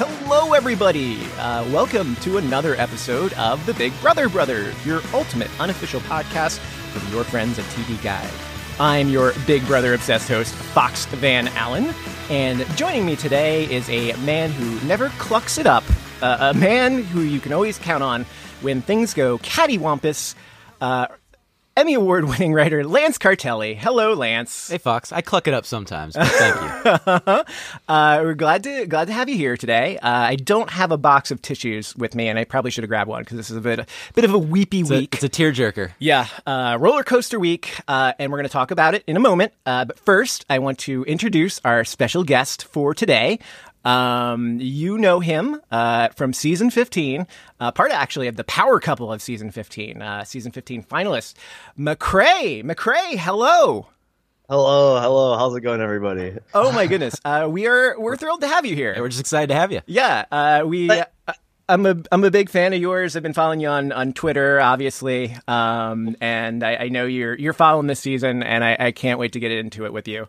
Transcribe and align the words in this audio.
Hello, 0.00 0.52
everybody. 0.52 1.24
Uh, 1.38 1.68
welcome 1.72 2.14
to 2.16 2.36
another 2.36 2.76
episode 2.76 3.32
of 3.32 3.66
the 3.66 3.74
Big 3.74 3.92
Brother 4.00 4.28
Brother, 4.28 4.72
your 4.84 5.00
ultimate 5.12 5.50
unofficial 5.58 5.98
podcast 6.02 6.58
from 6.92 7.12
your 7.12 7.24
friends 7.24 7.58
at 7.58 7.64
TV 7.64 8.00
Guide. 8.00 8.30
I'm 8.78 9.08
your 9.08 9.32
Big 9.44 9.66
Brother 9.66 9.94
obsessed 9.94 10.28
host, 10.28 10.54
Fox 10.54 11.06
Van 11.06 11.48
Allen, 11.48 11.92
and 12.30 12.64
joining 12.76 13.06
me 13.06 13.16
today 13.16 13.64
is 13.64 13.90
a 13.90 14.12
man 14.18 14.52
who 14.52 14.86
never 14.86 15.08
clucks 15.18 15.58
it 15.58 15.66
up, 15.66 15.82
uh, 16.22 16.52
a 16.54 16.56
man 16.56 17.02
who 17.02 17.22
you 17.22 17.40
can 17.40 17.52
always 17.52 17.76
count 17.76 18.04
on 18.04 18.24
when 18.60 18.82
things 18.82 19.14
go 19.14 19.38
cattywampus. 19.38 20.36
Uh, 20.80 21.08
Emmy 21.78 21.94
Award 21.94 22.24
winning 22.24 22.54
writer 22.54 22.82
Lance 22.82 23.18
Cartelli. 23.18 23.76
Hello, 23.76 24.12
Lance. 24.12 24.68
Hey, 24.68 24.78
Fox. 24.78 25.12
I 25.12 25.20
cluck 25.20 25.46
it 25.46 25.54
up 25.54 25.64
sometimes, 25.64 26.16
but 26.16 26.26
thank 26.26 26.56
you. 26.60 27.54
uh, 27.88 28.20
we're 28.20 28.34
glad 28.34 28.64
to 28.64 28.84
glad 28.86 29.06
to 29.06 29.12
have 29.12 29.28
you 29.28 29.36
here 29.36 29.56
today. 29.56 29.96
Uh, 29.98 30.10
I 30.10 30.34
don't 30.34 30.68
have 30.70 30.90
a 30.90 30.96
box 30.98 31.30
of 31.30 31.40
tissues 31.40 31.94
with 31.94 32.16
me, 32.16 32.26
and 32.26 32.36
I 32.36 32.42
probably 32.42 32.72
should 32.72 32.82
have 32.82 32.88
grabbed 32.88 33.08
one 33.08 33.22
because 33.22 33.36
this 33.36 33.48
is 33.48 33.56
a 33.56 33.60
bit 33.60 33.78
a 33.78 33.86
bit 34.12 34.24
of 34.24 34.34
a 34.34 34.38
weepy 34.38 34.80
it's 34.80 34.90
week. 34.90 35.14
A, 35.14 35.18
it's 35.18 35.24
a 35.24 35.28
tearjerker. 35.28 35.92
Yeah, 36.00 36.26
uh, 36.44 36.78
roller 36.80 37.04
coaster 37.04 37.38
week, 37.38 37.78
uh, 37.86 38.12
and 38.18 38.32
we're 38.32 38.38
going 38.38 38.48
to 38.48 38.52
talk 38.52 38.72
about 38.72 38.96
it 38.96 39.04
in 39.06 39.16
a 39.16 39.20
moment. 39.20 39.52
Uh, 39.64 39.84
but 39.84 40.00
first, 40.00 40.46
I 40.50 40.58
want 40.58 40.80
to 40.80 41.04
introduce 41.04 41.60
our 41.64 41.84
special 41.84 42.24
guest 42.24 42.64
for 42.64 42.92
today. 42.92 43.38
Um, 43.88 44.58
you 44.60 44.98
know 44.98 45.20
him 45.20 45.62
uh, 45.70 46.08
from 46.10 46.34
season 46.34 46.68
15, 46.68 47.26
uh, 47.58 47.72
part 47.72 47.90
actually 47.90 48.28
of 48.28 48.36
the 48.36 48.44
power 48.44 48.78
couple 48.80 49.10
of 49.10 49.22
season 49.22 49.50
15, 49.50 50.02
uh, 50.02 50.24
season 50.24 50.52
15 50.52 50.82
finalist, 50.82 51.34
McCrae. 51.78 52.62
McCrae, 52.62 53.16
hello. 53.16 53.86
Hello, 54.46 55.00
hello. 55.00 55.38
How's 55.38 55.56
it 55.56 55.62
going, 55.62 55.80
everybody? 55.80 56.36
Oh 56.52 56.70
my 56.70 56.86
goodness, 56.88 57.14
uh, 57.24 57.48
we 57.50 57.66
are 57.66 57.98
we're 57.98 58.16
thrilled 58.16 58.42
to 58.42 58.48
have 58.48 58.66
you 58.66 58.74
here. 58.74 58.94
We're 58.98 59.08
just 59.08 59.20
excited 59.20 59.46
to 59.48 59.54
have 59.54 59.72
you. 59.72 59.80
Yeah, 59.86 60.26
uh, 60.30 60.64
we. 60.66 60.88
But- 60.88 61.12
I'm 61.70 61.84
a 61.84 61.96
I'm 62.10 62.24
a 62.24 62.30
big 62.30 62.48
fan 62.48 62.72
of 62.72 62.80
yours. 62.80 63.14
I've 63.14 63.22
been 63.22 63.34
following 63.34 63.60
you 63.60 63.68
on, 63.68 63.92
on 63.92 64.14
Twitter, 64.14 64.58
obviously, 64.58 65.36
um, 65.46 66.16
and 66.18 66.64
I, 66.64 66.76
I 66.76 66.88
know 66.88 67.04
you're 67.04 67.34
you're 67.34 67.52
following 67.52 67.88
this 67.88 68.00
season, 68.00 68.42
and 68.42 68.64
I, 68.64 68.76
I 68.80 68.92
can't 68.92 69.18
wait 69.18 69.32
to 69.32 69.40
get 69.40 69.50
into 69.52 69.84
it 69.84 69.92
with 69.92 70.08
you. 70.08 70.28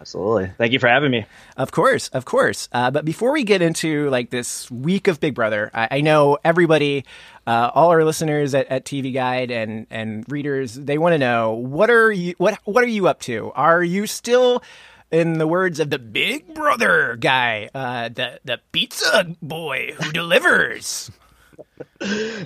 Absolutely. 0.00 0.50
Thank 0.56 0.72
you 0.72 0.78
for 0.78 0.88
having 0.88 1.10
me. 1.10 1.26
Of 1.58 1.72
course, 1.72 2.08
of 2.08 2.24
course. 2.24 2.70
Uh, 2.72 2.90
but 2.90 3.04
before 3.04 3.32
we 3.32 3.44
get 3.44 3.60
into 3.60 4.08
like 4.08 4.30
this 4.30 4.70
week 4.70 5.08
of 5.08 5.20
Big 5.20 5.34
Brother, 5.34 5.70
I, 5.74 5.88
I 5.90 6.00
know 6.00 6.38
everybody, 6.42 7.04
uh, 7.46 7.70
all 7.74 7.90
our 7.90 8.02
listeners 8.02 8.54
at, 8.54 8.66
at 8.68 8.86
TV 8.86 9.12
Guide 9.12 9.50
and 9.50 9.86
and 9.90 10.24
readers, 10.32 10.74
they 10.74 10.96
want 10.96 11.12
to 11.12 11.18
know 11.18 11.52
what 11.52 11.90
are 11.90 12.10
you 12.10 12.34
what 12.38 12.58
what 12.64 12.82
are 12.82 12.88
you 12.88 13.08
up 13.08 13.20
to? 13.20 13.52
Are 13.54 13.82
you 13.82 14.06
still 14.06 14.62
in 15.10 15.34
the 15.34 15.46
words 15.46 15.78
of 15.80 15.90
the 15.90 15.98
Big 15.98 16.54
Brother 16.54 17.16
guy, 17.20 17.68
uh, 17.74 18.08
the 18.08 18.40
the 18.42 18.60
pizza 18.72 19.36
boy 19.42 19.92
who 20.00 20.12
delivers? 20.12 21.10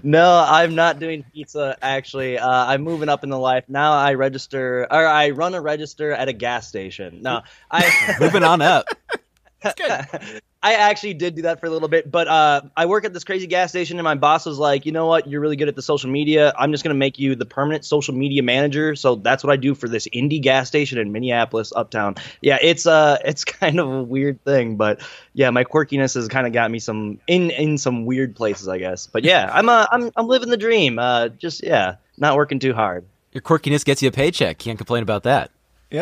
No, 0.03 0.45
I'm 0.47 0.75
not 0.75 0.99
doing 0.99 1.25
pizza. 1.33 1.77
Actually, 1.81 2.39
uh, 2.39 2.49
I'm 2.49 2.83
moving 2.83 3.09
up 3.09 3.25
in 3.25 3.31
the 3.31 3.39
life 3.39 3.65
now. 3.69 3.93
I 3.93 4.15
register, 4.15 4.87
or 4.91 5.07
I 5.07 5.31
run 5.31 5.55
a 5.55 5.61
register 5.61 6.13
at 6.13 6.29
a 6.29 6.33
gas 6.33 6.69
station. 6.69 7.23
No, 7.23 7.43
I 7.71 8.17
Moving 8.21 8.43
on 8.45 8.61
up. 8.63 8.87
I 10.65 10.75
actually 10.75 11.13
did 11.13 11.35
do 11.35 11.43
that 11.43 11.61
for 11.61 11.67
a 11.67 11.71
little 11.71 11.89
bit, 11.89 12.11
but 12.11 12.27
uh, 12.27 12.63
I 12.75 12.87
work 12.87 13.05
at 13.05 13.13
this 13.13 13.23
crazy 13.23 13.47
gas 13.47 13.69
station, 13.69 13.99
and 13.99 14.05
my 14.05 14.15
boss 14.15 14.47
was 14.47 14.59
like, 14.59 14.87
"You 14.87 14.93
know 14.93 15.07
what? 15.07 15.29
You're 15.29 15.43
really 15.43 15.57
good 15.57 15.69
at 15.69 15.77
the 15.77 15.83
social 15.83 16.09
media. 16.09 16.55
I'm 16.59 16.73
just 16.73 16.83
gonna 16.83 16.95
make 16.95 17.19
you 17.19 17.35
the 17.35 17.45
permanent 17.45 17.85
social 17.85 18.15
media 18.15 18.43
manager." 18.43 18.97
So 18.97 19.17
that's 19.17 19.45
what 19.45 19.53
I 19.53 19.57
do 19.57 19.75
for 19.75 19.89
this 19.89 20.09
indie 20.09 20.41
gas 20.41 20.69
station 20.69 20.97
in 20.99 21.13
Minneapolis, 21.13 21.71
uptown. 21.77 22.15
Yeah, 22.41 22.59
it's 22.63 22.87
uh, 22.87 23.19
it's 23.25 23.45
kind 23.45 23.79
of 23.79 23.91
a 23.91 24.03
weird 24.03 24.43
thing, 24.45 24.77
but 24.77 25.01
yeah, 25.35 25.51
my 25.51 25.65
quirkiness 25.65 26.15
has 26.15 26.29
kind 26.29 26.47
of 26.47 26.55
got 26.55 26.71
me 26.71 26.79
some 26.79 27.21
in 27.27 27.51
in 27.51 27.77
some 27.77 28.07
weird 28.07 28.35
places, 28.35 28.67
I 28.67 28.79
guess. 28.79 29.07
But 29.07 29.25
yeah, 29.25 29.51
I'm 29.53 29.69
uh, 29.69 29.87
I'm 29.91 30.11
I'm 30.17 30.29
living 30.29 30.49
the 30.49 30.57
dream. 30.57 30.99
Uh, 30.99 31.29
just 31.29 31.63
yeah, 31.63 31.97
not 32.17 32.37
working 32.37 32.59
too 32.59 32.73
hard. 32.73 33.05
Your 33.33 33.43
quirkiness 33.43 33.85
gets 33.85 34.01
you 34.01 34.09
a 34.09 34.13
paycheck. 34.13 34.59
Can't 34.59 34.79
complain 34.79 35.03
about 35.03 35.25
that. 35.25 35.51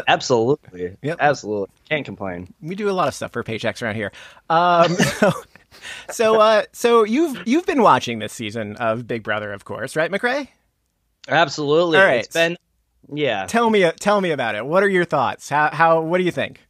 Absolutely, 0.09 0.97
Yep. 1.03 1.16
absolutely, 1.20 1.75
can't 1.88 2.04
complain. 2.04 2.53
we 2.62 2.75
do 2.75 2.88
a 2.88 2.93
lot 2.93 3.09
of 3.09 3.15
stuff 3.15 3.32
for 3.32 3.43
paychecks 3.44 3.82
around 3.82 3.94
here. 3.97 4.12
Um, 4.48 4.94
so, 4.94 5.32
so, 6.10 6.41
uh, 6.41 6.62
so 6.72 7.04
you've 7.04 7.43
you've 7.47 7.66
been 7.66 7.82
watching 7.82 8.19
this 8.19 8.32
season 8.32 8.76
of 8.76 9.06
Big 9.06 9.22
Brother, 9.22 9.53
of 9.53 9.65
course, 9.65 9.97
right, 9.97 10.10
McCrae? 10.10 10.48
Absolutely, 11.28 11.98
All 11.98 12.04
right. 12.04 12.25
it's 12.25 12.32
been 12.34 12.56
yeah. 13.12 13.47
Tell 13.47 13.69
me, 13.69 13.91
tell 14.00 14.21
me 14.21 14.31
about 14.31 14.54
it. 14.54 14.65
What 14.65 14.82
are 14.82 14.88
your 14.88 15.04
thoughts? 15.04 15.48
How, 15.48 15.71
how, 15.72 16.00
what 16.00 16.19
do 16.19 16.25
you 16.25 16.31
think? 16.31 16.60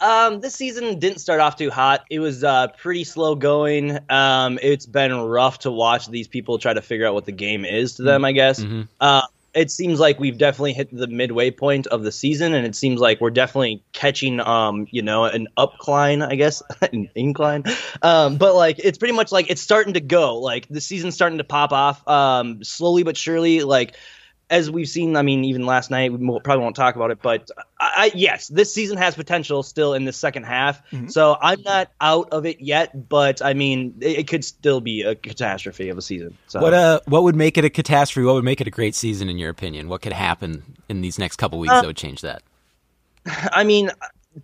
Um, 0.00 0.40
this 0.40 0.54
season 0.54 0.98
didn't 0.98 1.18
start 1.20 1.40
off 1.40 1.56
too 1.56 1.70
hot. 1.70 2.04
It 2.10 2.18
was 2.18 2.42
uh, 2.44 2.68
pretty 2.76 3.04
slow 3.04 3.36
going. 3.36 3.98
Um, 4.10 4.58
it's 4.60 4.84
been 4.84 5.14
rough 5.14 5.60
to 5.60 5.70
watch 5.70 6.08
these 6.08 6.26
people 6.28 6.58
try 6.58 6.74
to 6.74 6.82
figure 6.82 7.06
out 7.06 7.14
what 7.14 7.24
the 7.24 7.32
game 7.32 7.64
is 7.64 7.94
to 7.94 8.02
them. 8.02 8.24
I 8.24 8.32
guess. 8.32 8.60
Mhm. 8.60 8.88
Uh, 9.00 9.22
it 9.54 9.70
seems 9.70 10.00
like 10.00 10.18
we've 10.18 10.38
definitely 10.38 10.72
hit 10.72 10.88
the 10.90 11.06
midway 11.06 11.50
point 11.50 11.86
of 11.86 12.02
the 12.02 12.12
season, 12.12 12.54
and 12.54 12.66
it 12.66 12.74
seems 12.74 13.00
like 13.00 13.20
we're 13.20 13.30
definitely 13.30 13.82
catching, 13.92 14.40
um, 14.40 14.86
you 14.90 15.02
know, 15.02 15.24
an 15.24 15.48
upcline, 15.56 16.26
I 16.26 16.34
guess, 16.34 16.62
an 16.92 17.08
incline. 17.14 17.64
Um, 18.02 18.36
but 18.36 18.54
like, 18.54 18.78
it's 18.78 18.98
pretty 18.98 19.14
much 19.14 19.32
like 19.32 19.50
it's 19.50 19.62
starting 19.62 19.94
to 19.94 20.00
go. 20.00 20.38
Like 20.38 20.68
the 20.68 20.80
season's 20.80 21.14
starting 21.14 21.38
to 21.38 21.44
pop 21.44 21.72
off, 21.72 22.06
um, 22.08 22.62
slowly 22.64 23.02
but 23.02 23.16
surely. 23.16 23.62
Like 23.62 23.96
as 24.54 24.70
we've 24.70 24.88
seen, 24.88 25.16
I 25.16 25.22
mean, 25.22 25.44
even 25.44 25.66
last 25.66 25.90
night, 25.90 26.12
we 26.12 26.40
probably 26.40 26.62
won't 26.62 26.76
talk 26.76 26.94
about 26.94 27.10
it, 27.10 27.18
but 27.20 27.50
I, 27.80 27.92
I, 27.96 28.12
yes, 28.14 28.46
this 28.46 28.72
season 28.72 28.96
has 28.98 29.16
potential 29.16 29.64
still 29.64 29.94
in 29.94 30.04
the 30.04 30.12
second 30.12 30.44
half. 30.44 30.80
Mhm. 30.90 31.10
So 31.10 31.36
I'm 31.42 31.60
not 31.62 31.90
out 32.00 32.28
of 32.30 32.46
it 32.46 32.60
yet, 32.60 33.08
but 33.08 33.44
I 33.44 33.52
mean, 33.52 33.94
it, 34.00 34.20
it 34.20 34.28
could 34.28 34.44
still 34.44 34.80
be 34.80 35.02
a 35.02 35.16
catastrophe 35.16 35.88
of 35.88 35.98
a 35.98 36.02
season. 36.02 36.38
So 36.46 36.60
What 36.60 36.72
uh, 36.72 37.00
what 37.06 37.24
would 37.24 37.34
make 37.34 37.58
it 37.58 37.64
a 37.64 37.70
catastrophe? 37.70 38.24
What 38.24 38.34
would 38.34 38.44
make 38.44 38.60
it 38.60 38.68
a 38.68 38.70
great 38.70 38.94
season, 38.94 39.28
in 39.28 39.38
your 39.38 39.50
opinion? 39.50 39.88
What 39.88 40.02
could 40.02 40.12
happen 40.12 40.62
in 40.88 41.00
these 41.00 41.18
next 41.18 41.36
couple 41.36 41.58
weeks 41.58 41.72
Uh, 41.72 41.80
that 41.80 41.86
would 41.88 41.96
change 41.96 42.20
that? 42.20 42.42
I 43.26 43.64
mean, 43.64 43.90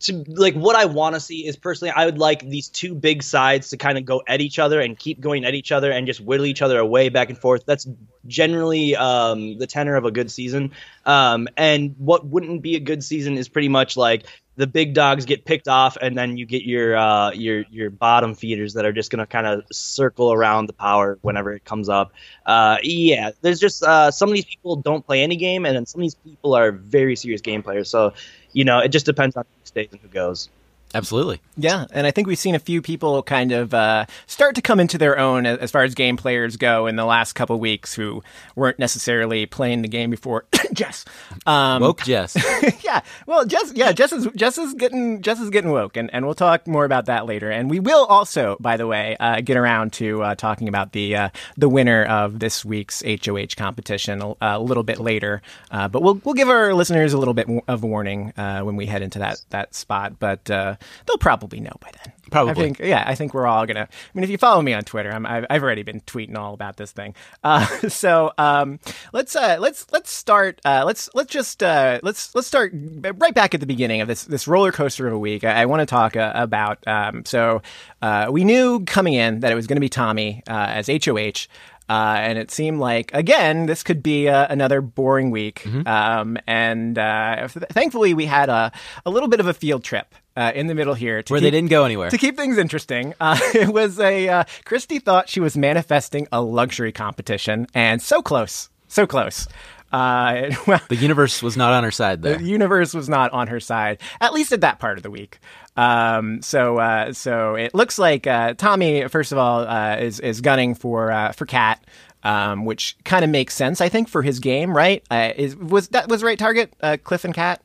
to 0.01 0.25
like 0.29 0.55
what 0.55 0.77
I 0.77 0.85
want 0.85 1.15
to 1.15 1.21
see 1.21 1.47
is 1.47 1.57
personally, 1.57 1.93
I 1.95 2.07
would 2.07 2.19
like 2.19 2.41
these 2.41 2.69
two 2.69 2.95
big 2.95 3.23
sides 3.23 3.71
to 3.71 3.77
kind 3.77 3.99
of 3.99 4.05
go 4.05 4.23
at 4.27 4.41
each 4.41 4.59
other 4.59 4.81
and 4.81 4.99
keep 4.99 5.21
going 5.21 5.45
at 5.45 5.55
each 5.55 5.73
other 5.73 5.91
and 5.91 6.07
just 6.07 6.21
whittle 6.21 6.47
each 6.47 6.63
other 6.63 6.79
away 6.79 7.09
back 7.09 7.29
and 7.29 7.39
forth. 7.39 7.65
That's 7.67 7.87
generally 8.27 8.97
um, 8.97 9.59
the 9.59 9.67
tenor 9.67 9.97
of 9.97 10.05
a 10.05 10.11
good 10.11 10.31
season. 10.31 10.73
Um, 11.05 11.49
and 11.57 11.95
what 11.99 12.25
wouldn't 12.25 12.63
be 12.63 12.77
a 12.77 12.81
good 12.81 13.03
season 13.03 13.37
is 13.37 13.49
pretty 13.49 13.69
much 13.69 13.97
like 13.97 14.27
the 14.61 14.67
big 14.67 14.93
dogs 14.93 15.25
get 15.25 15.47
picked 15.47 15.69
off, 15.69 15.97
and 16.03 16.19
then 16.19 16.37
you 16.37 16.45
get 16.45 16.65
your 16.65 16.95
uh, 16.95 17.31
your 17.33 17.65
your 17.71 17.89
bottom 17.89 18.35
feeders 18.35 18.75
that 18.75 18.85
are 18.85 18.93
just 18.93 19.11
gonna 19.11 19.27
kind 19.27 19.47
of 19.47 19.65
circle 19.73 20.35
around 20.35 20.67
the 20.67 20.75
power 20.75 21.19
whenever 21.23 21.51
it 21.55 21.65
comes 21.65 21.89
up. 21.89 22.13
Uh, 22.45 22.77
yeah, 22.83 23.31
there's 23.41 23.59
just 23.59 23.83
uh, 23.83 24.11
some 24.11 24.29
of 24.29 24.35
these 24.35 24.45
people 24.45 24.77
don't 24.77 25.07
play 25.07 25.23
any 25.23 25.37
game, 25.37 25.65
and 25.65 25.75
then 25.75 25.87
some 25.87 26.03
of 26.03 26.03
these 26.03 26.15
people 26.15 26.55
are 26.55 26.73
very 26.73 27.17
serious 27.17 27.41
game 27.41 27.63
players. 27.63 27.89
So 27.89 28.13
you 28.53 28.65
know, 28.65 28.81
it 28.81 28.89
just 28.91 29.07
depends 29.07 29.35
on 29.35 29.45
who 29.45 29.65
stays 29.65 29.89
and 29.93 30.01
who 30.03 30.09
goes. 30.09 30.51
Absolutely. 30.93 31.41
Yeah, 31.57 31.87
and 31.93 32.07
I 32.07 32.11
think 32.11 32.27
we've 32.27 32.39
seen 32.39 32.57
a 32.57 32.59
few 32.59 32.83
people 32.83 33.23
kind 33.23 33.53
of 33.53 33.73
uh, 33.73 34.07
start 34.27 34.57
to 34.57 34.63
come 34.63 34.81
into 34.81 34.99
their 34.99 35.19
own 35.19 35.47
as 35.47 35.71
far 35.71 35.85
as 35.85 35.95
game 35.95 36.17
players 36.17 36.57
go 36.57 36.87
in 36.87 36.97
the 36.97 37.05
last 37.05 37.35
couple 37.35 37.59
weeks 37.61 37.95
who 37.95 38.23
weren't 38.57 38.79
necessarily 38.79 39.47
playing 39.47 39.83
the 39.83 39.89
game 39.89 40.11
before. 40.11 40.47
Jess, 40.73 41.05
um, 41.47 41.83
Woke 41.83 42.03
Jess. 42.03 42.37
yeah, 42.85 43.03
well, 43.27 43.45
Jess, 43.45 43.73
yeah, 43.75 43.93
Jess 43.93 44.13
is 44.13 44.27
Jess 44.35 44.59
is 44.59 44.75
getting 44.75 45.23
Jess 45.23 45.41
is 45.41 45.51
getting 45.51 45.71
woke, 45.71 45.97
and, 45.97 46.13
and 46.13 46.25
we'll 46.25 46.35
talk 46.35 46.67
more 46.67 46.85
about 46.85 47.07
that 47.07 47.27
later. 47.27 47.51
And 47.51 47.71
we 47.71 47.79
will 47.79 48.05
also, 48.07 48.57
by 48.59 48.77
the 48.77 48.87
way, 48.87 49.17
uh, 49.21 49.41
get 49.41 49.57
around 49.57 49.93
to 49.95 50.23
uh, 50.23 50.35
talking 50.35 50.69
about 50.69 50.93
the 50.93 51.15
uh, 51.15 51.29
the 51.57 51.69
winner 51.69 52.05
of 52.05 52.41
this 52.41 52.65
week's 52.65 53.03
HOH 53.07 53.57
competition 53.57 54.23
a, 54.23 54.35
a 54.41 54.61
little 54.61 54.83
bit 54.83 54.99
later. 54.99 55.43
Uh, 55.71 55.89
but 55.89 56.03
we'll 56.03 56.21
we'll 56.25 56.35
give 56.35 56.49
our 56.49 56.75
listeners 56.75 57.13
a 57.13 57.19
little 57.19 57.35
bit 57.35 57.49
of 57.69 57.85
warning 57.85 58.33
uh, 58.37 58.63
when 58.63 58.77
we 58.77 58.87
head 58.87 59.03
into 59.03 59.21
that 59.21 59.41
that 59.51 59.75
spot. 59.75 60.19
But 60.19 60.51
uh, 60.51 60.77
they'll 61.07 61.19
probably 61.19 61.61
know 61.61 61.73
by 61.81 61.91
then. 62.05 62.13
Probably. 62.31 62.51
I 62.51 62.55
think, 62.55 62.79
yeah, 62.79 63.05
I 63.07 63.15
think 63.15 63.35
we're 63.35 63.47
all 63.47 63.67
gonna. 63.67 63.89
I 63.91 64.11
mean, 64.15 64.25
if 64.25 64.31
you 64.31 64.39
follow 64.39 64.63
me 64.63 64.73
on 64.73 64.83
Twitter, 64.83 65.11
I'm, 65.11 65.27
I've, 65.27 65.47
I've 65.51 65.63
already 65.63 65.83
been 65.83 66.01
tweeting 66.03 66.37
all 66.37 66.55
about 66.55 66.77
this 66.77 66.93
thing. 66.93 67.15
Uh, 67.43 67.67
so 67.89 68.33
um, 68.39 68.79
let's 69.13 69.35
uh, 69.35 69.57
let's 69.59 69.87
let's 69.91 70.11
start. 70.11 70.61
Uh, 70.65 70.85
let's 70.87 71.11
let's 71.15 71.33
just 71.33 71.63
uh, 71.63 71.99
let's 72.03 72.35
let's 72.35 72.47
start 72.47 72.73
right 72.75 73.35
back 73.35 73.55
at 73.55 73.61
the 73.61 73.67
beginning 73.67 74.01
of 74.01 74.09
this 74.09 74.25
this 74.25 74.47
roller 74.47 74.73
coaster 74.73 75.07
of 75.07 75.13
a 75.13 75.19
week. 75.19 75.45
I, 75.45 75.63
I 75.63 75.67
want 75.67 75.81
to 75.81 75.87
talk 75.87 76.17
uh, 76.17 76.33
about. 76.35 76.87
Um, 76.87 77.25
so 77.25 77.63
uh, 78.03 78.29
we 78.31 78.45
knew 78.45 78.85
coming 78.85 79.15
in 79.15 79.41
that 79.41 79.53
it 79.53 79.57
was 79.57 79.67
going 79.67 79.77
to 79.77 79.81
be 79.81 79.89
Tommy 79.89 80.43
uh, 80.49 80.67
as 80.69 80.89
HOH. 80.89 81.47
Uh, 81.91 82.15
and 82.21 82.39
it 82.39 82.53
seemed 82.53 82.79
like 82.79 83.11
again 83.15 83.67
this 83.67 83.83
could 83.83 84.01
be 84.01 84.29
uh, 84.29 84.47
another 84.49 84.81
boring 84.81 85.33
week. 85.33 85.67
Um, 85.87 86.39
and 86.47 86.97
uh, 86.97 87.49
thankfully, 87.49 88.15
we 88.15 88.27
had 88.27 88.49
a, 88.49 88.71
a 89.05 89.11
little 89.11 89.29
bit 89.29 89.41
of 89.41 89.47
a 89.49 89.53
field 89.55 89.83
trip 89.83 90.15
uh, 90.37 90.53
in 90.55 90.69
the 90.69 90.75
middle 90.77 90.95
here 90.95 91.21
to 91.23 91.33
Where 91.33 91.41
keep- 91.41 91.47
they 91.47 91.51
didn't 91.51 91.71
go 91.71 91.85
anywhere. 91.85 92.09
to 92.11 92.19
keep 92.19 92.37
things 92.37 92.59
interesting, 92.59 93.15
uh, 93.21 93.37
it 93.55 93.69
was 93.75 93.99
a 93.99 94.29
uh, 94.29 94.45
Christie 94.65 95.01
thought 95.01 95.29
she 95.29 95.41
was 95.41 95.57
manifesting 95.57 96.29
a 96.31 96.41
luxury 96.41 96.93
competition, 96.93 97.67
and 97.75 98.01
so 98.01 98.23
close, 98.23 98.71
so 98.87 99.05
close. 99.07 99.49
Uh, 99.93 100.51
well, 100.69 100.81
The 100.89 100.95
universe 100.95 101.43
was 101.43 101.57
not 101.57 101.73
on 101.73 101.83
her 101.83 101.91
side 101.91 102.23
there. 102.23 102.39
the 102.39 102.45
universe 102.45 102.95
was 102.95 103.09
not 103.09 103.33
on 103.33 103.49
her 103.49 103.59
side, 103.59 104.01
at 104.21 104.33
least 104.33 104.53
at 104.53 104.61
that 104.61 104.79
part 104.79 104.97
of 104.97 105.03
the 105.03 105.11
week. 105.11 105.41
Um, 105.81 106.43
so, 106.43 106.77
uh, 106.77 107.15
so 107.15 107.55
it 107.55 107.75
looks 107.75 107.99
like 107.99 108.27
uh, 108.27 108.53
Tommy, 108.53 109.09
first 109.09 109.33
of 109.33 109.39
all, 109.39 109.61
uh, 109.67 109.97
is 109.97 110.21
is 110.21 110.43
gunning 110.43 110.75
for 110.75 111.11
uh, 111.11 111.33
for 111.33 111.47
Kat, 111.47 111.83
um, 112.23 112.67
which 112.67 112.97
kind 113.05 113.25
of 113.25 113.31
makes 113.31 113.55
sense, 113.55 113.81
I 113.81 113.89
think, 113.89 114.09
for 114.09 114.21
his 114.21 114.41
game, 114.41 114.77
right? 114.77 115.03
Uh, 115.11 115.33
is 115.35 115.57
was 115.57 115.89
that 115.89 116.09
was 116.09 116.21
the 116.21 116.27
right 116.27 116.39
target, 116.39 116.75
uh, 116.83 116.99
Cliff 117.03 117.25
and 117.25 117.35
Kat? 117.35 117.63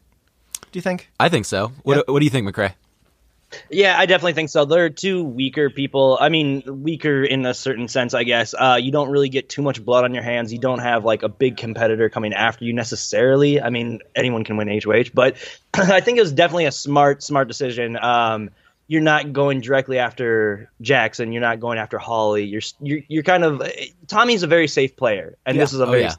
Do 0.72 0.78
you 0.78 0.82
think? 0.82 1.10
I 1.20 1.28
think 1.28 1.46
so. 1.46 1.74
What, 1.84 2.08
what 2.08 2.20
do 2.20 2.26
you 2.26 2.32
think, 2.32 2.48
McCrae? 2.48 2.74
Yeah, 3.70 3.98
I 3.98 4.06
definitely 4.06 4.34
think 4.34 4.50
so. 4.50 4.66
They're 4.66 4.90
two 4.90 5.24
weaker 5.24 5.70
people. 5.70 6.18
I 6.20 6.30
mean, 6.30 6.84
weaker 6.84 7.24
in 7.24 7.46
a 7.46 7.54
certain 7.54 7.88
sense, 7.88 8.14
I 8.14 8.24
guess. 8.24 8.54
Uh, 8.54 8.78
you 8.82 8.92
don't 8.92 9.10
really 9.10 9.30
get 9.30 9.48
too 9.48 9.62
much 9.62 9.84
blood 9.84 10.04
on 10.04 10.14
your 10.14 10.24
hands. 10.24 10.52
You 10.52 10.60
don't 10.60 10.80
have 10.80 11.06
like 11.06 11.24
a 11.24 11.30
big 11.30 11.56
competitor 11.58 12.10
coming 12.10 12.34
after 12.34 12.66
you 12.66 12.74
necessarily. 12.74 13.62
I 13.62 13.70
mean, 13.70 14.02
anyone 14.16 14.44
can 14.44 14.58
win 14.58 14.68
HOH, 14.68 15.12
but 15.14 15.38
I 15.74 16.02
think 16.02 16.18
it 16.18 16.22
was 16.22 16.34
definitely 16.34 16.66
a 16.66 16.72
smart, 16.72 17.24
smart 17.24 17.48
decision. 17.48 17.98
Um, 17.98 18.50
you're 18.88 19.02
not 19.02 19.32
going 19.34 19.62
directly 19.62 20.00
after 20.00 20.70
Jackson. 20.82 21.32
You're 21.32 21.42
not 21.42 21.60
going 21.60 21.78
after 21.80 21.98
Holly. 21.98 22.44
You're 22.46 22.62
you're, 22.82 23.00
you're 23.08 23.24
kind 23.24 23.44
of 23.44 23.62
Tommy's 24.08 24.44
a 24.44 24.48
very 24.48 24.68
safe 24.68 24.96
player, 24.96 25.38
and 25.46 25.60
this 25.60 25.74
is 25.74 25.80
a 25.80 25.86
Oh, 25.86 25.92
very, 25.92 26.04
yeah. 26.04 26.16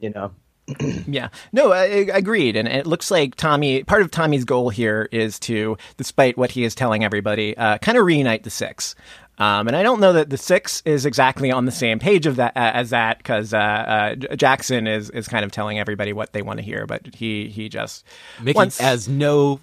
you 0.00 0.10
know, 0.10 0.32
Yeah, 1.06 1.28
no, 1.52 1.72
I, 1.72 1.82
I 1.84 2.18
agreed, 2.18 2.56
and 2.56 2.68
it 2.68 2.86
looks 2.86 3.10
like 3.10 3.34
Tommy. 3.34 3.82
Part 3.84 4.02
of 4.02 4.10
Tommy's 4.10 4.44
goal 4.44 4.70
here 4.70 5.08
is 5.10 5.38
to, 5.40 5.76
despite 5.96 6.36
what 6.36 6.50
he 6.52 6.64
is 6.64 6.74
telling 6.74 7.04
everybody, 7.04 7.56
uh, 7.56 7.78
kind 7.78 7.98
of 7.98 8.04
reunite 8.04 8.44
the 8.44 8.50
six. 8.50 8.94
Um, 9.38 9.68
and 9.68 9.76
I 9.76 9.82
don't 9.82 10.00
know 10.00 10.12
that 10.12 10.28
the 10.28 10.36
six 10.36 10.82
is 10.84 11.06
exactly 11.06 11.50
on 11.50 11.64
the 11.64 11.72
same 11.72 11.98
page 11.98 12.26
of 12.26 12.36
that 12.36 12.54
uh, 12.56 12.72
as 12.74 12.90
that 12.90 13.16
because 13.18 13.54
uh, 13.54 13.56
uh, 13.56 14.14
Jackson 14.36 14.86
is 14.86 15.08
is 15.10 15.28
kind 15.28 15.44
of 15.46 15.50
telling 15.50 15.78
everybody 15.78 16.12
what 16.12 16.32
they 16.34 16.42
want 16.42 16.58
to 16.58 16.62
hear, 16.62 16.86
but 16.86 17.14
he 17.14 17.48
he 17.48 17.68
just 17.70 18.04
Michie 18.42 18.54
wants- 18.54 18.78
has 18.78 19.08
no, 19.08 19.58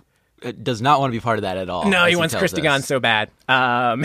does 0.64 0.82
not 0.82 1.00
want 1.00 1.12
to 1.12 1.18
be 1.18 1.22
part 1.22 1.40
of 1.40 1.42
that 1.44 1.58
at 1.58 1.70
all. 1.70 1.90
no, 1.90 2.06
he 2.06 2.16
wants 2.16 2.34
tells 2.34 2.42
Christie 2.42 2.62
us. 2.62 2.64
gone 2.64 2.82
so 2.84 3.00
bad, 3.00 3.30
um, 3.50 4.04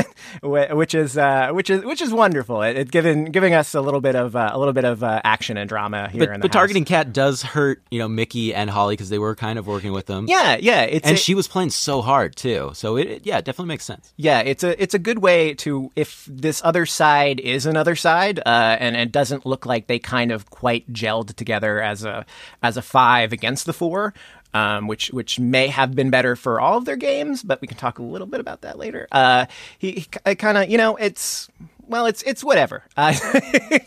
which 0.42 0.94
is 0.94 1.16
uh, 1.18 1.50
which 1.52 1.70
is 1.70 1.84
which 1.84 2.00
is 2.02 2.12
wonderful. 2.12 2.62
It, 2.62 2.76
it 2.76 2.90
giving 2.90 3.26
giving 3.26 3.54
us 3.54 3.74
a 3.74 3.80
little 3.80 4.00
bit 4.00 4.14
of 4.16 4.34
uh, 4.36 4.50
a 4.52 4.58
little 4.58 4.72
bit 4.72 4.84
of 4.84 5.02
uh, 5.02 5.20
action 5.24 5.56
and 5.56 5.68
drama 5.68 6.08
here 6.08 6.20
But, 6.26 6.32
the 6.34 6.38
but 6.40 6.52
targeting 6.52 6.84
Kat 6.84 7.12
does 7.12 7.42
hurt, 7.42 7.82
you 7.90 7.98
know, 7.98 8.08
Michie 8.08 8.54
and 8.54 8.70
Holly 8.70 8.94
because 8.94 9.08
they 9.10 9.18
were 9.18 9.34
kind 9.34 9.58
of 9.58 9.66
working 9.66 9.92
with 9.92 10.06
them. 10.06 10.26
yeah, 10.28 10.56
yeah, 10.60 10.82
it's 10.82 11.06
and 11.06 11.16
a- 11.16 11.20
she 11.20 11.34
was 11.34 11.48
playing 11.48 11.70
so 11.70 12.02
hard 12.02 12.36
too. 12.36 12.70
So 12.74 12.96
it, 12.96 13.08
it- 13.08 13.26
yeah, 13.26 13.38
it 13.38 13.44
definitely 13.44 13.68
makes 13.68 13.84
sense. 13.84 14.12
Yeah, 14.16 14.40
it's 14.40 14.64
a 14.64 14.80
it's 14.82 14.94
a 14.94 14.98
good 14.98 15.18
way 15.18 15.54
to 15.54 15.90
if 15.96 16.26
this 16.30 16.60
other 16.64 16.86
side 16.86 17.40
is 17.40 17.66
another 17.66 17.96
side, 17.96 18.38
uh, 18.44 18.76
and 18.80 18.96
it 18.96 19.12
doesn't 19.12 19.46
look 19.46 19.66
like 19.66 19.86
they 19.86 19.98
kind 19.98 20.32
of 20.32 20.50
quite 20.50 20.90
gelled 20.92 21.34
together 21.34 21.80
as 21.82 22.04
a 22.04 22.24
as 22.62 22.76
a 22.76 22.82
five 22.82 23.32
against 23.32 23.66
the 23.66 23.72
four, 23.72 24.14
um, 24.54 24.86
which 24.86 25.08
which 25.08 25.38
may 25.38 25.66
have 25.68 25.94
been 25.94 26.10
better 26.10 26.36
for 26.36 26.60
all 26.60 26.78
of 26.78 26.84
their 26.84 26.96
games, 26.96 27.42
but 27.42 27.60
we 27.60 27.68
can 27.68 27.76
talk 27.76 27.98
a 27.98 28.02
little 28.02 28.26
bit 28.26 28.40
about 28.40 28.62
that 28.62 28.78
later. 28.78 29.06
Uh, 29.12 29.46
he, 29.78 30.06
he 30.26 30.34
kind 30.36 30.56
of 30.56 30.70
you 30.70 30.78
know 30.78 30.96
it's 30.96 31.48
well, 31.86 32.06
it's 32.06 32.22
it's 32.22 32.42
whatever. 32.42 32.82
Uh, 32.96 33.12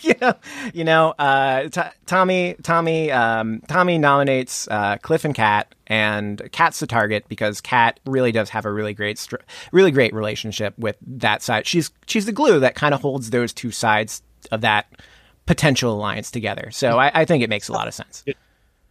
you 0.01 0.13
know, 0.19 0.33
you 0.73 0.83
know. 0.83 1.13
Uh, 1.17 1.69
T- 1.69 1.81
Tommy, 2.05 2.55
Tommy, 2.61 3.09
um, 3.11 3.61
Tommy 3.67 3.97
nominates 3.97 4.67
uh, 4.67 4.97
Cliff 5.01 5.23
and 5.23 5.33
Kat, 5.33 5.73
and 5.87 6.41
Kat's 6.51 6.79
the 6.79 6.87
target 6.87 7.25
because 7.29 7.61
Kat 7.61 7.99
really 8.05 8.33
does 8.33 8.49
have 8.49 8.65
a 8.65 8.71
really 8.71 8.93
great, 8.93 9.17
str- 9.17 9.37
really 9.71 9.91
great 9.91 10.13
relationship 10.13 10.77
with 10.77 10.97
that 11.01 11.41
side. 11.41 11.65
She's 11.65 11.89
she's 12.05 12.25
the 12.25 12.33
glue 12.33 12.59
that 12.59 12.75
kind 12.75 12.93
of 12.93 13.01
holds 13.01 13.29
those 13.29 13.53
two 13.53 13.71
sides 13.71 14.21
of 14.51 14.61
that 14.61 14.87
potential 15.45 15.93
alliance 15.93 16.29
together. 16.29 16.69
So 16.71 16.99
I, 16.99 17.11
I 17.21 17.25
think 17.25 17.43
it 17.43 17.49
makes 17.49 17.69
a 17.69 17.73
lot 17.73 17.87
of 17.87 17.93
sense. 17.93 18.25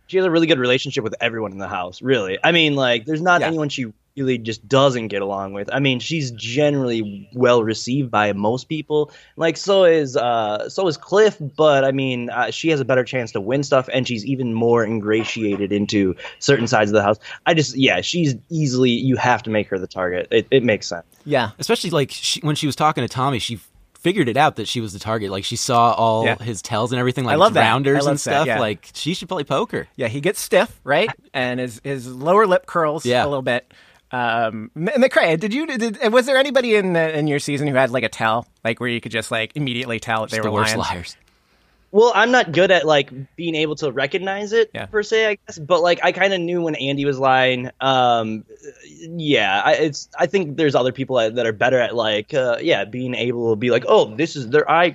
She 0.06 0.16
has 0.18 0.26
a 0.26 0.30
really 0.30 0.46
good 0.46 0.58
relationship 0.58 1.04
with 1.04 1.14
everyone 1.20 1.52
in 1.52 1.58
the 1.58 1.68
house. 1.68 2.02
Really, 2.02 2.38
I 2.42 2.52
mean, 2.52 2.74
like, 2.76 3.04
there's 3.06 3.22
not 3.22 3.40
Yeah. 3.40 3.48
anyone 3.48 3.68
she 3.68 3.86
really 4.16 4.38
just 4.38 4.66
doesn't 4.66 5.08
get 5.08 5.20
along 5.20 5.52
with. 5.52 5.68
I 5.70 5.78
mean, 5.78 6.00
she's 6.00 6.30
generally 6.30 7.28
well 7.34 7.62
received 7.62 8.10
by 8.10 8.32
most 8.32 8.64
people. 8.66 9.10
Like, 9.36 9.58
so 9.58 9.84
is 9.84 10.16
uh, 10.16 10.70
so 10.70 10.86
is 10.88 10.96
Cliff, 10.96 11.36
but 11.38 11.84
I 11.84 11.92
mean, 11.92 12.30
uh, 12.30 12.50
she 12.50 12.70
has 12.70 12.80
a 12.80 12.84
better 12.86 13.04
chance 13.04 13.32
to 13.32 13.40
win 13.42 13.62
stuff, 13.62 13.88
and 13.92 14.08
she's 14.08 14.24
even 14.24 14.54
more 14.54 14.84
ingratiated 14.86 15.70
into 15.70 16.14
certain 16.38 16.66
sides 16.66 16.90
of 16.90 16.94
the 16.94 17.02
house. 17.02 17.18
I 17.44 17.52
just, 17.52 17.76
yeah, 17.76 18.00
she's 18.00 18.36
easily. 18.48 18.90
You 18.90 19.16
have 19.16 19.42
to 19.42 19.50
make 19.50 19.68
her 19.68 19.78
the 19.78 19.86
target. 19.86 20.28
It, 20.30 20.46
it 20.50 20.64
makes 20.64 20.86
sense. 20.88 21.04
Yeah, 21.26 21.50
Especially 21.58 21.90
like 21.90 22.10
she, 22.10 22.40
when 22.40 22.56
she 22.56 22.66
was 22.66 22.76
talking 22.76 23.02
to 23.02 23.08
Tommy, 23.08 23.38
she 23.38 23.58
figured 24.06 24.28
it 24.28 24.36
out 24.36 24.54
that 24.54 24.68
she 24.68 24.80
was 24.80 24.92
the 24.92 25.00
target. 25.00 25.32
Like 25.32 25.44
she 25.44 25.56
saw 25.56 25.92
all 25.92 26.24
Yeah. 26.24 26.36
his 26.38 26.62
tells 26.62 26.92
and 26.92 27.00
everything, 27.00 27.24
like 27.24 27.38
love 27.38 27.54
that. 27.54 27.64
I 27.64 27.66
rounders 27.70 28.04
love 28.04 28.06
and 28.12 28.16
that, 28.18 28.20
stuff. 28.20 28.46
yeah. 28.46 28.60
Like 28.60 28.88
she 28.94 29.14
should 29.14 29.28
play 29.28 29.42
poker. 29.42 29.88
yeah. 29.96 30.06
He 30.06 30.20
gets 30.20 30.40
stiff, 30.40 30.78
right, 30.84 31.10
and 31.34 31.58
his 31.58 31.80
his 31.82 32.06
lower 32.06 32.46
lip 32.46 32.66
curls 32.66 33.04
Yeah. 33.04 33.24
a 33.24 33.26
little 33.26 33.42
bit. 33.42 33.74
Um, 34.12 34.70
M- 34.76 35.02
McCrae, 35.02 35.38
did 35.40 35.52
you 35.52 35.66
did, 35.66 36.12
was 36.12 36.26
there 36.26 36.36
anybody 36.36 36.76
in 36.76 36.92
the, 36.92 37.18
in 37.18 37.26
your 37.26 37.40
season 37.40 37.66
who 37.66 37.74
had 37.74 37.90
like 37.90 38.04
a 38.04 38.08
tell, 38.08 38.46
like 38.62 38.78
where 38.78 38.88
you 38.88 39.00
could 39.00 39.10
just 39.10 39.32
like 39.32 39.50
immediately 39.56 39.98
tell 39.98 40.20
that 40.20 40.30
they 40.30 40.36
Just 40.36 40.44
were 40.48 40.50
the 40.64 40.64
lying? 40.64 40.78
liars. 40.78 41.16
Well, 41.96 42.12
I'm 42.14 42.30
not 42.30 42.52
good 42.52 42.70
at 42.70 42.84
like 42.84 43.10
being 43.36 43.54
able 43.54 43.74
to 43.76 43.90
recognize 43.90 44.52
it 44.52 44.70
Yeah. 44.74 44.84
per 44.84 45.02
se, 45.02 45.26
I 45.28 45.38
guess. 45.46 45.58
But 45.58 45.80
like, 45.80 46.00
I 46.02 46.12
kind 46.12 46.34
of 46.34 46.40
knew 46.42 46.60
when 46.60 46.74
Andy 46.74 47.06
was 47.06 47.18
lying. 47.18 47.70
Um, 47.80 48.44
yeah, 49.00 49.62
I, 49.64 49.72
it's. 49.76 50.08
I 50.18 50.26
think 50.26 50.58
there's 50.58 50.74
other 50.74 50.92
people 50.92 51.16
that 51.16 51.36
that 51.36 51.46
are 51.46 51.52
better 51.54 51.78
at 51.80 51.94
like, 51.96 52.34
uh, 52.34 52.58
yeah, 52.60 52.84
being 52.84 53.14
able 53.14 53.48
to 53.48 53.56
be 53.56 53.70
like, 53.70 53.84
oh, 53.88 54.14
this 54.14 54.36
is 54.36 54.50
their 54.50 54.70
eye 54.70 54.94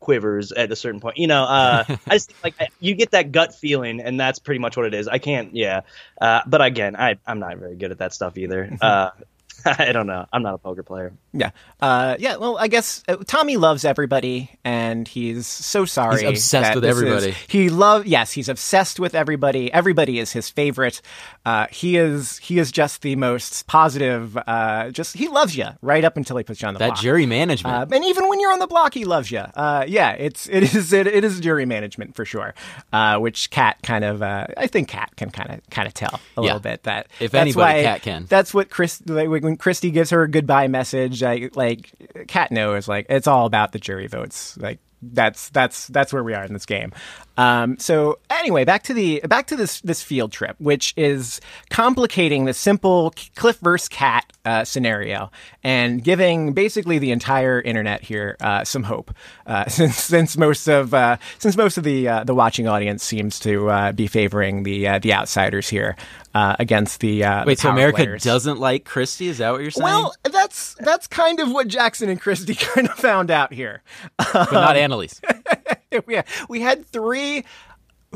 quivers 0.00 0.52
at 0.52 0.70
a 0.70 0.76
certain 0.76 1.00
point. 1.00 1.16
You 1.16 1.28
know, 1.28 1.44
uh, 1.44 1.84
I 2.06 2.10
just 2.10 2.30
think, 2.30 2.44
like 2.44 2.54
I- 2.60 2.68
you 2.78 2.94
get 2.94 3.12
that 3.12 3.32
gut 3.32 3.54
feeling, 3.54 4.00
and 4.00 4.20
that's 4.20 4.38
pretty 4.38 4.58
much 4.58 4.76
what 4.76 4.84
it 4.84 4.92
is. 4.92 5.08
I 5.08 5.16
can't, 5.16 5.54
yeah. 5.56 5.80
Uh, 6.20 6.42
but 6.46 6.60
again, 6.60 6.94
I 6.94 7.16
I'm 7.26 7.38
not 7.38 7.56
very 7.56 7.76
good 7.76 7.90
at 7.90 7.98
that 8.00 8.12
stuff 8.12 8.36
either. 8.36 8.76
Uh, 8.82 9.10
I 9.64 9.92
don't 9.92 10.06
know. 10.06 10.26
I'm 10.30 10.42
not 10.42 10.52
a 10.54 10.58
poker 10.58 10.82
player. 10.82 11.14
Yeah. 11.36 11.50
Uh, 11.80 12.16
yeah. 12.18 12.36
Well, 12.36 12.56
I 12.56 12.68
guess 12.68 13.02
uh, 13.08 13.16
Tommy 13.26 13.56
loves 13.56 13.84
everybody, 13.84 14.50
and 14.64 15.06
he's 15.08 15.46
so 15.46 15.84
sorry. 15.84 16.20
He's 16.20 16.28
obsessed 16.38 16.74
with 16.76 16.84
this 16.84 16.96
is- 16.96 17.02
everybody. 17.02 17.34
he 17.48 17.68
love. 17.70 18.06
Yes, 18.06 18.30
he's 18.32 18.48
obsessed 18.48 19.00
with 19.00 19.14
everybody. 19.14 19.72
Everybody 19.72 20.18
is 20.20 20.32
his 20.32 20.48
favorite. 20.48 21.02
Uh, 21.44 21.66
he 21.70 21.96
is. 21.96 22.38
He 22.38 22.58
is 22.58 22.70
just 22.70 23.02
the 23.02 23.16
most 23.16 23.66
positive. 23.66 24.38
Uh, 24.46 24.90
just 24.90 25.16
he 25.16 25.26
loves 25.28 25.56
you 25.56 25.66
right 25.82 26.04
up 26.04 26.16
until 26.16 26.36
he 26.36 26.44
puts 26.44 26.62
you 26.62 26.68
on 26.68 26.74
the 26.74 26.78
That 26.78 26.86
block. 26.86 26.98
That 26.98 27.02
jury 27.02 27.26
management. 27.26 27.92
Uh, 27.92 27.94
and 27.96 28.04
even 28.04 28.28
when 28.28 28.38
you're 28.40 28.52
on 28.52 28.60
the 28.60 28.68
block, 28.68 28.94
he 28.94 29.04
loves 29.04 29.30
you. 29.30 29.40
Uh, 29.40 29.84
yeah, 29.88 30.12
it's 30.12 30.48
it 30.48 30.74
is 30.74 30.92
it, 30.92 31.06
it 31.08 31.24
is 31.24 31.40
jury 31.40 31.66
management 31.66 32.14
for 32.14 32.24
sure. 32.24 32.54
Uh, 32.92 33.18
which 33.18 33.50
Kat 33.50 33.78
kind 33.82 34.04
of 34.04 34.22
uh, 34.22 34.46
I 34.56 34.68
think 34.68 34.88
Kat 34.88 35.10
can 35.16 35.30
kind 35.30 35.50
of 35.50 35.60
kind 35.70 35.88
of 35.88 35.94
tell 35.94 36.20
a 36.36 36.40
Yeah. 36.40 36.42
little 36.42 36.60
bit 36.60 36.84
that 36.84 37.08
If 37.18 37.32
that's 37.32 37.40
anybody, 37.42 37.82
Kat 37.82 38.02
can. 38.02 38.26
That's 38.28 38.54
what 38.54 38.70
Chris 38.70 39.02
like, 39.06 39.28
when 39.28 39.56
Christie 39.56 39.90
gives 39.90 40.10
her 40.10 40.22
a 40.22 40.28
goodbye 40.30 40.68
message. 40.68 41.23
Like 41.24 41.56
like 41.56 41.92
Kat 42.28 42.52
knows 42.52 42.86
like 42.86 43.06
it's 43.08 43.26
all 43.26 43.46
about 43.46 43.72
the 43.72 43.78
jury 43.78 44.06
votes. 44.06 44.56
Like 44.58 44.78
that's 45.12 45.48
that's 45.50 45.88
that's 45.88 46.12
where 46.12 46.22
we 46.22 46.34
are 46.34 46.44
in 46.44 46.52
this 46.52 46.66
game. 46.66 46.92
Um, 47.36 47.78
so 47.78 48.18
anyway, 48.30 48.64
back 48.64 48.84
to 48.84 48.94
the 48.94 49.20
back 49.28 49.48
to 49.48 49.56
this 49.56 49.80
this 49.80 50.02
field 50.02 50.32
trip, 50.32 50.56
which 50.58 50.94
is 50.96 51.40
complicating 51.70 52.44
the 52.44 52.54
simple 52.54 53.12
Cliff 53.34 53.58
versus 53.58 53.88
Kat 53.88 54.32
uh, 54.44 54.64
scenario 54.64 55.30
and 55.62 56.02
giving 56.02 56.52
basically 56.52 56.98
the 56.98 57.10
entire 57.10 57.60
internet 57.60 58.02
here 58.02 58.36
uh, 58.40 58.64
some 58.64 58.84
hope, 58.84 59.12
uh, 59.46 59.64
since 59.68 59.96
since 59.96 60.36
most 60.36 60.68
of 60.68 60.94
uh, 60.94 61.16
since 61.38 61.56
most 61.56 61.76
of 61.76 61.84
the 61.84 62.08
uh, 62.08 62.24
the 62.24 62.34
watching 62.34 62.68
audience 62.68 63.02
seems 63.02 63.38
to 63.40 63.68
uh, 63.70 63.92
be 63.92 64.06
favoring 64.06 64.62
the 64.62 64.98
the 65.00 65.12
outsiders 65.12 65.68
here 65.68 65.96
uh, 66.34 66.56
against 66.58 67.00
the 67.00 67.24
uh, 67.24 67.44
Wait, 67.44 67.56
the 67.56 67.62
so 67.62 67.70
America 67.70 67.96
players. 67.96 68.22
doesn't 68.22 68.58
like 68.58 68.84
Christie? 68.84 69.28
Is 69.28 69.38
that 69.38 69.52
what 69.52 69.62
you're 69.62 69.70
saying? 69.70 69.84
Well, 69.84 70.14
that's 70.24 70.74
that's 70.80 71.06
kind 71.06 71.40
of 71.40 71.50
what 71.50 71.68
Jackson 71.68 72.08
and 72.08 72.20
Christie 72.20 72.54
kind 72.58 72.88
of 72.88 72.94
found 72.96 73.30
out 73.30 73.52
here. 73.52 73.82
but 74.18 74.52
not 74.52 74.76
Analyse. 74.76 75.20
we, 76.06 76.20
we 76.48 76.60
had 76.60 76.84
three 76.86 77.44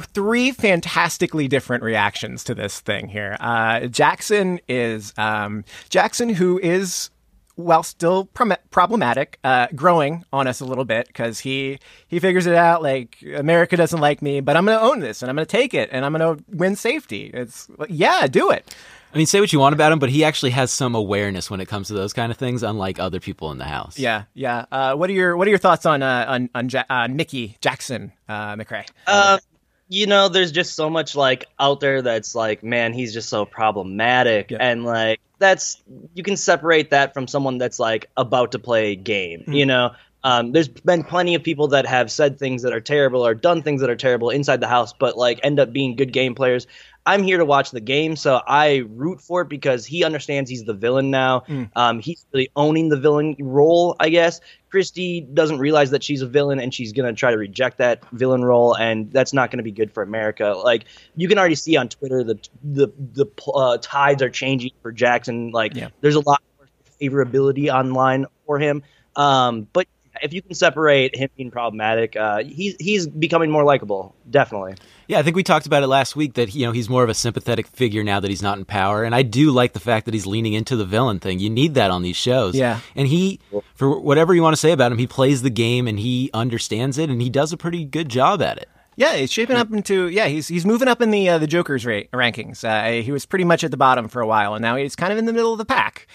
three 0.00 0.52
fantastically 0.52 1.48
different 1.48 1.82
reactions 1.82 2.44
to 2.44 2.54
this 2.54 2.80
thing 2.80 3.08
here. 3.08 3.36
Uh, 3.40 3.86
Jackson 3.86 4.60
is 4.68 5.12
um, 5.16 5.64
Jackson, 5.88 6.28
who 6.28 6.58
is 6.58 7.10
while 7.58 7.82
still 7.82 8.26
prom- 8.26 8.54
problematic, 8.70 9.38
uh, 9.42 9.66
growing 9.74 10.24
on 10.32 10.46
us 10.46 10.60
a 10.60 10.64
little 10.64 10.84
bit 10.84 11.08
because 11.08 11.40
he 11.40 11.78
he 12.06 12.20
figures 12.20 12.46
it 12.46 12.54
out. 12.54 12.82
Like 12.82 13.18
America 13.36 13.76
doesn't 13.76 14.00
like 14.00 14.22
me, 14.22 14.40
but 14.40 14.56
I'm 14.56 14.64
going 14.64 14.78
to 14.78 14.84
own 14.84 15.00
this 15.00 15.22
and 15.22 15.28
I'm 15.28 15.34
going 15.36 15.46
to 15.46 15.50
take 15.50 15.74
it 15.74 15.88
and 15.92 16.04
I'm 16.04 16.12
going 16.14 16.36
to 16.36 16.44
win 16.48 16.76
safety. 16.76 17.30
It's 17.34 17.68
like, 17.76 17.90
yeah, 17.92 18.26
do 18.28 18.50
it. 18.50 18.74
I 19.12 19.16
mean, 19.16 19.26
say 19.26 19.40
what 19.40 19.52
you 19.52 19.58
want 19.58 19.72
about 19.72 19.90
him, 19.90 19.98
but 19.98 20.10
he 20.10 20.22
actually 20.22 20.50
has 20.50 20.70
some 20.70 20.94
awareness 20.94 21.50
when 21.50 21.60
it 21.60 21.66
comes 21.66 21.88
to 21.88 21.94
those 21.94 22.12
kind 22.12 22.30
of 22.30 22.36
things, 22.38 22.62
unlike 22.62 22.98
other 23.00 23.20
people 23.20 23.50
in 23.50 23.58
the 23.58 23.64
house. 23.64 23.98
Yeah, 23.98 24.24
yeah. 24.34 24.66
Uh, 24.70 24.94
what 24.94 25.08
are 25.08 25.14
your 25.14 25.36
What 25.36 25.46
are 25.48 25.50
your 25.50 25.58
thoughts 25.58 25.86
on 25.86 26.02
uh, 26.02 26.26
on 26.28 26.50
on 26.54 26.68
ja- 26.68 26.84
uh, 26.90 27.08
Michie 27.08 27.56
Jackson 27.60 28.12
uh, 28.28 28.54
McCrae? 28.54 28.86
Um, 29.06 29.40
you 29.88 30.06
know, 30.06 30.28
there's 30.28 30.52
just 30.52 30.74
so 30.74 30.90
much 30.90 31.16
like 31.16 31.46
out 31.58 31.80
there 31.80 32.02
that's 32.02 32.34
like, 32.34 32.62
man, 32.62 32.92
he's 32.92 33.12
just 33.12 33.28
so 33.28 33.44
problematic, 33.44 34.50
Yeah. 34.50 34.58
and 34.60 34.84
like 34.84 35.20
that's 35.38 35.82
you 36.14 36.22
can 36.22 36.36
separate 36.36 36.90
that 36.90 37.14
from 37.14 37.26
someone 37.26 37.58
that's 37.58 37.78
like 37.78 38.10
about 38.16 38.52
to 38.52 38.58
play 38.58 38.92
a 38.92 38.96
game, 38.96 39.44
you 39.46 39.66
know. 39.66 39.92
Um, 40.24 40.50
there's 40.50 40.66
been 40.68 41.04
plenty 41.04 41.36
of 41.36 41.44
people 41.44 41.68
that 41.68 41.86
have 41.86 42.10
said 42.10 42.38
things 42.40 42.62
that 42.62 42.72
are 42.72 42.80
terrible 42.80 43.24
or 43.24 43.34
done 43.34 43.62
things 43.62 43.80
that 43.80 43.88
are 43.88 43.96
terrible 43.96 44.30
inside 44.30 44.60
the 44.60 44.66
house, 44.66 44.92
but 44.92 45.16
like 45.16 45.38
end 45.44 45.60
up 45.60 45.72
being 45.72 45.94
good 45.94 46.12
game 46.12 46.34
players. 46.34 46.66
I'm 47.08 47.22
here 47.22 47.38
to 47.38 47.44
watch 47.46 47.70
the 47.70 47.80
game, 47.80 48.16
so 48.16 48.42
I 48.46 48.84
root 48.86 49.22
for 49.22 49.40
it 49.40 49.48
because 49.48 49.86
he 49.86 50.04
understands 50.04 50.50
he's 50.50 50.64
the 50.64 50.74
villain 50.74 51.10
now. 51.10 51.40
Mm. 51.48 51.70
Um, 51.74 52.00
he's 52.00 52.26
really 52.34 52.50
owning 52.54 52.90
the 52.90 52.98
villain 52.98 53.34
role, 53.38 53.96
I 53.98 54.10
guess. 54.10 54.42
Christie 54.68 55.22
doesn't 55.22 55.58
realize 55.58 55.90
that 55.92 56.04
she's 56.04 56.20
a 56.20 56.26
villain, 56.26 56.60
and 56.60 56.74
she's 56.74 56.92
gonna 56.92 57.14
try 57.14 57.30
to 57.30 57.38
reject 57.38 57.78
that 57.78 58.04
villain 58.12 58.44
role, 58.44 58.74
and 58.76 59.10
that's 59.10 59.32
not 59.32 59.50
gonna 59.50 59.62
be 59.62 59.72
good 59.72 59.90
for 59.90 60.02
America. 60.02 60.48
Like 60.62 60.84
you 61.16 61.28
can 61.28 61.38
already 61.38 61.54
see 61.54 61.78
on 61.78 61.88
Twitter, 61.88 62.22
the 62.22 62.38
the 62.62 62.88
the 63.14 63.26
uh, 63.54 63.78
tides 63.80 64.22
are 64.22 64.28
changing 64.28 64.72
for 64.82 64.92
Jackson. 64.92 65.50
Like 65.50 65.74
Yeah. 65.74 65.88
there's 66.02 66.16
a 66.16 66.20
lot 66.20 66.42
more 66.58 66.68
favorability 67.00 67.72
online 67.72 68.26
for 68.44 68.58
him. 68.58 68.82
Um, 69.16 69.66
but 69.72 69.86
if 70.22 70.32
you 70.32 70.42
can 70.42 70.54
separate 70.54 71.16
him 71.16 71.28
being 71.36 71.50
problematic, 71.50 72.16
uh, 72.16 72.42
he's 72.44 72.76
he's 72.78 73.06
becoming 73.06 73.50
more 73.50 73.64
likable, 73.64 74.14
definitely. 74.30 74.74
Yeah, 75.06 75.18
I 75.18 75.22
think 75.22 75.36
we 75.36 75.42
talked 75.42 75.66
about 75.66 75.82
it 75.82 75.86
last 75.86 76.16
week 76.16 76.34
that 76.34 76.54
you 76.54 76.66
know 76.66 76.72
he's 76.72 76.88
more 76.88 77.02
of 77.02 77.08
a 77.08 77.14
sympathetic 77.14 77.66
figure 77.66 78.04
now 78.04 78.20
that 78.20 78.28
he's 78.28 78.42
not 78.42 78.58
in 78.58 78.64
power, 78.64 79.04
and 79.04 79.14
I 79.14 79.22
do 79.22 79.50
like 79.50 79.72
the 79.72 79.80
fact 79.80 80.04
that 80.04 80.14
he's 80.14 80.26
leaning 80.26 80.52
into 80.52 80.76
the 80.76 80.84
villain 80.84 81.18
thing. 81.18 81.38
You 81.38 81.50
need 81.50 81.74
that 81.74 81.90
on 81.90 82.02
these 82.02 82.16
shows. 82.16 82.54
Yeah. 82.54 82.80
and 82.94 83.08
he, 83.08 83.40
for 83.74 83.98
whatever 83.98 84.34
you 84.34 84.42
want 84.42 84.54
to 84.54 84.60
say 84.60 84.72
about 84.72 84.92
him, 84.92 84.98
he 84.98 85.06
plays 85.06 85.42
the 85.42 85.50
game 85.50 85.88
and 85.88 85.98
he 85.98 86.30
understands 86.34 86.98
it, 86.98 87.10
and 87.10 87.22
he 87.22 87.30
does 87.30 87.52
a 87.52 87.56
pretty 87.56 87.84
good 87.84 88.08
job 88.08 88.42
at 88.42 88.58
it. 88.58 88.68
Yeah, 88.98 89.14
he's 89.14 89.30
shaping 89.30 89.54
up 89.54 89.72
into 89.72 90.08
yeah. 90.08 90.26
He's 90.26 90.48
he's 90.48 90.66
moving 90.66 90.88
up 90.88 91.00
in 91.00 91.12
the 91.12 91.28
uh, 91.28 91.38
the 91.38 91.46
Joker's 91.46 91.86
ra- 91.86 92.02
rankings. 92.12 92.64
Uh, 92.64 93.00
he 93.00 93.12
was 93.12 93.26
pretty 93.26 93.44
much 93.44 93.62
at 93.62 93.70
the 93.70 93.76
bottom 93.76 94.08
for 94.08 94.20
a 94.20 94.26
while, 94.26 94.54
and 94.54 94.62
now 94.62 94.74
he's 94.74 94.96
kind 94.96 95.12
of 95.12 95.18
in 95.20 95.24
the 95.24 95.32
middle 95.32 95.52
of 95.52 95.58
the 95.58 95.64
pack. 95.64 96.08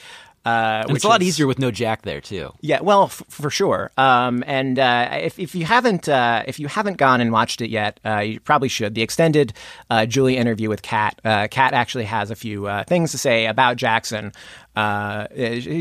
Uh, 0.46 0.84
it's 0.90 1.04
a 1.06 1.08
lot 1.08 1.22
is- 1.22 1.28
easier 1.30 1.48
with 1.48 1.58
no 1.60 1.72
Jack 1.72 2.02
there 2.02 2.20
too. 2.22 2.52
Yeah, 2.62 2.82
well, 2.82 3.04
f- 3.04 3.24
for 3.30 3.50
sure. 3.50 3.92
Um, 3.98 4.44
and 4.46 4.78
uh, 4.78 5.10
if 5.22 5.40
if 5.40 5.56
you 5.56 5.66
haven't 5.66 6.10
uh, 6.10 6.44
if 6.48 6.60
you 6.60 6.68
haven't 6.68 6.98
gone 6.98 7.22
and 7.22 7.32
watched 7.32 7.62
it 7.62 7.70
yet, 7.70 8.00
uh, 8.06 8.20
you 8.20 8.40
probably 8.42 8.68
should. 8.70 8.94
The 8.96 9.02
extended 9.02 9.54
uh, 9.90 10.06
Julie 10.06 10.36
interview 10.38 10.68
with 10.70 10.82
Kat. 10.82 11.20
Uh, 11.24 11.48
Kat 11.50 11.74
actually 11.74 12.06
has 12.06 12.30
a 12.30 12.36
few 12.36 12.68
uh, 12.68 12.84
things 12.84 13.12
to 13.12 13.18
say 13.18 13.46
about 13.46 13.78
Jackson. 13.78 14.34
Uh, 14.76 15.28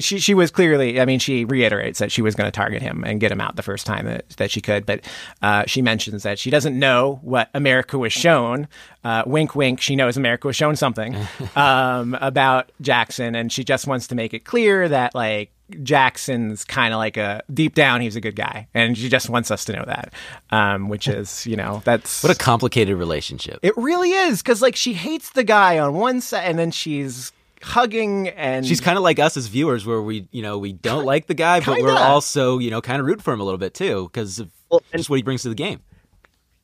she 0.01 0.19
she 0.19 0.35
was 0.35 0.51
clearly. 0.51 1.01
I 1.01 1.05
mean, 1.05 1.19
she 1.19 1.45
reiterates 1.45 1.99
that 1.99 2.13
she 2.13 2.21
was 2.21 2.35
going 2.35 2.47
to 2.47 2.53
target 2.55 2.83
him 2.83 3.05
and 3.05 3.21
get 3.21 3.33
him 3.33 3.41
out 3.41 3.57
the 3.57 3.63
first 3.63 3.87
time 3.87 4.05
that, 4.07 4.29
that 4.37 4.51
she 4.51 4.61
could. 4.61 4.85
But 4.85 5.01
uh, 5.41 5.65
she 5.67 5.81
mentions 5.81 6.23
that 6.25 6.39
she 6.39 6.51
doesn't 6.51 6.79
know 6.79 7.19
what 7.23 7.49
America 7.55 7.99
was 7.99 8.13
shown. 8.13 8.69
Uh, 9.03 9.23
wink, 9.27 9.55
wink. 9.57 9.81
She 9.81 9.97
knows 9.97 10.17
America 10.17 10.47
was 10.47 10.57
shown 10.57 10.77
something 10.77 11.17
um, 11.57 12.17
about 12.21 12.71
Jackson, 12.81 13.35
and 13.35 13.51
she 13.51 13.65
just 13.65 13.87
wants 13.87 14.07
to 14.09 14.15
make 14.15 14.35
it 14.35 14.45
clear 14.45 14.89
that 14.89 15.15
like 15.15 15.51
Jackson's 15.83 16.65
kind 16.65 16.93
of 16.93 16.99
like 16.99 17.17
a 17.17 17.43
deep 17.53 17.75
down 17.75 18.03
he's 18.03 18.17
a 18.17 18.21
good 18.21 18.37
guy, 18.37 18.69
and 18.75 18.97
she 18.99 19.09
just 19.09 19.31
wants 19.31 19.51
us 19.51 19.65
to 19.65 19.73
know 19.73 19.85
that, 19.87 20.13
um, 20.51 20.89
which 20.91 21.09
is 21.09 21.47
you 21.47 21.57
know 21.57 21.81
that's 21.85 22.23
What 22.23 22.35
a 22.35 22.39
complicated 22.39 22.97
relationship. 22.97 23.59
it 23.63 23.77
really 23.77 24.11
is 24.11 24.43
because 24.43 24.61
like 24.61 24.77
she 24.77 24.93
hates 24.93 25.31
the 25.31 25.45
guy 25.45 25.79
on 25.79 25.95
one 25.95 26.21
side, 26.21 26.45
and 26.45 26.59
then 26.59 26.71
she's 26.71 27.33
hugging 27.63 28.29
and 28.29 28.67
She's 28.67 28.81
kind 28.81 28.97
of 28.99 29.05
like 29.05 29.19
us 29.19 29.37
as 29.37 29.47
viewers, 29.47 29.87
where 29.87 30.03
we, 30.03 30.29
you 30.33 30.43
know, 30.43 30.59
we 30.59 30.73
don't 30.73 31.05
like 31.05 31.27
the 31.27 31.35
guy, 31.35 31.61
but 31.61 31.81
we're 31.83 31.97
also, 31.97 32.59
you 32.59 32.71
know, 32.71 32.81
kind 32.81 33.01
of 33.01 33.07
root 33.07 33.23
for 33.23 33.33
him 33.33 33.41
a 33.41 33.45
little 33.45 33.59
bit 33.59 33.75
too 33.75 34.05
because 34.13 34.39
of 34.39 34.51
Well, 34.71 34.83
and- 34.93 35.01
just 35.01 35.11
what 35.11 35.17
he 35.17 35.23
brings 35.23 35.43
to 35.43 35.49
the 35.49 35.55
game. 35.55 35.81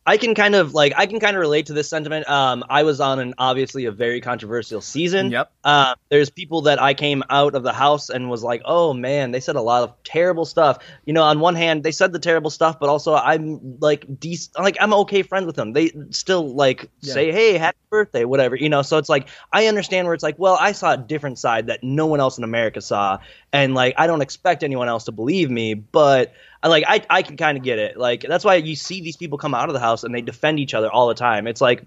I 0.08 0.16
can 0.16 0.34
kind 0.34 0.54
of 0.54 0.72
like 0.72 0.94
I 0.96 1.04
can 1.04 1.20
kind 1.20 1.36
of 1.36 1.40
relate 1.40 1.66
to 1.66 1.74
this 1.74 1.86
sentiment. 1.86 2.26
Um, 2.30 2.64
I 2.70 2.82
was 2.82 2.98
on 2.98 3.18
an 3.18 3.34
obviously 3.36 3.84
a 3.84 3.92
very 3.92 4.22
controversial 4.22 4.80
season. 4.80 5.30
Yep. 5.30 5.52
Uh, 5.62 5.94
there's 6.08 6.30
people 6.30 6.62
that 6.62 6.80
I 6.80 6.94
came 6.94 7.22
out 7.28 7.54
of 7.54 7.62
the 7.62 7.74
house 7.74 8.08
and 8.08 8.30
was 8.30 8.42
like, 8.42 8.62
oh 8.64 8.94
man, 8.94 9.32
they 9.32 9.40
said 9.40 9.56
a 9.56 9.60
lot 9.60 9.82
of 9.82 10.02
terrible 10.04 10.46
stuff. 10.46 10.78
You 11.04 11.12
know, 11.12 11.24
on 11.24 11.40
one 11.40 11.56
hand, 11.56 11.82
they 11.82 11.90
said 11.92 12.14
the 12.14 12.18
terrible 12.18 12.48
stuff, 12.48 12.80
but 12.80 12.88
also 12.88 13.14
I'm 13.14 13.78
like 13.80 14.06
dec- 14.06 14.58
like 14.58 14.78
I'm 14.80 14.94
okay 14.94 15.20
friends 15.20 15.44
with 15.44 15.56
them. 15.56 15.74
They 15.74 15.92
still 16.08 16.54
like 16.54 16.88
Yeah. 17.00 17.12
say, 17.12 17.30
hey, 17.30 17.58
happy 17.58 17.76
birthday, 17.90 18.24
whatever. 18.24 18.56
You 18.56 18.70
know, 18.70 18.80
so 18.80 18.96
it's 18.96 19.10
like 19.10 19.28
I 19.52 19.66
understand 19.66 20.06
where 20.06 20.14
it's 20.14 20.24
like, 20.24 20.38
well, 20.38 20.56
I 20.58 20.72
saw 20.72 20.94
a 20.94 20.96
different 20.96 21.38
side 21.38 21.66
that 21.66 21.84
no 21.84 22.06
one 22.06 22.20
else 22.20 22.38
in 22.38 22.44
America 22.44 22.80
saw, 22.80 23.18
and 23.52 23.74
like 23.74 23.92
I 23.98 24.06
don't 24.06 24.22
expect 24.22 24.64
anyone 24.64 24.88
else 24.88 25.04
to 25.04 25.12
believe 25.12 25.50
me, 25.50 25.74
but 25.74 26.32
I 26.62 26.68
like 26.68 26.84
I 26.86 27.04
I 27.08 27.22
can 27.22 27.36
kind 27.36 27.56
of 27.56 27.64
get 27.64 27.78
it. 27.78 27.96
Like 27.96 28.22
that's 28.22 28.44
why 28.44 28.56
you 28.56 28.74
see 28.74 29.00
these 29.00 29.16
people 29.16 29.38
come 29.38 29.54
out 29.54 29.68
of 29.68 29.74
the 29.74 29.80
house 29.80 30.04
and 30.04 30.14
they 30.14 30.22
defend 30.22 30.58
each 30.60 30.74
other 30.74 30.90
all 30.90 31.08
the 31.08 31.14
time. 31.14 31.46
It's 31.46 31.60
like 31.60 31.84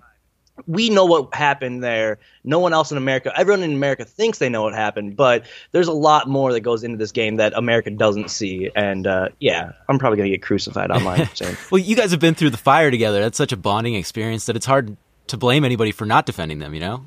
we 0.67 0.89
know 0.89 1.05
what 1.05 1.33
happened 1.33 1.83
there. 1.83 2.19
No 2.43 2.59
one 2.59 2.73
else 2.73 2.91
in 2.91 2.97
America, 2.97 3.31
everyone 3.35 3.63
in 3.63 3.73
America 3.73 4.05
thinks 4.05 4.37
they 4.37 4.49
know 4.49 4.63
what 4.63 4.73
happened, 4.73 5.15
but 5.15 5.45
there's 5.71 5.87
a 5.87 5.93
lot 5.93 6.27
more 6.27 6.53
that 6.53 6.61
goes 6.61 6.83
into 6.83 6.97
this 6.97 7.11
game 7.11 7.37
that 7.37 7.53
America 7.55 7.89
doesn't 7.89 8.29
see. 8.29 8.69
And 8.75 9.07
uh, 9.07 9.29
yeah, 9.39 9.71
I'm 9.87 9.99
probably 9.99 10.17
gonna 10.17 10.29
get 10.29 10.41
crucified 10.41 10.91
online. 10.91 11.25
for 11.35 11.57
Well, 11.71 11.81
you 11.81 11.95
guys 11.95 12.11
have 12.11 12.19
been 12.19 12.35
through 12.35 12.51
the 12.51 12.57
fire 12.57 12.91
together. 12.91 13.21
That's 13.21 13.37
such 13.37 13.51
a 13.51 13.57
bonding 13.57 13.95
experience 13.95 14.45
that 14.45 14.55
it's 14.55 14.65
hard 14.65 14.95
to 15.27 15.37
blame 15.37 15.65
anybody 15.65 15.91
for 15.91 16.05
not 16.05 16.25
defending 16.25 16.59
them. 16.59 16.73
You 16.73 16.81
know. 16.81 17.05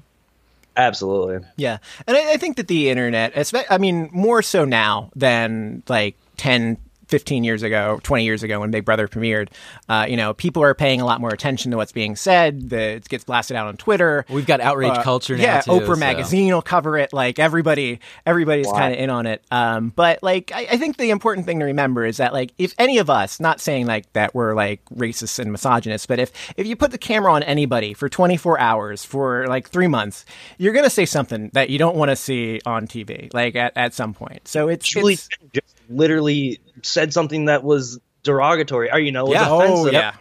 absolutely. 0.76 1.47
Yeah, 1.56 1.78
and 2.06 2.16
I, 2.16 2.33
I 2.33 2.37
think 2.37 2.56
that 2.56 2.68
the 2.68 2.90
internet, 2.90 3.52
I 3.71 3.78
mean, 3.78 4.11
more 4.12 4.42
so 4.42 4.64
now 4.64 5.11
than 5.14 5.83
like 5.88 6.16
10, 6.37 6.78
15 7.08 7.44
years 7.44 7.62
ago, 7.62 8.00
20 8.02 8.25
years 8.25 8.42
ago 8.42 8.61
when 8.61 8.70
Big 8.70 8.84
Brother 8.84 9.08
premiered, 9.08 9.49
uh, 9.88 10.06
you 10.08 10.16
know, 10.16 10.34
people 10.34 10.62
are 10.62 10.75
paying 10.75 11.00
a 11.00 11.04
lot 11.04 11.20
more 11.20 11.30
attention 11.30 11.70
to 11.70 11.76
what's 11.76 11.92
being 11.92 12.16
said. 12.16 12.70
The, 12.70 12.80
it 12.96 13.08
gets 13.08 13.25
blasted 13.25 13.56
out 13.56 13.66
on 13.66 13.76
Twitter. 13.76 14.25
We've 14.28 14.46
got 14.46 14.61
outrage 14.61 14.92
Uh, 14.92 15.02
culture 15.02 15.37
now. 15.37 15.42
yeah, 15.42 15.61
too, 15.61 15.73
Oprah 15.73 15.87
so- 15.94 15.96
magazine 15.96 16.52
will 16.52 16.62
cover 16.62 16.96
it. 16.99 17.12
Like 17.12 17.38
everybody, 17.38 18.00
everybody's 18.26 18.66
Wow. 18.66 18.73
kind 18.78 18.94
of 18.94 19.00
in 19.00 19.11
on 19.11 19.26
it. 19.26 19.42
Um, 19.50 19.92
but 19.94 20.23
like, 20.23 20.52
I, 20.54 20.66
I 20.73 20.76
think 20.76 20.96
the 20.96 21.11
important 21.11 21.46
thing 21.46 21.58
to 21.61 21.66
remember 21.66 22.04
is 22.04 22.16
that 22.18 22.32
like, 22.32 22.52
if 22.58 22.75
any 22.78 22.99
of 22.99 23.11
us, 23.11 23.40
not 23.40 23.61
saying 23.61 23.87
like 23.87 24.12
that 24.14 24.34
we're 24.34 24.54
like 24.54 24.80
racist 24.94 25.38
and 25.38 25.52
misogynist, 25.52 26.08
but 26.08 26.18
if 26.18 26.32
if 26.56 26.66
you 26.66 26.76
put 26.76 26.90
the 26.90 26.99
camera 26.99 27.32
on 27.32 27.42
anybody 27.42 27.94
for 27.94 28.08
24 28.08 28.58
hours 28.58 29.04
for 29.04 29.46
like 29.46 29.68
three 29.68 29.87
months, 29.88 30.25
you're 30.58 30.73
gonna 30.73 30.90
say 30.90 31.04
something 31.06 31.50
that 31.52 31.70
you 31.70 31.78
don't 31.78 31.96
want 31.96 32.11
to 32.11 32.16
see 32.16 32.61
on 32.66 32.87
TV, 32.87 33.32
like 33.34 33.56
at, 33.56 33.73
at 33.76 33.94
some 33.94 34.14
point. 34.14 34.46
So 34.49 34.68
it's, 34.68 34.88
Julie 34.88 35.14
it's 35.14 35.28
just 35.52 35.74
literally 35.88 36.61
said 36.83 37.12
something 37.12 37.47
that 37.47 37.62
was 37.64 37.99
derogatory, 38.23 38.91
or 38.91 38.99
you 38.99 39.12
know, 39.12 39.25
was 39.25 39.35
Yeah. 39.35 39.49
oh 39.50 39.91
yeah. 39.91 40.14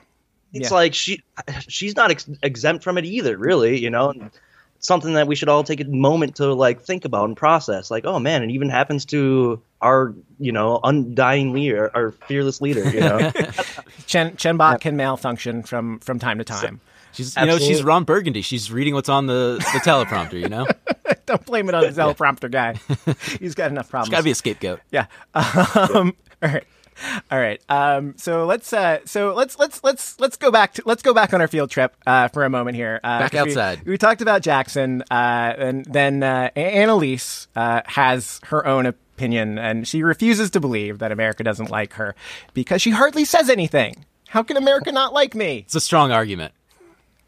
it's 0.53 0.69
Yeah. 0.69 0.75
like 0.75 0.93
she 0.93 1.21
she's 1.67 1.95
not 1.95 2.11
ex- 2.11 2.29
exempt 2.43 2.83
from 2.83 2.97
it 2.97 3.05
either 3.05 3.37
really 3.37 3.79
you 3.79 3.89
know 3.89 4.09
and 4.11 4.29
it's 4.75 4.87
something 4.87 5.13
that 5.13 5.25
we 5.27 5.35
should 5.35 5.49
all 5.49 5.63
take 5.63 5.79
a 5.81 5.85
moment 5.85 6.35
to 6.35 6.53
like 6.53 6.81
think 6.81 7.05
about 7.05 7.25
and 7.29 7.37
process 7.37 7.89
like 7.89 8.05
oh 8.05 8.19
man 8.19 8.43
it 8.43 8.51
even 8.51 8.69
happens 8.69 9.05
to 9.05 9.61
our 9.81 10.13
you 10.39 10.51
know 10.51 10.79
undying 10.83 11.53
leader 11.53 11.89
our 11.95 12.11
fearless 12.27 12.61
leader 12.61 12.87
you 12.89 12.99
know 12.99 13.31
Chen 14.05 14.35
Chenbot 14.35 14.81
can 14.81 14.95
malfunction 14.97 15.63
from 15.63 15.99
from 15.99 16.19
time 16.19 16.37
to 16.37 16.43
time. 16.43 16.81
She's, 17.13 17.35
you 17.35 17.45
know, 17.45 17.57
she's 17.57 17.83
Ron 17.83 18.03
Burgundy. 18.03 18.41
She's 18.41 18.71
reading 18.71 18.93
what's 18.93 19.09
on 19.09 19.27
the, 19.27 19.57
the 19.73 19.79
teleprompter. 19.79 20.33
You 20.39 20.49
know, 20.49 20.67
don't 21.25 21.45
blame 21.45 21.69
it 21.69 21.75
on 21.75 21.83
the 21.83 21.89
teleprompter 22.01 22.49
guy. 22.51 22.79
He's 23.39 23.55
got 23.55 23.71
enough 23.71 23.89
problems. 23.89 24.09
got 24.11 24.17
to 24.17 24.23
be 24.23 24.31
a 24.31 24.35
scapegoat. 24.35 24.79
Yeah. 24.91 25.05
Um, 25.35 26.15
all 26.41 26.49
right. 26.49 26.63
All 27.31 27.39
right. 27.39 27.61
Um, 27.69 28.13
so 28.17 28.45
let's 28.45 28.71
uh, 28.71 28.99
so 29.05 29.33
let's 29.33 29.57
let's 29.57 29.83
let's 29.83 30.19
let's 30.19 30.37
go 30.37 30.51
back 30.51 30.73
to 30.75 30.83
let's 30.85 31.01
go 31.01 31.13
back 31.13 31.33
on 31.33 31.41
our 31.41 31.47
field 31.47 31.69
trip 31.71 31.95
uh, 32.05 32.27
for 32.27 32.43
a 32.45 32.49
moment 32.49 32.75
here. 32.77 32.99
Uh, 33.03 33.19
Back 33.19 33.31
'cause 33.31 33.45
we- 33.45 33.51
outside. 33.51 33.83
We, 33.85 33.97
talked 33.97 34.21
about 34.21 34.41
Jackson, 34.43 35.01
uh, 35.09 35.53
and 35.57 35.85
then 35.85 36.21
uh, 36.23 36.49
Analyse 36.55 37.47
uh, 37.55 37.81
has 37.85 38.39
her 38.45 38.65
own 38.67 38.85
opinion, 38.85 39.57
and 39.57 39.87
she 39.87 40.03
refuses 40.03 40.51
to 40.51 40.59
believe 40.59 40.99
that 40.99 41.11
America 41.11 41.43
doesn't 41.43 41.69
like 41.71 41.93
her 41.93 42.15
because 42.53 42.81
she 42.81 42.91
hardly 42.91 43.25
says 43.25 43.49
anything. 43.49 44.05
How 44.27 44.43
can 44.43 44.57
America 44.57 44.91
not 44.91 45.13
like 45.13 45.35
me? 45.35 45.59
It's 45.65 45.75
a 45.75 45.81
strong 45.81 46.11
argument. 46.11 46.53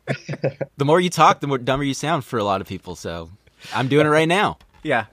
the 0.78 0.86
more 0.86 1.00
you 1.00 1.10
talk, 1.10 1.40
the 1.40 1.48
more 1.48 1.58
dumber 1.58 1.84
you 1.84 1.94
sound 1.94 2.26
for 2.26 2.38
a 2.38 2.44
lot 2.44 2.62
of 2.62 2.68
people. 2.68 2.96
So 2.96 3.30
I'm 3.74 3.88
doing 3.88 4.06
it 4.06 4.10
right 4.10 4.28
now. 4.28 4.58
Yeah. 4.84 5.06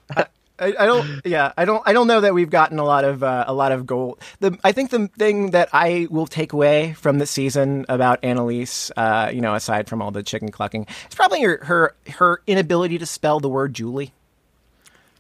I, 0.58 0.86
don't. 0.86 1.20
Yeah, 1.24 1.52
I 1.56 1.64
don't. 1.64 1.82
I 1.86 1.92
don't 1.92 2.06
know 2.06 2.20
that 2.20 2.34
we've 2.34 2.50
gotten 2.50 2.78
a 2.78 2.84
lot 2.84 3.04
of 3.04 3.22
uh, 3.22 3.44
a 3.48 3.52
lot 3.52 3.72
of 3.72 3.86
gold. 3.86 4.20
The 4.40 4.56
I 4.62 4.72
think 4.72 4.90
the 4.90 5.08
thing 5.08 5.50
that 5.50 5.70
I 5.72 6.06
will 6.10 6.26
take 6.26 6.52
away 6.52 6.92
from 6.92 7.18
the 7.18 7.26
season 7.26 7.84
about 7.88 8.22
Analyse, 8.22 8.92
uh, 8.96 9.30
you 9.32 9.40
know, 9.40 9.54
aside 9.54 9.88
from 9.88 10.00
all 10.00 10.10
the 10.10 10.22
chicken 10.22 10.50
clucking, 10.50 10.86
it's 11.06 11.14
probably 11.14 11.42
her 11.42 11.58
her, 11.64 11.94
her 12.10 12.42
inability 12.46 12.98
to 12.98 13.06
spell 13.06 13.40
the 13.40 13.48
word 13.48 13.74
Julie. 13.74 14.12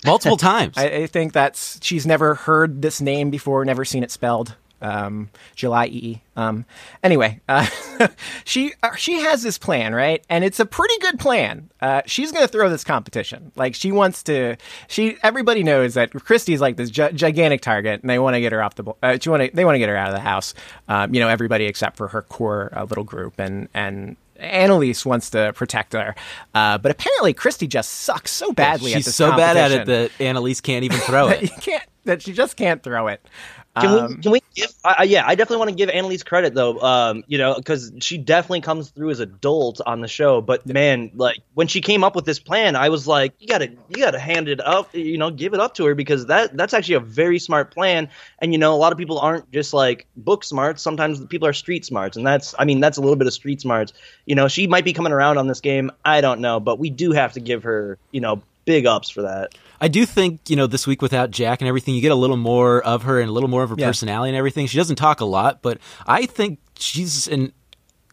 Multiple 0.04 0.36
times. 0.36 0.74
I, 0.76 0.84
I 0.84 1.06
think 1.06 1.32
that's 1.32 1.78
she's 1.82 2.06
never 2.06 2.34
heard 2.34 2.82
this 2.82 3.00
name 3.00 3.30
before, 3.30 3.64
never 3.64 3.84
seen 3.84 4.02
it 4.04 4.10
spelled. 4.10 4.54
Um, 4.82 5.30
July 5.54 5.86
E. 5.86 6.20
Um, 6.36 6.64
anyway, 7.02 7.40
uh, 7.48 7.66
she 8.44 8.72
uh, 8.82 8.94
she 8.96 9.20
has 9.20 9.42
this 9.42 9.56
plan, 9.58 9.94
right? 9.94 10.24
And 10.28 10.44
it's 10.44 10.58
a 10.60 10.66
pretty 10.66 10.98
good 10.98 11.18
plan. 11.18 11.70
Uh, 11.80 12.02
she's 12.06 12.32
going 12.32 12.44
to 12.44 12.50
throw 12.52 12.68
this 12.68 12.84
competition. 12.84 13.52
Like 13.56 13.74
she 13.74 13.92
wants 13.92 14.22
to. 14.24 14.56
She 14.88 15.16
everybody 15.22 15.62
knows 15.62 15.94
that 15.94 16.10
Christie's 16.12 16.60
like 16.60 16.76
this 16.76 16.90
gi- 16.90 17.12
gigantic 17.12 17.60
target, 17.60 18.00
and 18.02 18.10
they 18.10 18.18
want 18.18 18.34
to 18.34 18.40
get 18.40 18.52
her 18.52 18.62
off 18.62 18.74
the. 18.74 18.92
Uh, 19.02 19.18
she 19.20 19.30
want 19.30 19.42
to 19.44 19.50
they 19.54 19.64
want 19.64 19.76
to 19.76 19.78
get 19.78 19.88
her 19.88 19.96
out 19.96 20.08
of 20.08 20.14
the 20.14 20.20
house. 20.20 20.54
Um, 20.88 21.14
you 21.14 21.20
know, 21.20 21.28
everybody 21.28 21.66
except 21.66 21.96
for 21.96 22.08
her 22.08 22.22
core 22.22 22.72
uh, 22.76 22.84
little 22.84 23.04
group, 23.04 23.38
and 23.38 23.68
and. 23.72 24.16
Analyse 24.40 25.06
wants 25.06 25.30
to 25.30 25.52
protect 25.52 25.92
her, 25.92 26.16
uh, 26.52 26.76
but 26.76 26.90
apparently 26.90 27.32
Christie 27.32 27.68
just 27.68 27.92
sucks 27.92 28.32
so 28.32 28.50
badly. 28.52 28.92
at 28.92 29.04
She's 29.04 29.14
so 29.14 29.30
bad 29.36 29.56
at 29.56 29.70
it 29.70 29.86
that 29.86 30.10
Analyse 30.18 30.60
can't 30.60 30.84
even 30.84 30.98
throw 30.98 31.28
it. 31.28 31.42
you 31.42 31.48
can't 31.60 31.84
that 32.04 32.22
she 32.22 32.32
just 32.32 32.56
can't 32.56 32.82
throw 32.82 33.08
it. 33.08 33.26
Can 33.80 33.86
Um, 33.86 34.08
we? 34.16 34.22
Can 34.22 34.32
we? 34.32 34.42
Give, 34.54 34.70
I, 34.84 35.04
yeah, 35.04 35.24
I 35.26 35.34
definitely 35.34 35.56
want 35.56 35.70
to 35.70 35.76
give 35.76 35.88
Analyse 35.88 36.22
credit 36.22 36.52
though. 36.52 36.78
Um, 36.80 37.24
you 37.26 37.38
know, 37.38 37.54
because 37.54 37.90
she 38.00 38.18
definitely 38.18 38.60
comes 38.60 38.90
through 38.90 39.08
as 39.10 39.20
adult 39.20 39.80
on 39.86 40.02
the 40.02 40.08
show. 40.08 40.42
But 40.42 40.66
man, 40.66 41.10
like 41.14 41.38
when 41.54 41.68
she 41.68 41.80
came 41.80 42.04
up 42.04 42.14
with 42.14 42.26
this 42.26 42.38
plan, 42.38 42.76
I 42.76 42.90
was 42.90 43.06
like, 43.06 43.32
you 43.38 43.46
gotta, 43.46 43.70
you 43.70 43.96
gotta 43.96 44.18
hand 44.18 44.48
it 44.48 44.60
up. 44.60 44.94
You 44.94 45.16
know, 45.16 45.30
give 45.30 45.54
it 45.54 45.60
up 45.60 45.72
to 45.74 45.86
her 45.86 45.94
because 45.94 46.26
that 46.26 46.54
that's 46.54 46.74
actually 46.74 46.96
a 46.96 47.00
very 47.00 47.38
smart 47.38 47.72
plan. 47.72 48.10
And 48.40 48.52
you 48.52 48.58
know, 48.58 48.74
a 48.74 48.76
lot 48.76 48.92
of 48.92 48.98
people 48.98 49.18
aren't 49.18 49.50
just 49.52 49.72
like 49.72 50.06
book 50.18 50.44
smarts. 50.44 50.82
Sometimes 50.82 51.24
people 51.26 51.48
are 51.48 51.54
street 51.54 51.86
smarts, 51.86 52.18
and 52.18 52.26
that's, 52.26 52.54
I 52.58 52.66
mean, 52.66 52.80
that's 52.80 52.98
a 52.98 53.00
little 53.00 53.16
bit 53.16 53.26
of 53.26 53.32
street 53.32 53.62
smarts. 53.62 53.94
You 54.26 54.34
know, 54.34 54.48
she 54.48 54.66
might 54.66 54.84
be 54.84 54.92
coming 54.92 55.12
around 55.14 55.38
on 55.38 55.46
this 55.46 55.62
game. 55.62 55.90
I 56.04 56.20
don't 56.20 56.40
know, 56.40 56.60
but 56.60 56.78
we 56.78 56.90
do 56.90 57.12
have 57.12 57.32
to 57.32 57.40
give 57.40 57.62
her, 57.62 57.96
you 58.10 58.20
know, 58.20 58.42
big 58.66 58.84
ups 58.84 59.08
for 59.08 59.22
that. 59.22 59.54
I 59.82 59.88
do 59.88 60.06
think, 60.06 60.48
you 60.48 60.54
know, 60.56 60.66
this 60.68 60.86
week 60.86 61.02
without 61.02 61.32
Jack 61.32 61.60
and 61.60 61.66
everything, 61.68 61.94
you 61.96 62.00
get 62.00 62.12
a 62.12 62.14
little 62.14 62.36
more 62.36 62.80
of 62.82 63.02
her 63.02 63.20
and 63.20 63.28
a 63.28 63.32
little 63.32 63.48
more 63.50 63.62
of 63.64 63.70
her 63.70 63.76
Yeah. 63.76 63.88
personality 63.88 64.30
and 64.30 64.36
everything. 64.38 64.66
She 64.68 64.78
doesn't 64.78 64.96
talk 64.96 65.20
a 65.20 65.24
lot, 65.24 65.60
but 65.60 65.78
I 66.06 66.24
think 66.26 66.60
she's 66.78 67.26
an 67.26 67.52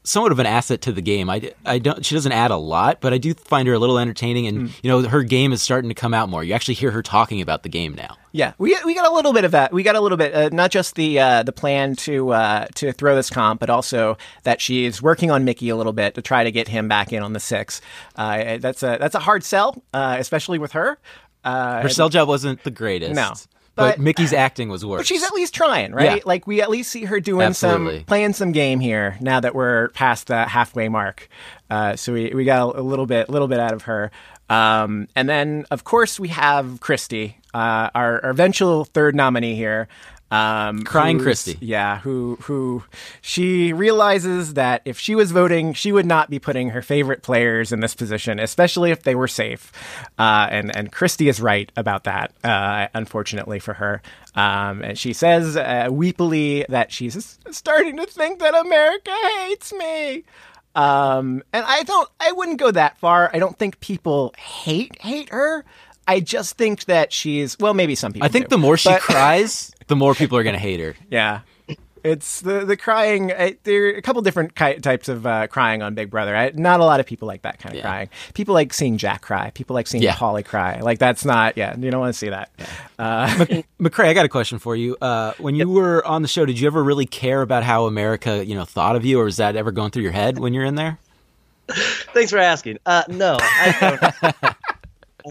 somewhat 0.03 0.31
of 0.31 0.39
an 0.39 0.45
asset 0.47 0.81
to 0.81 0.91
the 0.91 1.01
game. 1.01 1.29
I, 1.29 1.51
I 1.65 1.77
don't 1.77 2.03
she 2.03 2.15
doesn't 2.15 2.31
add 2.31 2.49
a 2.49 2.57
lot, 2.57 2.99
but 3.01 3.13
I 3.13 3.19
do 3.19 3.35
find 3.35 3.67
her 3.67 3.75
a 3.75 3.79
little 3.79 3.99
entertaining 3.99 4.47
and 4.47 4.69
you 4.81 4.89
know, 4.89 5.01
her 5.07 5.21
game 5.21 5.53
is 5.53 5.61
starting 5.61 5.89
to 5.89 5.93
come 5.93 6.13
out 6.15 6.29
more. 6.29 6.43
You 6.43 6.53
actually 6.55 6.73
hear 6.75 6.89
her 6.89 7.03
talking 7.03 7.41
about 7.41 7.61
the 7.61 7.69
game 7.69 7.93
now. 7.93 8.17
Yeah, 8.31 8.53
we 8.57 8.75
we 8.85 8.95
got 8.95 9.07
a 9.07 9.13
little 9.13 9.33
bit 9.33 9.43
of 9.43 9.51
that. 9.51 9.71
We 9.71 9.83
got 9.83 9.95
a 9.95 10.01
little 10.01 10.17
bit, 10.17 10.33
uh, 10.33 10.49
not 10.51 10.71
just 10.71 10.95
the 10.95 11.19
uh, 11.19 11.43
the 11.43 11.51
plan 11.51 11.95
to 11.97 12.31
uh, 12.31 12.65
to 12.75 12.91
throw 12.93 13.13
this 13.15 13.29
comp, 13.29 13.59
but 13.59 13.69
also 13.69 14.17
that 14.43 14.61
she's 14.61 15.01
working 15.01 15.29
on 15.29 15.45
Michie 15.45 15.69
a 15.69 15.75
little 15.75 15.93
bit 15.93 16.15
to 16.15 16.21
try 16.23 16.43
to 16.43 16.51
get 16.51 16.67
him 16.69 16.87
back 16.87 17.11
in 17.13 17.21
on 17.21 17.33
the 17.33 17.39
six. 17.39 17.79
Uh, 18.15 18.57
that's 18.57 18.81
a 18.81 18.97
that's 18.99 19.15
a 19.15 19.19
hard 19.19 19.43
sell, 19.43 19.83
uh, 19.93 20.15
especially 20.19 20.57
with 20.57 20.71
her. 20.71 20.97
Uh, 21.43 21.81
Her 21.81 21.89
cell 21.89 22.09
job 22.09 22.27
wasn't 22.27 22.63
the 22.63 22.71
greatest. 22.71 23.15
No, 23.15 23.33
But, 23.75 23.95
but- 23.95 23.99
Michie's 23.99 24.33
acting 24.45 24.69
was 24.69 24.85
worse. 24.85 24.99
But 24.99 25.07
she's 25.07 25.23
at 25.23 25.33
least 25.33 25.53
trying, 25.53 25.93
right? 25.93 26.17
Yeah. 26.17 26.23
Like 26.25 26.47
we 26.47 26.61
at 26.61 26.69
least 26.69 26.91
see 26.91 27.05
her 27.05 27.19
doing 27.19 27.47
Absolutely. 27.47 27.97
some 27.99 28.05
playing 28.05 28.33
some 28.33 28.51
game 28.51 28.79
here 28.79 29.17
now 29.21 29.39
that 29.39 29.55
we're 29.55 29.89
past 29.89 30.27
the 30.27 30.45
halfway 30.45 30.89
mark. 30.89 31.29
Uh, 31.69 31.95
so 31.95 32.13
we, 32.13 32.31
we 32.33 32.45
got 32.45 32.75
a, 32.75 32.81
little 32.81 33.05
bit 33.05 33.29
little 33.29 33.47
bit 33.47 33.59
out 33.59 33.73
of 33.73 33.83
her. 33.83 34.11
Um, 34.49 35.07
and 35.15 35.29
then 35.29 35.65
of 35.71 35.83
course 35.83 36.19
we 36.19 36.29
have 36.29 36.79
Christie, 36.79 37.37
uh, 37.53 37.89
our, 37.93 38.23
our 38.23 38.29
eventual 38.31 38.85
third 38.85 39.15
nominee 39.15 39.55
here. 39.55 39.87
Um, 40.31 40.83
Crying 40.83 41.19
Christie. 41.19 41.57
Yeah, 41.59 41.99
who 41.99 42.37
who 42.41 42.83
she 43.21 43.73
realizes 43.73 44.53
that 44.53 44.81
if 44.85 44.99
she 44.99 45.15
was 45.15 45.31
voting, 45.31 45.73
she 45.73 45.91
would 45.91 46.05
not 46.05 46.29
be 46.29 46.37
putting 46.37 46.69
her 46.69 46.81
favorite 46.81 47.23
players 47.23 47.71
in 47.71 47.79
this 47.79 47.95
position, 47.95 48.39
especially 48.39 48.91
if 48.91 49.03
they 49.03 49.15
were 49.15 49.27
safe. 49.27 49.71
Uh, 50.19 50.47
and 50.51 50.75
and 50.75 50.91
Christie 50.91 51.29
is 51.29 51.41
right 51.41 51.71
about 51.75 52.03
that. 52.03 52.31
Uh, 52.43 52.87
unfortunately 52.93 53.59
for 53.59 53.73
her, 53.73 54.01
um, 54.35 54.83
and 54.83 54.97
she 54.97 55.13
says 55.13 55.57
uh, 55.57 55.87
weepily 55.89 56.65
that 56.67 56.91
she's 56.91 57.39
starting 57.49 57.97
to 57.97 58.05
think 58.05 58.39
that 58.39 58.53
America 58.53 59.11
hates 59.39 59.73
me. 59.73 60.23
Um, 60.75 61.43
and 61.51 61.65
I 61.65 61.83
don't, 61.83 62.07
I 62.19 62.31
wouldn't 62.31 62.59
go 62.59 62.71
that 62.71 62.97
far. 62.99 63.31
I 63.33 63.39
don't 63.39 63.57
think 63.57 63.79
people 63.79 64.33
hate 64.37 65.01
hate 65.01 65.29
her. 65.29 65.65
I 66.09 66.19
just 66.19 66.57
think 66.57 66.85
that 66.85 67.13
she's 67.13 67.57
well, 67.59 67.73
maybe 67.73 67.95
some 67.95 68.11
people. 68.13 68.25
I 68.25 68.29
think 68.29 68.45
do. 68.45 68.49
the 68.49 68.57
more 68.57 68.77
she 68.77 68.89
But- 68.89 69.01
cries, 69.01 69.71
the 69.87 69.95
more 69.95 70.13
people 70.15 70.37
are 70.37 70.43
going 70.43 70.55
to 70.55 70.59
hate 70.59 70.79
her. 70.79 70.95
yeah. 71.09 71.41
It's 72.01 72.39
the 72.39 72.63
the 72.63 72.77
crying. 72.77 73.29
I, 73.33 73.57
there 73.65 73.87
are 73.87 73.89
a 73.89 74.01
couple 74.01 74.21
different 74.21 74.55
ki- 74.55 74.79
types 74.79 75.09
of 75.09 75.25
uh, 75.27 75.47
crying 75.47 75.81
on 75.81 75.95
Big 75.95 76.09
Brother. 76.09 76.33
I, 76.33 76.49
not 76.55 76.79
a 76.79 76.85
lot 76.85 77.01
of 77.01 77.05
people 77.05 77.27
like 77.27 77.41
that 77.41 77.59
kind 77.59 77.73
of 77.75 77.79
Yeah. 77.79 77.83
crying. 77.89 78.09
People 78.33 78.53
like 78.53 78.73
seeing 78.73 78.97
Jack 78.97 79.21
cry. 79.21 79.51
People 79.53 79.73
like 79.73 79.85
seeing 79.85 80.01
Yeah. 80.01 80.15
Polly 80.15 80.41
cry. 80.41 80.79
Like 80.79 80.97
that's 80.97 81.25
not. 81.25 81.57
Yeah, 81.57 81.75
you 81.77 81.91
don't 81.91 81.99
want 81.99 82.13
to 82.13 82.17
see 82.17 82.29
that. 82.29 82.51
Uh, 82.97 83.27
McCrae, 83.81 84.05
I 84.11 84.13
got 84.13 84.23
a 84.25 84.29
question 84.29 84.59
for 84.59 84.77
you. 84.77 84.95
Uh, 85.01 85.33
when 85.39 85.55
you 85.55 85.67
were 85.69 86.03
on 86.05 86.21
the 86.21 86.29
show, 86.29 86.45
did 86.45 86.57
you 86.57 86.67
ever 86.67 86.81
really 86.81 87.05
care 87.05 87.41
about 87.41 87.63
how 87.63 87.85
America, 87.85 88.45
you 88.45 88.55
know, 88.55 88.63
thought 88.63 88.95
of 88.95 89.03
you, 89.03 89.19
or 89.19 89.25
was 89.25 89.35
that 89.35 89.57
ever 89.57 89.71
going 89.73 89.91
through 89.91 90.03
your 90.03 90.13
head 90.13 90.39
when 90.39 90.53
you're 90.53 90.63
in 90.65 90.75
there? 90.75 90.99
Thanks 92.13 92.31
for 92.31 92.37
asking. 92.39 92.79
Uh, 92.85 93.03
no, 93.09 93.37
I 93.41 94.09
don't. 94.41 94.55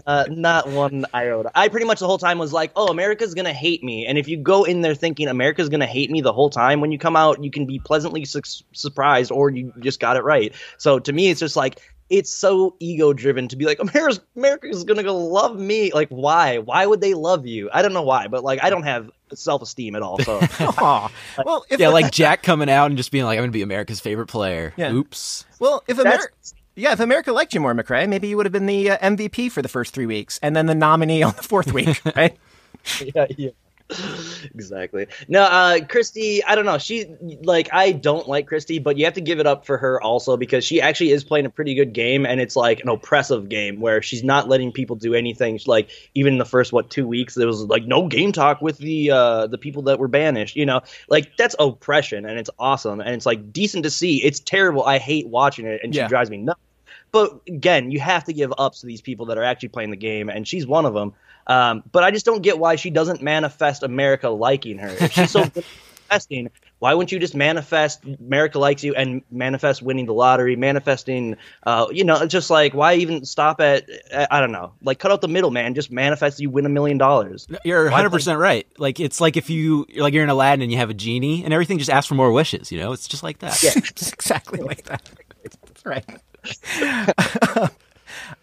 Uh, 0.05 0.25
not 0.29 0.67
one 0.69 1.05
iota. 1.13 1.51
I 1.55 1.67
pretty 1.67 1.85
much 1.85 1.99
the 1.99 2.07
whole 2.07 2.17
time 2.17 2.37
was 2.37 2.53
like, 2.53 2.71
"Oh, 2.75 2.87
America's 2.87 3.33
gonna 3.33 3.53
hate 3.53 3.83
me," 3.83 4.05
and 4.05 4.17
if 4.17 4.27
you 4.27 4.37
go 4.37 4.63
in 4.63 4.81
there 4.81 4.95
thinking 4.95 5.27
America's 5.27 5.69
gonna 5.69 5.85
hate 5.85 6.11
me 6.11 6.21
the 6.21 6.33
whole 6.33 6.49
time, 6.49 6.81
when 6.81 6.91
you 6.91 6.99
come 6.99 7.15
out, 7.15 7.43
you 7.43 7.51
can 7.51 7.65
be 7.65 7.79
pleasantly 7.79 8.25
su- 8.25 8.41
surprised, 8.73 9.31
or 9.31 9.49
you 9.49 9.73
just 9.79 9.99
got 9.99 10.17
it 10.17 10.23
right. 10.23 10.53
So 10.77 10.99
to 10.99 11.13
me, 11.13 11.29
it's 11.29 11.39
just 11.39 11.55
like 11.55 11.79
it's 12.09 12.33
so 12.33 12.75
ego 12.79 13.13
driven 13.13 13.47
to 13.47 13.55
be 13.55 13.65
like 13.65 13.79
America's 13.79 14.19
America's 14.35 14.83
gonna 14.83 15.03
go 15.03 15.15
love 15.17 15.59
me. 15.59 15.91
Like, 15.93 16.09
why? 16.09 16.57
Why 16.57 16.85
would 16.85 17.01
they 17.01 17.13
love 17.13 17.45
you? 17.45 17.69
I 17.73 17.81
don't 17.81 17.93
know 17.93 18.01
why, 18.03 18.27
but 18.27 18.43
like 18.43 18.63
I 18.63 18.69
don't 18.69 18.83
have 18.83 19.09
self 19.33 19.61
esteem 19.61 19.95
at 19.95 20.01
all. 20.01 20.17
So 20.19 20.39
aw. 20.59 21.11
well, 21.45 21.65
if 21.69 21.79
Yeah, 21.79 21.89
like 21.89 22.11
Jack 22.11 22.41
coming 22.43 22.69
out 22.69 22.87
and 22.87 22.97
just 22.97 23.11
being 23.11 23.25
like, 23.25 23.37
"I'm 23.37 23.41
going 23.41 23.51
to 23.51 23.53
be 23.57 23.61
America's 23.61 23.99
favorite 23.99 24.25
player." 24.27 24.73
Yeah. 24.75 24.91
Oops. 24.91 25.45
well, 25.59 25.83
if 25.87 25.97
That's- 25.97 26.15
America. 26.15 26.33
Yeah, 26.79 26.93
if 26.93 26.99
America 26.99 27.31
liked 27.33 27.53
you 27.53 27.59
more, 27.59 27.73
McCrae, 27.73 28.07
maybe 28.07 28.27
you 28.29 28.37
would 28.37 28.45
have 28.45 28.53
been 28.53 28.65
the 28.65 28.91
uh, 28.91 28.97
MVP 28.99 29.51
for 29.51 29.61
the 29.61 29.67
first 29.69 29.93
three 29.93 30.05
weeks, 30.05 30.39
and 30.41 30.55
then 30.55 30.65
the 30.65 30.75
nominee 30.75 31.23
on 31.23 31.33
the 31.35 31.43
fourth 31.43 31.73
week, 31.73 32.01
right? 32.15 32.37
yeah, 33.13 33.25
yeah. 33.37 33.49
exactly. 34.53 35.07
No, 35.27 35.41
uh, 35.43 35.79
Christie, 35.89 36.43
I 36.43 36.53
don't 36.55 36.65
know. 36.65 36.77
She 36.77 37.05
like 37.41 37.69
I 37.73 37.91
don't 37.91 38.27
like 38.27 38.45
Christie, 38.47 38.77
but 38.77 38.97
you 38.97 39.05
have 39.05 39.15
to 39.15 39.21
give 39.21 39.39
it 39.39 39.47
up 39.47 39.65
for 39.65 39.77
her 39.79 39.99
also 40.01 40.37
because 40.37 40.63
she 40.63 40.79
actually 40.79 41.09
is 41.09 41.23
playing 41.23 41.47
a 41.47 41.49
pretty 41.49 41.73
good 41.73 41.91
game, 41.91 42.25
and 42.25 42.39
it's 42.39 42.55
like 42.55 42.81
an 42.81 42.89
oppressive 42.89 43.49
game 43.49 43.79
where 43.79 44.01
she's 44.03 44.23
not 44.23 44.47
letting 44.47 44.71
people 44.71 44.95
do 44.95 45.15
anything. 45.15 45.57
She's, 45.57 45.67
like 45.67 45.89
even 46.13 46.33
in 46.33 46.39
the 46.39 46.45
first 46.45 46.71
what 46.71 46.89
two 46.91 47.07
weeks, 47.07 47.33
there 47.33 47.47
was 47.47 47.63
like 47.63 47.85
no 47.85 48.07
game 48.07 48.31
talk 48.31 48.61
with 48.61 48.77
the 48.77 49.11
uh, 49.11 49.47
the 49.47 49.57
people 49.57 49.81
that 49.83 49.97
were 49.99 50.07
banished. 50.07 50.55
You 50.55 50.67
know, 50.67 50.81
like 51.09 51.35
that's 51.35 51.55
oppression, 51.57 52.25
and 52.25 52.37
it's 52.37 52.51
awesome, 52.59 52.99
and 53.01 53.09
it's 53.09 53.25
like 53.25 53.51
decent 53.51 53.83
to 53.85 53.89
see. 53.89 54.23
It's 54.23 54.39
terrible. 54.39 54.83
I 54.83 54.99
hate 54.99 55.27
watching 55.27 55.65
it, 55.65 55.81
and 55.83 55.93
Yeah. 55.95 56.05
she 56.05 56.09
drives 56.09 56.29
me 56.29 56.37
nuts. 56.37 56.59
But 57.11 57.41
again, 57.47 57.91
you 57.91 57.99
have 57.99 58.25
to 58.25 58.33
give 58.33 58.53
ups 58.57 58.81
to 58.81 58.87
these 58.87 59.01
people 59.01 59.27
that 59.27 59.37
are 59.37 59.43
actually 59.43 59.69
playing 59.69 59.91
the 59.91 59.97
game, 59.97 60.29
and 60.29 60.47
she's 60.47 60.67
one 60.67 60.85
of 60.85 60.93
them. 60.93 61.13
Um, 61.47 61.83
but 61.91 62.03
I 62.03 62.11
just 62.11 62.25
don't 62.25 62.41
get 62.41 62.59
why 62.59 62.75
she 62.75 62.89
doesn't 62.91 63.21
manifest 63.21 63.83
America 63.83 64.29
liking 64.29 64.77
her. 64.77 64.89
If 64.89 65.13
she's 65.13 65.31
so 65.31 65.39
manifesting, 66.09 66.51
why 66.79 66.93
wouldn't 66.93 67.11
you 67.11 67.19
just 67.19 67.35
manifest 67.35 68.03
America 68.19 68.59
likes 68.59 68.83
you 68.83 68.95
and 68.95 69.21
manifest 69.31 69.81
winning 69.81 70.05
the 70.05 70.13
lottery, 70.13 70.55
manifesting, 70.55 71.37
uh, 71.63 71.87
you 71.91 72.03
know, 72.03 72.25
just 72.25 72.49
like 72.49 72.73
why 72.73 72.95
even 72.95 73.25
stop 73.25 73.59
at, 73.61 73.89
I 74.29 74.39
don't 74.39 74.51
know, 74.51 74.73
like 74.83 74.99
cut 74.99 75.11
out 75.11 75.21
the 75.21 75.27
middleman, 75.27 75.73
just 75.73 75.91
manifest 75.91 76.39
you 76.39 76.49
win 76.49 76.65
a 76.65 76.69
million 76.69 76.97
dollars. 76.97 77.47
You're 77.63 77.85
100 77.85 78.09
percent 78.11 78.39
right. 78.39 78.67
Like 78.77 78.99
it's 78.99 79.19
like 79.19 79.35
if 79.37 79.49
you 79.49 79.87
like 79.97 80.13
you're 80.13 80.23
in 80.23 80.29
Aladdin 80.29 80.61
and 80.61 80.71
you 80.71 80.77
have 80.77 80.89
a 80.89 80.95
genie 80.95 81.43
and 81.43 81.53
everything, 81.53 81.77
just 81.77 81.89
ask 81.89 82.07
for 82.07 82.15
more 82.15 82.31
wishes. 82.31 82.71
You 82.71 82.79
know, 82.79 82.91
it's 82.91 83.07
just 83.07 83.23
like 83.23 83.39
that. 83.39 83.61
Yeah. 83.63 83.71
It's 83.89 84.13
exactly 84.13 84.59
like 84.59 84.83
that. 84.83 85.09
That's 85.43 85.85
right. 85.85 86.05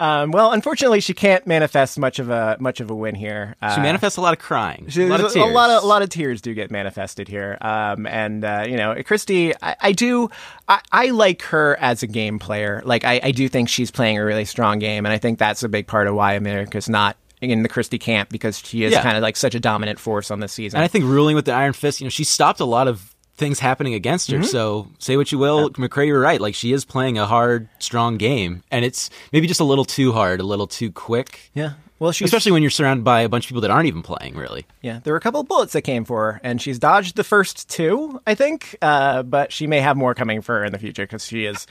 um, 0.01 0.31
well, 0.31 0.53
unfortunately, 0.53 1.01
she 1.01 1.15
can't 1.15 1.47
manifest 1.47 1.99
much 1.99 2.19
of 2.19 2.29
a 2.31 2.57
much 2.61 2.81
of 2.81 2.91
a 2.91 2.95
win 2.95 3.15
here. 3.15 3.57
Uh, 3.63 3.75
She 3.75 3.81
manifests 3.81 4.17
a 4.17 4.21
lot 4.21 4.33
of 4.33 4.39
crying, 4.39 4.87
She- 4.89 5.03
a 5.03 5.07
lot 5.07 5.21
of 5.21 5.27
a 5.27 5.31
tears. 5.31 5.53
lot 5.53 5.71
of 5.71 5.83
a 5.83 5.87
lot 5.87 6.03
of 6.03 6.09
tears 6.09 6.41
do 6.41 6.55
get 6.55 6.71
manifested 6.71 7.29
here, 7.29 7.59
um, 7.61 8.07
and 8.07 8.45
uh, 8.45 8.65
you 8.69 8.77
know, 8.77 8.95
Christie, 9.05 9.55
I, 9.63 9.77
I 9.81 9.93
do, 9.93 10.29
I, 10.69 10.81
I 10.93 11.07
like 11.11 11.43
her 11.43 11.77
as 11.81 12.03
a 12.03 12.07
game 12.07 12.39
player. 12.39 12.83
Like, 12.85 13.05
I, 13.05 13.21
I 13.23 13.31
do 13.33 13.49
think 13.49 13.69
she's 13.69 13.91
playing 13.91 14.19
a 14.19 14.25
really 14.25 14.45
strong 14.45 14.79
game, 14.79 15.05
and 15.07 15.13
I 15.13 15.19
think 15.19 15.39
that's 15.39 15.63
a 15.63 15.69
big 15.69 15.87
part 15.87 16.07
of 16.07 16.15
why 16.15 16.35
America's 16.35 16.89
not 16.89 17.17
in 17.41 17.63
the 17.63 17.69
Christie 17.69 17.99
camp 17.99 18.31
because 18.31 18.59
she 18.59 18.83
is 18.85 18.93
Yeah. 18.93 19.03
kind 19.03 19.17
of 19.17 19.23
like 19.23 19.37
such 19.37 19.55
a 19.55 19.61
dominant 19.61 19.99
force 19.99 20.31
on 20.31 20.41
this 20.41 20.53
season. 20.53 20.79
And 20.79 20.85
I 20.85 20.89
think 20.89 21.05
ruling 21.05 21.37
with 21.37 21.45
the 21.45 21.53
Iron 21.53 21.75
Fist, 21.75 22.01
you 22.01 22.07
know, 22.07 22.11
she 22.11 22.25
stopped 22.25 22.61
a 22.61 22.65
lot 22.65 22.89
of 22.89 23.15
things 23.37 23.59
happening 23.59 23.94
against 23.94 24.31
Mm-hmm. 24.31 24.42
her. 24.42 24.46
So 24.49 24.88
say 24.99 25.16
what 25.16 25.31
you 25.33 25.38
will, 25.38 25.70
McCrae, 25.70 26.07
you're 26.07 26.20
right. 26.20 26.40
Like 26.40 26.55
she 26.55 26.72
is 26.72 26.85
playing 26.85 27.18
a 27.18 27.27
hard, 27.27 27.68
strong 27.79 28.16
game, 28.16 28.62
and 28.70 28.85
it's 28.85 29.11
maybe 29.33 29.46
just 29.46 29.61
a 29.61 29.64
little 29.64 29.85
too 29.85 30.12
hard, 30.12 30.40
a 30.40 30.44
little 30.44 30.66
too 30.66 30.90
quick. 30.90 31.51
yeah, 31.55 31.75
well, 31.99 32.12
she's 32.12 32.27
Especially 32.27 32.53
when 32.53 32.62
you're 32.62 32.70
surrounded 32.70 33.05
by 33.05 33.20
a 33.22 33.29
bunch 33.29 33.46
of 33.46 33.49
people 33.49 33.62
that 33.62 33.70
aren't 33.70 33.87
even 33.87 34.03
playing, 34.03 34.37
really. 34.37 34.66
Yeah, 34.83 35.01
there 35.03 35.12
were 35.14 35.18
a 35.18 35.20
couple 35.20 35.40
of 35.40 35.49
bullets 35.49 35.72
that 35.72 35.83
came 35.83 36.05
for 36.05 36.33
her, 36.33 36.40
and 36.44 36.61
she's 36.61 36.79
dodged 36.79 37.16
the 37.16 37.25
first 37.25 37.68
two, 37.70 38.20
I 38.27 38.35
think. 38.35 38.77
Uh, 38.83 39.22
but 39.22 39.51
she 39.53 39.66
may 39.66 39.81
have 39.81 39.96
more 39.96 40.14
coming 40.14 40.42
for 40.42 40.59
her 40.59 40.64
in 40.64 40.72
the 40.72 40.79
future 40.79 41.05
because 41.05 41.25
she 41.27 41.46
is 41.46 41.66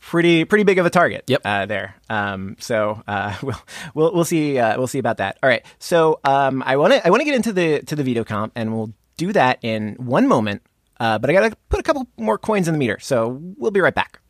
pretty 0.00 0.44
pretty 0.44 0.64
big 0.64 0.78
of 0.78 0.86
a 0.86 0.90
target. 0.90 1.24
Yep. 1.28 1.42
Uh, 1.44 1.66
there. 1.66 1.94
Um, 2.10 2.56
so 2.58 3.02
uh, 3.06 3.36
we'll 3.42 3.60
we'll 3.94 4.14
we'll 4.14 4.24
see 4.24 4.58
uh, 4.58 4.76
we'll 4.78 4.86
see 4.88 4.98
about 4.98 5.18
that. 5.18 5.38
All 5.42 5.48
right. 5.48 5.64
So 5.78 6.18
um, 6.24 6.62
I 6.66 6.76
want 6.76 6.94
to 6.94 7.06
I 7.06 7.10
want 7.10 7.20
to 7.20 7.24
get 7.24 7.34
into 7.34 7.52
the 7.52 7.80
to 7.82 7.94
the 7.96 8.02
veto 8.02 8.24
comp, 8.24 8.52
and 8.56 8.72
we'll 8.74 8.92
do 9.16 9.32
that 9.32 9.58
in 9.62 9.94
one 9.94 10.26
moment. 10.26 10.62
Uh, 11.00 11.18
but 11.18 11.30
I 11.30 11.32
got 11.32 11.50
to 11.50 11.56
put 11.68 11.80
a 11.80 11.82
couple 11.82 12.08
more 12.16 12.38
coins 12.38 12.68
in 12.68 12.74
the 12.74 12.78
meter, 12.78 12.98
so 13.00 13.40
we'll 13.56 13.70
be 13.70 13.80
right 13.80 13.94
back. 13.94 14.20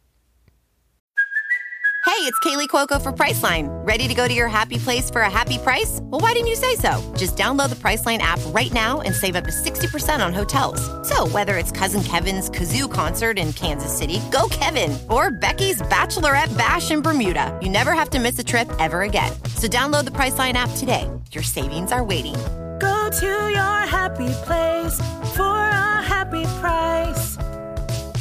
Hey, 2.09 2.25
it's 2.25 2.39
Kaley 2.41 2.69
Cuoco 2.69 3.01
for 3.01 3.13
Priceline. 3.13 3.69
Ready 3.87 4.09
to 4.09 4.15
go 4.15 4.27
to 4.27 4.33
your 4.33 4.49
happy 4.49 4.79
place 4.79 5.11
for 5.11 5.21
a 5.21 5.31
happy 5.31 5.59
price? 5.59 6.01
Well, 6.05 6.21
why 6.21 6.33
didn't 6.33 6.49
you 6.49 6.57
say 6.57 6.75
so? 6.75 7.01
Just 7.17 7.37
download 7.37 7.69
the 7.69 7.77
Priceline 7.77 8.19
app 8.19 8.41
right 8.47 8.73
now 8.73 9.03
and 9.03 9.15
save 9.15 9.37
up 9.37 9.45
to 9.45 9.51
60% 9.51 10.25
on 10.25 10.33
hotels. 10.33 10.81
So, 11.07 11.29
whether 11.29 11.59
it's 11.59 11.71
Cousin 11.71 12.03
Kevin's 12.03 12.49
Kazoo 12.51 12.91
concert 12.91 13.39
in 13.39 13.53
Kansas 13.53 13.97
City, 13.97 14.21
go 14.33 14.49
Kevin, 14.51 14.99
or 15.11 15.31
Becky's 15.31 15.83
Bachelorette 15.83 16.57
Bash 16.57 16.91
in 16.91 17.03
Bermuda, 17.03 17.57
you 17.63 17.69
never 17.69 17.93
have 17.93 18.11
to 18.11 18.19
miss 18.19 18.39
a 18.39 18.45
trip 18.45 18.69
ever 18.79 19.03
again. 19.03 19.33
So, 19.57 19.69
download 19.69 20.05
the 20.05 20.13
Priceline 20.13 20.55
app 20.55 20.71
today. 20.77 21.09
Your 21.31 21.45
savings 21.45 21.93
are 21.93 22.03
waiting. 22.03 22.37
Go 22.79 23.11
to 23.11 23.27
your 23.27 23.81
happy 23.87 24.29
place 24.45 25.01
for 25.35 25.43
a 25.43 26.03
happy 26.03 26.45
price. 26.61 27.37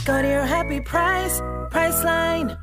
Go 0.06 0.22
to 0.22 0.28
your 0.28 0.46
happy 0.46 0.82
price, 0.82 1.40
Priceline. 1.70 2.58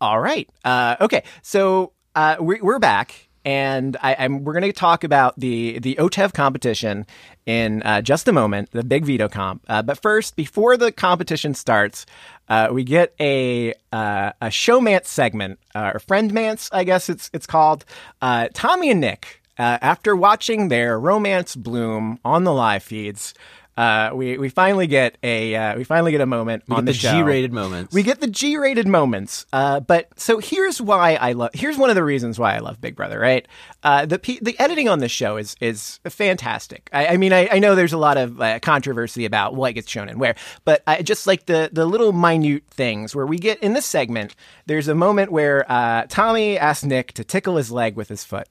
All 0.00 0.20
right. 0.20 0.48
Uh, 0.64 0.96
okay. 1.00 1.22
So 1.42 1.92
uh, 2.14 2.36
we, 2.40 2.60
we're 2.60 2.78
back, 2.78 3.28
and 3.44 3.96
I, 4.02 4.28
we're 4.28 4.52
going 4.52 4.64
to 4.64 4.72
talk 4.72 5.04
about 5.04 5.38
the 5.38 5.78
the 5.78 5.94
OTEV 5.94 6.34
competition 6.34 7.06
in 7.46 7.82
uh, 7.82 8.02
just 8.02 8.28
a 8.28 8.32
moment, 8.32 8.70
the 8.72 8.84
big 8.84 9.04
veto 9.04 9.28
comp. 9.28 9.64
Uh, 9.68 9.82
but 9.82 10.02
first, 10.02 10.36
before 10.36 10.76
the 10.76 10.92
competition 10.92 11.54
starts, 11.54 12.04
uh, 12.48 12.68
we 12.70 12.84
get 12.84 13.14
a 13.18 13.72
uh, 13.92 14.32
a 14.40 14.48
showmance 14.48 15.06
segment, 15.06 15.58
or 15.74 15.98
friendmance, 16.00 16.68
I 16.72 16.84
guess 16.84 17.08
it's 17.08 17.30
it's 17.32 17.46
called. 17.46 17.84
Uh, 18.20 18.48
Tommy 18.52 18.90
and 18.90 19.00
Nick, 19.00 19.40
uh, 19.58 19.78
after 19.80 20.16
watching 20.16 20.68
their 20.68 20.98
romance 20.98 21.54
bloom 21.56 22.18
on 22.24 22.44
the 22.44 22.52
live 22.52 22.82
feeds. 22.82 23.34
Uh, 23.76 24.10
we 24.14 24.38
we 24.38 24.48
finally 24.48 24.86
get 24.86 25.18
a 25.22 25.54
uh, 25.54 25.76
we 25.76 25.84
finally 25.84 26.12
get 26.12 26.20
a 26.20 26.26
moment 26.26 26.62
We 26.68 26.76
on 26.76 26.84
get 26.84 26.92
the, 26.92 26.92
the 26.92 26.98
show. 26.98 27.12
G-rated 27.12 27.52
moments. 27.52 27.92
We 27.92 28.02
get 28.02 28.20
the 28.20 28.28
G-rated 28.28 28.86
moments. 28.86 29.46
Uh, 29.52 29.80
but 29.80 30.08
so 30.18 30.38
here's 30.38 30.80
why 30.80 31.14
I 31.16 31.32
love. 31.32 31.50
Here's 31.54 31.76
one 31.76 31.90
of 31.90 31.96
the 31.96 32.04
reasons 32.04 32.38
why 32.38 32.54
I 32.54 32.58
love 32.58 32.80
Big 32.80 32.94
Brother. 32.94 33.18
Right. 33.18 33.46
Uh, 33.82 34.06
the 34.06 34.18
the 34.42 34.58
editing 34.60 34.88
on 34.88 35.00
this 35.00 35.10
show 35.10 35.36
is 35.36 35.56
is 35.60 35.98
fantastic. 36.08 36.88
I, 36.92 37.08
I 37.08 37.16
mean, 37.16 37.32
I, 37.32 37.48
I 37.50 37.58
know 37.58 37.74
there's 37.74 37.92
a 37.92 37.98
lot 37.98 38.16
of 38.16 38.40
uh, 38.40 38.60
controversy 38.60 39.24
about 39.24 39.54
what 39.54 39.74
gets 39.74 39.90
shown 39.90 40.08
and 40.08 40.20
where, 40.20 40.36
but 40.64 40.82
I 40.86 41.02
just 41.02 41.26
like 41.26 41.46
the 41.46 41.68
the 41.72 41.84
little 41.84 42.12
minute 42.12 42.62
things 42.70 43.14
where 43.14 43.26
we 43.26 43.38
get 43.38 43.58
in 43.60 43.72
this 43.72 43.86
segment. 43.86 44.36
There's 44.66 44.88
a 44.88 44.94
moment 44.94 45.32
where 45.32 45.70
uh, 45.70 46.06
Tommy 46.08 46.58
asks 46.58 46.84
Nick 46.84 47.12
to 47.14 47.24
tickle 47.24 47.56
his 47.56 47.70
leg 47.70 47.96
with 47.96 48.08
his 48.08 48.24
foot. 48.24 48.48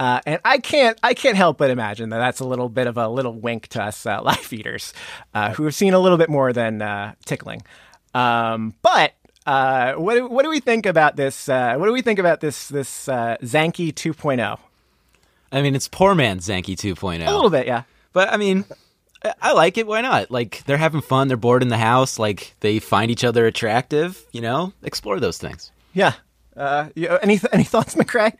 Uh, 0.00 0.20
and 0.26 0.40
I 0.44 0.58
can't, 0.58 0.98
I 1.04 1.14
can't 1.14 1.36
help 1.36 1.58
but 1.58 1.70
imagine 1.70 2.08
that 2.08 2.18
that's 2.18 2.40
a 2.40 2.44
little 2.44 2.68
bit 2.68 2.88
of 2.88 2.96
a 2.96 3.08
little 3.08 3.34
wink 3.38 3.68
to 3.68 3.82
us 3.84 4.04
uh, 4.04 4.20
live 4.24 4.52
eaters 4.62 4.94
uh, 5.34 5.52
who 5.54 5.64
have 5.64 5.74
seen 5.74 5.92
a 5.92 5.98
little 5.98 6.18
bit 6.18 6.30
more 6.30 6.52
than 6.52 6.80
uh, 6.80 7.14
tickling. 7.24 7.62
Um, 8.14 8.74
but 8.82 9.14
uh, 9.44 9.94
what 9.94 10.14
do, 10.14 10.26
what 10.28 10.44
do 10.44 10.50
we 10.50 10.60
think 10.60 10.86
about 10.86 11.16
this? 11.16 11.48
Uh, 11.48 11.74
what 11.76 11.86
do 11.86 11.92
we 11.92 12.00
think 12.02 12.20
about 12.20 12.40
this 12.40 12.68
this 12.68 13.08
uh, 13.08 13.36
Zankie 13.42 13.92
2.0? 13.92 14.58
I 15.50 15.62
mean, 15.62 15.74
it's 15.74 15.88
poor 15.88 16.14
man 16.14 16.38
Zankie 16.38 16.76
2.0. 16.76 17.26
A 17.26 17.32
little 17.32 17.50
bit, 17.50 17.66
yeah. 17.66 17.82
But 18.12 18.32
I 18.32 18.36
mean, 18.36 18.64
I- 19.40 19.52
like 19.52 19.78
it. 19.78 19.86
Why 19.86 20.00
not? 20.00 20.30
Like 20.30 20.62
they're 20.66 20.76
having 20.76 21.00
fun. 21.00 21.26
They're 21.28 21.36
bored 21.36 21.62
in 21.62 21.68
the 21.68 21.78
house. 21.78 22.18
Like 22.18 22.54
they 22.60 22.78
find 22.78 23.10
each 23.10 23.24
other 23.24 23.46
attractive. 23.46 24.22
You 24.32 24.42
know, 24.42 24.72
explore 24.82 25.18
those 25.18 25.38
things. 25.38 25.72
Yeah. 25.92 26.12
Uh, 26.56 26.88
you, 26.94 27.08
any 27.08 27.40
any 27.52 27.64
thoughts, 27.72 27.94
McCrae? 27.96 28.36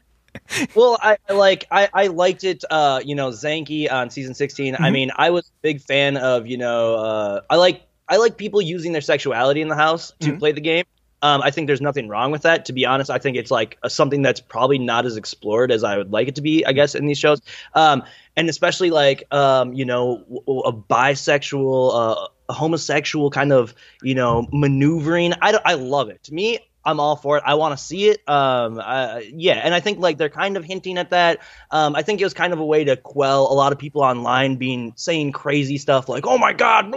Well, 0.75 0.99
I 1.01 1.17
I 1.29 1.33
like 1.35 1.67
I, 1.71 1.89
I 1.93 2.07
liked 2.09 2.45
it. 2.45 2.65
Uh, 2.71 3.01
you 3.05 3.15
know, 3.15 3.29
Zankie 3.31 3.91
on 3.91 4.11
season 4.11 4.35
16 4.35 4.77
I 4.77 4.91
mean, 4.91 5.11
I 5.17 5.31
was 5.31 5.47
a 5.47 5.53
big 5.63 5.81
fan 5.81 6.17
of 6.17 6.47
you 6.47 6.57
know. 6.59 6.95
Uh, 6.97 7.41
I 7.49 7.57
like 7.57 7.87
I 8.09 8.17
like 8.17 8.37
people 8.37 8.61
using 8.61 8.93
their 8.93 9.01
sexuality 9.01 9.61
in 9.63 9.69
the 9.69 9.75
house 9.77 10.13
to 10.21 10.37
play 10.39 10.53
the 10.53 10.61
game. 10.61 10.85
Um, 11.23 11.41
I 11.41 11.53
think 11.53 11.69
there's 11.69 11.81
nothing 11.81 12.09
wrong 12.09 12.33
with 12.33 12.43
that. 12.43 12.65
To 12.65 12.73
be 12.73 12.85
honest, 12.85 13.09
I 13.09 13.19
think 13.19 13.37
it's 13.37 13.51
like 13.51 13.79
a, 13.85 13.89
something 13.89 14.23
that's 14.23 14.41
probably 14.41 14.79
not 14.79 15.07
as 15.07 15.17
explored 15.17 15.71
as 15.71 15.85
I 15.85 15.97
would 15.97 16.11
like 16.11 16.27
it 16.29 16.35
to 16.35 16.43
be. 16.43 16.67
I 16.67 16.73
guess 16.73 16.97
in 16.97 17.07
these 17.07 17.19
shows, 17.19 17.41
um, 17.75 18.03
and 18.37 18.49
especially 18.49 18.91
like 18.91 19.25
um, 19.33 19.73
you 19.73 19.85
know 19.85 20.25
w- 20.29 20.61
a 20.63 20.73
bisexual, 20.73 21.95
uh, 21.95 22.29
a 22.49 22.53
homosexual 22.53 23.31
kind 23.31 23.53
of 23.53 23.73
you 24.03 24.17
know 24.17 24.49
maneuvering. 24.53 25.33
I 25.41 25.59
I 25.65 25.75
love 25.75 26.09
it. 26.09 26.25
To 26.25 26.35
me, 26.35 26.59
I'm 26.85 27.01
all 27.01 27.17
for 27.17 27.37
it. 27.39 27.45
I 27.47 27.55
want 27.55 27.77
to 27.79 27.83
see 27.83 28.09
it. 28.09 28.29
Um, 28.29 28.81
uh, 28.83 29.21
yeah, 29.33 29.61
and 29.63 29.75
I 29.75 29.81
think 29.81 29.99
like 29.99 30.19
they're 30.19 30.29
kind 30.29 30.57
of 30.57 30.65
hinting 30.65 30.99
at 30.99 31.11
that. 31.11 31.41
Um, 31.71 31.95
I 31.95 32.03
think 32.03 32.21
it 32.21 32.25
was 32.25 32.35
kind 32.35 32.53
of 32.53 32.59
a 32.59 32.65
way 32.65 32.85
to 32.85 32.97
quell 32.97 33.51
a 33.51 33.55
lot 33.55 33.73
of 33.73 33.79
people 33.79 34.03
online 34.03 34.57
being 34.57 34.93
saying 34.97 35.33
crazy 35.33 35.79
stuff 35.79 36.09
like, 36.09 36.27
"Oh 36.27 36.39
my 36.39 36.53
god." 36.53 36.95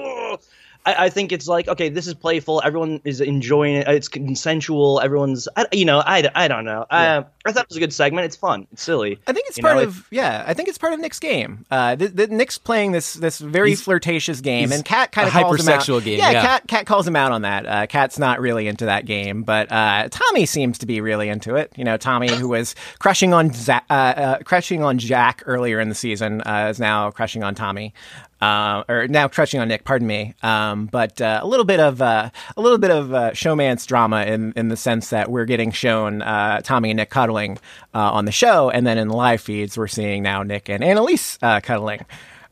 Blah." 0.85 0.93
I, 0.93 1.05
I 1.05 1.09
think 1.09 1.31
it's 1.31 1.47
like 1.47 1.67
okay, 1.67 1.89
this 1.89 2.07
is 2.07 2.13
playful. 2.13 2.61
Everyone 2.63 3.01
is 3.03 3.21
enjoying 3.21 3.75
it. 3.75 3.87
It's 3.87 4.07
consensual. 4.07 5.01
Everyone's, 5.01 5.47
I, 5.55 5.65
you 5.71 5.85
know, 5.85 5.99
I, 5.99 6.29
I 6.35 6.47
don't 6.47 6.65
know. 6.65 6.85
I, 6.89 7.25
I 7.45 7.51
thought 7.51 7.63
it 7.63 7.69
was 7.69 7.77
a 7.77 7.79
good 7.79 7.93
segment. 7.93 8.25
It's 8.25 8.35
fun. 8.35 8.67
It's 8.71 8.81
silly. 8.83 9.19
I 9.27 9.33
think 9.33 9.47
it's 9.47 9.57
You 9.57 9.63
part 9.63 9.77
know, 9.77 9.83
of 9.83 10.07
yeah. 10.11 10.43
I 10.47 10.53
think 10.53 10.69
it's 10.69 10.77
part 10.77 10.93
of 10.93 10.99
Nick's 10.99 11.19
game. 11.19 11.65
Uh, 11.69 11.95
the, 11.95 12.07
the 12.07 12.27
Nick's 12.27 12.57
playing 12.57 12.91
this 12.91 13.13
this 13.13 13.39
very 13.39 13.75
flirtatious 13.75 14.41
game, 14.41 14.71
and 14.71 14.83
Kat 14.83 15.11
kind 15.11 15.27
of 15.27 15.33
calls 15.33 15.59
him 15.61 15.69
out. 15.69 15.81
hypersexual 15.81 16.03
game, 16.03 16.19
Yeah, 16.19 16.31
yeah. 16.31 16.41
Kat 16.41 16.67
Kat 16.67 16.85
calls 16.85 17.07
him 17.07 17.15
out 17.15 17.31
on 17.31 17.43
that. 17.43 17.65
Uh, 17.65 17.87
Kat's 17.87 18.17
not 18.19 18.39
really 18.39 18.67
into 18.67 18.85
that 18.85 19.05
game, 19.05 19.43
but 19.43 19.71
uh, 19.71 20.07
Tommy 20.09 20.45
seems 20.45 20.79
to 20.79 20.85
be 20.85 21.01
really 21.01 21.29
into 21.29 21.55
it. 21.55 21.71
You 21.77 21.83
know, 21.83 21.97
Tommy 21.97 22.31
who 22.33 22.47
was 22.49 22.75
crushing 22.99 23.33
on 23.33 23.51
Za- 23.53 23.83
uh, 23.89 23.93
uh, 23.93 24.37
crushing 24.39 24.83
on 24.83 24.97
Jack 24.97 25.43
earlier 25.45 25.79
in 25.79 25.89
the 25.89 25.95
season 25.95 26.41
uh, 26.41 26.67
is 26.71 26.79
now 26.79 27.11
crushing 27.11 27.43
on 27.43 27.55
Tommy. 27.55 27.93
Uh, 28.41 28.83
or 28.89 29.07
now 29.07 29.27
crushing 29.29 29.61
on 29.61 29.67
Nick, 29.69 29.85
pardon 29.85 30.07
me. 30.07 30.33
Um, 30.43 30.87
but 30.87 31.21
uh, 31.21 31.39
a 31.41 31.47
little 31.47 31.65
bit 31.65 31.79
of 31.79 32.01
uh, 32.01 32.29
a 32.57 32.61
little 32.61 32.77
bit 32.77 32.91
of 32.91 33.13
uh, 33.13 33.31
showmance 33.31 33.87
drama 33.87 34.23
in 34.23 34.51
in 34.57 34.67
the 34.67 34.75
sense 34.77 35.09
that 35.09 35.31
we're 35.31 35.45
getting 35.45 35.71
shown 35.71 36.21
uh, 36.21 36.59
Tommy 36.61 36.91
and 36.91 36.97
Nick 36.97 37.09
cuddling 37.09 37.57
uh, 37.93 38.11
on 38.11 38.25
the 38.25 38.33
show, 38.33 38.69
and 38.69 38.85
then 38.85 38.97
in 38.97 39.07
the 39.07 39.15
live 39.15 39.39
feeds 39.41 39.77
we're 39.77 39.87
seeing 39.87 40.21
now 40.21 40.43
Nick 40.43 40.69
and 40.69 40.83
Analyse 40.83 41.39
uh, 41.41 41.61
cuddling, 41.61 42.05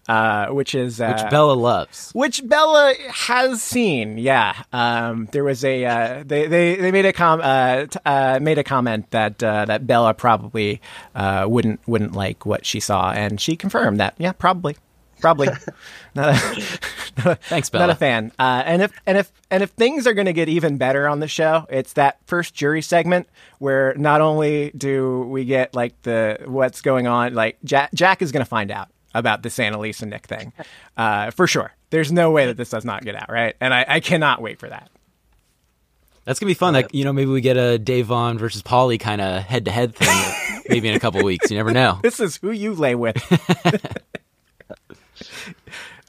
uh, 0.07 0.47
which 0.47 0.73
is 0.73 1.01
uh, 1.01 1.19
Which 1.21 1.29
Bella 1.29 1.53
loves. 1.53 2.11
which 2.13 2.47
Bella 2.47 2.93
has 3.11 3.61
seen. 3.61 4.17
Yeah, 4.17 4.55
um, 4.71 5.27
there 5.33 5.43
was 5.43 5.65
a 5.65 5.83
uh, 5.85 6.23
they, 6.25 6.47
they 6.47 6.75
they 6.77 6.91
made 6.93 7.05
a 7.05 7.13
com 7.13 7.41
uh, 7.43 7.87
t- 7.87 7.99
uh, 8.05 8.39
made 8.41 8.57
a 8.57 8.63
comment 8.63 9.11
that 9.11 9.43
uh, 9.43 9.65
that 9.65 9.85
Bella 9.85 10.13
probably 10.13 10.81
uh, 11.13 11.45
wouldn't 11.47 11.81
wouldn't 11.87 12.13
like 12.13 12.45
what 12.45 12.65
she 12.65 12.79
saw, 12.79 13.11
and 13.11 13.39
she 13.41 13.57
confirmed 13.57 13.99
that. 13.99 14.15
Yeah, 14.17 14.31
probably. 14.31 14.77
Probably 15.19 15.47
not 16.15 16.29
a, 16.29 16.33
not 17.17 17.27
a 17.27 17.35
Thanks, 17.35 17.71
not 17.71 17.89
a 17.89 17.95
fan. 17.95 18.31
Uh, 18.37 18.63
and 18.65 18.81
if 18.81 18.91
and 19.05 19.17
if 19.17 19.31
and 19.49 19.63
if 19.63 19.71
things 19.71 20.07
are 20.07 20.13
going 20.13 20.25
to 20.25 20.33
get 20.33 20.49
even 20.49 20.77
better 20.77 21.07
on 21.07 21.19
the 21.19 21.27
show, 21.27 21.65
it's 21.69 21.93
that 21.93 22.19
first 22.25 22.53
jury 22.53 22.81
segment 22.81 23.27
where 23.59 23.93
not 23.95 24.21
only 24.21 24.71
do 24.75 25.21
we 25.21 25.45
get 25.45 25.73
like 25.73 25.99
the 26.03 26.39
what's 26.45 26.81
going 26.81 27.07
on, 27.07 27.33
like 27.33 27.57
Jack, 27.63 27.91
Jack 27.93 28.21
is 28.21 28.31
going 28.31 28.43
to 28.43 28.49
find 28.49 28.71
out 28.71 28.89
about 29.13 29.43
this 29.43 29.59
Analyse 29.59 30.01
and 30.01 30.11
Nick 30.11 30.25
thing, 30.25 30.53
uh, 30.97 31.31
for 31.31 31.47
sure. 31.47 31.73
There's 31.89 32.11
no 32.11 32.31
way 32.31 32.47
that 32.47 32.57
this 32.57 32.71
does 32.71 32.85
not 32.85 33.03
get 33.03 33.15
out, 33.15 33.29
right? 33.29 33.55
And 33.61 33.73
I, 33.73 33.85
I 33.87 33.99
cannot 33.99 34.41
wait 34.41 34.59
for 34.59 34.67
that. 34.67 34.89
That's 36.25 36.39
gonna 36.39 36.49
be 36.49 36.55
fun. 36.55 36.73
Like 36.73 36.93
you 36.93 37.03
know, 37.03 37.13
maybe 37.13 37.31
we 37.31 37.41
get 37.41 37.57
a 37.57 37.77
Da'Vonne 37.77 38.39
versus 38.39 38.61
Paulie 38.61 38.99
kind 38.99 39.19
of 39.21 39.43
head 39.43 39.65
to 39.65 39.71
head 39.71 39.93
thing. 39.93 40.63
maybe 40.69 40.87
in 40.87 40.95
a 40.95 40.99
couple 40.99 41.21
weeks. 41.23 41.51
You 41.51 41.57
never 41.57 41.71
know. 41.71 41.99
This 42.01 42.19
is 42.19 42.37
who 42.37 42.51
you 42.51 42.73
lay 42.73 42.95
with. 42.95 43.17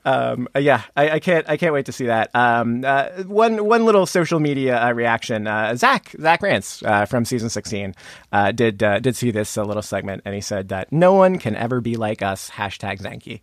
Um, 0.05 0.49
uh, 0.55 0.59
yeah, 0.59 0.83
I, 0.97 1.11
I 1.11 1.19
can't. 1.21 1.49
I 1.49 1.57
can't 1.57 1.73
wait 1.73 1.87
to 1.87 1.93
see 1.93 2.07
that. 2.07 2.31
Um, 2.35 2.85
uh, 2.85 3.09
one 3.25 3.65
one 3.65 3.85
little 3.85 4.07
social 4.07 4.39
media 4.41 4.83
uh, 4.83 4.93
reaction. 4.93 5.47
Uh, 5.47 5.75
Zach 5.77 6.15
Zach 6.21 6.43
Rance 6.43 6.83
uh, 6.83 7.07
from 7.07 7.25
season 7.25 7.49
sixteen 7.49 7.95
uh, 8.33 8.53
did 8.53 8.83
uh, 8.83 8.99
did 9.01 9.17
see 9.17 9.31
this 9.31 9.57
little 9.57 9.83
segment, 9.83 10.23
and 10.25 10.35
he 10.35 10.41
said 10.41 10.69
that 10.69 10.93
no 10.93 11.15
one 11.15 11.39
can 11.39 11.57
ever 11.57 11.81
be 11.81 11.97
like 11.97 12.23
us. 12.23 12.51
Hashtag 12.51 13.01
Zankie. 13.01 13.41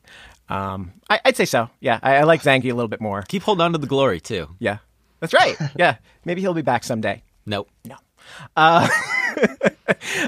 Um, 0.49 0.93
I, 1.09 1.19
I'd 1.25 1.37
say 1.37 1.45
so. 1.45 1.69
Yeah, 1.79 1.99
I, 2.03 2.17
I 2.17 2.23
like 2.23 2.43
Zankie 2.43 2.71
a 2.71 2.75
little 2.75 2.89
bit 2.89 3.01
more. 3.01 3.21
Keep 3.23 3.43
holding 3.43 3.63
on 3.63 3.71
to 3.71 3.77
the 3.77 3.87
glory 3.87 4.19
too. 4.19 4.49
Yeah, 4.59 4.77
that's 5.19 5.33
right. 5.33 5.57
Yeah, 5.75 5.95
maybe 6.25 6.41
he'll 6.41 6.53
be 6.53 6.61
back 6.61 6.83
someday. 6.83 7.23
Nope. 7.45 7.69
No. 7.85 7.95
Uh, 8.55 8.87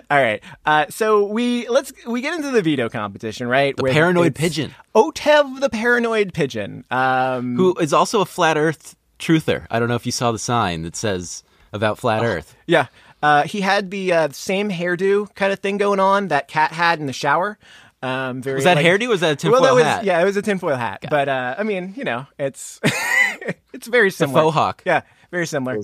all 0.09 0.21
right. 0.21 0.41
Uh, 0.65 0.85
so 0.89 1.25
we 1.25 1.67
let's 1.69 1.91
we 2.05 2.21
get 2.21 2.33
into 2.35 2.51
the 2.51 2.61
veto 2.61 2.89
competition, 2.89 3.47
right? 3.47 3.75
The 3.75 3.83
Where 3.83 3.93
paranoid 3.93 4.35
pigeon. 4.35 4.73
Otev 4.95 5.59
the 5.59 5.69
paranoid 5.69 6.33
pigeon. 6.33 6.85
Um, 6.91 7.55
Who 7.55 7.75
is 7.75 7.93
also 7.93 8.21
a 8.21 8.25
flat 8.25 8.57
Earth 8.57 8.95
truther? 9.19 9.65
I 9.69 9.79
don't 9.79 9.87
know 9.89 9.95
if 9.95 10.05
you 10.05 10.11
saw 10.11 10.31
the 10.31 10.39
sign 10.39 10.83
that 10.83 10.95
says 10.95 11.43
about 11.71 11.97
flat 11.97 12.23
Earth. 12.23 12.55
yeah. 12.67 12.87
Uh, 13.21 13.43
he 13.43 13.61
had 13.61 13.89
the 13.89 14.11
uh, 14.11 14.29
same 14.33 14.69
hairdo 14.69 15.33
kind 15.33 15.53
of 15.53 15.59
thing 15.59 15.77
going 15.77 16.01
on 16.01 16.27
that 16.27 16.49
Kat 16.49 16.73
had 16.73 16.99
in 16.99 17.05
the 17.05 17.13
shower. 17.13 17.57
Um, 18.01 18.41
very, 18.41 18.55
Was 18.55 18.65
that 18.65 18.75
like- 18.75 18.85
hairdo? 18.85 19.05
Or 19.05 19.09
was 19.11 19.21
that 19.21 19.31
a 19.31 19.35
tinfoil 19.37 19.61
well, 19.61 19.75
that 19.75 19.79
was, 19.79 19.83
hat? 19.85 20.03
Yeah, 20.03 20.21
it 20.21 20.25
was 20.25 20.35
a 20.35 20.41
tinfoil 20.41 20.75
hat. 20.75 21.05
But 21.09 21.29
uh, 21.29 21.55
I 21.57 21.63
mean, 21.63 21.93
you 21.95 22.03
know, 22.03 22.27
it's 22.37 22.81
it's 23.73 23.87
very 23.87 24.11
similar. 24.11 24.41
faux 24.41 24.53
hawk. 24.55 24.83
Yeah, 24.85 25.03
very 25.31 25.47
similar. 25.47 25.79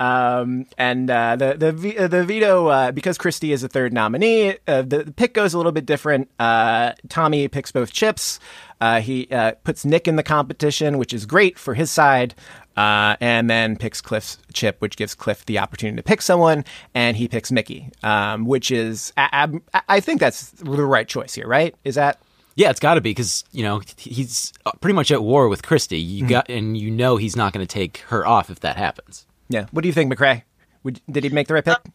Um, 0.00 0.64
and 0.78 1.10
uh, 1.10 1.36
the 1.36 1.54
the 1.54 1.98
uh, 1.98 2.08
the 2.08 2.24
veto 2.24 2.68
uh, 2.68 2.90
because 2.90 3.18
Christie 3.18 3.52
is 3.52 3.60
the 3.60 3.68
third 3.68 3.92
nominee. 3.92 4.56
Uh, 4.66 4.80
the, 4.80 5.04
the 5.04 5.12
pick 5.12 5.34
goes 5.34 5.52
a 5.52 5.58
little 5.58 5.72
bit 5.72 5.84
different. 5.84 6.30
Uh, 6.38 6.92
Tommy 7.10 7.46
picks 7.48 7.70
both 7.70 7.92
chips. 7.92 8.40
Uh, 8.80 9.02
he 9.02 9.28
uh, 9.30 9.52
puts 9.62 9.84
Nick 9.84 10.08
in 10.08 10.16
the 10.16 10.22
competition, 10.22 10.96
which 10.96 11.12
is 11.12 11.26
great 11.26 11.58
for 11.58 11.74
his 11.74 11.90
side. 11.90 12.34
Uh, 12.78 13.14
and 13.20 13.50
then 13.50 13.76
picks 13.76 14.00
Cliff's 14.00 14.38
chip, 14.54 14.80
which 14.80 14.96
gives 14.96 15.14
Cliff 15.14 15.44
the 15.44 15.58
opportunity 15.58 15.96
to 15.96 16.02
pick 16.02 16.22
someone, 16.22 16.64
and 16.94 17.14
he 17.14 17.28
picks 17.28 17.52
Michie, 17.52 17.90
um, 18.02 18.46
which 18.46 18.70
is 18.70 19.12
I, 19.18 19.50
I, 19.74 19.82
I 19.88 20.00
think 20.00 20.18
that's 20.18 20.52
the 20.52 20.84
right 20.86 21.06
choice 21.06 21.34
here, 21.34 21.46
right? 21.46 21.74
Is 21.84 21.96
that 21.96 22.20
Yeah, 22.54 22.70
it's 22.70 22.80
got 22.80 22.94
to 22.94 23.02
be 23.02 23.10
because 23.10 23.44
you 23.52 23.62
know 23.64 23.82
he's 23.98 24.54
pretty 24.80 24.94
much 24.94 25.10
at 25.10 25.22
war 25.22 25.48
with 25.48 25.62
Christie. 25.62 26.00
You 26.00 26.26
got, 26.26 26.48
and 26.48 26.74
you 26.76 26.90
know 26.90 27.16
he's 27.16 27.36
not 27.36 27.52
going 27.52 27.66
to 27.66 27.70
take 27.70 27.98
her 28.08 28.26
off 28.26 28.48
if 28.48 28.60
that 28.60 28.76
happens. 28.76 29.26
Yeah? 29.50 29.66
What 29.72 29.82
do 29.82 29.88
you 29.88 29.92
think, 29.92 30.10
McCrae? 30.12 30.42
Would, 30.84 31.00
did 31.10 31.24
he 31.24 31.30
make 31.30 31.48
the 31.48 31.54
right 31.54 31.64
pick? 31.64 31.76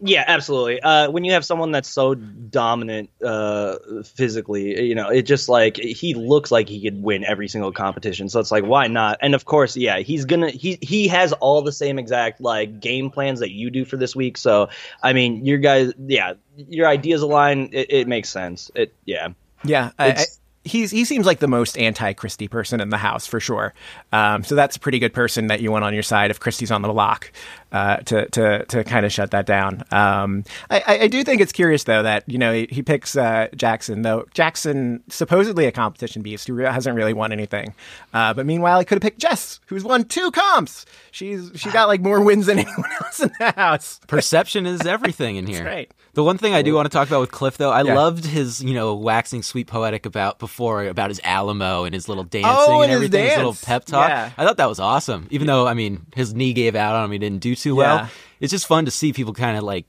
Yeah, 0.00 0.24
absolutely. 0.26 0.80
Uh, 0.80 1.10
when 1.10 1.24
you 1.24 1.32
have 1.32 1.44
someone 1.44 1.70
that's 1.70 1.90
so 1.90 2.14
dominant 2.14 3.10
uh, 3.22 3.76
physically, 4.06 4.82
you 4.82 4.94
know, 4.94 5.10
it 5.10 5.24
just 5.24 5.50
like 5.50 5.76
he 5.76 6.14
looks 6.14 6.50
like 6.50 6.66
he 6.66 6.80
could 6.80 7.02
win 7.02 7.24
every 7.24 7.46
single 7.46 7.72
competition. 7.72 8.30
So 8.30 8.40
it's 8.40 8.50
like, 8.50 8.64
why 8.64 8.86
not? 8.86 9.18
And 9.20 9.34
of 9.34 9.44
course, 9.44 9.76
yeah, 9.76 9.98
he's 9.98 10.24
gonna 10.24 10.48
he 10.48 10.78
he 10.80 11.08
has 11.08 11.34
all 11.34 11.60
the 11.60 11.72
same 11.72 11.98
exact 11.98 12.40
like 12.40 12.80
game 12.80 13.10
plans 13.10 13.40
that 13.40 13.50
you 13.50 13.68
do 13.70 13.84
for 13.84 13.98
this 13.98 14.16
week. 14.16 14.38
So 14.38 14.70
I 15.02 15.12
mean, 15.12 15.44
your 15.44 15.58
guys, 15.58 15.92
yeah, 15.98 16.32
your 16.56 16.88
ideas 16.88 17.20
align. 17.20 17.68
It, 17.72 17.92
it 17.92 18.08
makes 18.08 18.30
sense. 18.30 18.70
It 18.74 18.94
yeah. 19.04 19.28
Yeah, 19.62 19.90
I, 19.98 20.06
I, 20.06 20.08
It's- 20.08 20.40
he's 20.66 20.90
he 20.90 21.04
seems 21.04 21.24
like 21.26 21.38
the 21.38 21.48
most 21.48 21.78
anti 21.78 22.12
Christie 22.12 22.48
person 22.48 22.80
in 22.80 22.90
the 22.90 22.96
house 22.98 23.26
for 23.26 23.40
sure. 23.40 23.72
Um, 24.12 24.44
so 24.44 24.54
that's 24.54 24.76
a 24.76 24.80
pretty 24.80 24.98
good 24.98 25.14
person 25.14 25.46
that 25.46 25.60
you 25.60 25.70
want 25.72 25.84
on 25.84 25.94
your 25.94 26.02
side 26.02 26.30
if 26.30 26.40
Christie's 26.40 26.70
on 26.70 26.82
the 26.82 26.88
block 26.88 27.32
uh, 27.72 27.96
to 27.98 28.28
to 28.30 28.64
to 28.66 28.84
kind 28.84 29.06
of 29.06 29.12
shut 29.12 29.30
that 29.30 29.46
down. 29.46 29.82
Um, 29.90 30.44
I, 30.70 30.82
I- 31.02 31.08
do 31.08 31.22
think 31.24 31.40
it's 31.40 31.52
curious 31.52 31.84
though 31.84 32.02
that 32.02 32.24
you 32.26 32.36
know 32.38 32.52
he, 32.52 32.66
he 32.70 32.82
picks 32.82 33.16
uh, 33.16 33.48
Jackson 33.56 34.02
though 34.02 34.26
Jackson 34.34 35.02
supposedly 35.08 35.66
a 35.66 35.72
competition 35.72 36.22
beast 36.22 36.48
who 36.48 36.56
hasn't 36.58 36.96
really 36.96 37.14
won 37.14 37.32
anything, 37.32 37.74
uh, 38.12 38.34
but 38.34 38.44
meanwhile 38.46 38.78
he 38.78 38.84
could 38.84 38.96
have 38.96 39.02
picked 39.02 39.18
Jess 39.20 39.60
who's 39.66 39.84
won 39.84 40.04
two 40.04 40.30
comps. 40.32 40.84
She's 41.12 41.50
she 41.54 41.70
got 41.70 41.88
like 41.88 42.00
more 42.00 42.20
wins 42.22 42.46
than 42.46 42.58
anyone 42.60 42.90
else 43.02 43.20
in 43.20 43.30
the 43.38 43.52
house. 43.52 44.00
Perception 44.06 44.66
is 44.66 44.82
everything 44.86 45.36
in 45.36 45.46
here. 45.48 45.64
right. 45.64 45.90
The 46.16 46.24
one 46.24 46.38
thing 46.38 46.54
I 46.54 46.62
do 46.62 46.72
want 46.74 46.86
to 46.86 46.88
talk 46.90 47.08
about 47.08 47.20
with 47.20 47.30
Cliff, 47.30 47.58
though, 47.58 47.70
I 47.70 47.82
Yeah. 47.82 47.94
loved 47.94 48.24
his, 48.24 48.62
you 48.64 48.72
know, 48.72 48.94
waxing 48.94 49.42
sweet 49.42 49.66
poetic 49.66 50.06
about 50.06 50.38
before 50.38 50.84
about 50.86 51.10
his 51.10 51.20
Alamo 51.22 51.84
and 51.84 51.94
his 51.94 52.08
little 52.08 52.24
dancing 52.24 52.50
Oh, 52.50 52.80
and 52.80 52.84
and 52.84 52.92
his 52.92 52.96
everything, 52.96 53.26
his, 53.28 53.36
little 53.36 53.54
pep 53.62 53.84
talk. 53.84 54.08
Yeah. 54.08 54.30
I 54.38 54.44
thought 54.46 54.56
that 54.56 54.68
was 54.68 54.80
awesome. 54.80 55.26
Even 55.30 55.46
though, 55.46 55.66
I 55.66 55.74
mean, 55.74 56.06
his 56.14 56.32
knee 56.34 56.54
gave 56.54 56.74
out 56.74 56.94
on 56.94 57.04
him, 57.04 57.12
he 57.12 57.18
didn't 57.18 57.40
do 57.42 57.54
too 57.54 57.74
well. 57.76 57.96
Yeah. 57.96 58.08
It's 58.40 58.50
just 58.50 58.66
fun 58.66 58.86
to 58.86 58.90
see 58.90 59.12
people 59.12 59.34
kind 59.34 59.58
of 59.58 59.62
like 59.64 59.84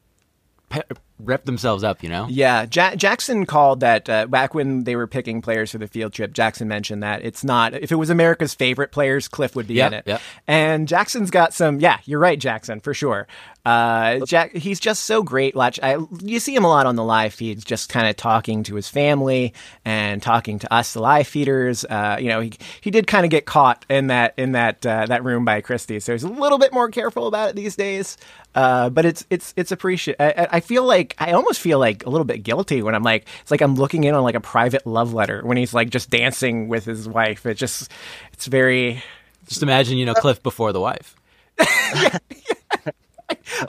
pe- 0.67 0.81
rep 1.19 1.45
themselves 1.45 1.83
up, 1.83 2.03
you 2.03 2.09
know? 2.09 2.27
Yeah, 2.29 2.65
ja- 2.71 2.95
Jackson 2.95 3.45
called 3.45 3.79
that 3.79 4.09
uh, 4.09 4.27
back 4.27 4.53
when 4.53 4.83
they 4.83 4.95
were 4.95 5.07
picking 5.07 5.41
players 5.41 5.71
for 5.71 5.77
the 5.79 5.87
field 5.87 6.13
trip. 6.13 6.33
Jackson 6.33 6.67
mentioned 6.67 7.01
that 7.03 7.23
it's 7.23 7.43
not 7.43 7.73
if 7.73 7.91
it 7.91 7.95
was 7.95 8.09
America's 8.09 8.53
favorite 8.53 8.91
players, 8.91 9.27
Cliff 9.27 9.55
would 9.55 9.67
be 9.67 9.75
Yep, 9.75 9.87
in 9.91 9.97
it. 9.99 10.03
yep. 10.07 10.21
And 10.47 10.87
Jackson's 10.87 11.31
got 11.31 11.53
some. 11.53 11.79
Yeah, 11.79 11.99
you're 12.05 12.19
right, 12.19 12.39
Jackson, 12.39 12.79
for 12.79 12.93
sure. 12.93 13.27
Uh, 13.65 14.25
Jack, 14.25 14.55
he's 14.55 14.79
just 14.79 15.03
so 15.03 15.21
great. 15.21 15.53
I, 15.57 15.97
you 16.21 16.39
see 16.39 16.55
him 16.55 16.63
a 16.63 16.69
lot 16.69 16.85
on 16.85 16.95
the 16.95 17.03
live 17.03 17.33
feeds, 17.33 17.65
just 17.65 17.89
kind 17.89 18.07
of 18.07 18.15
talking 18.15 18.63
to 18.63 18.75
his 18.75 18.87
family 18.87 19.53
and 19.83 20.23
talking 20.23 20.57
to 20.59 20.73
us, 20.73 20.93
the 20.93 21.01
live 21.01 21.27
feeders. 21.27 21.83
Uh, 21.83 22.15
you 22.17 22.29
know, 22.29 22.39
he 22.39 22.53
he 22.79 22.91
did 22.91 23.07
kind 23.07 23.25
of 23.25 23.29
get 23.29 23.45
caught 23.45 23.85
in 23.89 24.07
that 24.07 24.33
in 24.37 24.53
that 24.53 24.85
uh, 24.85 25.05
that 25.07 25.25
room 25.25 25.43
by 25.43 25.59
Christie, 25.59 25.99
so 25.99 26.13
he's 26.13 26.23
a 26.23 26.29
little 26.29 26.57
bit 26.59 26.71
more 26.71 26.89
careful 26.89 27.27
about 27.27 27.49
it 27.49 27.55
these 27.57 27.75
days. 27.75 28.15
Uh, 28.55 28.89
but 28.89 29.05
it's 29.05 29.25
it's 29.29 29.53
it's 29.57 29.71
appreciate. 29.73 30.15
I, 30.19 30.29
I- 30.29 30.47
I 30.57 30.59
feel 30.61 30.83
like 30.83 31.06
I 31.17 31.31
almost 31.31 31.59
feel 31.59 31.79
like 31.79 32.05
a 32.05 32.09
little 32.09 32.25
bit 32.25 32.43
guilty 32.43 32.81
when 32.81 32.95
I'm 32.95 33.03
like 33.03 33.27
it's 33.41 33.51
like 33.51 33.61
I'm 33.61 33.75
looking 33.75 34.03
in 34.03 34.15
on 34.15 34.23
like 34.23 34.35
a 34.35 34.39
private 34.41 34.85
love 34.87 35.13
letter 35.13 35.41
when 35.43 35.57
he's 35.57 35.73
like 35.73 35.89
just 35.89 36.09
dancing 36.09 36.67
with 36.67 36.85
his 36.85 37.07
wife. 37.07 37.45
It 37.45 37.55
just 37.55 37.91
it's 38.33 38.47
very 38.47 39.03
Just 39.47 39.63
imagine, 39.63 39.97
you 39.97 40.05
know, 40.05 40.13
Cliff 40.13 40.41
before 40.43 40.73
the 40.73 40.81
wife. 40.81 41.15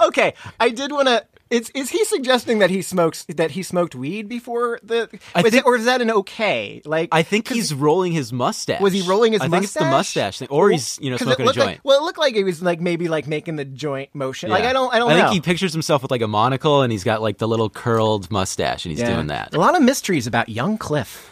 okay. 0.01 0.35
I 0.61 0.71
did 0.71 0.93
want 0.93 1.09
to. 1.09 1.25
Is 1.51 1.71
is 1.71 1.89
he 1.91 2.05
suggesting 2.05 2.59
that 2.59 2.69
he 2.69 2.83
smokes 2.83 3.25
that 3.25 3.53
he 3.53 3.63
smoked 3.63 3.95
weed 3.95 4.29
before 4.29 4.79
the? 4.83 5.09
I 5.35 5.41
was 5.43 5.53
think- 5.53 5.65
it, 5.65 5.67
or 5.67 5.77
is 5.77 5.87
that 5.87 6.03
an 6.03 6.11
okay? 6.11 6.83
Like 6.85 7.09
I 7.11 7.23
think 7.23 7.49
he's 7.49 7.73
rolling 7.73 8.13
his 8.13 8.33
mustache. 8.33 8.81
Was 8.83 8.93
he 8.93 9.01
rolling 9.03 9.33
his 9.33 9.41
I 9.41 9.49
think 9.49 9.65
it's 9.65 9.73
the 9.73 9.81
mustache? 9.81 9.91
mustache 9.91 10.39
thing. 10.41 10.49
Or 10.51 10.71
he's, 10.71 10.99
you 11.01 11.11
know, 11.11 11.17
'Cause 11.17 11.29
it 11.29 11.37
smoking 11.37 11.49
a 11.49 11.53
joint. 11.55 11.67
Like, 11.69 11.81
well, 11.85 11.99
it 12.01 12.03
looked 12.05 12.19
like 12.19 12.35
he 12.35 12.45
was 12.45 12.61
like 12.63 12.81
maybe 12.83 13.09
like 13.09 13.27
making 13.27 13.57
the 13.57 13.65
joint 13.65 14.15
motion. 14.15 14.51
Like 14.51 14.65
I 14.65 14.73
don't 14.75 14.93
I 14.93 14.99
don't 14.99 15.11
I 15.11 15.15
know. 15.15 15.21
think 15.25 15.33
he 15.35 15.41
pictures 15.41 15.73
himself 15.73 16.03
with 16.03 16.11
like 16.11 16.21
a 16.23 16.29
monocle 16.29 16.83
and 16.83 16.93
he's 16.93 17.05
got 17.05 17.23
like 17.23 17.39
the 17.39 17.49
little 17.49 17.71
curled 17.71 18.31
mustache 18.31 18.85
and 18.85 18.91
he's 18.93 19.01
Yeah. 19.01 19.15
doing 19.15 19.29
that. 19.29 19.55
A 19.55 19.59
lot 19.59 19.75
of 19.75 19.83
mysteries 19.83 20.27
about 20.27 20.51
young 20.51 20.77
Cliff, 20.77 21.31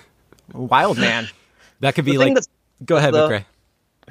wild 0.55 0.99
man. 0.99 1.29
That 1.81 1.95
could 1.95 2.07
be 2.07 2.13
The 2.13 2.19
like. 2.33 2.39
Go 2.87 2.97
ahead, 2.97 3.13
the- 3.13 3.29
McCrae. 3.29 3.45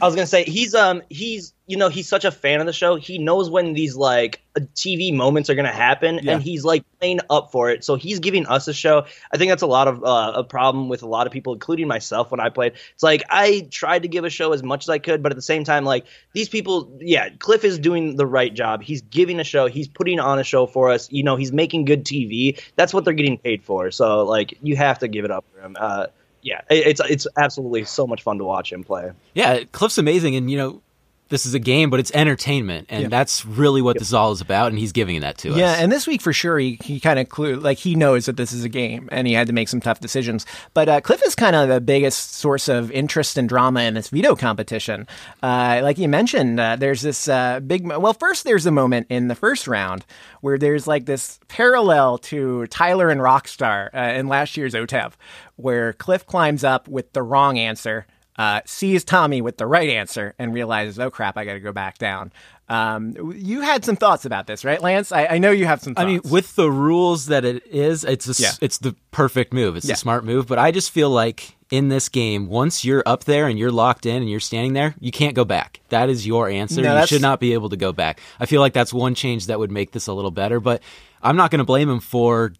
I 0.01 0.05
was 0.05 0.15
gonna 0.15 0.27
say 0.27 0.43
he's 0.43 0.75
um 0.75 1.01
he's 1.09 1.53
you 1.67 1.77
know 1.77 1.87
he's 1.87 2.07
such 2.07 2.25
a 2.25 2.31
fan 2.31 2.59
of 2.59 2.65
the 2.65 2.73
show. 2.73 2.95
He 2.97 3.17
knows 3.17 3.49
when 3.49 3.73
these 3.73 3.95
like 3.95 4.41
uh, 4.57 4.61
TV 4.75 5.13
moments 5.13 5.49
are 5.49 5.55
gonna 5.55 5.71
happen, 5.71 6.19
Yeah. 6.21 6.33
and 6.33 6.43
he's 6.43 6.65
like 6.65 6.83
playing 6.99 7.21
up 7.29 7.51
for 7.51 7.69
it. 7.69 7.85
So 7.85 7.95
he's 7.95 8.19
giving 8.19 8.45
us 8.45 8.67
a 8.67 8.73
show. 8.73 9.05
I 9.33 9.37
think 9.37 9.51
that's 9.51 9.61
a 9.61 9.67
lot 9.67 9.87
of 9.87 10.03
uh, 10.03 10.33
a 10.35 10.43
problem 10.43 10.89
with 10.89 11.01
a 11.01 11.07
lot 11.07 11.27
of 11.27 11.33
people, 11.33 11.53
including 11.53 11.87
myself. 11.87 12.29
When 12.29 12.41
I 12.41 12.49
played, 12.49 12.73
it's 12.93 13.03
like 13.03 13.23
I 13.29 13.67
tried 13.71 14.01
to 14.01 14.09
give 14.09 14.25
a 14.25 14.29
show 14.29 14.51
as 14.51 14.63
much 14.63 14.83
as 14.83 14.89
I 14.89 14.99
could, 14.99 15.23
but 15.23 15.31
at 15.31 15.37
the 15.37 15.41
same 15.41 15.63
time, 15.63 15.85
like 15.85 16.05
these 16.33 16.49
people, 16.49 16.97
yeah, 16.99 17.29
Cliff 17.39 17.63
is 17.63 17.79
doing 17.79 18.17
the 18.17 18.27
right 18.27 18.53
job. 18.53 18.83
He's 18.83 19.01
giving 19.01 19.39
a 19.39 19.45
show. 19.45 19.67
He's 19.67 19.87
putting 19.87 20.19
on 20.19 20.39
a 20.39 20.43
show 20.43 20.65
for 20.65 20.91
us. 20.91 21.09
You 21.11 21.23
know, 21.23 21.37
he's 21.37 21.53
making 21.53 21.85
good 21.85 22.03
TV. 22.03 22.61
That's 22.75 22.93
what 22.93 23.05
they're 23.05 23.13
getting 23.13 23.37
paid 23.37 23.63
for. 23.63 23.91
So 23.91 24.25
like 24.25 24.57
you 24.61 24.75
have 24.75 24.99
to 24.99 25.07
give 25.07 25.23
it 25.23 25.31
up 25.31 25.45
for 25.53 25.61
him. 25.61 25.77
Uh, 25.79 26.07
yeah, 26.45 26.61
it's 26.69 27.01
it's 27.09 27.25
absolutely 27.35 27.85
so 27.85 28.05
much 28.05 28.21
fun 28.21 28.37
to 28.37 28.43
watch 28.43 28.71
him 28.71 28.83
play. 28.83 29.11
Yeah, 29.33 29.63
Cliff's 29.71 29.97
amazing, 29.97 30.35
and 30.35 30.49
you 30.51 30.57
know, 30.57 30.81
this 31.29 31.45
is 31.45 31.53
a 31.55 31.59
game, 31.59 31.89
but 31.89 31.99
it's 31.99 32.11
entertainment, 32.13 32.85
and 32.89 33.03
Yeah. 33.03 33.07
that's 33.09 33.45
really 33.45 33.81
what 33.81 33.97
this 33.97 34.13
all 34.13 34.31
is 34.31 34.41
about, 34.41 34.67
and 34.67 34.77
he's 34.77 34.91
giving 34.91 35.21
that 35.21 35.37
to 35.39 35.51
us. 35.51 35.57
Yeah, 35.57 35.73
and 35.79 35.91
this 35.91 36.05
week 36.05 36.21
for 36.21 36.31
sure, 36.33 36.59
he, 36.59 36.77
he 36.83 36.99
kind 36.99 37.17
of 37.17 37.29
clue 37.29 37.55
like 37.55 37.79
he 37.79 37.95
knows 37.95 38.25
that 38.27 38.37
this 38.37 38.53
is 38.53 38.63
a 38.63 38.69
game, 38.69 39.09
and 39.11 39.25
he 39.27 39.33
had 39.33 39.47
to 39.47 39.53
make 39.53 39.67
some 39.67 39.79
tough 39.79 39.99
decisions. 39.99 40.45
But 40.73 40.87
uh, 40.87 41.01
Cliff 41.01 41.21
is 41.25 41.33
kind 41.33 41.55
of 41.55 41.67
the 41.67 41.81
biggest 41.81 42.35
source 42.35 42.67
of 42.67 42.91
interest 42.91 43.37
and 43.37 43.49
drama 43.49 43.81
in 43.81 43.95
this 43.95 44.09
veto 44.09 44.35
competition. 44.35 45.07
Uh, 45.41 45.79
like 45.83 45.97
you 45.97 46.07
mentioned, 46.07 46.59
uh, 46.59 46.75
there's 46.75 47.01
this 47.01 47.27
uh, 47.27 47.59
big. 47.59 47.85
Mo- 47.85 47.99
well, 47.99 48.13
first 48.13 48.43
there's 48.43 48.65
a 48.67 48.71
moment 48.71 49.07
in 49.09 49.27
the 49.27 49.35
first 49.35 49.67
round 49.67 50.05
where 50.41 50.57
there's 50.59 50.85
like 50.85 51.05
this 51.05 51.39
parallel 51.47 52.19
to 52.19 52.67
Tyler 52.67 53.09
and 53.09 53.19
Rockstar 53.21 53.89
uh, 53.95 54.17
in 54.19 54.27
last 54.27 54.57
year's 54.57 54.73
OTEV, 54.75 55.13
where 55.55 55.93
Cliff 55.93 56.25
climbs 56.27 56.63
up 56.63 56.87
with 56.87 57.11
the 57.13 57.23
wrong 57.23 57.57
answer. 57.57 58.05
Uh, 58.37 58.59
sees 58.65 59.03
Tommy 59.05 59.41
with 59.41 59.57
the 59.57 59.65
right 59.65 59.89
answer 59.89 60.35
and 60.37 60.53
realizes, 60.53 60.99
oh 60.99 61.09
crap, 61.09 61.37
I 61.37 61.45
got 61.45 61.53
to 61.53 61.59
go 61.61 61.71
back 61.71 61.97
down. 61.97 62.33
Um, 62.67 63.31
you 63.35 63.61
had 63.61 63.85
some 63.85 63.95
thoughts 63.95 64.25
about 64.25 64.45
this, 64.47 64.65
right, 64.65 64.81
Lance? 64.81 65.11
I, 65.11 65.25
I 65.27 65.37
know 65.37 65.51
you 65.51 65.65
have 65.67 65.81
some. 65.81 65.93
I 65.95 66.01
Thoughts. 66.01 66.07
mean, 66.25 66.31
with 66.33 66.55
the 66.55 66.69
rules 66.69 67.27
that 67.27 67.45
it 67.45 67.65
is, 67.67 68.03
it's 68.03 68.27
a 68.27 68.41
Yeah. 68.41 68.51
it's 68.59 68.79
the 68.79 68.95
perfect 69.11 69.53
move. 69.53 69.77
It's 69.77 69.85
Yeah. 69.85 69.93
the 69.93 69.97
smart 69.99 70.25
move. 70.25 70.47
But 70.47 70.57
I 70.59 70.71
just 70.71 70.91
feel 70.91 71.09
like 71.09 71.55
in 71.69 71.89
this 71.89 72.09
game, 72.09 72.47
once 72.47 72.83
you're 72.83 73.03
up 73.05 73.23
there 73.25 73.47
and 73.47 73.57
you're 73.57 73.71
locked 73.71 74.05
in 74.05 74.17
and 74.17 74.29
you're 74.29 74.39
standing 74.39 74.73
there, 74.73 74.95
you 74.99 75.11
can't 75.11 75.35
go 75.35 75.45
back. 75.45 75.79
That 75.89 76.09
is 76.09 76.25
your 76.27 76.49
answer. 76.49 76.81
No, 76.81 76.99
you 76.99 77.07
should 77.07 77.21
not 77.21 77.39
be 77.39 77.53
able 77.53 77.69
to 77.69 77.77
go 77.77 77.93
back. 77.93 78.19
I 78.39 78.47
feel 78.47 78.61
like 78.61 78.73
that's 78.73 78.93
one 78.93 79.15
change 79.15 79.45
that 79.47 79.59
would 79.59 79.71
make 79.71 79.91
this 79.91 80.07
a 80.07 80.13
little 80.13 80.31
better. 80.31 80.59
But 80.59 80.81
I'm 81.21 81.35
not 81.37 81.51
going 81.51 81.59
to 81.59 81.65
blame 81.65 81.89
him 81.89 81.99
for 81.99 82.51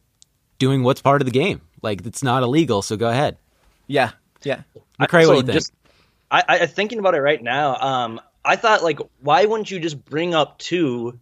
doing 0.59 0.83
what's 0.83 1.01
part 1.01 1.21
of 1.21 1.25
the 1.25 1.31
game. 1.31 1.61
Like 1.81 2.05
it's 2.05 2.23
not 2.23 2.43
illegal, 2.43 2.81
so 2.81 2.95
go 2.95 3.09
ahead. 3.09 3.37
yeah, 3.87 4.11
yeah. 4.43 4.61
McCrae, 4.99 5.23
so 5.23 5.27
what 5.29 5.33
do 5.33 5.37
you 5.37 5.43
think? 5.43 5.53
just 5.53 5.73
I, 6.31 6.43
I 6.47 6.59
I- 6.59 6.65
thinking 6.67 6.99
about 6.99 7.15
it 7.15 7.21
right 7.21 7.41
now. 7.41 7.75
Um, 7.77 8.21
I 8.43 8.55
thought 8.55 8.83
like, 8.83 8.99
why 9.21 9.45
wouldn't 9.45 9.69
you 9.71 9.79
just 9.79 10.03
bring 10.03 10.33
up 10.35 10.57
two? 10.59 11.19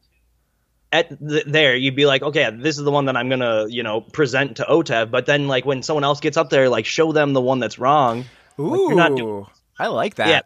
At 0.91 1.09
th- 1.27 1.45
there, 1.47 1.75
you'd 1.75 1.95
be 1.95 2.05
like, 2.05 2.21
okay, 2.21 2.51
this 2.55 2.77
is 2.77 2.83
the 2.83 2.91
one 2.91 3.05
that 3.05 3.17
I'm 3.17 3.27
gonna, 3.27 3.65
you 3.67 3.81
know, 3.81 3.99
present 4.01 4.57
to 4.57 4.63
OTEV. 4.63 5.09
But 5.09 5.25
then, 5.25 5.47
like, 5.47 5.65
when 5.65 5.81
someone 5.81 6.03
else 6.03 6.19
gets 6.19 6.37
up 6.37 6.51
there, 6.51 6.69
like, 6.69 6.85
show 6.85 7.11
them 7.11 7.33
the 7.33 7.41
one 7.41 7.57
that's 7.57 7.79
wrong. 7.79 8.25
Ooh, 8.59 8.93
Like, 8.93 9.15
doing- 9.15 9.45
I 9.79 9.87
like 9.87 10.15
that. 10.15 10.27
Yeah, 10.27 10.41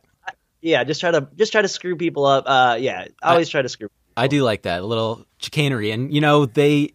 yeah. 0.62 0.84
Just 0.86 1.02
try 1.02 1.12
to 1.12 1.28
just 1.36 1.52
try 1.52 1.62
to 1.62 1.68
screw 1.68 1.98
people 1.98 2.26
up. 2.26 2.46
Uh, 2.48 2.78
yeah, 2.80 3.08
I 3.22 3.32
always 3.32 3.50
try 3.50 3.62
to 3.62 3.68
screw. 3.68 3.90
People. 3.90 3.98
I 4.16 4.28
do 4.28 4.44
like 4.44 4.62
that 4.62 4.82
a 4.82 4.86
little 4.86 5.26
chicanery, 5.40 5.92
and 5.92 6.14
you 6.14 6.22
know 6.22 6.46
they. 6.46 6.94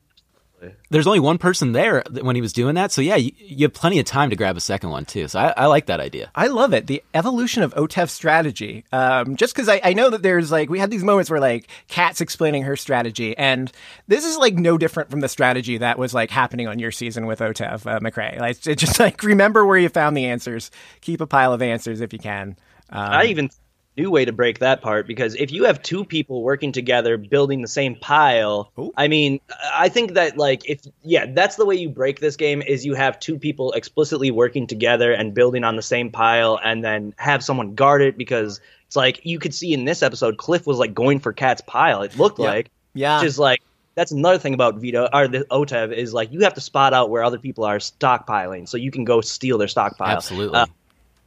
There's 0.90 1.06
only 1.06 1.20
one 1.20 1.38
person 1.38 1.72
there 1.72 2.02
when 2.20 2.36
he 2.36 2.42
was 2.42 2.52
doing 2.52 2.74
that, 2.76 2.92
so 2.92 3.00
yeah, 3.00 3.16
you, 3.16 3.32
you 3.38 3.64
have 3.64 3.72
plenty 3.72 3.98
of 3.98 4.04
time 4.04 4.30
to 4.30 4.36
grab 4.36 4.56
a 4.56 4.60
second 4.60 4.90
one 4.90 5.04
too. 5.04 5.28
So 5.28 5.38
I, 5.38 5.54
I 5.56 5.66
like 5.66 5.86
that 5.86 6.00
idea. 6.00 6.30
I 6.34 6.46
love 6.48 6.72
it. 6.72 6.86
The 6.86 7.02
evolution 7.14 7.62
of 7.62 7.74
OTEV 7.74 8.08
strategy. 8.08 8.84
Um, 8.92 9.36
just 9.36 9.54
because 9.54 9.68
I, 9.68 9.80
I 9.82 9.92
know 9.92 10.10
that 10.10 10.22
there's 10.22 10.50
like, 10.50 10.70
we 10.70 10.78
had 10.78 10.90
these 10.90 11.04
moments 11.04 11.30
where 11.30 11.40
like 11.40 11.68
Kat's 11.88 12.20
explaining 12.20 12.62
her 12.62 12.76
strategy, 12.76 13.36
and 13.36 13.70
this 14.08 14.24
is 14.24 14.36
like 14.36 14.54
no 14.54 14.78
different 14.78 15.10
from 15.10 15.20
the 15.20 15.28
strategy 15.28 15.78
that 15.78 15.98
was 15.98 16.14
like 16.14 16.30
happening 16.30 16.68
on 16.68 16.78
your 16.78 16.90
season 16.90 17.26
with 17.26 17.40
OTEV, 17.40 17.86
uh, 17.86 18.00
McCrae. 18.00 18.38
Like, 18.38 18.66
it's 18.66 18.80
just 18.82 19.00
like, 19.00 19.22
remember 19.22 19.64
where 19.64 19.78
you 19.78 19.88
found 19.88 20.16
the 20.16 20.26
answers, 20.26 20.70
keep 21.00 21.20
a 21.20 21.26
pile 21.26 21.52
of 21.52 21.62
answers 21.62 22.00
if 22.00 22.12
you 22.12 22.18
can. 22.18 22.56
Um, 22.90 23.10
I 23.10 23.24
even 23.24 23.50
new 23.96 24.10
way 24.10 24.24
to 24.24 24.32
break 24.32 24.60
that 24.60 24.80
part 24.80 25.06
because 25.06 25.34
if 25.34 25.52
you 25.52 25.64
have 25.64 25.82
two 25.82 26.04
people 26.04 26.42
working 26.42 26.72
together 26.72 27.18
building 27.18 27.60
the 27.60 27.68
same 27.68 27.94
pile 27.94 28.72
Ooh. 28.78 28.90
i 28.96 29.06
mean 29.06 29.38
i 29.74 29.88
think 29.88 30.14
that 30.14 30.38
like 30.38 30.68
if 30.68 30.80
yeah 31.02 31.26
that's 31.26 31.56
the 31.56 31.66
way 31.66 31.74
you 31.74 31.90
break 31.90 32.18
this 32.18 32.36
game 32.36 32.62
is 32.62 32.86
you 32.86 32.94
have 32.94 33.20
two 33.20 33.38
people 33.38 33.72
explicitly 33.72 34.30
working 34.30 34.66
together 34.66 35.12
and 35.12 35.34
building 35.34 35.62
on 35.62 35.76
the 35.76 35.82
same 35.82 36.10
pile 36.10 36.58
and 36.64 36.82
then 36.82 37.12
have 37.18 37.44
someone 37.44 37.74
guard 37.74 38.00
it 38.00 38.16
because 38.16 38.60
it's 38.86 38.96
like 38.96 39.20
you 39.24 39.38
could 39.38 39.52
see 39.54 39.74
in 39.74 39.84
this 39.84 40.02
episode 40.02 40.38
cliff 40.38 40.66
was 40.66 40.78
like 40.78 40.94
going 40.94 41.18
for 41.20 41.32
cat's 41.34 41.60
pile 41.66 42.00
it 42.02 42.16
looked 42.16 42.38
Yeah. 42.38 42.46
like 42.46 42.70
Yeah. 42.94 43.18
which 43.20 43.26
is 43.26 43.38
like 43.38 43.60
that's 43.94 44.10
another 44.10 44.38
thing 44.38 44.54
about 44.54 44.76
veto 44.76 45.06
or 45.12 45.28
the 45.28 45.40
otev 45.50 45.92
is 45.94 46.14
like 46.14 46.32
you 46.32 46.40
have 46.40 46.54
to 46.54 46.62
spot 46.62 46.94
out 46.94 47.10
where 47.10 47.22
other 47.22 47.38
people 47.38 47.64
are 47.64 47.76
stockpiling 47.76 48.66
so 48.66 48.78
you 48.78 48.90
can 48.90 49.04
go 49.04 49.20
steal 49.20 49.58
their 49.58 49.68
stockpile 49.68 50.16
Absolutely. 50.16 50.58
Uh, 50.58 50.66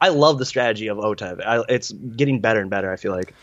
I 0.01 0.09
love 0.09 0.37
the 0.39 0.45
strategy 0.45 0.87
of 0.87 0.97
OTEV. 0.97 1.45
I, 1.45 1.63
it's 1.69 1.91
getting 1.91 2.39
better 2.41 2.59
and 2.59 2.69
better. 2.69 2.91
I 2.91 2.95
feel 2.97 3.11
like. 3.13 3.33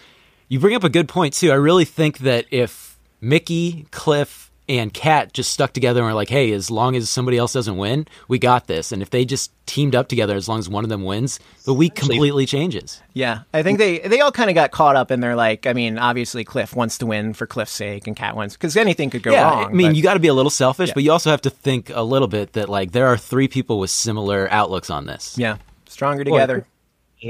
You 0.48 0.58
bring 0.60 0.74
up 0.74 0.84
a 0.84 0.90
good 0.90 1.08
point 1.08 1.34
too. 1.34 1.50
I 1.50 1.54
really 1.54 1.84
think 1.86 2.18
that 2.18 2.44
if 2.50 2.98
Michie, 3.20 3.86
Cliff, 3.90 4.50
and 4.68 4.94
Kat 4.94 5.32
just 5.32 5.50
stuck 5.50 5.72
together 5.72 6.00
and 6.00 6.06
were 6.06 6.14
like, 6.14 6.28
"Hey, 6.28 6.52
as 6.52 6.70
long 6.70 6.94
as 6.94 7.10
somebody 7.10 7.36
else 7.36 7.52
doesn't 7.52 7.76
win, 7.78 8.06
we 8.28 8.38
got 8.38 8.68
this." 8.68 8.92
And 8.92 9.02
if 9.02 9.10
they 9.10 9.24
just 9.24 9.50
teamed 9.66 9.94
up 9.94 10.08
together, 10.08 10.36
as 10.36 10.48
long 10.48 10.58
as 10.60 10.68
one 10.68 10.84
of 10.84 10.88
them 10.88 11.02
wins, 11.02 11.40
the 11.64 11.74
week 11.74 11.94
completely 11.96 12.46
changes. 12.46 13.00
Yeah, 13.12 13.40
I 13.52 13.62
think 13.62 13.78
they 13.78 13.98
they 13.98 14.20
all 14.20 14.30
kind 14.30 14.50
of 14.50 14.54
got 14.54 14.70
caught 14.70 14.94
up 14.94 15.10
in 15.10 15.20
their 15.20 15.34
like. 15.34 15.66
I 15.66 15.72
mean, 15.72 15.98
obviously 15.98 16.44
Cliff 16.44 16.76
wants 16.76 16.98
to 16.98 17.06
win 17.06 17.34
for 17.34 17.46
Cliff's 17.46 17.72
sake, 17.72 18.06
and 18.06 18.14
Kat 18.14 18.36
wins 18.36 18.52
because 18.54 18.76
anything 18.76 19.10
could 19.10 19.22
go 19.24 19.32
yeah, 19.32 19.42
wrong. 19.50 19.64
I 19.64 19.72
mean, 19.72 19.88
but- 19.88 19.96
you 19.96 20.02
got 20.02 20.14
to 20.14 20.20
be 20.20 20.28
a 20.28 20.34
little 20.34 20.50
selfish, 20.50 20.88
Yeah. 20.90 20.94
but 20.94 21.02
you 21.02 21.10
also 21.12 21.30
have 21.30 21.42
to 21.42 21.50
think 21.50 21.90
a 21.92 22.02
little 22.02 22.28
bit 22.28 22.52
that 22.52 22.68
like 22.68 22.92
there 22.92 23.08
are 23.08 23.16
three 23.16 23.48
people 23.48 23.78
with 23.80 23.90
similar 23.90 24.48
outlooks 24.52 24.90
on 24.90 25.06
this. 25.06 25.36
yeah, 25.36 25.56
stronger 25.92 26.24
together. 26.24 26.66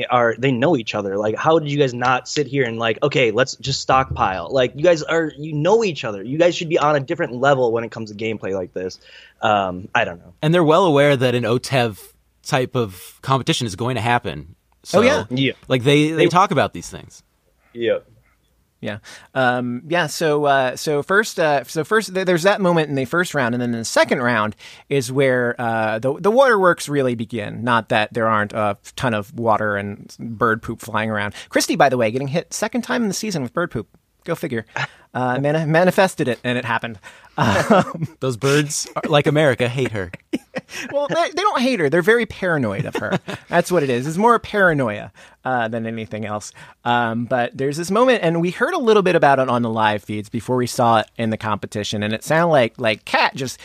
are 0.09 0.35
they 0.38 0.51
know 0.51 0.75
each 0.77 0.94
other 0.94 1.18
like 1.18 1.37
how 1.37 1.59
did 1.59 1.70
you 1.70 1.77
guys 1.79 1.92
not 1.92 2.27
sit 2.27 2.46
here 2.46 2.64
and 2.64 2.79
like 2.79 2.98
okay 3.03 3.31
let's 3.31 3.57
just 3.57 3.83
stockpile 3.83 4.48
like 4.51 4.72
you 4.75 4.83
guys 4.83 5.03
are 5.03 5.33
you 5.37 5.53
know 5.53 5.85
each 5.85 6.03
other 6.05 6.22
you 6.22 6.38
guys 6.38 6.57
should 6.57 6.70
be 6.70 6.79
on 6.79 6.96
a 6.96 7.01
different 7.01 7.35
level 7.35 7.72
when 7.72 7.85
it 7.85 7.90
comes 7.90 8.11
to 8.11 8.16
gameplay 8.16 8.55
like 8.55 8.72
this 8.72 8.98
um 9.42 9.87
i 9.94 10.05
don't 10.07 10.18
know 10.18 10.33
And 10.40 10.55
they're 10.55 10.64
well 10.64 10.87
aware 10.87 11.14
that 11.14 11.35
an 11.35 11.42
OTEV 11.44 11.98
type 12.42 12.75
of 12.75 13.18
competition 13.22 13.66
is 13.66 13.77
going 13.77 13.94
to 13.96 14.01
happen. 14.01 14.57
So, 14.83 14.98
Oh, 14.98 15.03
yeah. 15.03 15.25
Yeah. 15.31 15.53
Like 15.68 15.85
they, 15.85 16.11
they 16.11 16.27
talk 16.27 16.51
about 16.51 16.72
these 16.72 16.88
things. 16.90 17.22
yeah 17.72 17.98
Yeah, 18.83 18.99
um, 19.33 19.83
yeah. 19.87 20.09
So, 20.09 20.45
uh, 20.45 20.75
so 20.75 21.05
first, 21.05 21.38
uh, 21.38 21.62
so 21.64 21.85
first, 21.85 22.12
th- 22.12 22.27
there's 22.27 22.42
that 22.42 22.61
moment 22.61 22.88
in 22.88 22.97
the 22.97 23.05
first 23.05 23.33
round, 23.33 23.55
and 23.55 23.62
then 23.62 23.73
in 23.73 23.79
the 23.79 23.85
second 23.85 24.21
round 24.21 24.57
is 24.88 25.12
where 25.12 25.55
uh, 25.59 26.01
the 26.01 26.14
the 26.21 26.33
waterworks 26.33 26.88
really 26.88 27.14
begin. 27.14 27.62
Not 27.62 27.90
that 27.90 28.12
there 28.12 28.27
aren't 28.27 28.53
a 28.53 28.77
ton 28.97 29.14
of 29.14 29.33
water 29.38 29.77
and 29.77 30.14
bird 30.18 30.62
poop 30.62 30.81
flying 30.81 31.11
around. 31.11 31.35
Christie, 31.49 31.77
by 31.77 31.88
the 31.90 31.97
way, 31.97 32.11
getting 32.11 32.27
hit 32.27 32.53
second 32.53 32.83
time 32.83 33.03
in 33.03 33.09
the 33.09 33.14
season 33.14 33.42
with 33.42 33.53
bird 33.53 33.71
poop. 33.71 33.87
Go 34.25 34.35
figure. 34.35 34.66
Uh, 35.14 35.38
mani- 35.40 35.66
manifested 35.66 36.27
it, 36.29 36.38
and 36.42 36.57
it 36.57 36.64
happened. 36.64 36.98
Those 38.20 38.37
birds, 38.37 38.88
are, 38.96 39.03
like 39.09 39.27
America, 39.27 39.68
hate 39.68 39.92
her. 39.92 40.11
well, 40.92 41.07
they, 41.09 41.31
they 41.31 41.42
don't 41.42 41.61
hate 41.61 41.81
her. 41.81 41.88
They're 41.88 42.03
very 42.03 42.27
paranoid 42.27 42.85
of 42.85 42.94
her. 42.96 43.18
That's 43.48 43.72
what 43.72 43.83
it 43.83 43.90
is. 43.90 44.07
It's 44.07 44.18
more 44.18 44.38
paranoia 44.38 45.12
uh, 45.44 45.68
than 45.68 45.87
anything 45.87 46.25
else. 46.25 46.53
Um, 46.85 47.25
but 47.25 47.57
there's 47.57 47.77
this 47.77 47.90
moment, 47.90 48.22
and 48.22 48.40
we 48.40 48.51
heard 48.51 48.75
a 48.75 48.79
little 48.79 49.03
bit 49.03 49.16
about 49.16 49.38
it 49.38 49.48
on 49.48 49.62
the 49.62 49.70
live 49.70 50.05
feeds 50.05 50.29
before 50.29 50.57
we 50.57 50.66
saw 50.66 51.01
it 51.01 51.11
in 51.16 51.31
the 51.31 51.37
competition, 51.37 52.03
and 52.03 52.12
it 52.12 52.22
sounded 52.22 52.53
like 52.53 52.79
like 52.79 53.05
Kat 53.05 53.35
just 53.35 53.59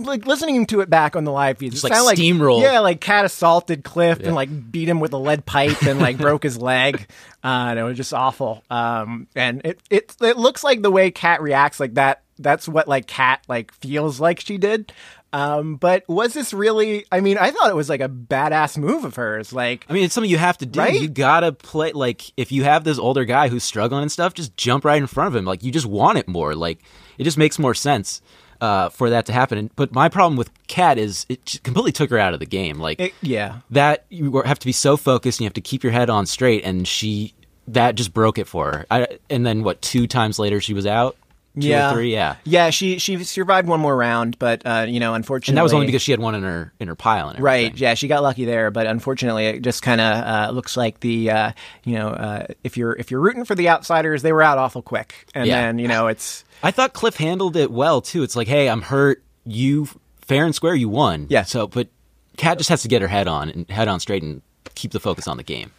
like 0.00 0.26
listening 0.26 0.66
to 0.66 0.80
it 0.80 0.90
back 0.90 1.14
on 1.14 1.24
the 1.24 1.32
live 1.32 1.58
feeds. 1.58 1.76
Just, 1.76 1.84
it 1.84 1.90
like, 1.90 1.98
sounded 1.98 2.18
steamrolled. 2.18 2.62
Yeah, 2.62 2.80
like 2.80 3.00
Kat 3.00 3.24
assaulted 3.24 3.84
Cliff 3.84 4.20
and 4.20 4.34
like 4.34 4.72
beat 4.72 4.88
him 4.88 5.00
with 5.00 5.12
a 5.12 5.18
lead 5.18 5.46
pipe 5.46 5.82
and 5.82 6.00
like 6.00 6.18
broke 6.18 6.42
his 6.42 6.58
leg. 6.58 7.06
Uh, 7.44 7.70
and 7.70 7.78
it 7.78 7.84
was 7.84 7.96
just 7.96 8.12
awful. 8.12 8.64
Um, 8.68 9.28
and 9.36 9.62
it 9.64 9.78
it 9.88 10.16
it 10.20 10.36
looks 10.36 10.64
like 10.64 10.67
the 10.82 10.90
way 10.90 11.10
Kat 11.10 11.42
reacts 11.42 11.80
like 11.80 11.94
that. 11.94 12.22
That's 12.38 12.68
what 12.68 12.86
like 12.86 13.06
Kat 13.06 13.42
like 13.48 13.72
feels 13.72 14.20
like 14.20 14.40
she 14.40 14.58
did. 14.58 14.92
Um, 15.32 15.76
but 15.76 16.08
was 16.08 16.32
this 16.32 16.52
really? 16.54 17.04
I 17.12 17.20
mean, 17.20 17.36
I 17.36 17.50
thought 17.50 17.68
it 17.68 17.76
was 17.76 17.88
like 17.88 18.00
a 18.00 18.08
badass 18.08 18.78
move 18.78 19.04
of 19.04 19.16
hers. 19.16 19.52
Like, 19.52 19.84
I 19.88 19.92
mean, 19.92 20.04
it's 20.04 20.14
something 20.14 20.30
you 20.30 20.38
have 20.38 20.58
to 20.58 20.66
do. 20.66 20.80
Right? 20.80 21.00
You 21.00 21.08
gotta 21.08 21.52
play 21.52 21.92
like 21.92 22.32
if 22.36 22.50
you 22.52 22.64
have 22.64 22.84
this 22.84 22.98
older 22.98 23.24
guy 23.24 23.48
who's 23.48 23.64
struggling 23.64 24.02
and 24.02 24.12
stuff, 24.12 24.34
just 24.34 24.56
jump 24.56 24.84
right 24.84 25.00
in 25.00 25.06
front 25.06 25.28
of 25.28 25.36
him. 25.36 25.44
Like 25.44 25.62
you 25.62 25.70
just 25.70 25.86
want 25.86 26.18
it 26.18 26.28
more. 26.28 26.54
Like 26.54 26.78
it 27.18 27.24
just 27.24 27.36
makes 27.36 27.58
more 27.58 27.74
sense 27.74 28.22
uh, 28.60 28.88
for 28.88 29.10
that 29.10 29.26
to 29.26 29.32
happen. 29.32 29.70
But 29.76 29.92
my 29.92 30.08
problem 30.08 30.36
with 30.36 30.50
Kat 30.66 30.98
is 30.98 31.26
it 31.28 31.60
completely 31.62 31.92
took 31.92 32.10
her 32.10 32.18
out 32.18 32.34
of 32.34 32.40
the 32.40 32.46
game. 32.46 32.78
Like 32.78 33.00
it, 33.00 33.14
yeah, 33.20 33.60
that 33.70 34.06
you 34.08 34.40
have 34.42 34.58
to 34.58 34.66
be 34.66 34.72
so 34.72 34.96
focused 34.96 35.38
and 35.38 35.44
you 35.44 35.46
have 35.46 35.54
to 35.54 35.60
keep 35.60 35.82
your 35.82 35.92
head 35.92 36.10
on 36.10 36.26
straight. 36.26 36.64
And 36.64 36.86
she 36.86 37.34
that 37.72 37.94
just 37.94 38.12
broke 38.12 38.38
it 38.38 38.46
for 38.46 38.66
her. 38.72 38.86
I, 38.90 39.18
and 39.30 39.44
then 39.46 39.62
what? 39.62 39.80
Two 39.82 40.06
times 40.06 40.38
later, 40.38 40.60
she 40.60 40.74
was 40.74 40.86
out. 40.86 41.16
Two 41.58 41.66
yeah, 41.66 41.90
or 41.90 41.94
three, 41.94 42.12
yeah. 42.12 42.36
yeah. 42.44 42.70
She 42.70 42.98
she 42.98 43.24
survived 43.24 43.66
one 43.66 43.80
more 43.80 43.96
round, 43.96 44.38
but 44.38 44.62
uh, 44.64 44.86
you 44.86 45.00
know, 45.00 45.14
unfortunately, 45.14 45.52
And 45.52 45.58
that 45.58 45.62
was 45.64 45.72
only 45.72 45.86
because 45.86 46.02
she 46.02 46.12
had 46.12 46.20
one 46.20 46.36
in 46.36 46.44
her 46.44 46.72
in 46.78 46.86
her 46.86 46.94
pile. 46.94 47.30
And 47.30 47.40
Right. 47.40 47.76
Yeah, 47.76 47.94
she 47.94 48.06
got 48.06 48.22
lucky 48.22 48.44
there, 48.44 48.70
but 48.70 48.86
unfortunately, 48.86 49.46
it 49.46 49.62
just 49.62 49.82
kind 49.82 50.00
of 50.00 50.24
uh, 50.24 50.50
looks 50.52 50.76
like 50.76 51.00
the 51.00 51.30
uh, 51.30 51.52
you 51.82 51.94
know 51.94 52.08
uh, 52.10 52.46
if 52.62 52.76
you're 52.76 52.92
if 52.92 53.10
you're 53.10 53.18
rooting 53.20 53.44
for 53.44 53.56
the 53.56 53.68
outsiders, 53.70 54.22
they 54.22 54.32
were 54.32 54.42
out 54.42 54.58
awful 54.58 54.82
quick, 54.82 55.26
and 55.34 55.48
Yeah. 55.48 55.62
then 55.62 55.78
you 55.80 55.88
know 55.88 56.06
it's 56.06 56.44
I 56.62 56.70
thought 56.70 56.92
Cliff 56.92 57.16
handled 57.16 57.56
it 57.56 57.72
well 57.72 58.02
too. 58.02 58.22
It's 58.22 58.36
like, 58.36 58.46
hey, 58.46 58.68
I'm 58.68 58.82
hurt. 58.82 59.22
You 59.44 59.88
fair 60.20 60.44
and 60.44 60.54
square, 60.54 60.74
you 60.76 60.88
won. 60.88 61.26
Yeah. 61.28 61.42
So, 61.42 61.66
but 61.66 61.88
Kat 62.36 62.58
just 62.58 62.70
has 62.70 62.82
to 62.82 62.88
get 62.88 63.02
her 63.02 63.08
head 63.08 63.26
on 63.26 63.48
and 63.50 63.68
head 63.68 63.88
on 63.88 63.98
straight 63.98 64.22
and 64.22 64.42
keep 64.76 64.92
the 64.92 65.00
focus 65.00 65.26
on 65.26 65.38
the 65.38 65.42
game. 65.42 65.72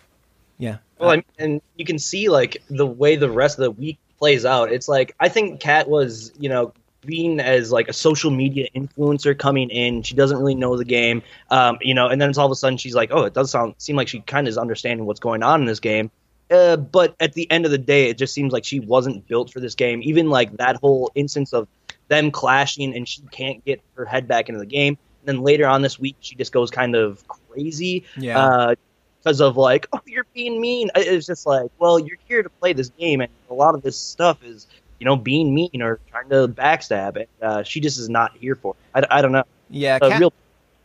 Yeah. 0.60 0.78
Well, 1.00 1.12
I 1.12 1.24
and 1.40 1.62
you 1.78 1.86
can 1.86 1.98
see 1.98 2.30
like 2.30 2.62
the 2.70 2.86
way 2.86 3.16
the 3.16 3.32
rest 3.32 3.58
of 3.58 3.64
the 3.64 3.72
week 3.72 3.98
plays 4.20 4.46
out. 4.46 4.72
It's 4.72 4.88
like 4.88 5.16
I 5.20 5.30
think 5.30 5.60
Kat 5.60 5.90
was, 5.90 6.32
you 6.38 6.50
know, 6.50 6.74
being 7.06 7.40
as 7.40 7.72
like 7.72 7.88
a 7.88 7.94
social 7.94 8.30
media 8.30 8.68
influencer 8.76 9.38
coming 9.38 9.70
in. 9.70 10.04
She 10.04 10.14
doesn't 10.14 10.38
really 10.38 10.56
know 10.56 10.78
the 10.78 10.86
game, 10.86 11.24
um, 11.50 11.78
you 11.82 11.94
know, 11.94 12.08
and 12.08 12.22
then 12.22 12.30
it's 12.30 12.38
all 12.38 12.46
of 12.46 12.52
a 12.52 12.56
sudden 12.56 12.78
she's 12.78 12.94
like, 12.94 13.10
oh, 13.12 13.24
it 13.24 13.34
does 13.34 13.50
sound 13.50 13.76
seem 13.78 13.96
like 13.96 14.10
she 14.10 14.20
kind 14.22 14.48
of 14.48 14.52
is 14.52 14.58
understanding 14.58 15.06
what's 15.06 15.22
going 15.22 15.42
on 15.42 15.62
in 15.62 15.66
this 15.66 15.80
game. 15.80 16.12
Uh, 16.52 16.76
but 16.76 17.16
at 17.20 17.34
the 17.34 17.50
end 17.52 17.66
of 17.66 17.72
the 17.72 17.78
day, 17.78 18.10
it 18.10 18.18
just 18.18 18.34
seems 18.34 18.52
like 18.52 18.66
she 18.66 18.80
wasn't 18.80 19.26
built 19.28 19.54
for 19.54 19.60
this 19.60 19.76
game. 19.76 20.02
Even 20.04 20.30
like 20.30 20.58
that 20.58 20.76
whole 20.78 21.12
instance 21.16 21.54
of 21.54 21.68
them 22.10 22.32
clashing 22.32 22.96
and 22.96 23.08
she 23.08 23.22
can't 23.32 23.64
get 23.64 23.82
her 23.94 24.04
head 24.04 24.28
back 24.28 24.50
into 24.50 24.60
the 24.60 24.66
game. 24.66 24.98
And 25.22 25.38
then 25.38 25.44
later 25.44 25.68
on 25.68 25.84
this 25.84 26.00
week, 26.00 26.18
she 26.20 26.36
just 26.36 26.52
goes 26.52 26.72
kind 26.72 26.96
of 26.96 27.26
crazy. 27.28 28.04
Yeah. 28.18 28.40
Uh, 28.40 28.76
because 29.24 29.42
of 29.42 29.58
like, 29.58 29.88
oh, 29.94 30.00
you're 30.06 30.26
being 30.34 30.60
mean. 30.60 30.90
It's 30.96 31.28
just 31.28 31.46
like, 31.46 31.70
well, 31.80 32.00
you're 32.00 32.18
here 32.28 32.44
to 32.44 32.50
play 32.50 32.74
this 32.74 32.90
game, 32.90 33.22
and 33.22 33.32
a 33.50 33.54
lot 33.54 33.76
of 33.76 33.82
this 33.82 33.98
stuff 33.98 34.44
is, 34.44 34.68
you 35.00 35.06
know, 35.06 35.16
being 35.16 35.54
mean 35.54 35.82
or 35.82 36.00
trying 36.10 36.30
to 36.30 36.48
backstab. 36.48 37.18
And 37.18 37.28
uh, 37.42 37.64
she 37.64 37.80
just 37.80 38.00
is 38.00 38.10
not 38.10 38.36
here 38.38 38.56
for 38.56 38.76
it. 38.94 39.06
I, 39.10 39.20
I 39.20 39.22
don't 39.22 39.32
know. 39.32 39.44
Yeah, 39.70 40.00
Kat, 40.00 40.20
real. 40.20 40.34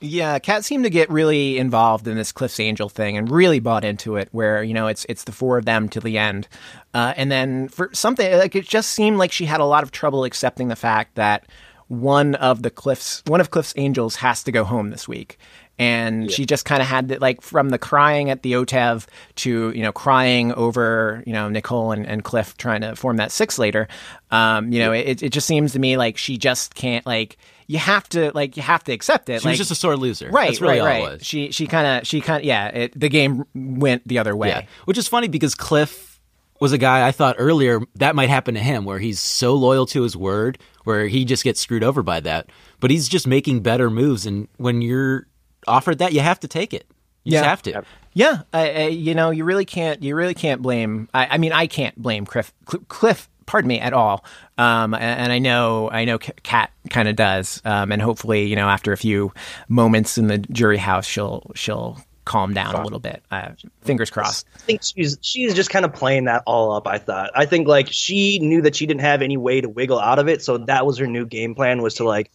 yeah. 0.01 0.39
Kat 0.39 0.65
seemed 0.65 0.85
to 0.85 0.91
get 0.91 1.11
really 1.11 1.59
involved 1.59 2.07
in 2.09 2.17
this 2.17 2.33
Cliff's 2.33 2.61
Angel 2.61 2.89
thing 2.89 3.17
and 3.17 3.31
really 3.31 3.61
bought 3.61 3.85
into 3.85 4.17
it. 4.17 4.29
Where 4.33 4.63
you 4.63 4.75
know 4.75 4.89
it's 4.89 5.07
it's 5.09 5.25
the 5.25 5.33
four 5.33 5.59
of 5.59 5.65
them 5.65 5.89
to 5.91 6.01
the 6.01 6.19
end, 6.19 6.49
uh, 6.95 7.15
and 7.17 7.31
then 7.31 7.69
for 7.69 7.91
something 7.93 8.31
like 8.39 8.55
it 8.55 8.67
just 8.67 8.91
seemed 8.91 9.19
like 9.19 9.33
she 9.33 9.47
had 9.47 9.61
a 9.61 9.67
lot 9.67 9.83
of 9.83 9.93
trouble 9.93 10.25
accepting 10.25 10.69
the 10.69 10.77
fact 10.77 11.15
that 11.15 11.47
one 11.89 12.35
of 12.35 12.63
the 12.63 12.71
Cliff's 12.71 13.23
one 13.27 13.41
of 13.41 13.51
Cliff's 13.51 13.75
angels 13.77 14.17
has 14.17 14.43
to 14.45 14.53
go 14.53 14.65
home 14.65 14.91
this 14.91 15.07
week. 15.07 15.39
And 15.79 16.31
she 16.31 16.47
just 16.47 16.65
kind 16.65 16.81
of 16.81 16.89
had 16.89 17.09
that, 17.09 17.21
like, 17.21 17.43
from 17.43 17.69
the 17.69 17.79
crying 17.79 18.31
at 18.31 18.43
the 18.43 18.55
OTEV 18.55 19.07
to, 19.37 19.71
you 19.73 19.83
know, 19.83 19.93
crying 19.93 20.53
over, 20.55 21.23
you 21.27 21.35
know, 21.35 21.51
Nicole 21.51 21.93
and, 21.93 22.07
and 22.07 22.25
Cliff 22.25 22.57
trying 22.57 22.81
to 22.81 22.97
form 22.97 23.19
that 23.19 23.31
six 23.31 23.59
later. 23.59 23.87
Um, 24.31 24.73
you 24.73 24.79
know, 24.79 24.93
it, 24.93 25.23
it 25.23 25.33
just 25.33 25.47
seems 25.47 25.73
to 25.73 25.79
me 25.79 25.99
like 25.99 26.17
she 26.17 26.39
just 26.39 26.75
can't, 26.75 27.05
like, 27.05 27.37
you 27.67 27.79
have 27.79 28.09
to, 28.11 28.31
like, 28.33 28.57
you 28.57 28.63
have 28.63 28.85
to 28.85 28.93
accept 28.93 29.29
it. 29.29 29.43
She 29.43 29.49
like, 29.49 29.53
was 29.53 29.59
just 29.59 29.71
a 29.71 29.75
sore 29.75 29.99
loser. 29.99 30.31
right, 30.31 30.49
That's 30.49 30.63
really 30.63 30.79
right, 30.79 30.81
all 30.81 30.87
right. 30.87 31.13
it 31.13 31.13
was. 31.19 31.27
She, 31.27 31.51
she 31.51 31.67
kind 31.67 31.87
of, 31.87 32.07
she 32.07 32.23
kind 32.23 32.41
of, 32.41 32.47
yeah, 32.47 32.69
it, 32.69 32.99
the 32.99 33.11
game 33.11 33.45
went 33.55 34.09
the 34.09 34.19
other 34.19 34.35
way. 34.35 34.49
Yeah. 34.49 34.63
Which 34.87 34.97
is 34.97 35.09
funny 35.09 35.29
because 35.29 35.55
Cliff 35.55 36.21
was 36.59 36.73
a 36.73 36.79
guy 36.79 37.07
I 37.07 37.13
thought 37.13 37.37
earlier 37.39 37.83
that 37.97 38.15
might 38.15 38.31
happen 38.31 38.55
to 38.55 38.61
him 38.61 38.87
where 38.87 38.99
he's 38.99 39.21
so 39.21 39.55
loyal 39.55 39.85
to 39.89 40.03
his 40.03 40.17
word 40.17 40.59
where 40.85 41.07
he 41.07 41.27
just 41.27 41.45
gets 41.45 41.61
screwed 41.61 41.85
over 41.85 42.03
by 42.03 42.21
that. 42.21 42.49
But 42.81 42.91
he's 42.91 43.09
just 43.09 43.27
making 43.27 43.61
better 43.61 43.91
moves 43.91 44.25
and 44.25 44.49
when 44.57 44.81
you're 44.81 45.27
offered 45.67 45.99
that 45.99 46.13
you 46.13 46.21
have 46.21 46.41
to 46.41 46.49
take 46.49 46.73
it. 46.75 46.87
You 47.25 47.33
Yeah. 47.35 47.41
just 47.41 47.49
have 47.49 47.63
to. 47.63 47.83
Yeah, 48.15 48.43
I, 48.53 48.71
I, 48.71 48.87
you 48.89 49.15
know, 49.15 49.31
you 49.31 49.45
really 49.45 49.65
can't. 49.67 50.03
You 50.03 50.15
really 50.17 50.35
can't 50.35 50.63
blame. 50.63 51.09
I, 51.13 51.27
I 51.33 51.39
mean, 51.39 51.53
I 51.53 51.67
can't 51.67 51.95
blame 52.01 52.25
Cliff. 52.25 52.53
Cliff, 52.89 53.29
pardon 53.45 53.69
me, 53.69 53.79
at 53.79 53.93
all. 53.93 54.25
Um, 54.57 54.95
and, 54.95 55.03
and 55.21 55.33
I 55.33 55.39
know, 55.39 55.91
I 55.91 56.05
know, 56.07 56.19
Kat 56.19 56.71
kind 56.89 57.09
of 57.09 57.17
does. 57.17 57.61
Um, 57.65 57.93
and 57.93 58.01
hopefully, 58.01 58.45
you 58.47 58.57
know, 58.57 58.69
after 58.69 58.93
a 58.93 58.97
few 58.97 59.33
moments 59.69 60.17
in 60.17 60.29
the 60.29 60.39
jury 60.39 60.79
house, 60.79 61.05
she'll 61.05 61.51
she'll 61.55 61.99
calm 62.25 62.55
down 62.55 62.75
a 62.75 62.83
little 62.83 62.99
bit. 62.99 63.23
Uh, 63.31 63.51
fingers 63.83 64.09
crossed. 64.11 64.47
I 64.55 64.59
think 64.61 64.81
she's 64.83 65.19
she's 65.21 65.53
just 65.55 65.69
kind 65.71 65.85
of 65.85 65.93
playing 65.93 66.25
that 66.25 66.43
all 66.47 66.73
up. 66.73 66.87
I 66.87 66.99
thought. 66.99 67.31
I 67.35 67.45
think 67.45 67.69
like 67.69 67.89
she 67.91 68.39
knew 68.39 68.63
that 68.63 68.75
she 68.75 68.87
didn't 68.87 69.03
have 69.03 69.21
any 69.21 69.37
way 69.37 69.61
to 69.61 69.69
wiggle 69.69 70.01
out 70.01 70.19
of 70.19 70.27
it, 70.27 70.43
so 70.43 70.57
that 70.59 70.87
was 70.87 70.97
her 70.99 71.07
new 71.07 71.27
game 71.27 71.55
plan 71.55 71.83
was 71.83 71.95
to 71.95 72.05
like 72.05 72.33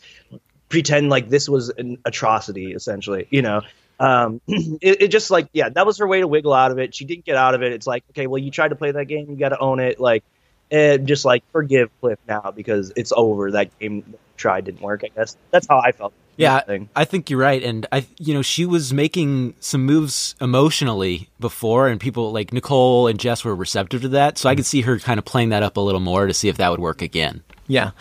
pretend 0.72 1.10
like 1.10 1.30
this 1.30 1.48
was 1.48 1.70
an 1.70 2.00
atrocity, 2.06 2.74
essentially. 2.74 3.28
You 3.30 3.44
know, 3.44 3.62
um, 4.00 4.42
it, 4.48 5.04
it 5.04 5.08
just 5.10 5.30
like 5.30 5.50
yeah, 5.54 5.70
that 5.70 5.86
was 5.86 6.00
her 6.00 6.08
way 6.08 6.22
to 6.22 6.28
wiggle 6.28 6.54
out 6.54 6.72
of 6.72 6.80
it. 6.80 6.96
She 6.96 7.06
didn't 7.06 7.26
get 7.26 7.36
out 7.36 7.54
of 7.54 7.62
it. 7.62 7.72
It's 7.74 7.86
like 7.86 8.04
okay, 8.12 8.26
well, 8.26 8.40
you 8.40 8.50
tried 8.50 8.70
to 8.70 8.76
play 8.76 8.92
that 8.92 9.06
game, 9.06 9.28
you 9.30 9.36
got 9.36 9.50
to 9.50 9.60
own 9.60 9.80
it. 9.80 10.00
Like, 10.00 10.24
and 10.72 11.08
just 11.08 11.26
like 11.26 11.44
forgive 11.52 11.92
Cliff 12.00 12.18
now 12.28 12.52
because 12.56 12.92
it's 12.96 13.14
over. 13.16 13.52
That 13.52 13.78
game 13.78 14.16
tried 14.38 14.66
didn't 14.66 14.82
work. 14.82 15.04
I 15.04 15.10
guess 15.10 15.38
that's 15.52 15.68
how 15.68 15.80
I 15.80 15.92
felt. 15.92 16.14
Yeah, 16.38 16.62
Thing. 16.62 16.90
I 16.96 17.06
think 17.06 17.30
you're 17.30 17.40
right, 17.40 17.62
and 17.62 17.86
I, 17.92 18.08
you 18.18 18.34
know, 18.34 18.42
she 18.42 18.66
was 18.66 18.92
making 18.94 19.54
some 19.60 19.86
moves 19.86 20.34
emotionally 20.42 21.30
before, 21.40 21.88
and 21.88 22.00
people 22.00 22.32
like 22.32 22.52
Nicole 22.52 23.06
and 23.08 23.20
Jess 23.20 23.44
were 23.44 23.54
receptive 23.54 24.02
to 24.04 24.10
that. 24.10 24.40
So 24.40 24.50
I 24.50 24.56
could 24.56 24.66
see 24.66 24.82
her 24.82 24.98
kind 24.98 25.20
of 25.20 25.26
playing 25.26 25.50
that 25.50 25.62
up 25.62 25.78
a 25.78 25.82
little 25.82 26.00
more 26.00 26.26
to 26.26 26.34
see 26.34 26.48
if 26.48 26.58
that 26.58 26.72
would 26.72 26.80
work 26.80 27.04
again. 27.04 27.44
Yeah. 27.68 27.92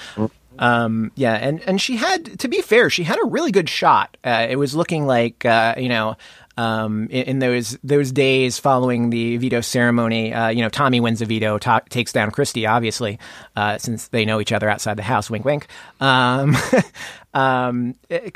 Um, 0.61 1.11
yeah, 1.17 1.35
and, 1.35 1.61
and 1.67 1.81
she 1.81 1.97
had, 1.97 2.39
to 2.39 2.47
be 2.47 2.61
fair, 2.61 2.91
she 2.91 3.03
had 3.03 3.19
a 3.21 3.27
really 3.27 3.51
good 3.51 3.69
shot. 3.69 4.17
Uh, 4.23 4.47
it 4.49 4.57
was 4.57 4.75
looking 4.75 5.07
like, 5.07 5.45
uh, 5.45 5.75
you 5.77 5.89
know, 5.89 6.17
um, 6.57 7.09
in, 7.11 7.25
in 7.25 7.39
those 7.39 7.79
those 7.83 8.13
days 8.13 8.59
following 8.59 9.09
the 9.09 9.39
veto 9.39 9.63
ceremony. 9.63 10.35
Uh, 10.35 10.49
you 10.49 10.61
know, 10.61 10.69
Tommy 10.69 11.01
wins 11.01 11.21
the 11.21 11.25
veto, 11.25 11.57
ta- 11.59 11.81
takes 11.89 12.13
down 12.13 12.31
Christie, 12.31 12.67
obviously, 12.67 13.19
uh, 13.57 13.79
since 13.79 14.09
they 14.09 14.27
know 14.27 14.41
each 14.41 14.53
other 14.53 14.69
outside 14.69 14.99
the 14.99 15.03
house. 15.03 15.31
Wink, 15.31 15.45
wink. 15.47 15.67
Um, 16.01 16.55
um, 17.33 17.95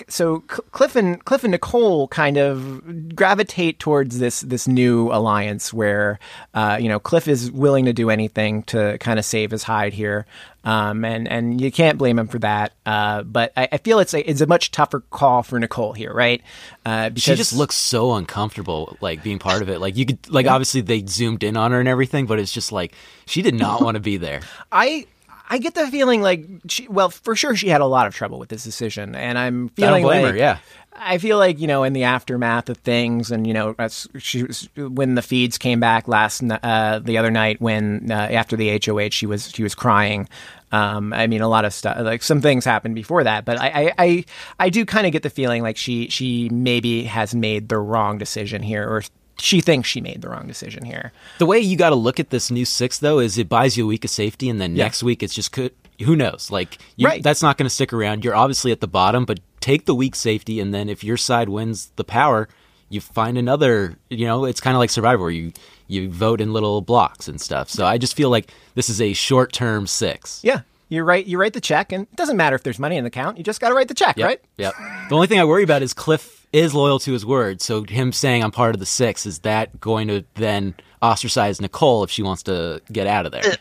so 0.09 0.41
Cliff 0.41 0.95
and 0.95 1.25
Cliff 1.25 1.43
and 1.43 1.51
Nicole 1.51 2.07
kind 2.09 2.37
of 2.37 3.17
gravitate 3.17 3.81
towards 3.81 4.21
this 4.21 4.43
this 4.43 4.69
new 4.69 5.11
alliance 5.11 5.73
where 5.73 6.21
uh, 6.55 6.79
you 6.81 6.89
know 6.89 7.01
Cliff 7.01 7.27
is 7.27 7.51
willing 7.51 7.87
to 7.87 7.93
do 7.93 8.09
anything 8.09 8.63
to 8.65 8.97
kind 8.99 9.19
of 9.19 9.25
save 9.25 9.51
his 9.51 9.65
hide 9.65 9.95
here, 9.95 10.27
um, 10.63 11.05
and 11.05 11.27
and 11.27 11.61
you 11.61 11.73
can't 11.73 11.99
blame 11.99 12.21
him 12.21 12.29
for 12.29 12.39
that. 12.39 12.73
Uh, 12.87 13.25
but 13.25 13.53
I, 13.57 13.69
I 13.73 13.79
feel 13.79 13.99
it's 13.99 14.15
a 14.15 14.31
it's 14.31 14.41
a 14.41 14.47
much 14.47 14.71
tougher 14.71 15.01
call 15.01 15.43
for 15.43 15.59
Nicole 15.59 15.93
here, 15.93 16.13
right? 16.13 16.41
Uh, 16.87 17.09
because 17.09 17.23
She 17.25 17.35
just 17.35 17.53
looks 17.53 17.75
so 17.75 18.13
uncomfortable, 18.13 18.97
like 19.01 19.25
being 19.25 19.41
part 19.41 19.61
of 19.61 19.69
it. 19.69 19.81
Like 19.81 19.97
you 19.97 20.07
could, 20.07 20.31
like 20.31 20.47
obviously 20.47 20.83
they 20.83 21.05
zoomed 21.05 21.43
in 21.43 21.57
on 21.57 21.73
her 21.73 21.81
and 21.81 21.89
everything, 21.89 22.27
but 22.27 22.39
it's 22.39 22.53
just 22.53 22.71
like 22.71 22.95
she 23.27 23.43
did 23.43 23.55
not 23.57 23.81
want 23.81 23.97
to 23.97 24.01
be 24.01 24.19
there. 24.19 24.43
I 24.73 25.07
I 25.49 25.59
get 25.59 25.75
the 25.75 25.87
feeling 25.89 26.23
like 26.23 26.47
she 26.69 26.89
well 26.89 27.11
for 27.11 27.37
sure 27.37 27.55
she 27.55 27.69
had 27.69 27.81
a 27.81 27.87
lot 27.87 28.07
of 28.07 28.15
trouble 28.15 28.39
with 28.39 28.49
this 28.49 28.65
decision, 28.65 29.15
and 29.15 29.39
I'm 29.39 29.69
feeling 29.71 30.03
blame 30.03 30.23
like 30.23 30.33
her. 30.33 30.39
Yeah, 30.39 30.59
I 30.95 31.19
feel 31.19 31.39
like 31.39 31.59
you 31.59 31.67
know 31.67 31.85
in 31.85 31.93
the 31.93 32.05
aftermath 32.05 32.71
of 32.71 32.79
things, 32.79 33.31
and 33.31 33.47
you 33.47 33.53
know 33.53 33.75
as 33.79 34.09
she 34.19 34.45
was 34.45 34.69
when 34.77 35.15
the 35.17 35.23
feeds 35.23 35.59
came 35.59 35.81
back 35.81 36.09
last 36.09 36.43
uh, 36.43 36.99
the 36.99 37.19
other 37.19 37.31
night 37.31 37.61
when 37.61 38.11
uh, 38.11 38.15
after 38.15 38.57
the 38.57 38.81
HOH 38.85 39.11
she 39.11 39.27
was 39.27 39.51
she 39.51 39.63
was 39.63 39.75
crying. 39.75 40.29
Um, 40.73 41.13
I 41.13 41.29
mean, 41.29 41.41
a 41.41 41.49
lot 41.49 41.65
of 41.65 41.73
stuff 41.73 41.99
like 42.01 42.23
some 42.23 42.41
things 42.41 42.65
happened 42.65 42.95
before 42.95 43.23
that, 43.25 43.45
but 43.45 43.61
I 43.61 43.69
I, 43.69 43.93
I, 43.99 44.25
I 44.59 44.71
do 44.71 44.85
kind 44.85 45.07
of 45.07 45.13
get 45.13 45.23
the 45.23 45.31
feeling 45.31 45.63
like 45.63 45.77
she 45.77 46.09
she 46.09 46.49
maybe 46.49 47.05
has 47.05 47.35
made 47.35 47.69
the 47.69 47.79
wrong 47.79 48.19
decision 48.19 48.63
here, 48.63 48.89
or 48.89 49.03
she 49.39 49.61
thinks 49.61 49.89
she 49.89 50.01
made 50.01 50.23
the 50.23 50.29
wrong 50.29 50.47
decision 50.47 50.85
here. 50.85 51.13
the 51.39 51.47
way 51.47 51.59
you 51.59 51.77
got 51.77 51.91
to 51.91 51.97
look 51.97 52.21
at 52.21 52.31
this 52.31 52.51
new 52.51 52.65
six 52.65 52.99
though 52.99 53.19
is 53.19 53.37
it 53.39 53.49
buys 53.49 53.77
you 53.77 53.85
a 53.85 53.87
week 53.89 54.05
of 54.05 54.11
safety, 54.11 54.49
and 54.49 54.61
then 54.61 54.77
Yeah. 54.77 54.85
next 54.85 55.03
week 55.03 55.23
it's 55.23 55.35
just 55.35 55.53
could. 55.53 55.73
Who 56.05 56.17
knows? 56.17 56.51
Like 56.51 56.79
you, 56.97 57.07
Right. 57.07 57.23
that's 57.23 57.43
not 57.43 57.57
going 57.57 57.67
to 57.67 57.75
stick 57.75 57.93
around. 57.93 58.25
You're 58.25 58.35
obviously 58.35 58.73
at 58.73 58.81
the 58.81 58.89
bottom, 58.89 59.25
but 59.25 59.41
take 59.61 59.85
the 59.87 59.95
weak 59.95 60.15
safety, 60.17 60.59
and 60.61 60.75
then 60.75 60.89
if 60.89 61.05
your 61.05 61.17
side 61.17 61.49
wins 61.49 61.91
the 61.97 62.05
power, 62.05 62.49
you 62.89 63.01
find 63.01 63.39
another. 63.39 63.97
You 64.11 64.27
know, 64.27 64.45
it's 64.45 64.61
kind 64.61 64.75
of 64.77 64.79
like 64.81 64.91
Survivor, 64.91 65.23
where 65.23 65.31
you 65.31 65.53
you 65.87 66.09
vote 66.11 66.41
in 66.41 66.53
little 66.53 66.81
blocks 66.81 67.29
and 67.29 67.41
stuff. 67.41 67.69
So 67.71 67.85
I 67.87 67.99
just 67.99 68.17
feel 68.17 68.31
like 68.31 68.51
this 68.75 68.89
is 68.89 69.01
a 69.01 69.13
short 69.13 69.53
term 69.53 69.87
six. 69.87 70.41
Yeah, 70.43 70.61
you 70.89 71.03
write 71.05 71.27
you 71.27 71.39
write 71.39 71.53
the 71.53 71.61
check, 71.61 71.93
and 71.93 72.05
it 72.11 72.17
doesn't 72.17 72.37
matter 72.37 72.57
if 72.57 72.63
there's 72.65 72.79
money 72.79 72.97
in 72.97 73.05
the 73.05 73.09
account. 73.09 73.39
You 73.39 73.45
just 73.45 73.61
got 73.61 73.69
to 73.69 73.75
write 73.75 73.89
the 73.89 73.95
check, 73.95 74.17
Yep, 74.17 74.27
right? 74.27 74.41
Yep. 74.59 74.75
The 75.09 75.15
only 75.15 75.27
thing 75.29 75.39
I 75.41 75.45
worry 75.45 75.63
about 75.63 75.83
is 75.83 75.93
Cliff 75.95 76.34
is 76.55 76.73
loyal 76.73 77.01
to 77.01 77.13
his 77.13 77.27
word. 77.27 77.61
So 77.61 77.83
him 77.83 78.13
saying 78.13 78.45
I'm 78.45 78.53
part 78.53 78.75
of 78.75 78.79
the 78.79 78.87
six 78.87 79.27
is 79.27 79.41
that 79.41 79.81
going 79.81 80.07
to 80.07 80.25
then 80.35 80.75
ostracize 81.03 81.61
Nicole 81.61 82.05
if 82.05 82.11
she 82.11 82.23
wants 82.23 82.45
to 82.45 82.81
get 82.93 83.09
out 83.09 83.27
of 83.27 83.33
there? 83.33 83.57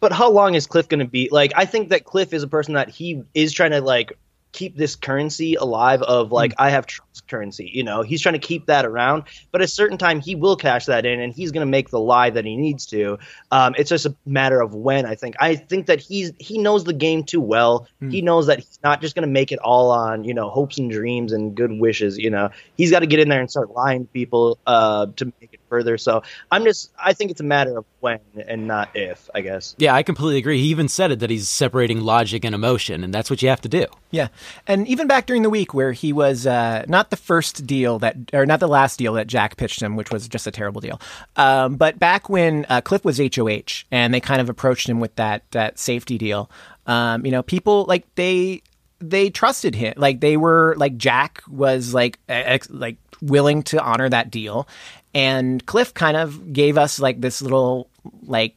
But 0.00 0.12
how 0.12 0.30
long 0.30 0.54
is 0.54 0.64
Cliff 0.64 0.88
going 0.88 1.00
to 1.00 1.06
be? 1.06 1.28
Like, 1.32 1.52
I 1.56 1.64
think 1.64 1.88
that 1.88 2.04
Cliff 2.04 2.32
is 2.32 2.44
a 2.44 2.46
person 2.46 2.74
that 2.74 2.88
he 2.88 3.24
is 3.34 3.52
trying 3.52 3.72
to 3.72 3.80
like 3.80 4.16
keep 4.58 4.76
this 4.76 4.96
currency 4.96 5.54
alive. 5.54 6.02
Of 6.02 6.32
like, 6.32 6.52
I 6.58 6.70
have 6.70 6.86
trust 6.86 7.28
currency. 7.28 7.70
You 7.72 7.84
know, 7.84 8.02
he's 8.02 8.20
trying 8.20 8.34
to 8.34 8.46
keep 8.46 8.66
that 8.66 8.84
around. 8.84 9.24
But 9.52 9.60
at 9.60 9.66
a 9.66 9.70
certain 9.70 9.98
time, 9.98 10.20
he 10.20 10.34
will 10.34 10.56
cash 10.56 10.86
that 10.86 11.06
in, 11.06 11.20
and 11.20 11.32
he's 11.32 11.52
going 11.52 11.66
to 11.66 11.70
make 11.70 11.90
the 11.90 12.00
lie 12.00 12.30
that 12.30 12.44
he 12.44 12.56
needs 12.56 12.84
to. 12.86 13.18
Um, 13.52 13.74
it's 13.78 13.90
just 13.90 14.06
a 14.06 14.14
matter 14.26 14.60
of 14.60 14.74
when. 14.74 15.06
I 15.06 15.14
think. 15.14 15.36
I 15.38 15.54
think 15.54 15.86
that 15.86 16.00
he's 16.00 16.32
he 16.38 16.58
knows 16.58 16.84
the 16.84 16.92
game 16.92 17.24
too 17.24 17.40
well. 17.40 17.86
He 18.10 18.22
knows 18.22 18.46
that 18.46 18.58
he's 18.58 18.78
not 18.82 19.00
just 19.00 19.14
going 19.14 19.26
to 19.26 19.32
make 19.32 19.52
it 19.52 19.58
all 19.60 19.90
on 19.90 20.24
you 20.24 20.34
know 20.34 20.50
hopes 20.50 20.78
and 20.78 20.90
dreams 20.90 21.32
and 21.32 21.54
good 21.54 21.72
wishes. 21.72 22.18
You 22.18 22.30
know, 22.30 22.50
he's 22.76 22.90
got 22.90 23.00
to 23.00 23.06
get 23.06 23.20
in 23.20 23.28
there 23.28 23.40
and 23.40 23.50
start 23.50 23.70
lying 23.70 24.06
to 24.06 24.12
people 24.12 24.58
uh, 24.66 25.06
to 25.16 25.26
make 25.40 25.54
it 25.54 25.57
further. 25.68 25.98
So 25.98 26.22
I'm 26.50 26.64
just. 26.64 26.90
I 27.02 27.12
think 27.12 27.30
it's 27.30 27.40
a 27.40 27.44
matter 27.44 27.78
of 27.78 27.84
when 28.00 28.20
and 28.46 28.66
not 28.66 28.90
if. 28.94 29.28
I 29.34 29.40
guess. 29.40 29.74
Yeah, 29.78 29.94
I 29.94 30.02
completely 30.02 30.38
agree. 30.38 30.58
He 30.60 30.68
even 30.68 30.88
said 30.88 31.10
it 31.10 31.20
that 31.20 31.30
he's 31.30 31.48
separating 31.48 32.00
logic 32.00 32.44
and 32.44 32.54
emotion, 32.54 33.04
and 33.04 33.12
that's 33.12 33.30
what 33.30 33.42
you 33.42 33.48
have 33.48 33.60
to 33.62 33.68
do. 33.68 33.86
Yeah, 34.10 34.28
and 34.66 34.86
even 34.88 35.06
back 35.06 35.26
during 35.26 35.42
the 35.42 35.50
week 35.50 35.74
where 35.74 35.92
he 35.92 36.12
was 36.12 36.46
uh, 36.46 36.84
not 36.88 37.10
the 37.10 37.16
first 37.16 37.66
deal 37.66 37.98
that, 37.98 38.16
or 38.32 38.46
not 38.46 38.60
the 38.60 38.68
last 38.68 38.98
deal 38.98 39.14
that 39.14 39.26
Jack 39.26 39.56
pitched 39.56 39.82
him, 39.82 39.96
which 39.96 40.10
was 40.10 40.28
just 40.28 40.46
a 40.46 40.50
terrible 40.50 40.80
deal. 40.80 41.00
Um, 41.36 41.76
but 41.76 41.98
back 41.98 42.28
when 42.28 42.66
uh, 42.68 42.80
Cliff 42.80 43.04
was 43.04 43.18
HOH 43.18 43.84
and 43.90 44.14
they 44.14 44.20
kind 44.20 44.40
of 44.40 44.48
approached 44.48 44.88
him 44.88 45.00
with 45.00 45.14
that 45.16 45.50
that 45.50 45.78
safety 45.78 46.18
deal, 46.18 46.50
um, 46.86 47.24
you 47.24 47.32
know, 47.32 47.42
people 47.42 47.84
like 47.86 48.06
they 48.14 48.62
they 49.00 49.30
trusted 49.30 49.74
him. 49.74 49.94
Like 49.96 50.20
they 50.20 50.36
were 50.36 50.74
like 50.76 50.96
Jack 50.96 51.42
was 51.48 51.94
like 51.94 52.18
ex- 52.28 52.70
like 52.70 52.96
willing 53.20 53.62
to 53.64 53.82
honor 53.82 54.08
that 54.08 54.30
deal, 54.30 54.68
and 55.14 55.64
Cliff 55.66 55.94
kind 55.94 56.16
of 56.16 56.52
gave 56.52 56.76
us 56.78 56.98
like 57.00 57.20
this 57.20 57.40
little 57.42 57.88
like 58.22 58.54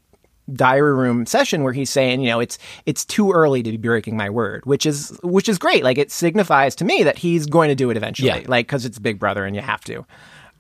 diary 0.54 0.94
room 0.94 1.26
session 1.26 1.64
where 1.64 1.72
he's 1.74 1.90
saying, 1.90 2.20
you 2.22 2.28
know, 2.28 2.40
it's 2.40 2.58
it's 2.86 3.06
too 3.06 3.32
early 3.32 3.64
to 3.64 3.72
be 3.72 3.78
breaking 3.78 4.18
my 4.18 4.30
word, 4.30 4.66
which 4.66 4.86
is 4.86 5.18
which 5.24 5.48
is 5.48 5.58
great. 5.58 5.84
Like 5.84 5.98
it 5.98 6.12
signifies 6.12 6.76
to 6.76 6.86
me 6.86 7.04
that 7.04 7.18
he's 7.18 7.46
going 7.46 7.70
to 7.70 7.76
do 7.76 7.90
it 7.90 7.98
eventually, 7.98 8.28
Yeah. 8.28 8.42
like 8.48 8.68
because 8.68 8.86
it's 8.86 9.00
Big 9.00 9.18
Brother 9.20 9.46
and 9.46 9.56
you 9.56 9.62
have 9.62 9.82
to. 9.86 10.06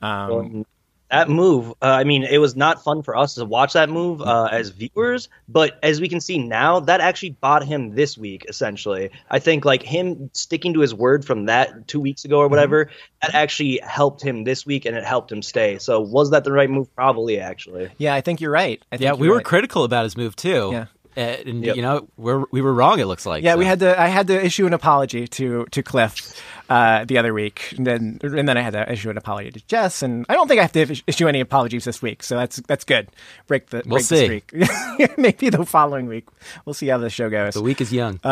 Um, 0.02 0.66
that 1.12 1.30
move, 1.30 1.72
uh, 1.82 1.86
I 1.86 2.04
mean, 2.06 2.24
it 2.24 2.38
was 2.40 2.56
not 2.56 2.84
fun 2.84 3.04
for 3.04 3.16
us 3.18 3.36
to 3.36 3.46
watch 3.46 3.74
that 3.74 3.90
move 3.90 4.22
uh, 4.22 4.48
as 4.52 4.70
viewers, 4.70 5.28
but 5.50 5.78
as 5.84 6.00
we 6.00 6.08
can 6.08 6.22
see 6.22 6.38
now, 6.38 6.80
that 6.80 7.02
actually 7.02 7.32
bought 7.32 7.64
him 7.66 7.96
this 7.96 8.18
week, 8.18 8.46
essentially. 8.48 9.12
I 9.30 9.40
think, 9.40 9.66
like, 9.66 9.84
him 9.84 10.30
sticking 10.34 10.74
to 10.74 10.80
his 10.80 10.94
word 10.96 11.26
from 11.26 11.46
that 11.46 11.88
two 11.88 12.00
weeks 12.00 12.24
ago 12.26 12.40
or 12.40 12.48
whatever, 12.48 12.90
that 13.22 13.36
actually 13.36 13.80
helped 13.84 14.22
him 14.22 14.46
this 14.46 14.66
week 14.66 14.86
and 14.86 14.96
it 14.96 15.04
helped 15.04 15.32
him 15.32 15.42
stay. 15.42 15.78
So, 15.80 16.00
was 16.00 16.32
that 16.32 16.44
the 16.46 16.52
right 16.54 16.70
move? 16.70 16.94
Probably, 16.96 17.40
actually. 17.40 17.90
Yeah, 17.98 18.16
I 18.16 18.22
think 18.22 18.40
you're 18.42 18.52
right. 18.52 18.82
I 18.92 18.98
think 18.98 19.02
Yeah, 19.04 19.10
you're 19.12 19.18
we 19.18 19.30
were 19.30 19.36
right. 19.38 19.46
critical 19.46 19.84
about 19.84 20.06
his 20.06 20.16
move 20.16 20.36
too. 20.36 20.70
Yeah. 20.72 20.86
Uh, 21.18 21.20
and 21.46 21.66
Yep. 21.66 21.76
you 21.76 21.82
know 21.82 22.08
we're, 22.16 22.46
we 22.52 22.62
were 22.62 22.74
wrong. 22.74 23.00
It 23.02 23.06
looks 23.06 23.26
like. 23.26 23.44
Yeah, 23.44 23.54
so. 23.54 23.58
we 23.58 23.66
had 23.66 23.80
to. 23.82 24.00
I 24.00 24.08
had 24.08 24.28
to 24.28 24.46
issue 24.46 24.66
an 24.66 24.72
apology 24.72 25.28
to 25.28 25.66
to 25.72 25.84
Cliff 25.84 26.42
uh, 26.72 27.04
the 27.04 27.18
other 27.18 27.34
week, 27.34 27.74
and 27.78 27.86
then 27.86 28.20
and 28.24 28.48
then 28.48 28.56
I 28.56 28.62
had 28.62 28.72
to 28.74 28.90
issue 28.90 29.10
an 29.10 29.18
apology 29.18 29.52
to 29.52 29.60
Jess, 29.68 30.02
and 30.02 30.26
I 30.30 30.36
don't 30.36 30.48
think 30.48 30.60
I 30.60 30.62
have 30.62 30.72
to 30.72 31.02
issue 31.06 31.28
any 31.28 31.42
apologies 31.42 31.84
this 31.84 32.02
week, 32.02 32.24
so 32.24 32.38
that's 32.38 32.58
that's 32.68 32.86
good. 32.86 33.10
Break 33.48 33.72
the 33.72 33.82
We'll 33.86 33.98
break 33.98 34.06
see. 34.06 34.42
the 34.54 34.66
streak. 34.66 35.18
Maybe 35.18 35.50
the 35.50 35.66
following 35.66 36.06
week. 36.08 36.28
We'll 36.66 36.74
see 36.74 36.88
how 36.88 36.98
the 36.98 37.10
show 37.10 37.30
goes. 37.30 37.56
The 37.56 37.62
week 37.62 37.82
is 37.82 37.92
young. 37.92 38.20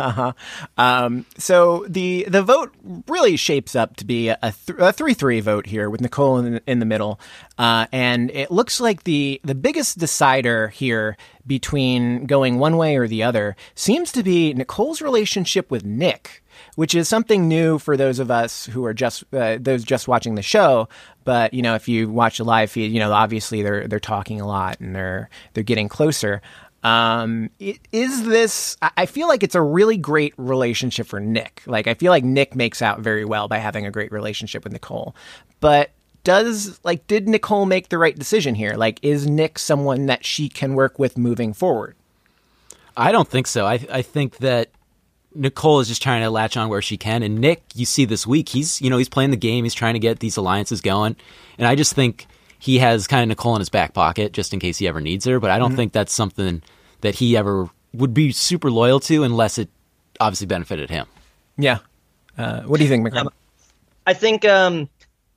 Uh-huh. 0.00 0.32
Um, 0.78 1.26
so 1.36 1.84
the 1.86 2.24
the 2.26 2.42
vote 2.42 2.72
really 3.06 3.36
shapes 3.36 3.76
up 3.76 3.96
to 3.96 4.06
be 4.06 4.28
a, 4.30 4.38
th- 4.66 4.78
a 4.78 4.94
three 4.94 5.12
three 5.12 5.40
vote 5.40 5.66
here 5.66 5.90
with 5.90 6.00
Nicole 6.00 6.38
in, 6.38 6.58
in 6.66 6.78
the 6.78 6.86
middle, 6.86 7.20
uh, 7.58 7.86
and 7.92 8.30
it 8.30 8.50
looks 8.50 8.80
like 8.80 9.04
the 9.04 9.42
the 9.44 9.54
biggest 9.54 9.98
decider 9.98 10.68
here 10.68 11.18
between 11.46 12.24
going 12.24 12.58
one 12.58 12.78
way 12.78 12.96
or 12.96 13.06
the 13.06 13.22
other 13.22 13.56
seems 13.74 14.10
to 14.12 14.22
be 14.22 14.54
Nicole's 14.54 15.02
relationship 15.02 15.70
with 15.70 15.84
Nick. 15.84 16.42
Which 16.76 16.94
is 16.94 17.08
something 17.08 17.48
new 17.48 17.78
for 17.78 17.96
those 17.96 18.18
of 18.18 18.30
us 18.30 18.66
who 18.66 18.84
are 18.84 18.94
just 18.94 19.24
uh, 19.34 19.58
those 19.60 19.84
just 19.84 20.08
watching 20.08 20.34
the 20.34 20.42
show. 20.42 20.88
But 21.24 21.52
you 21.52 21.62
know, 21.62 21.74
if 21.74 21.88
you 21.88 22.08
watch 22.08 22.38
the 22.38 22.44
live 22.44 22.70
feed, 22.70 22.92
you 22.92 22.98
know 23.00 23.12
obviously 23.12 23.62
they're 23.62 23.86
they're 23.88 24.00
talking 24.00 24.40
a 24.40 24.46
lot 24.46 24.80
and 24.80 24.94
they're 24.94 25.28
they're 25.54 25.64
getting 25.64 25.88
closer. 25.88 26.40
Um, 26.82 27.50
is 27.58 28.24
this? 28.24 28.76
I- 28.80 29.06
feel 29.06 29.28
like 29.28 29.42
it's 29.42 29.54
a 29.54 29.60
really 29.60 29.96
great 29.98 30.32
relationship 30.38 31.06
for 31.06 31.20
Nick. 31.20 31.62
Like 31.66 31.86
I 31.86 31.94
feel 31.94 32.10
like 32.10 32.24
Nick 32.24 32.54
makes 32.54 32.80
out 32.80 33.00
very 33.00 33.24
well 33.24 33.48
by 33.48 33.58
having 33.58 33.84
a 33.84 33.90
great 33.90 34.12
relationship 34.12 34.64
with 34.64 34.72
Nicole. 34.72 35.14
But 35.60 35.90
does 36.24 36.80
like 36.84 37.06
did 37.06 37.28
Nicole 37.28 37.66
make 37.66 37.88
the 37.88 37.98
right 37.98 38.16
decision 38.18 38.54
here? 38.54 38.74
Like 38.76 38.98
is 39.02 39.26
Nick 39.26 39.58
someone 39.58 40.06
that 40.06 40.24
she 40.24 40.48
can 40.48 40.74
work 40.74 40.98
with 40.98 41.18
moving 41.18 41.52
forward? 41.52 41.96
I 42.96 43.12
don't 43.12 43.28
think 43.28 43.46
so. 43.46 43.66
I 43.66 43.84
I 43.90 44.02
think 44.02 44.38
that 44.38 44.70
Nicole 45.34 45.80
is 45.80 45.88
just 45.88 46.02
trying 46.02 46.22
to 46.22 46.30
latch 46.30 46.56
on 46.56 46.68
where 46.68 46.82
she 46.82 46.96
can, 46.96 47.22
and 47.22 47.38
Nick, 47.38 47.62
you 47.74 47.86
see 47.86 48.04
this 48.04 48.26
week, 48.26 48.48
he's 48.48 48.80
you 48.80 48.90
know 48.90 48.98
he's 48.98 49.08
playing 49.08 49.30
the 49.30 49.36
game. 49.36 49.64
He's 49.64 49.74
trying 49.74 49.94
to 49.94 50.00
get 50.00 50.20
these 50.20 50.36
alliances 50.36 50.80
going, 50.80 51.16
and 51.58 51.66
I 51.66 51.74
just 51.74 51.94
think 51.94 52.26
he 52.58 52.78
has 52.78 53.06
kind 53.06 53.22
of 53.22 53.28
Nicole 53.28 53.54
in 53.54 53.60
his 53.60 53.68
back 53.68 53.94
pocket 53.94 54.32
just 54.32 54.52
in 54.52 54.60
case 54.60 54.78
he 54.78 54.88
ever 54.88 55.00
needs 55.00 55.24
her. 55.24 55.40
But 55.40 55.50
I 55.50 55.58
don't 55.58 55.76
think 55.76 55.92
that's 55.92 56.12
something 56.12 56.62
that 57.00 57.14
he 57.14 57.36
ever 57.36 57.70
would 57.94 58.14
be 58.14 58.32
super 58.32 58.70
loyal 58.70 59.00
to 59.00 59.24
unless 59.24 59.58
it 59.58 59.68
obviously 60.20 60.46
benefited 60.46 60.90
him. 60.90 61.06
Yeah. 61.56 61.78
Uh, 62.36 62.62
what 62.62 62.78
do 62.78 62.84
you 62.84 62.90
think, 62.90 63.06
McCrae? 63.06 63.28
I 64.06 64.14
think 64.14 64.44
um 64.44 64.88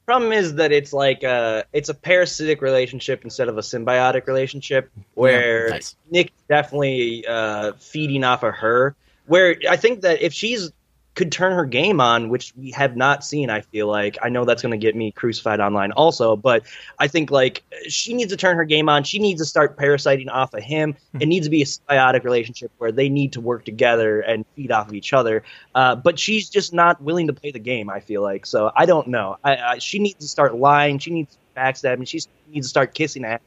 problem 0.06 0.32
is 0.32 0.56
that 0.56 0.72
it's 0.72 0.94
like 0.94 1.24
uh 1.24 1.64
it's 1.72 1.90
a 1.90 1.94
parasitic 1.94 2.62
relationship 2.62 3.24
instead 3.24 3.48
of 3.48 3.58
a 3.58 3.62
symbiotic 3.62 4.28
relationship 4.28 4.92
where 5.14 5.70
nice. 5.70 5.96
Nick 6.12 6.32
definitely 6.50 7.26
uh 7.28 7.74
feeding 7.74 8.24
off 8.24 8.44
of 8.44 8.54
her 8.56 8.96
where 9.26 9.58
I 9.70 9.78
think 9.78 10.02
that 10.02 10.22
if 10.22 10.34
she's 10.34 10.72
could 11.16 11.32
turn 11.32 11.54
her 11.54 11.66
game 11.66 12.02
on, 12.02 12.30
which 12.30 12.54
we 12.56 12.72
have 12.72 12.96
not 12.96 13.24
seen. 13.24 13.50
I 13.50 13.62
feel 13.62 13.88
like 13.88 14.18
I 14.22 14.30
know 14.30 14.46
that's 14.46 14.62
going 14.62 14.72
to 14.72 14.78
get 14.78 14.96
me 14.96 15.12
crucified 15.12 15.60
online 15.60 15.92
also, 15.92 16.36
but 16.36 16.64
I 16.98 17.08
think 17.08 17.30
like 17.30 17.64
she 17.88 18.14
needs 18.14 18.32
to 18.32 18.38
turn 18.38 18.58
her 18.58 18.66
game 18.66 18.90
on. 18.90 19.04
She 19.04 19.20
needs 19.20 19.40
to 19.42 19.46
start 19.46 19.78
parasiting 19.78 20.30
off 20.30 20.54
of 20.54 20.64
him. 20.64 20.96
It 21.20 21.28
needs 21.28 21.46
to 21.46 21.52
be 21.52 21.62
a 21.62 21.66
symbiotic 21.66 22.24
relationship 22.24 22.72
where 22.80 22.92
they 22.92 23.10
need 23.10 23.34
to 23.34 23.42
work 23.42 23.64
together 23.64 24.22
and 24.22 24.46
feed 24.56 24.72
off 24.72 24.88
of 24.88 24.96
each 24.96 25.14
other. 25.14 25.44
Uh, 25.76 25.96
but 25.96 26.18
she's 26.18 26.50
just 26.50 26.74
not 26.74 27.02
willing 27.02 27.28
to 27.28 27.34
play 27.34 27.52
the 27.52 27.60
game. 27.60 27.90
I 27.90 28.00
feel 28.00 28.24
like 28.24 28.46
so. 28.46 28.72
I 28.76 28.86
don't 28.86 29.10
know. 29.10 29.38
I, 29.44 29.58
I, 29.58 29.78
she 29.78 30.00
needs 30.00 30.20
to 30.20 30.28
start 30.28 30.56
lying. 30.56 30.98
She 30.98 31.12
needs 31.12 31.36
to 31.36 31.62
backstab, 31.62 31.94
and 31.94 32.08
she 32.08 32.22
needs 32.48 32.66
to 32.68 32.70
start 32.70 32.96
kissing 32.96 33.24
at. 33.24 33.42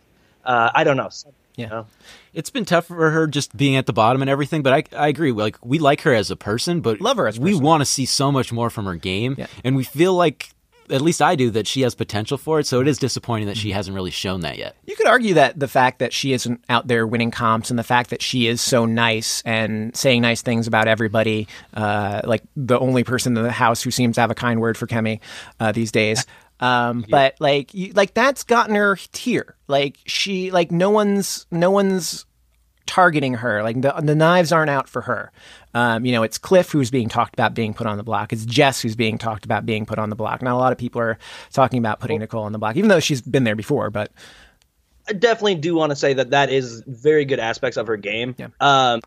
Uh, 0.45 0.71
I 0.73 0.85
don't 0.85 0.97
know. 0.97 1.11
Yeah. 1.57 1.69
Know? 1.69 1.87
It's 2.35 2.51
been 2.51 2.65
tough 2.67 2.87
for 2.87 3.11
her 3.11 3.27
just 3.27 3.57
being 3.57 3.77
at 3.77 3.87
the 3.87 3.93
bottom 3.93 4.21
and 4.23 4.31
everything, 4.31 4.63
but 4.63 4.73
I, 4.73 4.85
I 4.97 5.09
agree. 5.09 5.33
Like 5.33 5.57
we 5.65 5.79
like 5.79 6.03
her 6.03 6.15
as 6.15 6.31
a 6.31 6.37
person, 6.37 6.81
but 6.83 7.01
Love 7.01 7.17
her 7.17 7.27
as 7.27 7.39
we 7.41 7.55
want 7.55 7.81
to 7.81 7.87
see 7.87 8.05
so 8.07 8.31
much 8.31 8.53
more 8.53 8.69
from 8.71 8.85
her 8.85 8.95
game, 8.97 9.35
Yeah. 9.39 9.47
and 9.65 9.75
we 9.75 9.83
feel 9.85 10.15
like 10.15 10.51
at 10.89 11.01
least 11.01 11.21
I 11.21 11.35
do 11.35 11.51
that 11.51 11.67
she 11.67 11.81
has 11.81 11.97
potential 11.97 12.39
for 12.39 12.61
it. 12.61 12.67
So 12.67 12.81
it 12.81 12.87
is 12.87 12.97
disappointing 12.99 13.49
that 13.49 13.57
she 13.57 13.71
Mm-hmm. 13.71 13.77
hasn't 13.77 13.95
really 13.97 14.13
shown 14.13 14.43
that 14.43 14.57
yet. 14.57 14.77
You 14.87 14.95
could 14.95 15.09
argue 15.09 15.35
that 15.35 15.59
the 15.59 15.67
fact 15.67 15.99
that 15.99 16.13
she 16.13 16.33
isn't 16.33 16.63
out 16.69 16.87
there 16.87 17.05
winning 17.09 17.33
comps 17.33 17.71
and 17.71 17.79
the 17.79 17.83
fact 17.83 18.11
that 18.11 18.23
she 18.23 18.47
is 18.47 18.61
so 18.61 18.85
nice 18.87 19.43
and 19.45 19.97
saying 19.97 20.23
nice 20.23 20.43
things 20.43 20.69
about 20.69 20.87
everybody, 20.87 21.49
uh, 21.75 22.21
like 22.23 22.43
the 22.55 22.79
only 22.79 23.03
person 23.03 23.37
in 23.37 23.43
the 23.43 23.51
house 23.51 23.83
who 23.83 23.91
seems 23.91 24.15
to 24.15 24.21
have 24.21 24.31
a 24.31 24.35
kind 24.37 24.61
word 24.61 24.77
for 24.79 24.87
Kemi 24.87 25.19
uh, 25.59 25.73
these 25.73 25.91
days. 25.91 26.25
Um, 26.61 27.05
But 27.09 27.37
like, 27.41 27.75
you, 27.75 27.93
like 27.93 28.15
that's 28.15 28.45
gotten 28.45 28.75
her 28.75 28.97
here. 29.15 29.57
Like 29.69 29.99
she, 30.07 30.51
like 30.51 30.71
no 30.71 30.91
one's, 30.91 31.47
no 31.51 31.71
one's 31.71 32.25
targeting 32.87 33.35
her. 33.35 33.63
Like 33.63 33.81
the, 33.81 33.93
the 34.03 34.15
knives 34.15 34.53
aren't 34.53 34.71
out 34.71 34.89
for 34.89 35.03
her. 35.03 35.33
Um, 35.75 36.07
you 36.07 36.13
know, 36.13 36.23
it's 36.23 36.39
Cliff 36.39 36.71
who's 36.71 36.91
being 36.91 37.09
talked 37.09 37.35
about 37.35 37.53
being 37.53 37.75
put 37.75 37.87
on 37.87 37.99
the 37.99 38.03
block. 38.03 38.33
It's 38.33 38.47
Jess 38.47 38.81
who's 38.81 38.97
being 38.97 39.19
talked 39.19 39.45
about 39.45 39.67
being 39.67 39.85
put 39.85 39.99
on 39.99 40.09
the 40.09 40.17
block. 40.17 40.41
Not 40.41 40.55
a 40.55 40.57
lot 40.57 40.73
of 40.73 40.79
people 40.79 41.03
are 41.03 41.19
talking 41.53 41.79
about 41.79 42.01
putting 42.01 42.21
Nicole 42.21 42.45
on 42.45 42.53
the 42.53 42.59
block, 42.59 42.77
even 42.77 42.89
though 42.89 43.01
she's 43.01 43.21
been 43.21 43.45
there 43.45 43.57
before. 43.57 43.91
But 43.91 44.11
I 45.09 45.13
definitely 45.13 45.57
do 45.57 45.75
want 45.75 45.91
to 45.91 45.97
say 45.97 46.15
that 46.15 46.31
that 46.31 46.51
is 46.51 46.83
very 46.87 47.25
good 47.25 47.39
aspects 47.39 47.77
of 47.77 47.87
her 47.89 47.97
game. 47.97 48.35
Yeah. 48.39 48.47
Um, 48.61 49.03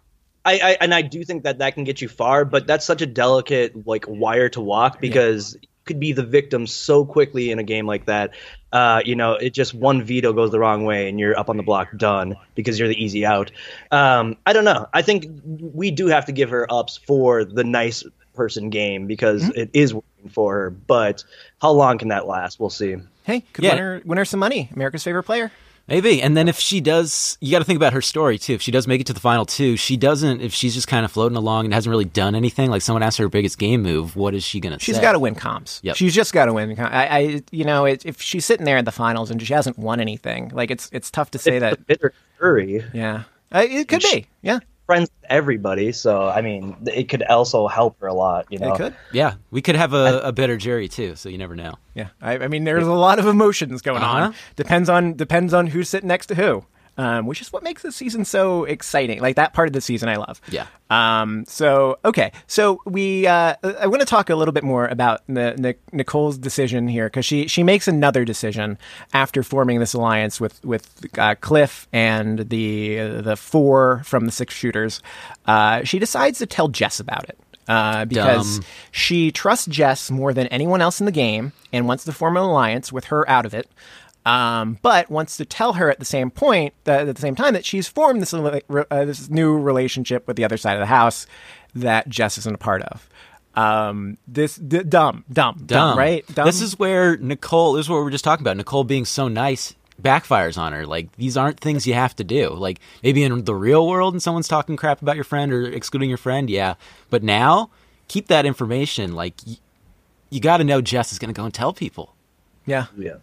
I, 0.46 0.60
I 0.60 0.78
and 0.82 0.94
I 0.94 1.02
do 1.02 1.24
think 1.24 1.44
that 1.44 1.58
that 1.58 1.74
can 1.74 1.84
get 1.84 2.02
you 2.02 2.08
far, 2.08 2.46
but 2.46 2.68
that's 2.68 2.86
such 2.86 3.02
a 3.02 3.06
delicate 3.06 3.88
like 3.88 4.06
wire 4.08 4.50
to 4.50 4.62
walk 4.62 5.02
because 5.02 5.56
you 5.56 5.68
could 5.90 6.00
be 6.00 6.14
the 6.14 6.24
victim 6.24 6.66
so 6.66 7.04
quickly 7.04 7.52
in 7.52 7.60
a 7.60 7.64
game 7.64 7.86
like 7.86 8.06
that. 8.06 8.32
Uh, 8.72 9.02
you 9.04 9.16
know, 9.16 9.34
it 9.34 9.50
just 9.54 9.74
one 9.74 10.02
veto 10.04 10.32
goes 10.32 10.52
the 10.52 10.60
wrong 10.60 10.86
way 10.86 11.10
and 11.10 11.20
you're 11.20 11.38
up 11.38 11.50
on 11.50 11.58
the 11.58 11.64
block 11.64 11.90
done 11.98 12.38
because 12.56 12.80
you're 12.80 12.88
the 12.88 13.04
easy 13.04 13.26
out. 13.26 13.52
Um, 13.92 14.38
I 14.46 14.54
don't 14.54 14.64
know. 14.64 14.88
I 14.94 15.02
think 15.02 15.26
we 15.44 15.92
do 15.92 16.08
have 16.08 16.26
to 16.28 16.32
give 16.32 16.52
her 16.52 16.72
ups 16.72 16.96
for 16.96 17.44
the 17.44 17.64
nice 17.66 18.04
person 18.36 18.70
game 18.70 19.08
because 19.08 19.44
Mm-hmm. 19.44 19.60
it 19.60 19.70
is 19.74 19.94
working 19.94 20.30
for 20.30 20.54
her. 20.54 20.70
But 20.70 21.26
how 21.62 21.72
long 21.72 21.98
can 21.98 22.08
that 22.10 22.26
last? 22.28 22.60
We'll 22.60 22.70
see. 22.70 22.96
hey, 23.24 23.42
could 23.54 23.66
Yeah. 23.66 23.72
win, 23.74 23.80
her, 23.84 24.02
win 24.06 24.18
her 24.20 24.26
some 24.26 24.40
money. 24.40 24.70
America's 24.74 25.04
favorite 25.04 25.24
player. 25.24 25.52
Maybe. 25.90 26.22
And 26.22 26.38
then 26.38 26.48
if 26.48 26.60
she 26.60 26.82
does, 26.82 27.38
you 27.42 27.52
got 27.52 27.60
to 27.60 27.66
think 27.66 27.78
about 27.78 27.94
her 27.94 28.02
story 28.02 28.38
too. 28.38 28.54
If 28.54 28.62
she 28.62 28.72
does 28.72 28.88
make 28.88 29.02
it 29.02 29.08
to 29.08 29.14
the 29.14 29.20
final 29.20 29.46
two, 29.46 29.76
she 29.76 29.98
doesn't, 29.98 30.42
if 30.42 30.54
she's 30.54 30.74
just 30.74 30.88
kind 30.88 31.04
of 31.04 31.12
floating 31.12 31.36
along 31.36 31.66
and 31.66 31.74
hasn't 31.74 31.90
really 31.90 32.06
done 32.06 32.36
anything, 32.36 32.70
like 32.70 32.82
someone 32.82 33.04
asked 33.04 33.18
her 33.18 33.28
biggest 33.30 33.58
game 33.58 33.82
move, 33.82 34.16
what 34.16 34.34
is 34.36 34.44
she 34.44 34.60
going 34.60 34.74
to 34.74 34.80
say? 34.80 34.86
She's 34.86 35.00
got 35.00 35.14
to 35.14 35.20
win 35.20 35.36
comps. 35.36 35.80
Yep. 35.84 35.96
She's 35.96 36.14
just 36.14 36.34
got 36.34 36.46
to 36.46 36.54
win. 36.54 36.76
com- 36.76 36.92
I, 36.92 37.08
I 37.08 37.42
you 37.52 37.66
know, 37.66 37.86
it, 37.86 38.06
if 38.06 38.22
she's 38.22 38.46
sitting 38.46 38.66
there 38.66 38.78
in 38.78 38.86
the 38.86 38.92
finals 38.92 39.32
and 39.32 39.42
she 39.42 39.54
hasn't 39.54 39.78
won 39.78 40.00
anything, 40.00 40.50
like 40.50 40.72
it's 40.72 40.90
it's 40.92 41.10
tough 41.10 41.32
to 41.32 41.40
say 41.40 41.60
that. 41.60 41.88
Bitter 41.88 42.14
Curry. 42.38 42.84
Yeah, 42.94 43.24
uh, 43.52 43.66
it 43.68 43.88
could 43.88 44.02
be. 44.02 44.28
Yeah, 44.42 44.60
friends 44.90 45.12
with 45.22 45.32
everybody. 45.32 45.92
So 45.92 46.28
I 46.28 46.42
mean, 46.42 46.76
it 46.88 47.10
could 47.10 47.22
also 47.22 47.68
help 47.68 48.00
her 48.00 48.08
a 48.08 48.14
lot. 48.14 48.48
You 48.50 48.58
know, 48.58 48.74
it 48.74 48.78
could. 48.78 48.96
Yeah. 49.14 49.36
We 49.52 49.62
could 49.62 49.76
have 49.76 49.94
a, 49.94 50.22
a 50.24 50.32
bitter 50.32 50.58
jury 50.58 50.88
too, 50.88 51.16
so 51.16 51.30
you 51.30 51.38
never 51.38 51.56
know. 51.56 51.76
Yeah, 51.94 52.08
I, 52.22 52.40
I 52.40 52.48
mean, 52.48 52.64
there's 52.64 52.88
a 52.88 52.94
lot 52.94 53.20
of 53.20 53.28
emotions 53.28 53.84
going 53.84 54.02
on. 54.02 54.22
Uh-huh. 54.24 54.34
Depends 54.56 54.90
on 54.90 55.14
depends 55.14 55.54
on 55.54 55.68
who's 55.68 55.90
sitting 55.90 56.08
next 56.08 56.26
to 56.28 56.36
who, 56.36 56.66
um, 57.00 57.26
which 57.28 57.40
is 57.40 57.54
what 57.54 57.64
makes 57.64 57.82
the 57.82 57.94
season 57.94 58.26
so 58.26 58.66
exciting. 58.66 59.22
Like 59.22 59.38
that 59.38 59.54
part 59.54 59.70
of 59.70 59.74
the 59.74 59.80
season, 59.80 60.10
I 60.10 60.18
love. 60.18 60.42
Yeah. 60.50 60.68
Um. 60.90 61.46
So 61.48 61.98
okay. 62.04 62.34
So 62.46 62.82
we. 62.86 63.26
Uh, 63.26 63.56
I 63.64 63.88
want 63.88 64.02
to 64.02 64.06
talk 64.06 64.30
a 64.30 64.36
little 64.36 64.52
bit 64.52 64.66
more 64.66 64.86
about 64.86 65.22
the, 65.28 65.56
the 65.58 65.76
Nicole's 65.94 66.38
decision 66.38 66.90
here 66.90 67.08
because 67.08 67.26
she 67.26 67.48
she 67.48 67.64
makes 67.64 67.88
another 67.88 68.26
decision 68.26 68.78
after 69.14 69.44
forming 69.44 69.80
this 69.80 69.94
alliance 69.94 70.42
with 70.42 70.64
with 70.66 71.06
uh, 71.18 71.36
Cliff 71.40 71.88
and 71.94 72.50
the 72.50 73.22
the 73.22 73.38
four 73.38 74.02
from 74.04 74.26
the 74.26 74.32
six 74.32 74.54
shooters. 74.54 75.02
Uh, 75.46 75.86
she 75.86 76.00
decides 76.00 76.40
to 76.40 76.46
tell 76.46 76.68
Jess 76.68 77.00
about 77.00 77.30
it. 77.30 77.40
Uh, 77.70 78.04
because 78.06 78.58
Dumb. 78.58 78.66
she 78.90 79.32
trusts 79.32 79.68
Jess 79.68 80.10
more 80.10 80.34
than 80.34 80.48
anyone 80.48 80.82
else 80.82 81.00
in 81.00 81.06
the 81.06 81.12
game 81.12 81.54
and 81.72 81.88
wants 81.88 82.04
to 82.06 82.12
form 82.12 82.36
an 82.36 82.42
alliance 82.42 82.92
with 82.92 83.06
her 83.06 83.30
out 83.30 83.46
of 83.46 83.54
it. 83.54 83.70
Um, 84.26 84.78
but 84.82 85.10
wants 85.10 85.38
to 85.38 85.46
tell 85.46 85.74
her 85.74 85.90
at 85.90 86.00
the 86.00 86.06
same 86.06 86.30
point, 86.30 86.74
that, 86.84 87.08
at 87.08 87.16
the 87.16 87.22
same 87.22 87.36
time, 87.36 87.54
that 87.54 87.66
she's 87.66 87.88
formed 87.88 88.22
this 88.22 88.34
uh, 88.34 88.60
this 89.06 89.30
new 89.30 89.58
relationship 89.58 90.28
with 90.28 90.36
the 90.36 90.44
other 90.44 90.58
side 90.58 90.74
of 90.74 90.80
the 90.82 90.86
house 90.86 91.26
that 91.74 92.10
Jess 92.10 92.38
isn't 92.38 92.56
a 92.56 92.58
part 92.58 92.82
of. 92.84 93.10
Um, 93.56 94.18
this 94.28 94.56
d- 94.58 94.84
dumb, 94.84 95.26
dumb, 95.32 95.56
dumb, 95.58 95.66
Dumb. 95.66 95.98
right? 95.98 96.26
Dumb. 96.34 96.46
This 96.46 96.62
is 96.62 96.78
where 96.78 97.18
Nicole, 97.18 97.74
this 97.74 97.86
is 97.86 97.90
what 97.90 97.98
we 97.98 98.04
were 98.04 98.12
just 98.12 98.24
talking 98.24 98.44
about. 98.44 98.58
Nicole 98.58 98.84
being 98.84 99.06
so 99.06 99.28
nice 99.28 99.74
backfires 100.02 100.58
on 100.58 100.72
her. 100.74 100.86
Like, 100.86 101.12
these 101.18 101.36
aren't 101.36 101.60
things 101.60 101.88
you 101.88 101.94
have 101.94 102.16
to 102.18 102.24
do. 102.24 102.50
Like, 102.50 102.80
maybe 103.04 103.24
in 103.24 103.44
the 103.46 103.56
real 103.56 103.88
world 103.88 104.14
and 104.14 104.22
someone's 104.22 104.48
talking 104.48 104.78
crap 104.78 105.02
about 105.02 105.16
your 105.16 105.24
friend 105.26 105.52
or 105.52 105.66
excluding 105.66 106.10
your 106.10 106.18
friend, 106.18 106.50
yeah. 106.50 106.76
But 107.10 107.24
now, 107.24 107.70
keep 108.08 108.28
that 108.28 108.46
information. 108.46 109.14
Like, 109.14 109.34
y- 109.46 109.58
you 110.30 110.40
got 110.40 110.58
to 110.58 110.64
know 110.64 110.80
Jess 110.82 111.12
is 111.12 111.20
going 111.20 111.34
to 111.34 111.38
go 111.38 111.44
and 111.46 111.54
tell 111.54 111.74
people. 111.74 112.16
yeah, 112.66 112.86
Yeah. 112.98 113.16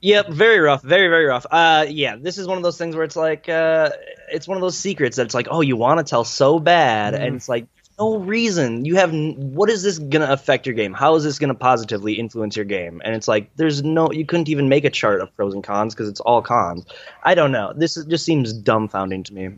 Yep, 0.00 0.28
very 0.28 0.60
rough, 0.60 0.82
very 0.82 1.08
very 1.08 1.24
rough. 1.24 1.44
Uh, 1.50 1.86
yeah, 1.88 2.16
this 2.16 2.38
is 2.38 2.46
one 2.46 2.56
of 2.56 2.62
those 2.62 2.78
things 2.78 2.94
where 2.94 3.04
it's 3.04 3.16
like, 3.16 3.48
uh, 3.48 3.90
it's 4.30 4.46
one 4.46 4.56
of 4.56 4.60
those 4.60 4.78
secrets 4.78 5.16
that 5.16 5.26
it's 5.26 5.34
like, 5.34 5.48
oh, 5.50 5.60
you 5.60 5.76
want 5.76 5.98
to 5.98 6.08
tell 6.08 6.22
so 6.24 6.60
bad, 6.60 7.14
and 7.14 7.34
it's 7.34 7.48
like, 7.48 7.66
no 7.98 8.18
reason. 8.18 8.84
You 8.84 8.94
have, 8.94 9.12
n- 9.12 9.34
what 9.54 9.68
is 9.68 9.82
this 9.82 9.98
gonna 9.98 10.30
affect 10.30 10.66
your 10.66 10.76
game? 10.76 10.92
How 10.94 11.16
is 11.16 11.24
this 11.24 11.40
gonna 11.40 11.56
positively 11.56 12.14
influence 12.14 12.54
your 12.54 12.64
game? 12.64 13.02
And 13.04 13.16
it's 13.16 13.26
like, 13.26 13.50
there's 13.56 13.82
no, 13.82 14.12
you 14.12 14.24
couldn't 14.24 14.48
even 14.48 14.68
make 14.68 14.84
a 14.84 14.90
chart 14.90 15.20
of 15.20 15.34
pros 15.34 15.52
and 15.52 15.64
cons 15.64 15.94
because 15.94 16.08
it's 16.08 16.20
all 16.20 16.42
cons. 16.42 16.86
I 17.24 17.34
don't 17.34 17.50
know. 17.50 17.72
This 17.74 17.96
is, 17.96 18.04
just 18.04 18.24
seems 18.24 18.54
dumbfounding 18.54 19.24
to 19.24 19.34
me. 19.34 19.50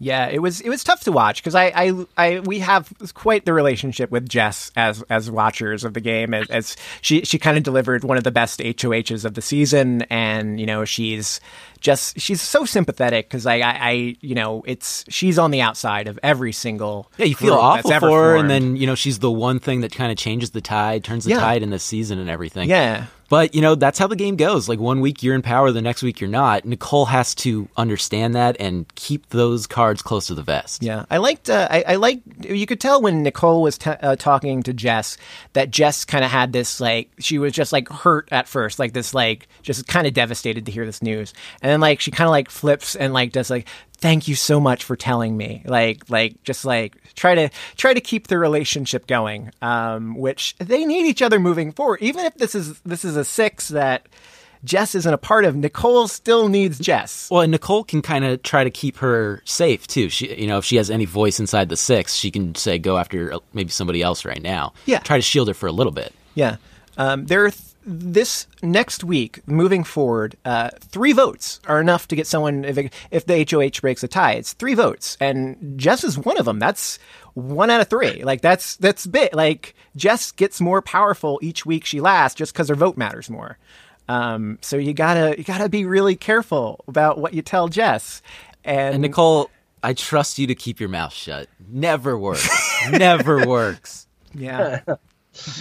Yeah, 0.00 0.28
it 0.28 0.38
was 0.40 0.60
it 0.60 0.68
was 0.68 0.84
tough 0.84 1.00
to 1.02 1.12
watch 1.12 1.42
because 1.42 1.56
I, 1.56 1.72
I 1.74 2.06
I 2.16 2.40
we 2.40 2.60
have 2.60 2.92
quite 3.14 3.44
the 3.44 3.52
relationship 3.52 4.12
with 4.12 4.28
Jess 4.28 4.70
as 4.76 5.02
as 5.10 5.28
watchers 5.28 5.82
of 5.82 5.94
the 5.94 6.00
game 6.00 6.34
as, 6.34 6.48
as 6.50 6.76
she 7.00 7.22
she 7.24 7.36
kind 7.36 7.56
of 7.56 7.64
delivered 7.64 8.04
one 8.04 8.16
of 8.16 8.22
the 8.22 8.30
best 8.30 8.60
HOHs 8.60 9.24
of 9.24 9.34
the 9.34 9.42
season 9.42 10.02
and 10.02 10.60
you 10.60 10.66
know 10.66 10.84
she's 10.84 11.40
just 11.80 12.20
she's 12.20 12.40
so 12.40 12.64
sympathetic 12.64 13.28
because 13.28 13.44
I, 13.44 13.56
I 13.56 13.78
I 13.90 14.16
you 14.20 14.36
know 14.36 14.62
it's 14.66 15.04
she's 15.08 15.36
on 15.36 15.50
the 15.50 15.62
outside 15.62 16.06
of 16.06 16.16
every 16.22 16.52
single 16.52 17.10
Yeah, 17.16 17.26
you 17.26 17.34
feel 17.34 17.54
awful 17.54 17.90
for 17.98 18.08
her, 18.10 18.36
and 18.36 18.48
then, 18.48 18.76
you 18.76 18.86
know, 18.86 18.94
she's 18.94 19.18
the 19.18 19.30
one 19.32 19.58
thing 19.58 19.80
that 19.80 19.90
kind 19.92 20.12
of 20.12 20.18
changes 20.18 20.50
the 20.52 20.60
tide, 20.60 21.02
turns 21.02 21.24
the 21.24 21.30
Yeah. 21.30 21.40
tide 21.40 21.62
in 21.64 21.70
the 21.70 21.78
season 21.80 22.20
and 22.20 22.30
everything. 22.30 22.68
yeah 22.68 23.06
But, 23.28 23.54
you 23.54 23.60
know, 23.60 23.74
that's 23.74 23.98
how 23.98 24.06
the 24.06 24.16
game 24.16 24.36
goes. 24.36 24.68
Like, 24.68 24.78
one 24.78 25.00
week 25.00 25.22
you're 25.22 25.34
in 25.34 25.42
power, 25.42 25.70
the 25.70 25.82
next 25.82 26.02
week 26.02 26.20
you're 26.20 26.30
not. 26.30 26.64
Nicole 26.64 27.06
has 27.06 27.34
to 27.36 27.68
understand 27.76 28.34
that 28.34 28.56
and 28.58 28.86
keep 28.94 29.28
those 29.28 29.66
cards 29.66 30.02
close 30.02 30.26
to 30.28 30.34
the 30.34 30.42
vest. 30.42 30.82
Yeah, 30.82 31.04
I 31.10 31.18
liked. 31.18 31.50
Uh, 31.50 31.68
I, 31.70 31.84
I 31.88 31.96
liked. 31.96 32.44
You 32.44 32.66
could 32.66 32.80
tell 32.80 33.02
when 33.02 33.22
Nicole 33.22 33.62
was 33.62 33.76
t- 33.78 33.90
uh, 33.90 34.16
talking 34.16 34.62
to 34.62 34.72
Jess 34.72 35.16
that 35.52 35.70
Jess 35.70 36.04
kind 36.04 36.24
of 36.24 36.30
had 36.30 36.52
this 36.52 36.80
like 36.80 37.10
she 37.18 37.38
was 37.38 37.52
just 37.52 37.72
like 37.72 37.88
hurt 37.88 38.28
at 38.32 38.48
first, 38.48 38.78
like 38.78 38.92
this 38.92 39.12
like 39.14 39.48
just 39.62 39.86
kind 39.86 40.06
of 40.06 40.14
devastated 40.14 40.66
to 40.66 40.72
hear 40.72 40.86
this 40.86 41.02
news, 41.02 41.34
and 41.60 41.70
then 41.70 41.80
like 41.80 42.00
she 42.00 42.10
kind 42.10 42.26
of 42.26 42.32
like 42.32 42.50
flips 42.50 42.96
and 42.96 43.12
like 43.12 43.32
does 43.32 43.50
like 43.50 43.66
thank 43.98 44.28
you 44.28 44.34
so 44.34 44.60
much 44.60 44.84
for 44.84 44.96
telling 44.96 45.36
me 45.36 45.62
like 45.64 46.08
like 46.08 46.42
just 46.44 46.64
like 46.64 46.96
try 47.14 47.34
to 47.34 47.50
try 47.76 47.92
to 47.92 48.00
keep 48.00 48.28
the 48.28 48.38
relationship 48.38 49.06
going 49.06 49.50
um 49.62 50.16
which 50.16 50.54
they 50.58 50.84
need 50.84 51.06
each 51.06 51.20
other 51.22 51.38
moving 51.40 51.72
forward 51.72 51.98
even 52.00 52.24
if 52.24 52.34
this 52.36 52.54
is 52.54 52.78
this 52.80 53.04
is 53.04 53.16
a 53.16 53.24
six 53.24 53.68
that 53.68 54.06
jess 54.64 54.94
isn't 54.94 55.14
a 55.14 55.18
part 55.18 55.44
of 55.44 55.54
nicole 55.56 56.08
still 56.08 56.48
needs 56.48 56.78
jess 56.78 57.28
Well, 57.30 57.42
and 57.42 57.50
Nicole 57.52 57.84
can 57.84 58.02
kind 58.02 58.24
of 58.24 58.42
try 58.42 58.64
to 58.64 58.70
keep 58.70 58.96
her 58.98 59.40
safe 59.44 59.86
too. 59.86 60.08
She, 60.08 60.34
you 60.40 60.46
know, 60.48 60.58
if 60.58 60.64
she 60.64 60.76
has 60.76 60.90
any 60.90 61.04
voice 61.04 61.38
inside 61.38 61.68
the 61.68 61.76
six, 61.76 62.14
she 62.14 62.30
can 62.30 62.54
say 62.54 62.78
go 62.78 62.98
after 62.98 63.32
uh, 63.34 63.38
maybe 63.52 63.70
somebody 63.70 64.02
else 64.02 64.24
right 64.24 64.42
now. 64.42 64.72
Yeah. 64.86 64.98
try 65.00 65.16
to 65.18 65.22
shield 65.22 65.46
her 65.48 65.54
for 65.54 65.66
a 65.68 65.72
little 65.72 65.92
bit. 65.92 66.12
Yeah. 66.34 66.56
Um, 66.96 67.26
there 67.26 67.44
are 67.44 67.50
th- 67.50 67.62
this 67.90 68.46
next 68.62 69.02
week, 69.02 69.40
moving 69.48 69.82
forward, 69.82 70.36
uh, 70.44 70.68
three 70.80 71.12
votes 71.12 71.58
are 71.66 71.80
enough 71.80 72.06
to 72.08 72.16
get 72.16 72.26
someone 72.26 72.64
if, 72.64 72.76
if 73.10 73.24
the 73.24 73.46
HOH 73.50 73.80
breaks 73.80 74.02
a 74.04 74.08
tie. 74.08 74.32
It's 74.34 74.52
three 74.52 74.74
votes, 74.74 75.16
and 75.20 75.78
Jess 75.78 76.04
is 76.04 76.18
one 76.18 76.36
of 76.38 76.44
them. 76.44 76.58
That's 76.58 76.98
one 77.34 77.70
out 77.70 77.80
of 77.80 77.88
three. 77.88 78.22
Like 78.22 78.42
that's 78.42 78.76
that's 78.76 79.06
big. 79.06 79.34
Like 79.34 79.74
Jess 79.96 80.32
gets 80.32 80.60
more 80.60 80.82
powerful 80.82 81.38
each 81.42 81.64
week 81.64 81.86
she 81.86 82.00
lasts, 82.00 82.36
just 82.36 82.52
because 82.52 82.68
her 82.68 82.74
vote 82.74 82.96
matters 82.98 83.30
more. 83.30 83.56
Um, 84.08 84.58
so 84.60 84.76
you 84.76 84.92
gotta 84.92 85.34
you 85.38 85.44
gotta 85.44 85.68
be 85.68 85.86
really 85.86 86.16
careful 86.16 86.84
about 86.88 87.18
what 87.18 87.32
you 87.32 87.42
tell 87.42 87.68
Jess. 87.68 88.20
And, 88.64 88.94
And 88.96 89.02
Nicole, 89.02 89.50
I 89.82 89.94
trust 89.94 90.38
you 90.38 90.46
to 90.48 90.54
keep 90.54 90.78
your 90.80 90.88
mouth 90.90 91.12
shut. 91.12 91.48
Never 91.70 92.18
works. 92.18 92.48
Never 92.90 93.46
works. 93.46 94.04
Yeah. 94.34 94.80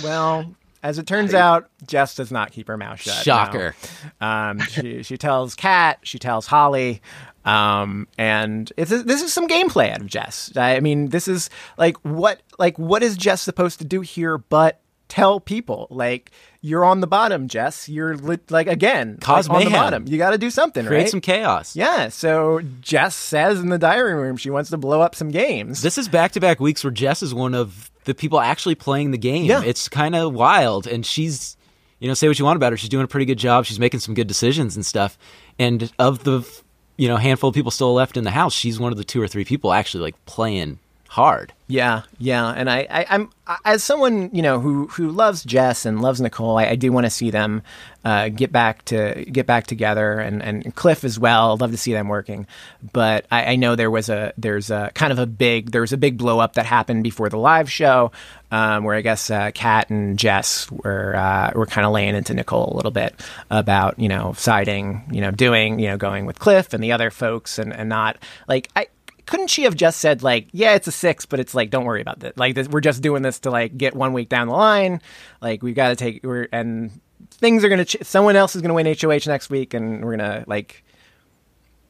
well, 0.03 0.53
as 0.87 0.97
it 0.97 1.05
turns 1.05 1.33
out, 1.33 1.69
Jess 1.85 2.15
does 2.15 2.31
not 2.31 2.51
keep 2.53 2.67
her 2.69 2.77
mouth 2.77 3.01
shut. 3.01 3.17
no. 3.17 3.21
Shocker. 3.23 3.75
Um, 4.21 4.59
she 4.61 5.03
she 5.03 5.17
tells 5.17 5.53
Kat, 5.53 5.99
she 6.03 6.17
tells 6.17 6.47
Holly, 6.47 7.01
um, 7.43 8.07
and 8.17 8.71
it's, 8.77 8.89
this 8.89 9.21
is 9.21 9.33
some 9.33 9.47
gameplay 9.49 9.91
out 9.91 9.99
of 9.99 10.07
Jess. 10.07 10.51
I 10.55 10.79
mean, 10.79 11.09
this 11.09 11.27
is 11.27 11.49
like 11.77 11.97
what 12.05 12.41
like 12.57 12.79
what 12.79 13.03
is 13.03 13.17
Jess 13.17 13.41
supposed 13.41 13.79
to 13.79 13.85
do 13.85 13.99
here? 13.99 14.37
But 14.37 14.79
tell 15.09 15.39
people 15.41 15.87
like 15.89 16.31
you're 16.61 16.85
on 16.85 17.01
the 17.01 17.07
bottom, 17.07 17.49
Jess. 17.49 17.89
You're 17.89 18.15
li- 18.15 18.39
like 18.49 18.67
again 18.67 19.17
Cause 19.19 19.49
like, 19.49 19.57
on 19.59 19.65
the 19.65 19.71
bottom. 19.71 20.07
You 20.07 20.17
got 20.17 20.29
to 20.31 20.37
do 20.37 20.49
something, 20.49 20.85
Create 20.85 21.01
right? 21.01 21.09
some 21.09 21.21
chaos. 21.21 21.75
yeah. 21.75 22.07
So 22.09 22.61
Jess 22.79 23.13
says 23.13 23.59
in 23.59 23.69
the 23.69 23.77
diary 23.77 24.13
room 24.15 24.37
she 24.37 24.49
wants 24.49 24.69
to 24.69 24.77
blow 24.77 25.01
up 25.01 25.15
some 25.15 25.31
games. 25.31 25.81
This 25.81 25.97
is 25.97 26.07
back 26.07 26.31
to 26.31 26.39
back 26.39 26.61
weeks 26.61 26.83
where 26.83 26.91
Jess 26.91 27.21
is 27.21 27.33
one 27.33 27.55
of 27.55 27.91
the 28.07 28.15
people 28.15 28.39
actually 28.39 28.73
playing 28.73 29.11
the 29.11 29.17
game. 29.17 29.45
Yeah. 29.45 29.61
It's 29.63 29.89
kind 29.89 30.15
of 30.15 30.33
wild. 30.33 30.87
And 30.87 31.05
she's, 31.05 31.57
you 31.99 32.07
know, 32.07 32.13
say 32.13 32.27
what 32.29 32.39
you 32.39 32.45
want 32.45 32.55
about 32.55 32.71
her. 32.71 32.77
She's 32.77 32.89
doing 32.89 33.03
a 33.03 33.07
pretty 33.07 33.25
good 33.25 33.37
job. 33.37 33.65
She's 33.65 33.79
making 33.79 33.99
some 33.99 34.15
good 34.15 34.27
decisions 34.27 34.75
and 34.77 34.85
stuff. 34.85 35.17
And 35.59 35.91
of 35.99 36.23
the, 36.23 36.47
you 36.95 37.09
know, 37.09 37.17
handful 37.17 37.49
of 37.49 37.53
people 37.53 37.69
still 37.69 37.93
left 37.93 38.15
in 38.15 38.23
the 38.23 38.31
house, 38.31 38.53
she's 38.53 38.79
one 38.79 38.93
of 38.93 38.97
the 38.97 39.03
two 39.03 39.21
or 39.21 39.27
three 39.27 39.43
people 39.43 39.73
actually 39.73 40.03
like 40.03 40.25
playing 40.25 40.79
hard. 41.07 41.53
Yeah, 41.69 42.03
yeah, 42.17 42.47
and 42.47 42.69
I, 42.69 42.87
I, 42.89 43.05
I'm 43.09 43.29
I- 43.45 43.57
as 43.65 43.83
someone 43.83 44.29
you 44.33 44.41
know 44.41 44.59
who 44.61 44.87
who 44.87 45.09
loves 45.09 45.43
Jess 45.43 45.85
and 45.85 46.01
loves 46.01 46.21
Nicole, 46.21 46.57
I, 46.57 46.67
I 46.67 46.75
do 46.75 46.93
want 46.93 47.05
to 47.05 47.09
see 47.09 47.29
them 47.29 47.61
uh, 48.05 48.29
get 48.29 48.53
back 48.53 48.85
to 48.85 49.25
get 49.29 49.45
back 49.45 49.67
together, 49.67 50.17
and, 50.19 50.41
and 50.41 50.73
Cliff 50.75 51.03
as 51.03 51.19
well. 51.19 51.51
I'd 51.53 51.59
love 51.59 51.71
to 51.71 51.77
see 51.77 51.91
them 51.91 52.07
working, 52.07 52.47
but 52.93 53.25
I, 53.29 53.53
I 53.53 53.55
know 53.57 53.75
there 53.75 53.91
was 53.91 54.07
a 54.07 54.31
there's 54.37 54.71
a 54.71 54.91
kind 54.95 55.11
of 55.11 55.19
a 55.19 55.25
big 55.25 55.71
there 55.71 55.81
was 55.81 55.91
a 55.91 55.97
big 55.97 56.17
blow 56.17 56.39
up 56.39 56.53
that 56.53 56.65
happened 56.65 57.03
before 57.03 57.27
the 57.27 57.37
live 57.37 57.69
show, 57.69 58.13
um, 58.49 58.85
where 58.85 58.95
I 58.95 59.01
guess 59.01 59.29
uh, 59.29 59.51
Kat 59.53 59.89
and 59.89 60.17
Jess 60.17 60.71
were 60.71 61.17
uh, 61.17 61.51
were 61.53 61.65
kind 61.65 61.85
of 61.85 61.91
laying 61.91 62.15
into 62.15 62.33
Nicole 62.33 62.71
a 62.73 62.77
little 62.77 62.91
bit 62.91 63.13
about 63.49 63.99
you 63.99 64.07
know 64.07 64.31
siding, 64.37 65.03
you 65.11 65.19
know 65.19 65.31
doing 65.31 65.79
you 65.79 65.87
know 65.87 65.97
going 65.97 66.25
with 66.25 66.39
Cliff 66.39 66.73
and 66.73 66.81
the 66.81 66.93
other 66.93 67.11
folks, 67.11 67.59
and 67.59 67.73
and 67.73 67.89
not 67.89 68.15
like 68.47 68.69
I 68.73 68.87
couldn't 69.27 69.49
she 69.49 69.63
have 69.63 69.75
just 69.75 69.99
said 69.99 70.23
like, 70.23 70.47
yeah, 70.51 70.73
it's 70.73 70.87
a 70.87 70.91
six, 70.91 71.25
but 71.27 71.39
it's 71.39 71.53
like, 71.53 71.69
don't 71.69 71.85
worry 71.85 72.01
about 72.01 72.21
that. 72.21 72.37
Like, 72.37 72.55
this, 72.55 72.67
we're 72.67 72.81
just 72.81 73.01
doing 73.03 73.21
this 73.21 73.39
to 73.41 73.51
like 73.51 73.77
get 73.77 73.95
one 73.95 74.13
week 74.13 74.29
down 74.29 74.47
the 74.47 74.53
line. 74.53 75.01
Like, 75.41 75.61
we've 75.61 75.75
got 75.75 75.89
to 75.89 75.95
take 75.95 76.23
we're 76.23 76.47
and 76.51 76.91
things 77.31 77.63
are 77.63 77.69
gonna. 77.69 77.85
Ch- 77.85 77.97
someone 78.03 78.35
else 78.35 78.55
is 78.55 78.61
gonna 78.61 78.73
win 78.73 78.85
HOH 78.99 79.27
next 79.27 79.49
week, 79.49 79.73
and 79.73 80.03
we're 80.03 80.17
gonna 80.17 80.43
like, 80.47 80.83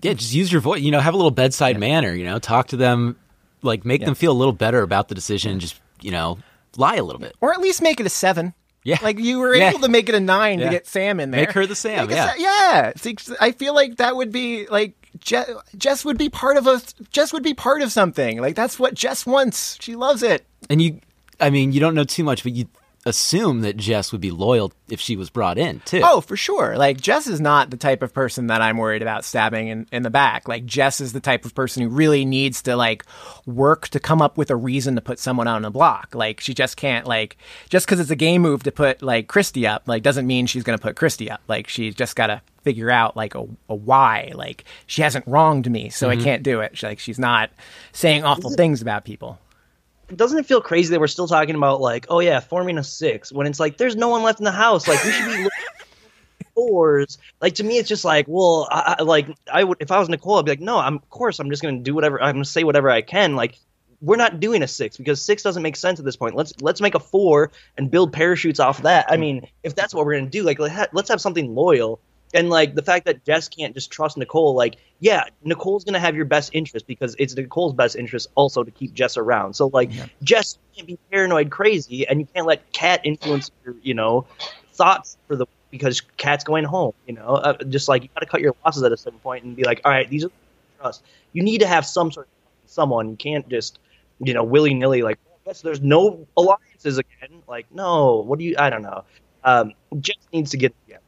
Yeah, 0.02 0.14
just 0.14 0.34
use 0.34 0.52
your 0.52 0.62
voice. 0.62 0.82
You 0.82 0.92
know, 0.92 1.00
have 1.00 1.14
a 1.14 1.18
little 1.18 1.32
bedside 1.32 1.80
manner. 1.80 2.14
You 2.14 2.26
know, 2.26 2.40
talk 2.40 2.68
to 2.68 2.78
them, 2.78 3.16
like 3.62 3.86
make 3.86 4.04
them 4.04 4.16
feel 4.16 4.32
a 4.32 4.38
little 4.38 4.54
better 4.54 4.82
about 4.82 5.08
the 5.08 5.16
decision. 5.16 5.60
Just 5.60 5.80
you 6.02 6.12
know, 6.12 6.38
lie 6.76 6.96
a 6.96 7.04
little 7.04 7.22
bit. 7.22 7.36
or 7.42 7.54
at 7.54 7.60
least 7.62 7.82
make 7.82 8.00
it 8.00 8.06
a 8.06 8.10
seven. 8.10 8.54
Yeah. 8.84 9.00
like 9.02 9.20
you 9.20 9.40
were 9.40 9.54
Yeah. 9.54 9.72
able 9.72 9.80
to 9.82 9.90
make 9.90 10.08
it 10.08 10.16
a 10.16 10.20
nine 10.22 10.60
Yeah. 10.60 10.66
to 10.66 10.72
get 10.72 10.88
Sam 10.88 11.20
in 11.20 11.32
there. 11.32 11.42
Make 11.42 11.52
her 11.52 11.66
the 11.66 11.76
Sam, 11.76 12.08
Make 12.08 12.16
yeah. 12.16 12.34
Yeah. 12.38 12.94
See, 12.96 13.18
I 13.42 13.52
feel 13.52 13.76
like 13.76 13.98
that 13.98 14.16
would 14.16 14.32
be 14.32 14.66
like 14.68 15.07
Je- 15.20 15.46
Jess 15.78 16.06
would 16.06 16.18
be 16.18 16.30
part 16.30 16.58
of 16.58 16.68
a 16.68 16.82
Jess 17.12 17.34
would 17.34 17.44
be 17.44 17.54
part 17.54 17.82
of 17.82 17.92
something. 17.92 18.40
Like 18.40 18.56
that's 18.56 18.80
what 18.80 18.94
Jess 18.94 19.26
wants. 19.26 19.78
She 19.82 19.96
loves 19.96 20.24
it. 20.24 20.46
And 20.70 20.82
you, 20.82 21.00
I 21.40 21.50
mean, 21.50 21.72
you 21.72 21.80
don't 21.80 21.96
know 21.96 22.04
too 22.04 22.24
much, 22.24 22.44
but 22.44 22.54
you 22.54 22.68
assume 23.08 23.62
that 23.62 23.78
Jess 23.78 24.12
would 24.12 24.20
be 24.20 24.32
loyal 24.32 24.74
if 24.90 25.00
she 25.00 25.16
was 25.16 25.30
brought 25.30 25.58
in 25.58 25.80
too. 25.86 26.02
Oh, 26.04 26.20
for 26.20 26.36
sure. 26.36 26.78
Like 26.78 27.00
Jess 27.00 27.26
is 27.26 27.40
not 27.40 27.70
the 27.70 27.78
type 27.78 28.04
of 28.04 28.14
person 28.14 28.48
that 28.48 28.62
I'm 28.62 28.78
worried 28.78 29.02
about 29.02 29.24
stabbing 29.24 29.70
in, 29.70 29.88
in 29.92 30.04
the 30.04 30.10
back. 30.10 30.48
Like 30.48 30.66
Jess 30.66 31.00
is 31.00 31.14
the 31.14 31.22
type 31.22 31.46
of 31.46 31.56
person 31.56 31.84
who 31.84 31.90
really 31.90 32.26
needs 32.26 32.62
to 32.64 32.76
like 32.76 33.06
work 33.46 33.88
to 33.90 34.00
come 34.00 34.22
up 34.22 34.38
with 34.38 34.52
a 34.52 34.56
reason 34.56 34.96
to 34.96 35.02
put 35.02 35.20
someone 35.20 35.48
on 35.48 35.62
the 35.62 35.72
block. 35.72 36.14
Like 36.16 36.42
she 36.42 36.54
just 36.54 36.76
can't 36.76 37.08
like 37.08 37.38
just 37.70 37.86
because 37.86 38.00
it's 38.02 38.12
a 38.12 38.16
game 38.16 38.42
move 38.42 38.64
to 38.64 38.72
put 38.72 39.02
like 39.02 39.28
Christie 39.28 39.66
up, 39.68 39.88
like 39.88 40.04
doesn't 40.04 40.28
mean 40.28 40.46
she's 40.46 40.64
gonna 40.64 40.78
put 40.78 40.98
Christie 40.98 41.32
up. 41.32 41.42
Like 41.48 41.70
she's 41.70 41.96
just 41.96 42.16
gotta 42.16 42.42
figure 42.68 42.92
out 42.92 43.16
like 43.16 43.34
a, 43.34 43.48
a 43.70 43.76
why. 43.76 44.34
Like 44.36 44.66
she 44.88 45.02
hasn't 45.02 45.26
wronged 45.26 45.72
me, 45.72 45.88
so 45.88 46.10
I 46.10 46.16
mm-hmm. 46.16 46.24
can't 46.26 46.44
do 46.44 46.60
it. 46.60 46.78
She, 46.78 46.86
like 46.86 47.00
she's 47.00 47.18
not 47.18 47.50
saying 47.94 48.26
awful 48.26 48.50
things 48.50 48.82
about 48.82 49.06
people. 49.06 49.40
doesn't 50.14 50.38
it 50.38 50.46
feel 50.46 50.60
crazy 50.60 50.92
that 50.92 51.00
we're 51.00 51.08
still 51.08 51.30
talking 51.30 51.56
about 51.56 51.80
like, 51.80 52.08
oh 52.10 52.20
yeah, 52.20 52.42
forming 52.42 52.78
a 52.78 52.84
six 52.84 53.32
when 53.32 53.48
it's 53.48 53.58
like 53.58 53.78
there's 53.78 53.96
no 53.96 54.10
one 54.10 54.22
left 54.22 54.42
in 54.42 54.44
the 54.44 54.52
house. 54.52 54.86
Like 54.86 55.02
we 55.06 55.12
should 55.12 55.46
be 55.46 55.50
fours. 56.56 57.18
Like 57.40 57.56
to 57.56 57.64
me, 57.64 57.78
it's 57.78 57.88
just 57.88 58.04
like, 58.04 58.26
well, 58.28 58.68
I, 58.70 58.98
I, 59.00 59.04
like 59.04 59.28
I 59.50 59.64
would 59.64 59.78
if 59.80 59.90
I 59.90 60.00
was 60.00 60.10
Nicole, 60.10 60.40
I'd 60.40 60.46
be 60.46 60.52
like, 60.52 60.60
no, 60.60 60.78
I'm 60.78 60.96
of 60.96 61.10
course 61.10 61.40
I'm 61.40 61.50
just 61.50 61.62
gonna 61.62 61.80
do 61.80 61.96
whatever 61.96 62.22
I'm 62.22 62.36
gonna 62.36 62.44
say 62.44 62.66
whatever 62.66 62.90
I 62.90 63.02
can. 63.02 63.38
Like 63.38 63.58
we're 64.02 64.18
not 64.18 64.40
doing 64.40 64.62
a 64.62 64.68
six 64.68 64.98
because 64.98 65.22
six 65.22 65.42
doesn't 65.42 65.64
make 65.64 65.76
sense 65.76 66.00
at 66.00 66.06
this 66.06 66.16
point. 66.16 66.36
Let's 66.36 66.54
let's 66.62 66.82
make 66.82 66.96
a 66.96 67.00
four 67.00 67.52
and 67.78 67.90
build 67.90 68.14
parachutes 68.14 68.60
off 68.60 68.82
that. 68.84 69.10
I 69.10 69.16
mm. 69.16 69.20
mean, 69.20 69.48
if 69.64 69.74
that's 69.76 69.94
what 69.94 70.06
we're 70.06 70.18
gonna 70.18 70.30
do, 70.30 70.44
like 70.44 70.60
let 70.60 70.72
ha- 70.72 70.88
let's 70.94 71.10
have 71.10 71.22
something 71.22 71.56
loyal. 71.56 72.00
And 72.34 72.50
like 72.50 72.76
the 72.76 72.82
fact 72.82 73.06
that 73.06 73.24
Jess 73.24 73.48
can't 73.48 73.74
just 73.74 73.90
trust 73.90 74.18
Nicole, 74.18 74.54
like 74.54 74.76
yeah, 75.00 75.24
Nicole's 75.44 75.84
gonna 75.84 76.00
have 76.00 76.16
your 76.16 76.26
best 76.26 76.52
interest 76.54 76.86
because 76.88 77.16
it's 77.20 77.36
Nicole's 77.36 77.74
best 77.74 77.96
interest 77.96 78.28
also 78.36 78.64
to 78.64 78.72
keep 78.72 78.94
Jess 78.94 79.18
around. 79.18 79.56
So 79.56 79.68
like 79.68 79.92
Jess 80.24 80.58
can't 80.76 80.88
be 80.88 80.98
paranoid 81.10 81.50
crazy, 81.50 82.08
and 82.08 82.20
you 82.20 82.28
can't 82.34 82.46
let 82.46 82.72
Kat 82.74 83.02
influence 83.04 83.52
your 83.64 83.76
you 83.82 83.94
know 83.94 84.26
thoughts 84.74 85.18
for 85.28 85.36
the 85.36 85.46
because 85.72 86.02
Kat's 86.18 86.44
going 86.44 86.66
home. 86.66 86.94
You 87.06 87.14
know, 87.16 87.28
uh, 87.28 87.64
just 87.64 87.88
like 87.88 88.04
you 88.04 88.10
got 88.14 88.22
to 88.22 88.26
cut 88.26 88.42
your 88.42 88.56
losses 88.66 88.84
at 88.84 88.92
a 88.92 88.98
certain 88.98 89.20
point 89.20 89.44
and 89.44 89.56
be 89.56 89.64
like, 89.64 89.82
all 89.86 89.92
right, 89.92 90.10
these 90.10 90.24
are 90.24 90.30
the 90.30 90.34
you 90.34 90.82
trust. 90.82 91.04
You 91.34 91.44
need 91.44 91.60
to 91.60 91.68
have 91.68 91.86
some 91.86 92.12
sort 92.12 92.28
of 92.28 92.70
someone. 92.70 93.10
You 93.10 93.16
can't 93.16 93.48
just 93.48 93.80
you 94.20 94.34
know 94.34 94.44
willy 94.44 94.74
nilly 94.74 95.02
like. 95.02 95.18
I 95.26 95.50
guess 95.52 95.62
there's 95.62 95.80
no 95.80 96.28
alliances 96.36 96.98
again. 96.98 97.42
Like, 97.48 97.68
no, 97.72 98.18
what 98.18 98.38
do 98.38 98.44
you? 98.44 98.56
I 98.60 98.70
don't 98.70 98.82
know. 98.82 99.06
Um, 99.46 99.72
Jess 100.02 100.18
needs 100.34 100.52
to 100.52 100.58
get 100.58 100.76
together. 100.84 101.02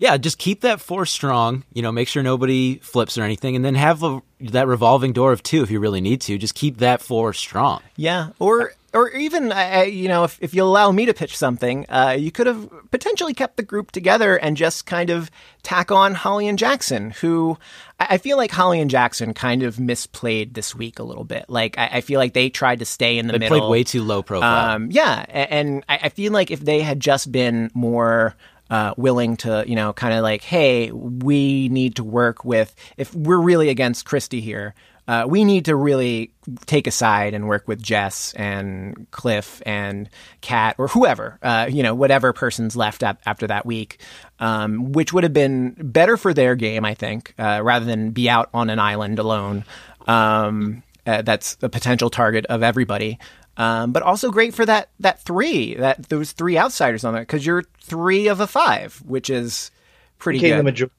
Yeah, 0.00 0.16
just 0.16 0.38
keep 0.38 0.62
that 0.62 0.80
four 0.80 1.04
strong. 1.06 1.62
You 1.74 1.82
know, 1.82 1.92
make 1.92 2.08
sure 2.08 2.22
nobody 2.22 2.78
flips 2.78 3.16
or 3.18 3.22
anything, 3.22 3.54
and 3.54 3.62
then 3.64 3.74
have 3.76 4.02
a, 4.02 4.20
that 4.40 4.66
revolving 4.66 5.12
door 5.12 5.30
of 5.32 5.42
two 5.42 5.62
if 5.62 5.70
you 5.70 5.78
really 5.78 6.00
need 6.00 6.20
to. 6.22 6.38
Just 6.38 6.54
keep 6.54 6.78
that 6.78 7.02
four 7.02 7.32
strong. 7.34 7.82
Yeah, 7.96 8.30
or 8.38 8.72
or 8.94 9.10
even 9.10 9.52
I- 9.52 9.84
you 9.84 10.08
know 10.08 10.24
if, 10.24 10.38
if 10.40 10.52
you 10.54 10.64
allow 10.64 10.90
me 10.90 11.04
to 11.06 11.12
pitch 11.14 11.36
something, 11.36 11.84
uh, 11.90 12.16
you 12.18 12.32
could 12.32 12.46
have 12.46 12.68
potentially 12.90 13.34
kept 13.34 13.56
the 13.58 13.62
group 13.62 13.90
together 13.92 14.36
and 14.36 14.56
just 14.56 14.86
kind 14.86 15.10
of 15.10 15.30
tack 15.62 15.92
on 15.92 16.14
Holly 16.14 16.48
and 16.48 16.58
Jackson, 16.58 17.10
who 17.10 17.58
I 18.00 18.16
feel 18.16 18.38
like 18.38 18.50
Holly 18.50 18.80
and 18.80 18.90
Jackson 18.90 19.34
kind 19.34 19.62
of 19.62 19.76
misplayed 19.76 20.54
this 20.54 20.74
week 20.74 20.98
a 20.98 21.02
little 21.04 21.24
bit. 21.24 21.44
Like 21.48 21.76
I, 21.78 21.98
I 21.98 22.00
feel 22.00 22.18
like 22.18 22.32
they 22.32 22.48
tried 22.48 22.78
to 22.78 22.86
stay 22.86 23.18
in 23.18 23.26
the 23.26 23.34
They 23.34 23.38
middle. 23.40 23.58
played 23.60 23.70
way 23.70 23.84
too 23.84 24.02
low 24.02 24.22
profile. 24.22 24.76
Um, 24.76 24.90
yeah, 24.90 25.26
a- 25.28 25.52
and 25.52 25.84
I 25.90 25.98
I 26.04 26.08
feel 26.08 26.32
like 26.32 26.50
if 26.50 26.60
they 26.60 26.80
had 26.80 27.00
just 27.00 27.30
been 27.30 27.70
more 27.74 28.34
uh, 28.70 28.94
willing 28.96 29.36
to, 29.38 29.64
you 29.66 29.74
know, 29.74 29.92
kind 29.92 30.14
of 30.14 30.22
like, 30.22 30.42
hey, 30.42 30.90
we 30.92 31.68
need 31.68 31.96
to 31.96 32.04
work 32.04 32.44
with, 32.44 32.74
if 32.96 33.14
we're 33.14 33.40
really 33.40 33.68
against 33.68 34.06
Christie 34.06 34.40
here, 34.40 34.74
uh, 35.08 35.26
we 35.26 35.44
need 35.44 35.64
to 35.64 35.74
really 35.74 36.30
take 36.66 36.86
a 36.86 36.90
side 36.92 37.34
and 37.34 37.48
work 37.48 37.66
with 37.66 37.82
Jess 37.82 38.32
and 38.34 39.08
Cliff 39.10 39.60
and 39.66 40.08
Kat 40.40 40.76
or 40.78 40.86
whoever, 40.86 41.36
uh, 41.42 41.66
you 41.68 41.82
know, 41.82 41.96
whatever 41.96 42.32
person's 42.32 42.76
left 42.76 43.02
ap- 43.02 43.20
after 43.26 43.48
that 43.48 43.66
week, 43.66 44.00
um, 44.38 44.92
which 44.92 45.12
would 45.12 45.24
have 45.24 45.32
been 45.32 45.74
better 45.76 46.16
for 46.16 46.32
their 46.32 46.54
game, 46.54 46.84
I 46.84 46.94
think, 46.94 47.34
uh, 47.40 47.60
rather 47.60 47.86
than 47.86 48.12
be 48.12 48.30
out 48.30 48.50
on 48.54 48.70
an 48.70 48.78
island 48.78 49.18
alone. 49.18 49.64
Um, 50.06 50.84
uh, 51.06 51.22
that's 51.22 51.56
a 51.60 51.68
potential 51.68 52.10
target 52.10 52.46
of 52.46 52.62
everybody. 52.62 53.18
Um, 53.60 53.92
but 53.92 54.02
also 54.02 54.30
great 54.30 54.54
for 54.54 54.64
that 54.64 54.88
that 55.00 55.20
three 55.20 55.74
that 55.74 56.08
those 56.08 56.32
three 56.32 56.56
outsiders 56.56 57.04
on 57.04 57.12
there 57.12 57.22
because 57.22 57.44
you're 57.44 57.64
three 57.82 58.26
of 58.26 58.40
a 58.40 58.46
five, 58.46 59.02
which 59.04 59.28
is 59.28 59.70
pretty 60.18 60.38
became 60.38 60.52
the 60.52 60.56
good. 60.56 60.64
majority. 60.64 60.94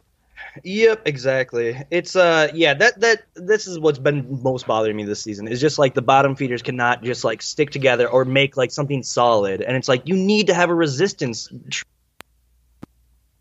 Yep, 0.64 1.02
exactly. 1.08 1.76
It's 1.90 2.16
uh 2.16 2.52
yeah, 2.54 2.76
that 2.76 3.00
that 3.00 3.24
this 3.34 3.66
is 3.66 3.80
what's 3.80 3.98
been 3.98 4.44
most 4.44 4.68
bothering 4.68 4.96
me 4.96 5.06
this 5.06 5.24
season. 5.24 5.48
Is 5.48 5.60
just 5.60 5.80
like 5.80 5.96
the 5.96 6.04
bottom 6.04 6.36
feeders 6.36 6.62
cannot 6.62 7.02
just 7.04 7.24
like 7.24 7.42
stick 7.42 7.72
together 7.72 8.08
or 8.08 8.26
make 8.26 8.58
like 8.58 8.70
something 8.70 9.02
solid. 9.02 9.64
And 9.64 9.76
it's 9.76 9.88
like 9.88 10.08
you 10.08 10.16
need 10.16 10.46
to 10.46 10.54
have 10.54 10.70
a 10.70 10.76
resistance 10.76 11.50
tr- 11.72 11.86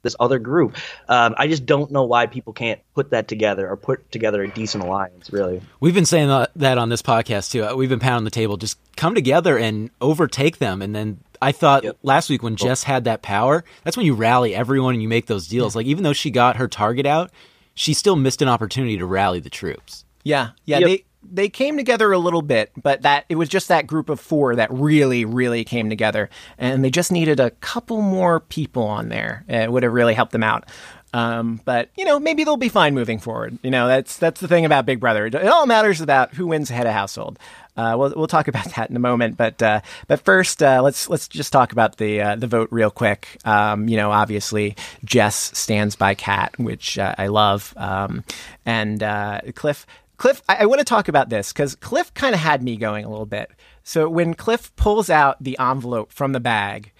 this 0.02 0.16
other 0.18 0.38
group. 0.38 0.76
Um, 1.08 1.34
I 1.36 1.46
just 1.46 1.66
don't 1.66 1.90
know 1.90 2.04
why 2.04 2.26
people 2.26 2.52
can't 2.52 2.80
put 2.94 3.10
that 3.10 3.28
together 3.28 3.68
or 3.68 3.76
put 3.76 4.10
together 4.10 4.42
a 4.42 4.48
decent 4.48 4.82
alliance, 4.84 5.30
really. 5.32 5.60
We've 5.80 5.94
been 5.94 6.06
saying 6.06 6.28
that- 6.28 6.50
that 6.56 6.78
on 6.78 6.88
this 6.88 7.02
podcast 7.02 7.50
too. 7.52 7.64
Uh, 7.64 7.74
We've 7.74 7.88
been 7.90 7.98
pounding 8.00 8.24
the 8.24 8.30
table. 8.30 8.56
Just 8.56 8.78
come 8.96 9.14
together 9.14 9.58
and 9.58 9.90
overtake 10.00 10.58
them. 10.58 10.80
And 10.82 10.94
then 10.94 11.18
I 11.42 11.52
thought 11.52 11.84
Yep. 11.84 11.98
last 12.02 12.30
week 12.30 12.42
when 12.42 12.56
Jess 12.56 12.82
had 12.82 13.04
that 13.04 13.22
power, 13.22 13.64
that's 13.84 13.96
when 13.96 14.06
you 14.06 14.14
rally 14.14 14.54
everyone 14.54 14.94
and 14.94 15.02
you 15.02 15.08
make 15.08 15.26
those 15.26 15.46
deals. 15.48 15.76
Like 15.76 15.86
even 15.86 16.02
though 16.04 16.12
she 16.12 16.30
got 16.30 16.56
her 16.56 16.68
target 16.68 17.06
out, 17.06 17.30
she 17.74 17.94
still 17.94 18.16
missed 18.16 18.42
an 18.42 18.48
opportunity 18.48 18.98
to 18.98 19.06
rally 19.06 19.40
the 19.40 19.50
troops. 19.50 20.04
Yeah, 20.22 20.50
yeah. 20.66 20.78
Yep. 20.80 20.86
They 20.88 21.04
they 21.22 21.48
came 21.48 21.76
together 21.76 22.12
a 22.12 22.18
little 22.18 22.42
bit, 22.42 22.70
but 22.80 23.02
that 23.02 23.24
it 23.28 23.36
was 23.36 23.48
just 23.48 23.68
that 23.68 23.86
group 23.86 24.08
of 24.08 24.20
four 24.20 24.56
that 24.56 24.70
really, 24.72 25.24
really 25.24 25.64
came 25.64 25.90
together, 25.90 26.30
and 26.58 26.84
they 26.84 26.90
just 26.90 27.12
needed 27.12 27.40
a 27.40 27.50
couple 27.50 28.02
more 28.02 28.40
people 28.40 28.84
on 28.84 29.08
there. 29.08 29.44
It 29.48 29.70
would 29.70 29.82
have 29.82 29.92
really 29.92 30.14
helped 30.14 30.32
them 30.32 30.42
out. 30.42 30.68
Um, 31.12 31.60
but 31.64 31.90
you 31.96 32.04
know, 32.04 32.20
maybe 32.20 32.44
they'll 32.44 32.56
be 32.56 32.68
fine 32.68 32.94
moving 32.94 33.18
forward. 33.18 33.58
You 33.62 33.70
know, 33.70 33.88
that's 33.88 34.16
that's 34.16 34.40
the 34.40 34.48
thing 34.48 34.64
about 34.64 34.86
Big 34.86 35.00
Brother. 35.00 35.26
It 35.26 35.34
all 35.46 35.66
matters 35.66 36.00
about 36.00 36.34
who 36.34 36.46
wins 36.46 36.68
head 36.68 36.86
of 36.86 36.92
household. 36.92 37.38
Uh, 37.76 37.96
we'll 37.98 38.12
we'll 38.14 38.26
talk 38.26 38.48
about 38.48 38.66
that 38.76 38.90
in 38.90 38.96
a 38.96 39.00
moment, 39.00 39.36
but 39.36 39.60
uh, 39.62 39.80
but 40.06 40.20
first, 40.20 40.62
uh, 40.62 40.80
let's 40.82 41.08
let's 41.08 41.28
just 41.28 41.52
talk 41.52 41.72
about 41.72 41.96
the 41.96 42.20
uh, 42.20 42.36
the 42.36 42.46
vote 42.46 42.68
real 42.70 42.90
quick. 42.90 43.38
Um, 43.44 43.88
you 43.88 43.96
know, 43.96 44.12
obviously 44.12 44.76
Jess 45.04 45.58
stands 45.58 45.96
by 45.96 46.14
Kat, 46.14 46.56
which 46.58 46.98
uh, 46.98 47.14
I 47.18 47.26
love, 47.26 47.74
um, 47.76 48.24
and 48.64 49.02
uh, 49.02 49.40
Cliff. 49.54 49.86
Cliff, 50.20 50.42
I, 50.50 50.56
I 50.56 50.66
want 50.66 50.80
to 50.80 50.84
talk 50.84 51.08
about 51.08 51.30
this 51.30 51.50
because 51.50 51.74
Cliff 51.76 52.12
kind 52.12 52.34
of 52.34 52.40
had 52.42 52.62
me 52.62 52.76
going 52.76 53.06
a 53.06 53.08
little 53.08 53.24
bit. 53.24 53.50
So 53.82 54.06
when 54.06 54.34
Cliff 54.34 54.70
pulls 54.76 55.08
out 55.08 55.42
the 55.42 55.58
envelope 55.58 56.12
from 56.12 56.32
the 56.32 56.40
bag 56.40 56.92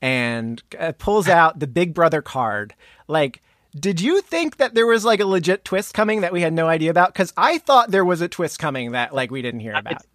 and 0.00 0.62
uh, 0.78 0.92
pulls 0.96 1.28
out 1.28 1.58
the 1.58 1.66
Big 1.66 1.92
Brother 1.92 2.22
card, 2.22 2.74
like 3.08 3.42
did 3.78 4.00
you 4.00 4.20
think 4.20 4.58
that 4.58 4.74
there 4.74 4.86
was 4.86 5.04
like 5.04 5.18
a 5.18 5.26
legit 5.26 5.64
twist 5.64 5.92
coming 5.92 6.20
that 6.20 6.32
we 6.32 6.40
had 6.40 6.52
no 6.52 6.68
idea 6.68 6.90
about? 6.90 7.12
Because 7.12 7.32
I 7.36 7.58
thought 7.58 7.90
there 7.90 8.04
was 8.04 8.20
a 8.20 8.28
twist 8.28 8.60
coming 8.60 8.92
that 8.92 9.12
like 9.12 9.32
we 9.32 9.42
didn't 9.42 9.60
hear 9.60 9.74
about. 9.74 10.06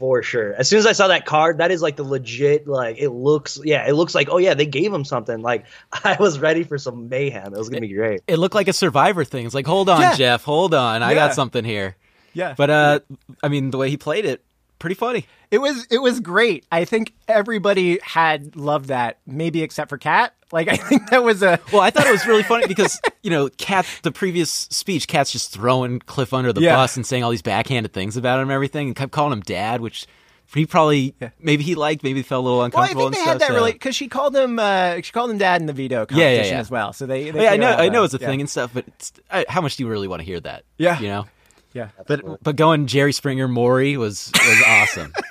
For 0.00 0.22
sure. 0.22 0.54
As 0.54 0.66
soon 0.66 0.78
as 0.78 0.86
I 0.86 0.92
saw 0.92 1.08
that 1.08 1.26
card, 1.26 1.58
that 1.58 1.70
is 1.70 1.82
like 1.82 1.94
the 1.96 2.02
legit, 2.02 2.66
like 2.66 2.96
it 2.98 3.10
looks, 3.10 3.60
yeah, 3.62 3.86
it 3.86 3.92
looks 3.92 4.14
like, 4.14 4.28
oh 4.30 4.38
yeah, 4.38 4.54
they 4.54 4.64
gave 4.64 4.92
him 4.92 5.04
something. 5.04 5.42
Like 5.42 5.66
I 5.92 6.16
was 6.18 6.38
ready 6.38 6.64
for 6.64 6.78
some 6.78 7.10
mayhem. 7.10 7.52
It 7.54 7.58
was 7.58 7.68
gonna 7.68 7.82
be 7.82 7.92
great. 7.92 8.22
It 8.26 8.38
looked 8.38 8.54
like 8.54 8.66
a 8.68 8.72
Survivor 8.72 9.24
thing. 9.24 9.44
It's 9.44 9.54
like, 9.54 9.66
hold 9.66 9.90
on, 9.90 10.00
Yeah. 10.00 10.14
Jeff, 10.16 10.42
hold 10.42 10.72
on, 10.72 11.02
I 11.02 11.12
got 11.14 11.34
something 11.34 11.64
here. 11.66 11.96
Yeah, 12.32 12.54
But 12.56 12.70
uh, 12.70 13.00
I 13.42 13.48
mean, 13.48 13.70
the 13.70 13.76
way 13.76 13.90
he 13.90 13.96
played 13.98 14.24
it, 14.24 14.42
pretty 14.78 14.94
funny. 14.94 15.26
It 15.50 15.58
was 15.58 15.86
it 15.90 15.98
was 15.98 16.20
great. 16.20 16.64
I 16.70 16.84
think 16.84 17.12
everybody 17.28 17.98
had 18.02 18.56
loved 18.56 18.86
that, 18.86 19.18
maybe 19.26 19.62
except 19.62 19.88
for 19.88 19.98
Kat. 19.98 20.34
Like 20.52 20.68
I 20.72 20.76
think 20.76 21.10
that 21.10 21.22
was 21.24 21.42
a 21.42 21.58
Well, 21.72 21.82
I 21.82 21.90
thought 21.90 22.06
it 22.06 22.12
was 22.12 22.26
really 22.26 22.42
funny 22.42 22.66
because 22.66 23.00
you 23.22 23.30
know, 23.30 23.48
Kat, 23.58 23.86
the 24.02 24.12
previous 24.12 24.50
speech, 24.50 25.06
Kat's 25.08 25.32
just 25.32 25.52
throwing 25.52 25.98
Cliff 26.00 26.32
under 26.32 26.52
the 26.52 26.60
Yeah. 26.60 26.76
bus 26.76 26.96
and 26.96 27.04
saying 27.06 27.24
all 27.24 27.30
these 27.30 27.42
backhanded 27.42 27.92
things 27.92 28.16
about 28.16 28.36
him 28.38 28.42
and 28.44 28.52
everything, 28.52 28.88
and 28.88 28.96
kept 28.96 29.12
calling 29.12 29.32
him 29.32 29.40
dad, 29.40 29.80
which 29.80 30.06
he 30.54 30.66
probably 30.66 31.14
maybe 31.38 31.62
he 31.62 31.76
liked, 31.76 32.02
maybe 32.02 32.22
felt 32.22 32.42
a 32.42 32.44
little 32.44 32.62
uncomfortable. 32.62 33.02
Well, 33.02 33.08
I 33.08 33.10
think 33.12 33.24
they 33.24 33.30
and 33.30 33.40
had 33.40 33.40
that 33.40 33.48
so- 33.48 33.54
really 33.54 33.72
because 33.72 33.94
she 33.94 34.08
called 34.08 34.34
him 34.36 34.58
uh, 34.58 35.00
she 35.02 35.12
called 35.12 35.30
him 35.30 35.38
dad 35.38 35.60
in 35.60 35.66
the 35.66 35.72
veto 35.72 36.06
Yeah, 36.10 36.16
yeah, 36.16 36.24
competition 36.28 36.54
yeah. 36.54 36.60
as 36.60 36.70
well. 36.70 36.92
So 36.92 37.06
they, 37.06 37.30
they 37.30 37.44
Yeah, 37.44 37.50
I 37.52 37.56
know, 37.56 37.66
out 37.68 37.80
I 37.80 37.88
know 37.88 38.02
it's 38.04 38.14
a 38.14 38.18
Yeah. 38.20 38.26
thing 38.28 38.40
and 38.40 38.50
stuff, 38.50 38.70
but 38.74 38.84
it's, 38.88 39.12
I, 39.30 39.44
how 39.48 39.60
much 39.60 39.76
do 39.76 39.84
you 39.84 39.88
really 39.90 40.08
want 40.08 40.20
to 40.20 40.26
hear 40.26 40.40
that? 40.40 40.64
Yeah. 40.78 40.98
you 41.00 41.08
know. 41.08 41.26
Yeah, 41.72 41.90
But 42.08 42.42
but 42.42 42.56
going 42.56 42.88
Jerry 42.88 43.12
Springer 43.12 43.46
Maury 43.46 43.96
was 43.96 44.32
was 44.34 44.62
awesome. 44.66 45.12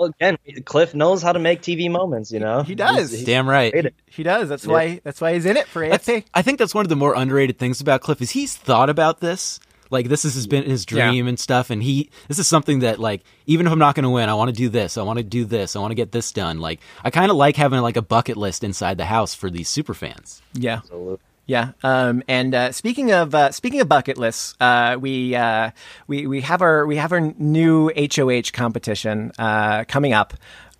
Well, 0.00 0.14
again, 0.18 0.38
Cliff 0.64 0.94
knows 0.94 1.22
how 1.22 1.32
to 1.32 1.38
make 1.38 1.60
TV 1.60 1.90
moments. 1.90 2.32
You 2.32 2.40
know, 2.40 2.62
He 2.62 2.74
does. 2.74 2.96
He's- 2.96 3.10
he's 3.10 3.24
Damn 3.24 3.46
right. 3.46 3.70
great 3.70 3.92
he 4.06 4.22
does. 4.22 4.48
That's 4.48 4.66
why 4.66 4.98
that's 5.04 5.20
why 5.20 5.34
he's 5.34 5.44
in 5.44 5.58
it 5.58 5.66
for 5.68 5.82
That's- 5.86 6.08
AFC. 6.08 6.24
I 6.32 6.40
think 6.40 6.58
that's 6.58 6.74
one 6.74 6.86
of 6.86 6.88
the 6.88 6.96
more 6.96 7.14
underrated 7.14 7.58
things 7.58 7.82
about 7.82 8.00
Cliff 8.00 8.22
is 8.22 8.30
he's 8.30 8.56
thought 8.56 8.88
about 8.88 9.20
this. 9.20 9.60
Like 9.90 10.08
this 10.08 10.22
has 10.22 10.46
been 10.46 10.64
his 10.64 10.86
dream 10.86 11.26
and 11.28 11.38
stuff, 11.38 11.68
and 11.68 11.82
he 11.82 12.08
this 12.28 12.38
is 12.38 12.46
something 12.46 12.78
that 12.78 12.98
like 12.98 13.22
even 13.46 13.66
if 13.66 13.72
I'm 13.72 13.78
not 13.78 13.94
going 13.94 14.04
to 14.04 14.10
win, 14.10 14.28
I 14.30 14.34
want 14.34 14.48
to 14.48 14.56
do 14.56 14.68
this, 14.70 14.96
I 14.96 15.02
want 15.02 15.18
to 15.18 15.22
do 15.24 15.44
this, 15.44 15.76
I 15.76 15.80
want 15.80 15.90
to 15.90 15.96
get 15.96 16.12
this 16.12 16.32
done. 16.32 16.60
Like 16.60 16.80
I 17.04 17.10
kind 17.10 17.30
of 17.30 17.36
like 17.36 17.56
having 17.56 17.80
like 17.80 17.96
a 17.96 18.02
bucket 18.02 18.36
list 18.38 18.64
inside 18.64 18.96
the 18.98 19.04
house 19.04 19.34
for 19.34 19.50
these 19.50 19.68
super 19.68 19.92
fans. 19.92 20.40
Yeah. 20.54 20.76
Absolutely. 20.76 21.18
Yeah, 21.50 21.72
um, 21.82 22.22
and 22.28 22.54
uh, 22.54 22.70
speaking 22.70 23.10
of 23.10 23.34
uh, 23.34 23.50
speaking 23.50 23.80
of 23.80 23.88
bucket 23.88 24.16
lists, 24.16 24.54
uh, 24.60 24.96
we 25.00 25.34
uh, 25.34 25.72
we 26.06 26.28
we 26.28 26.42
have 26.42 26.62
our 26.62 26.86
we 26.86 26.94
have 26.94 27.10
our 27.10 27.20
new 27.20 27.90
HOH 27.96 28.52
competition 28.52 29.32
uh, 29.36 29.82
coming 29.88 30.12
up, 30.12 30.32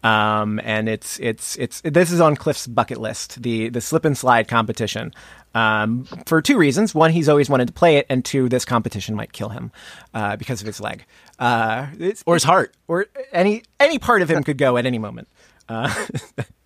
um, 0.05 0.61
and 0.63 0.89
it's 0.89 1.19
it's 1.19 1.57
it's 1.57 1.81
this 1.81 2.13
is 2.13 2.21
on 2.21 2.37
Cliff's 2.37 2.69
bucket 2.69 3.01
list 3.01 3.43
the 3.43 3.69
the 3.69 3.81
slip 3.81 4.05
and 4.05 4.17
slide 4.17 4.47
competition. 4.47 5.13
Um, 5.57 6.05
for 6.27 6.41
two 6.41 6.57
reasons: 6.57 6.95
one, 6.95 7.11
he's 7.11 7.29
always 7.29 7.51
wanted 7.51 7.67
to 7.67 7.75
play 7.75 7.97
it, 7.97 8.07
and 8.09 8.25
two, 8.25 8.49
this 8.49 8.65
competition 8.65 9.17
might 9.17 9.33
kill 9.33 9.49
him 9.49 9.73
uh, 10.15 10.37
because 10.37 10.61
of 10.61 10.69
his 10.69 10.81
leg, 10.81 11.05
uh, 11.41 11.89
Or 12.27 12.35
his 12.35 12.45
heart. 12.45 12.77
or 12.87 13.07
any 13.33 13.65
any 13.81 13.99
part 13.99 14.23
of 14.23 14.31
him 14.31 14.45
could 14.45 14.57
go 14.57 14.77
at 14.77 14.87
any 14.87 14.99
moment. 15.01 15.27
Uh, 15.69 15.93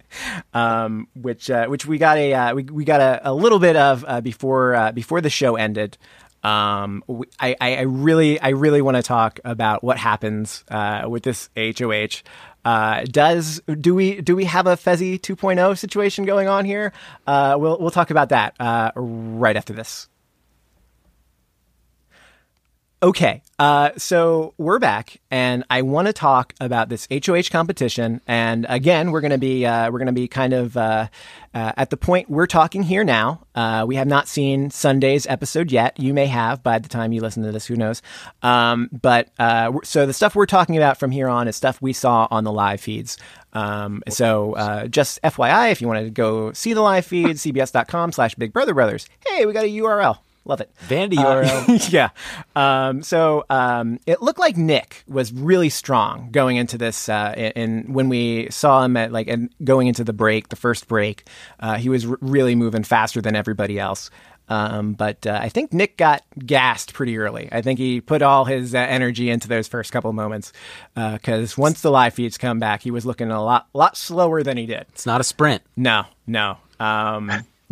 um, 0.53 1.09
which 1.15 1.51
uh, 1.51 1.67
which 1.67 1.87
we 1.87 1.99
got 1.99 2.19
a 2.19 2.33
uh, 2.33 2.55
we, 2.55 2.65
we 2.65 2.85
got 2.85 3.01
a, 3.01 3.31
a 3.31 3.35
little 3.35 3.59
bit 3.59 3.77
of 3.77 4.05
uh, 4.07 4.21
before 4.21 4.75
uh, 4.75 4.93
before 4.93 5.21
the 5.21 5.31
show 5.31 5.57
ended. 5.57 5.97
Um, 6.43 7.03
I, 7.41 7.57
I 7.59 7.81
really 7.83 8.39
I 8.39 8.51
really 8.51 8.83
want 8.83 8.97
to 8.99 9.03
talk 9.03 9.41
about 9.45 9.83
what 9.83 9.97
happens 9.97 10.62
uh, 10.69 11.07
with 11.09 11.23
this 11.23 11.49
HOH. 11.57 12.23
Uh, 12.67 13.05
does 13.05 13.61
do 13.81 13.95
we 13.95 14.21
do 14.21 14.37
we 14.37 14.45
have 14.45 14.67
a 14.67 14.77
Fessy 14.77 15.19
2.0 15.19 15.79
situation 15.79 16.25
going 16.25 16.49
on 16.49 16.65
here? 16.65 16.93
We'll 17.27 17.79
we'll 17.79 17.91
talk 17.91 18.11
about 18.11 18.29
that 18.29 18.55
right 18.97 19.57
after 19.57 19.73
this. 19.73 20.09
Okay, 23.05 23.43
uh, 23.59 23.91
so 23.99 24.55
we're 24.57 24.79
back, 24.79 25.21
and 25.31 25.63
I 25.69 25.83
want 25.83 26.07
to 26.07 26.15
talk 26.15 26.55
about 26.59 26.89
this 26.89 27.07
HOH 27.11 27.51
competition. 27.51 28.23
And 28.27 28.65
again, 28.67 29.11
we're 29.11 29.21
going 29.21 29.31
to 29.31 29.37
be 29.37 29.67
uh, 29.67 29.91
we're 29.91 29.99
going 29.99 30.07
to 30.07 30.13
be 30.13 30.27
kind 30.27 30.55
of 30.55 30.75
uh, 30.75 31.09
uh, 31.53 31.73
at 31.77 31.91
the 31.91 31.99
point 31.99 32.31
we're 32.31 32.47
talking 32.47 32.83
here 32.83 33.05
now. 33.05 33.43
Uh, 33.55 33.85
we 33.87 33.97
have 33.97 34.07
not 34.07 34.27
seen 34.27 34.71
Sunday's 34.71 35.27
episode 35.27 35.71
yet. 35.71 36.01
You 36.01 36.15
may 36.15 36.25
have 36.25 36.63
by 36.63 36.79
the 36.79 36.89
time 36.89 37.13
you 37.13 37.21
listen 37.21 37.43
to 37.43 37.53
this. 37.53 37.67
Who 37.67 37.77
knows? 37.77 38.01
Um, 38.43 38.89
but 38.91 39.29
uh, 39.39 39.73
so 39.85 40.07
the 40.07 40.15
stuff 40.15 40.35
we're 40.35 40.47
talking 40.47 40.79
about 40.79 40.97
from 40.97 41.11
here 41.11 41.29
on 41.29 41.47
is 41.47 41.57
stuff 41.57 41.83
we 41.83 41.93
saw 41.93 42.27
on 42.31 42.45
the 42.45 42.53
live 42.53 42.81
feeds. 42.81 43.19
Um, 43.53 44.03
so 44.09 44.87
just 44.89 45.21
FYI, 45.21 45.73
if 45.73 45.83
you 45.83 45.89
want 45.89 46.03
to 46.03 46.11
go 46.11 46.55
see 46.55 46.73
the 46.73 46.81
live 46.81 47.05
feed, 47.05 47.37
cbs.com 47.37 48.13
slash 48.13 48.35
Big 48.37 48.55
Brother 48.55 48.73
Brothers. 48.73 49.07
Hey, 49.27 49.45
we 49.45 49.53
got 49.53 49.65
a 49.65 49.69
URL. 49.69 50.21
Love 50.47 50.61
it. 50.61 50.71
Vanity 50.77 51.17
Uh, 51.19 51.79
yeah. 51.89 52.11
Um, 52.55 53.03
so 53.03 53.45
um, 53.49 53.99
it 54.07 54.21
looked 54.21 54.39
like 54.39 54.57
Nick 54.57 55.03
was 55.09 55.33
really 55.33 55.71
strong 55.71 56.29
going 56.31 56.57
into 56.57 56.77
this. 56.77 57.09
Uh, 57.09 57.33
and 57.57 57.95
when 57.95 58.09
we 58.11 58.49
saw 58.51 58.85
him 58.85 58.97
at 58.97 59.11
like 59.11 59.27
and 59.27 59.51
going 59.65 59.87
into 59.87 60.05
the 60.05 60.13
break, 60.13 60.51
the 60.51 60.57
first 60.57 60.87
break, 60.87 61.27
uh, 61.61 61.77
he 61.77 61.89
was 61.89 62.07
r- 62.07 62.19
really 62.21 62.55
moving 62.55 62.85
faster 62.85 63.23
than 63.23 63.35
everybody 63.35 63.79
else. 63.79 64.11
Um, 64.47 64.93
but 64.93 65.27
uh, 65.27 65.39
I 65.41 65.49
think 65.49 65.73
Nick 65.73 65.97
got 65.97 66.23
gassed 66.39 66.93
pretty 66.93 67.17
early. 67.17 67.49
I 67.51 67.63
think 67.63 67.79
he 67.79 68.03
put 68.03 68.21
all 68.21 68.45
his 68.45 68.75
uh, 68.75 68.79
energy 68.79 69.31
into 69.31 69.49
those 69.49 69.67
first 69.69 69.91
couple 69.91 70.13
moments 70.13 70.53
because 70.95 71.57
once 71.57 71.81
the 71.81 71.91
live 71.91 72.13
feeds 72.13 72.37
come 72.37 72.59
back, 72.59 72.83
he 72.83 72.91
was 72.91 73.07
looking 73.07 73.31
a 73.31 73.43
lot 73.43 73.69
lot 73.73 73.97
slower 73.97 74.43
than 74.43 74.59
he 74.59 74.67
did. 74.67 74.85
It's 74.93 75.07
not 75.07 75.23
a 75.23 75.25
sprint. 75.25 75.63
No, 75.77 76.05
no. 76.27 76.59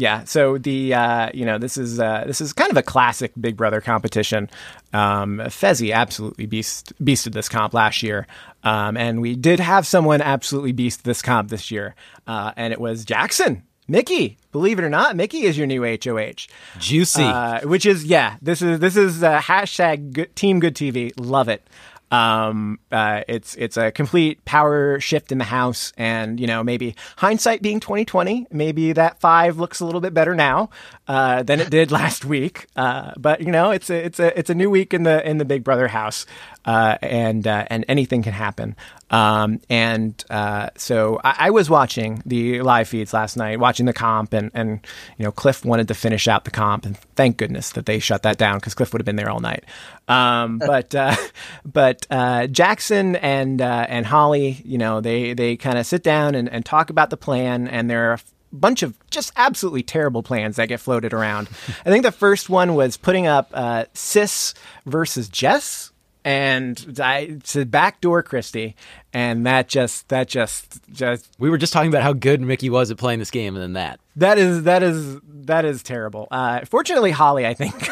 Yeah. 0.02 0.24
So 0.24 0.58
the 0.58 0.94
uh, 0.94 1.30
you 1.32 1.46
know 1.46 1.58
this 1.58 1.76
is 1.76 2.00
uh, 2.00 2.24
this 2.26 2.40
is 2.40 2.52
kind 2.52 2.72
of 2.72 2.76
a 2.76 2.82
classic 2.82 3.30
Big 3.40 3.56
Brother 3.56 3.80
competition. 3.80 4.50
Um, 4.92 5.38
Fessy 5.44 5.94
absolutely 5.94 6.46
beast 6.46 6.92
beasted 7.00 7.34
this 7.34 7.48
comp 7.48 7.72
last 7.72 8.02
year, 8.02 8.26
um, 8.64 8.96
and 8.96 9.20
we 9.20 9.36
did 9.36 9.60
have 9.60 9.86
someone 9.86 10.20
absolutely 10.20 10.72
beast 10.72 11.04
this 11.04 11.22
comp 11.22 11.50
this 11.50 11.70
year, 11.70 11.94
uh, 12.26 12.50
and 12.56 12.72
it 12.72 12.80
was 12.80 13.04
Jackson. 13.04 13.62
Michie, 13.86 14.38
believe 14.50 14.80
it 14.80 14.84
or 14.84 14.90
not, 14.90 15.14
Michie 15.14 15.42
is 15.42 15.56
your 15.56 15.68
new 15.68 15.82
HOH. 15.84 16.48
Juicy. 16.80 17.22
Uh, 17.22 17.60
which 17.60 17.86
is 17.86 18.04
yeah, 18.04 18.38
this 18.42 18.60
is 18.60 18.80
this 18.80 18.96
is 18.96 19.22
uh, 19.22 19.38
hashtag 19.38 20.14
good, 20.14 20.34
Team 20.34 20.58
Good 20.58 20.74
TV. 20.74 21.12
Love 21.16 21.48
it. 21.48 21.64
Um, 22.12 22.78
uh, 22.92 23.22
it's 23.26 23.54
it's 23.54 23.78
a 23.78 23.90
complete 23.90 24.44
power 24.44 25.00
shift 25.00 25.32
in 25.32 25.38
the 25.38 25.44
house, 25.44 25.94
and 25.96 26.38
you 26.38 26.46
know 26.46 26.62
maybe 26.62 26.94
hindsight 27.16 27.62
being 27.62 27.80
twenty 27.80 28.04
twenty, 28.04 28.46
maybe 28.50 28.92
that 28.92 29.18
five 29.18 29.58
looks 29.58 29.80
a 29.80 29.86
little 29.86 30.02
bit 30.02 30.12
better 30.12 30.34
now 30.34 30.68
uh, 31.08 31.42
than 31.42 31.58
it 31.58 31.70
did 31.70 31.90
last 31.90 32.26
week. 32.26 32.66
Uh, 32.76 33.12
but 33.16 33.40
you 33.40 33.50
know 33.50 33.70
it's 33.70 33.88
a 33.88 34.04
it's 34.04 34.20
a 34.20 34.38
it's 34.38 34.50
a 34.50 34.54
new 34.54 34.68
week 34.68 34.92
in 34.92 35.04
the 35.04 35.26
in 35.26 35.38
the 35.38 35.46
Big 35.46 35.64
Brother 35.64 35.88
house, 35.88 36.26
uh, 36.66 36.98
and 37.00 37.46
uh, 37.46 37.64
and 37.68 37.84
anything 37.88 38.22
can 38.22 38.34
happen. 38.34 38.76
Um, 39.10 39.60
and 39.68 40.22
uh, 40.30 40.70
so 40.76 41.20
I, 41.22 41.36
I 41.38 41.50
was 41.50 41.68
watching 41.68 42.22
the 42.24 42.62
live 42.62 42.88
feeds 42.88 43.12
last 43.12 43.36
night, 43.36 43.58
watching 43.58 43.86
the 43.86 43.92
comp, 43.92 44.34
and 44.34 44.50
and 44.52 44.80
you 45.18 45.24
know 45.24 45.32
Cliff 45.32 45.64
wanted 45.64 45.88
to 45.88 45.94
finish 45.94 46.28
out 46.28 46.44
the 46.44 46.50
comp, 46.50 46.84
and 46.84 46.98
thank 47.16 47.38
goodness 47.38 47.70
that 47.72 47.86
they 47.86 47.98
shut 47.98 48.22
that 48.22 48.38
down 48.38 48.58
because 48.58 48.74
Cliff 48.74 48.92
would 48.92 49.00
have 49.00 49.06
been 49.06 49.16
there 49.16 49.30
all 49.30 49.40
night. 49.40 49.64
Um, 50.08 50.58
but 50.66 50.94
uh, 50.94 51.16
but 51.64 52.06
uh, 52.10 52.46
Jackson 52.48 53.16
and 53.16 53.60
uh, 53.60 53.86
and 53.88 54.06
Holly, 54.06 54.62
you 54.64 54.78
know, 54.78 55.00
they 55.00 55.34
they 55.34 55.56
kind 55.56 55.78
of 55.78 55.86
sit 55.86 56.02
down 56.02 56.34
and, 56.34 56.48
and 56.48 56.64
talk 56.64 56.90
about 56.90 57.10
the 57.10 57.16
plan, 57.16 57.68
and 57.68 57.88
there 57.88 58.10
are 58.10 58.14
a 58.14 58.20
bunch 58.52 58.82
of 58.82 58.98
just 59.10 59.32
absolutely 59.36 59.82
terrible 59.82 60.22
plans 60.22 60.56
that 60.56 60.68
get 60.68 60.80
floated 60.80 61.12
around. 61.12 61.48
I 61.84 61.90
think 61.90 62.04
the 62.04 62.12
first 62.12 62.50
one 62.50 62.74
was 62.74 62.96
putting 62.96 63.26
up 63.26 63.50
uh, 63.54 63.84
Sis 63.94 64.54
versus 64.84 65.28
Jess 65.28 65.91
and 66.24 67.00
I 67.02 67.38
to 67.44 67.64
backdoor 67.64 68.22
Christie, 68.22 68.76
and 69.12 69.46
that 69.46 69.68
just 69.68 70.08
that 70.08 70.28
just 70.28 70.80
just 70.92 71.28
we 71.38 71.50
were 71.50 71.58
just 71.58 71.72
talking 71.72 71.88
about 71.90 72.02
how 72.02 72.12
good 72.12 72.40
Michie 72.40 72.70
was 72.70 72.90
at 72.90 72.98
playing 72.98 73.18
this 73.18 73.30
game, 73.30 73.54
and 73.54 73.62
then 73.62 73.72
that. 73.74 74.00
that 74.16 74.38
is 74.38 74.64
that 74.64 74.82
is 74.82 75.18
that 75.24 75.64
is 75.64 75.82
terrible. 75.82 76.28
Uh, 76.30 76.64
fortunately, 76.64 77.10
Holly, 77.10 77.46
I 77.46 77.54
think, 77.54 77.88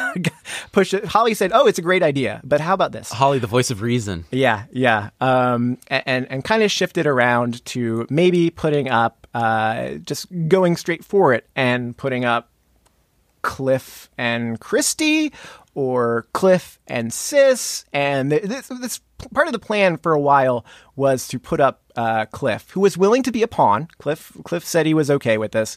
push 0.73 0.95
it. 0.95 1.05
Holly 1.05 1.35
said, 1.35 1.51
"Oh, 1.53 1.67
it's 1.67 1.79
a 1.79 1.83
great 1.83 2.03
idea, 2.03 2.41
but 2.45 2.61
how 2.61 2.75
about 2.75 2.93
this?" 2.93 3.11
Holly, 3.11 3.39
the 3.39 3.47
voice 3.47 3.71
of 3.71 3.83
reason. 3.83 4.25
Yeah, 4.31 4.65
yeah, 4.73 5.11
um, 5.21 5.79
and 5.89 6.31
and 6.31 6.45
kind 6.45 6.63
of 6.63 6.71
shifted 6.71 7.07
around 7.07 7.65
to 7.67 8.07
maybe 8.11 8.51
putting 8.51 8.89
up, 8.89 9.27
uh, 9.35 9.95
just 9.95 10.27
going 10.49 10.77
straight 10.77 11.05
for 11.05 11.35
it 11.35 11.47
and 11.57 11.97
putting 11.97 12.25
up 12.25 12.51
Cliff 13.43 14.11
and 14.19 14.61
Christie 14.61 15.33
or 15.75 16.27
Cliff 16.33 16.79
and 16.87 17.13
Sis. 17.13 17.85
And 17.93 18.33
this, 18.33 18.69
this 18.69 19.01
part 19.35 19.47
of 19.47 19.53
the 19.53 19.59
plan 19.59 19.97
for 19.97 20.13
a 20.13 20.21
while 20.21 20.65
was 20.97 21.29
to 21.29 21.39
put 21.39 21.61
up 21.61 21.83
uh, 21.97 22.27
Cliff, 22.27 22.71
who 22.71 22.81
was 22.81 22.97
willing 22.99 23.23
to 23.23 23.33
be 23.33 23.43
a 23.43 23.49
pawn. 23.49 23.89
Cliff 23.99 24.33
Cliff 24.45 24.65
said 24.65 24.87
he 24.87 24.95
was 24.95 25.11
okay 25.11 25.39
with 25.39 25.53
this. 25.53 25.77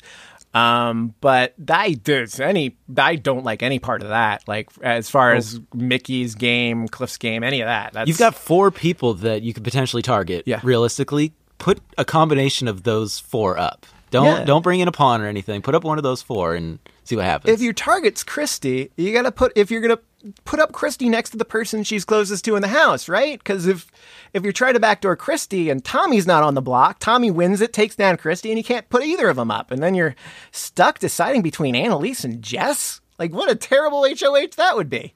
Um, 0.54 1.16
but 1.20 1.56
I 1.68 1.96
there's 2.04 2.40
any 2.40 2.78
I 2.96 3.16
don't 3.16 3.44
like 3.44 3.64
any 3.64 3.80
part 3.80 4.04
of 4.04 4.10
that. 4.10 4.48
Like 4.48 4.70
as 4.84 5.10
far 5.10 5.34
as 5.34 5.60
Michie's 5.74 6.36
game, 6.36 6.88
Cliff's 6.88 7.18
game, 7.18 7.44
any 7.44 7.62
of 7.62 7.66
that. 7.68 7.94
That's, 7.94 8.08
You've 8.08 8.20
got 8.20 8.36
four 8.36 8.70
people 8.70 9.16
that 9.16 9.42
you 9.42 9.54
could 9.54 9.64
potentially 9.64 10.04
target. 10.04 10.44
Yeah. 10.46 10.60
Realistically, 10.64 11.34
put 11.58 11.80
a 11.98 12.06
combination 12.06 12.68
of 12.68 12.84
those 12.84 13.18
four 13.18 13.58
up. 13.58 13.88
Don't 14.12 14.26
Yeah. 14.26 14.44
don't 14.46 14.62
bring 14.62 14.80
in 14.80 14.88
a 14.88 14.92
pawn 14.92 15.22
or 15.22 15.28
anything. 15.28 15.64
Put 15.64 15.74
up 15.74 15.84
one 15.84 15.98
of 15.98 16.04
those 16.04 16.22
four 16.22 16.54
and 16.54 16.78
see 17.04 17.16
what 17.16 17.26
happens. 17.26 17.54
if 17.54 17.62
your 17.62 17.74
target's 17.74 18.24
Christie, 18.24 18.92
you 18.98 19.14
gotta 19.14 19.32
put 19.32 19.52
if 19.56 19.72
you're 19.72 19.82
gonna 19.82 20.00
put 20.46 20.60
up 20.60 20.72
Christie 20.72 21.10
next 21.10 21.32
to 21.32 21.38
the 21.38 21.46
person 21.46 21.84
she's 21.84 22.06
closest 22.06 22.46
to 22.46 22.56
in 22.56 22.62
the 22.62 22.68
house, 22.70 23.10
right? 23.10 23.38
Because 23.38 23.68
if 23.68 23.92
if 24.34 24.44
you're 24.44 24.54
trying 24.54 24.74
to 24.74 24.80
backdoor 24.80 25.16
Christie 25.16 25.70
and 25.70 25.84
Tommy's 25.84 26.28
not 26.28 26.44
on 26.44 26.54
the 26.56 26.62
block, 26.62 27.00
Tommy 27.00 27.32
wins 27.32 27.62
it, 27.62 27.74
takes 27.74 27.96
down 27.96 28.18
Christie, 28.18 28.50
and 28.50 28.58
you 28.58 28.64
can't 28.64 28.90
put 28.90 29.04
either 29.04 29.30
of 29.30 29.36
them 29.36 29.52
up, 29.52 29.72
and 29.72 29.84
then 29.84 29.96
you're 29.96 30.16
stuck 30.52 31.00
deciding 31.00 31.42
between 31.42 31.76
Analyse 31.76 32.24
and 32.24 32.42
Jess. 32.42 33.02
Like 33.20 33.34
what 33.34 33.52
a 33.52 33.56
terrible 33.56 34.04
HOH 34.08 34.56
that 34.58 34.76
would 34.76 34.90
be. 34.90 35.14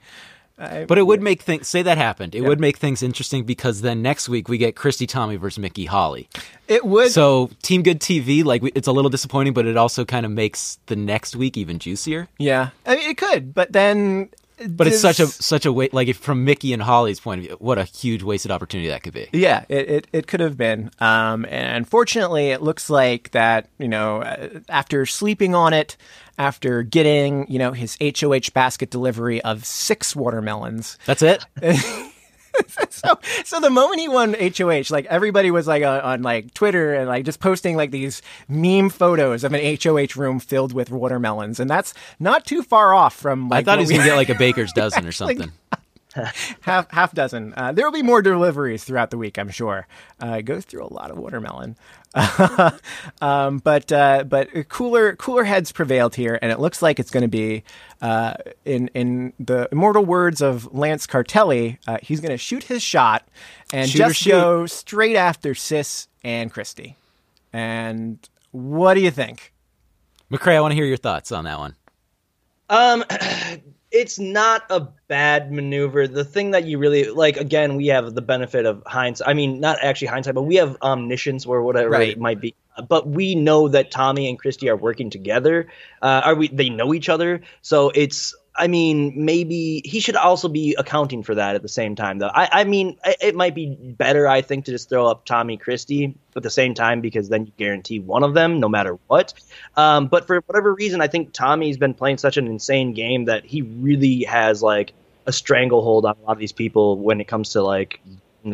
But 0.58 0.97
it 0.97 1.05
would 1.05 1.22
make 1.22 1.43
things 1.43 1.68
say 1.68 1.84
that 1.84 1.97
happened. 1.97 2.34
It 2.34 2.41
would 2.41 2.60
make 2.60 2.78
things 2.78 3.03
interesting 3.03 3.43
because 3.43 3.82
then 3.82 4.01
next 4.01 4.28
week 4.28 4.49
we 4.49 4.58
get 4.58 4.76
Christie 4.76 5.05
Tommy 5.05 5.36
versus 5.36 5.60
Michie 5.60 5.86
Holly. 5.86 6.30
It 6.68 6.84
would. 6.84 7.12
So 7.12 7.51
Team 7.62 7.84
Good 7.84 7.99
TV, 7.99 8.43
like 8.43 8.64
it's 8.76 8.88
a 8.88 8.91
little 8.91 9.10
disappointing, 9.10 9.53
but 9.53 9.68
it 9.68 9.78
also 9.78 10.03
kind 10.03 10.26
of 10.26 10.32
makes 10.32 10.80
the 10.88 10.95
next 10.95 11.36
week 11.36 11.58
even 11.58 11.78
juicier. 11.80 12.28
yeah, 12.39 12.70
I 12.86 12.95
mean 12.95 13.10
it 13.10 13.18
could, 13.18 13.53
but 13.53 13.72
then. 13.72 14.30
But 14.68 14.88
it's 14.88 14.99
such 14.99 15.20
a 15.20 15.28
such 15.28 15.66
a 15.66 15.74
way 15.74 15.89
like 15.91 16.08
if 16.08 16.18
from 16.18 16.43
Michie 16.43 16.74
and 16.74 16.82
Holly's 16.82 17.20
point 17.20 17.41
of 17.41 17.47
view, 17.47 17.58
what 17.60 17.78
a 17.78 17.84
huge 17.84 18.24
wasted 18.24 18.51
opportunity 18.51 18.89
that 18.89 19.03
could 19.03 19.14
be. 19.14 19.28
Yeah, 19.32 19.66
it, 19.70 19.89
it, 19.89 20.08
it 20.14 20.28
could 20.28 20.39
have 20.39 20.58
been. 20.58 20.89
Um, 20.99 21.45
and 21.45 21.78
unfortunately, 21.78 22.49
it 22.49 22.62
looks 22.62 22.89
like 22.89 23.32
that, 23.32 23.70
you 23.78 23.88
know, 23.88 24.22
uh, 24.24 24.60
after 24.70 25.05
sleeping 25.05 25.53
on 25.53 25.74
it, 25.74 25.95
after 26.38 26.84
getting, 26.84 27.49
you 27.51 27.60
know, 27.60 27.72
his 27.72 27.97
HOH 28.01 28.51
basket 28.53 28.89
delivery 28.89 29.41
of 29.41 29.66
six 29.66 30.16
watermelons. 30.16 30.97
That's 31.05 31.22
it. 31.22 31.45
So, 33.08 33.20
so 33.45 33.60
the 33.60 33.70
moment 33.70 33.99
he 34.01 34.08
won 34.08 34.36
HOH, 34.39 34.84
like 34.89 35.05
everybody 35.05 35.49
was 35.51 35.68
like 35.68 35.84
on, 35.84 36.01
on 36.01 36.22
like 36.24 36.53
Twitter 36.53 36.93
and 36.93 37.08
like 37.08 37.26
just 37.26 37.39
posting 37.39 37.76
like 37.78 37.91
these 37.91 38.22
meme 38.49 38.89
photos 38.89 39.43
of 39.43 39.53
an 39.53 39.78
HOH 39.82 40.20
room 40.20 40.39
filled 40.39 40.74
with 40.74 40.91
watermelons. 40.91 41.60
And 41.60 41.70
that's 41.70 41.93
not 42.20 42.45
too 42.45 42.64
far 42.64 42.93
off 42.93 43.16
from 43.16 43.49
like 43.49 43.62
I 43.62 43.64
thought 43.64 43.80
he 43.80 43.84
was 43.84 43.89
we- 43.89 43.97
gonna 43.97 44.10
get 44.10 44.16
like 44.16 44.30
a 44.30 44.36
baker's 44.39 44.74
dozen 44.74 45.05
or 45.05 45.12
something. 45.12 45.51
half 46.61 46.89
half 46.91 47.13
dozen. 47.13 47.53
Uh, 47.55 47.72
there 47.72 47.86
will 47.86 47.91
be 47.91 48.03
more 48.03 48.22
deliveries 48.22 48.84
throughout 48.84 49.09
the 49.11 49.18
week, 49.18 49.38
I'm 49.38 49.49
sure. 49.49 49.88
Uh, 50.22 50.38
it 50.39 50.43
goes 50.43 50.65
through 50.65 50.84
a 50.86 50.93
lot 50.93 51.11
of 51.11 51.18
watermelon, 51.18 51.76
um, 53.22 53.59
but 53.59 53.91
uh, 53.91 54.24
but 54.24 54.49
cooler 54.70 55.15
cooler 55.15 55.43
heads 55.43 55.72
prevailed 55.72 56.15
here, 56.15 56.38
and 56.41 56.51
it 56.51 56.59
looks 56.59 56.82
like 56.82 56.99
it's 56.99 57.11
going 57.11 57.22
to 57.24 57.28
be 57.28 57.63
uh, 58.01 58.34
in 58.65 58.89
in 58.89 59.34
the 59.39 59.68
immortal 59.72 60.05
words 60.05 60.41
of 60.41 60.74
Lance 60.74 61.07
Cartelli. 61.07 61.78
Uh, 61.88 61.97
he's 62.01 62.20
going 62.20 62.32
to 62.32 62.38
shoot 62.38 62.63
his 62.63 62.82
shot 62.82 63.28
and 63.72 63.89
Shoot 63.89 63.97
just 63.97 64.15
shoot. 64.20 64.32
go 64.32 64.65
straight 64.65 65.15
after 65.15 65.53
Sis 65.55 66.07
and 66.24 66.51
Christie. 66.51 66.95
And 67.53 68.18
what 68.51 68.93
do 68.95 69.01
you 69.01 69.11
think? 69.11 69.53
McCrae, 70.32 70.55
I 70.55 70.61
want 70.61 70.72
to 70.72 70.76
hear 70.76 70.86
your 70.86 70.97
thoughts 70.97 71.32
on 71.32 71.45
that 71.45 71.57
one. 71.59 71.76
Um, 72.70 73.03
it's 73.98 74.20
not 74.20 74.64
a 74.70 74.88
bad 75.08 75.52
maneuver. 75.52 76.08
The 76.08 76.24
thing 76.24 76.52
that 76.52 76.66
you 76.66 76.78
really 76.78 77.10
like, 77.10 77.38
again, 77.38 77.76
we 77.76 77.88
have 77.88 78.14
the 78.14 78.22
benefit 78.22 78.66
of 78.66 78.84
hindsight. 78.86 79.28
I 79.28 79.34
mean, 79.34 79.60
not 79.60 79.80
actually 79.82 80.08
hindsight, 80.08 80.36
but 80.36 80.43
we 80.43 80.56
have 80.58 80.78
omniscience 80.82 81.45
or 81.45 81.64
whatever 81.64 81.89
Right. 81.89 82.10
it 82.10 82.20
might 82.20 82.39
be. 82.39 82.54
But 82.88 83.08
we 83.08 83.34
know 83.34 83.70
that 83.70 83.89
Tommy 83.89 84.30
and 84.30 84.38
Christie 84.38 84.70
are 84.70 84.76
working 84.78 85.10
together. 85.10 85.68
Uh, 86.00 86.22
are 86.26 86.36
we? 86.36 86.48
They 86.48 86.70
know 86.70 86.93
each 86.93 87.10
other, 87.10 87.41
so 87.62 87.89
it's. 87.89 88.36
I 88.58 88.68
mean, 88.68 89.14
maybe 89.16 89.82
he 89.86 89.99
should 89.99 90.16
also 90.16 90.49
be 90.49 90.76
accounting 90.78 91.22
for 91.22 91.36
that 91.36 91.55
at 91.55 91.62
the 91.62 91.70
same 91.70 91.95
time, 91.95 92.18
though. 92.18 92.32
I, 92.34 92.49
I 92.51 92.64
mean, 92.64 92.97
it, 93.22 93.36
might 93.36 93.53
be 93.53 93.76
better, 93.76 94.28
I 94.28 94.41
think, 94.41 94.66
to 94.66 94.72
just 94.72 94.89
throw 94.89 95.08
up 95.08 95.26
Tommy 95.26 95.58
Christie 95.58 96.18
at 96.36 96.43
the 96.43 96.49
same 96.49 96.74
time 96.74 97.01
because 97.01 97.30
then 97.30 97.45
you 97.45 97.51
guarantee 97.58 97.99
one 97.99 98.24
of 98.24 98.34
them, 98.34 98.60
no 98.60 98.68
matter 98.68 98.97
what. 99.08 99.34
Um, 99.76 100.08
but 100.08 100.26
for 100.26 100.41
whatever 100.41 100.74
reason, 100.74 101.01
I 101.01 101.08
think 101.08 101.34
Tommy's 101.34 101.78
been 101.78 101.93
playing 101.93 102.18
such 102.18 102.38
an 102.38 102.47
insane 102.47 102.93
game 102.93 103.26
that 103.26 103.45
he 103.45 103.62
really 103.62 104.24
has 104.24 104.64
like 104.64 104.93
a 105.28 105.32
stranglehold 105.32 106.05
on 106.05 106.16
a 106.22 106.26
lot 106.26 106.34
of 106.34 106.39
these 106.39 106.53
people 106.53 106.97
when 106.97 107.22
it 107.22 107.28
comes 107.28 107.49
to 107.51 107.62
like 107.62 107.99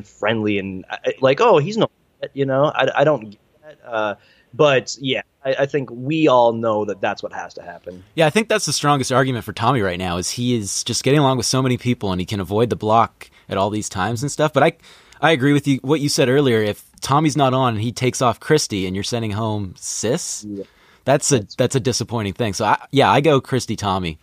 friendly 0.04 0.60
and 0.60 0.86
uh, 0.89 0.97
like, 1.22 1.39
oh, 1.39 1.60
he's 1.60 1.78
no, 1.78 1.89
you 2.34 2.45
know, 2.45 2.66
I, 2.66 2.89
I 2.95 3.04
don't 3.04 3.32
get 3.32 3.39
that. 3.62 3.78
Uh, 3.86 4.16
but 4.54 4.95
yeah, 4.99 5.22
I, 5.43 5.56
I 5.60 5.66
think 5.66 5.89
we 5.91 6.28
all 6.28 6.54
know 6.54 6.86
that 6.86 7.01
that's 7.01 7.24
what 7.24 7.34
has 7.34 7.54
to 7.56 7.62
happen. 7.64 8.04
Yeah, 8.16 8.28
I 8.28 8.30
think 8.30 8.49
that's 8.49 8.66
the 8.66 8.74
strongest 8.74 9.12
argument 9.12 9.45
for 9.45 9.54
Tommy 9.54 9.82
right 9.82 9.99
now 9.99 10.18
is 10.18 10.32
he 10.32 10.56
is 10.56 10.84
just 10.84 11.04
getting 11.04 11.20
along 11.20 11.38
with 11.38 11.45
so 11.45 11.62
many 11.62 11.78
people 11.78 12.12
and 12.12 12.22
he 12.22 12.26
can 12.26 12.39
avoid 12.39 12.70
the 12.70 12.76
block 12.76 13.30
at 13.49 13.58
all 13.58 13.70
these 13.70 13.89
times 13.89 14.22
and 14.22 14.32
stuff. 14.32 14.54
But 14.54 14.64
I 14.64 14.74
I 15.22 15.32
agree 15.32 15.54
with 15.54 15.68
you 15.68 15.80
what 15.82 16.01
you 16.01 16.10
said 16.10 16.30
earlier. 16.30 16.62
If 16.62 16.84
Tommy's 17.01 17.38
not 17.38 17.54
on 17.54 17.74
and 17.76 17.84
he 17.84 17.91
takes 17.91 18.22
off 18.22 18.39
Christie 18.39 18.86
and 18.88 18.95
you're 18.95 19.04
sending 19.04 19.32
home 19.32 19.74
Sis, 19.78 20.45
that's 21.06 21.32
a 21.32 21.47
that's 21.58 21.76
a 21.76 21.80
disappointing 21.80 22.34
thing. 22.34 22.54
So 22.54 22.66
I, 22.66 22.86
yeah, 22.91 23.10
I 23.12 23.22
go 23.22 23.41
Christie 23.41 23.76
Tommy. 23.76 24.20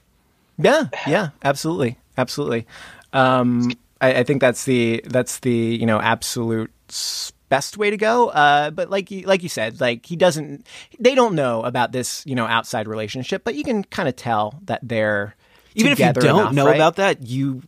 Yeah, 0.59 0.89
yeah, 1.07 1.31
absolutely, 1.43 1.99
absolutely. 2.19 2.67
Um, 3.13 3.73
I, 4.01 4.21
I 4.21 4.23
think 4.25 4.41
that's 4.41 4.65
the 4.65 5.03
that's 5.07 5.41
the 5.41 5.51
you 5.53 5.87
know 5.87 6.01
absolute 6.01 6.71
s- 6.89 7.33
best 7.51 7.77
way 7.77 7.91
to 7.91 7.99
go. 7.99 8.29
Uh, 8.31 8.71
but 8.71 8.89
like 8.89 9.11
you, 9.11 9.27
like 9.27 9.43
you 9.43 9.51
said, 9.51 9.81
like 9.83 10.07
he 10.07 10.17
doesn't, 10.17 10.67
they 10.99 11.15
don't 11.15 11.35
know 11.35 11.63
about 11.63 11.93
this 11.93 12.25
you 12.27 12.35
know 12.35 12.47
outside 12.47 12.89
relationship, 12.89 13.45
but 13.45 13.55
you 13.55 13.65
can 13.65 13.85
kind 13.85 14.09
of 14.09 14.17
tell 14.17 14.59
that 14.65 14.81
they're 14.83 15.37
Even 15.75 15.93
if 15.93 16.01
you 16.01 16.13
don't 16.13 16.25
enough, 16.41 16.55
know 16.55 16.67
right? 16.67 16.77
about 16.77 16.97
that, 16.97 17.23
you 17.27 17.63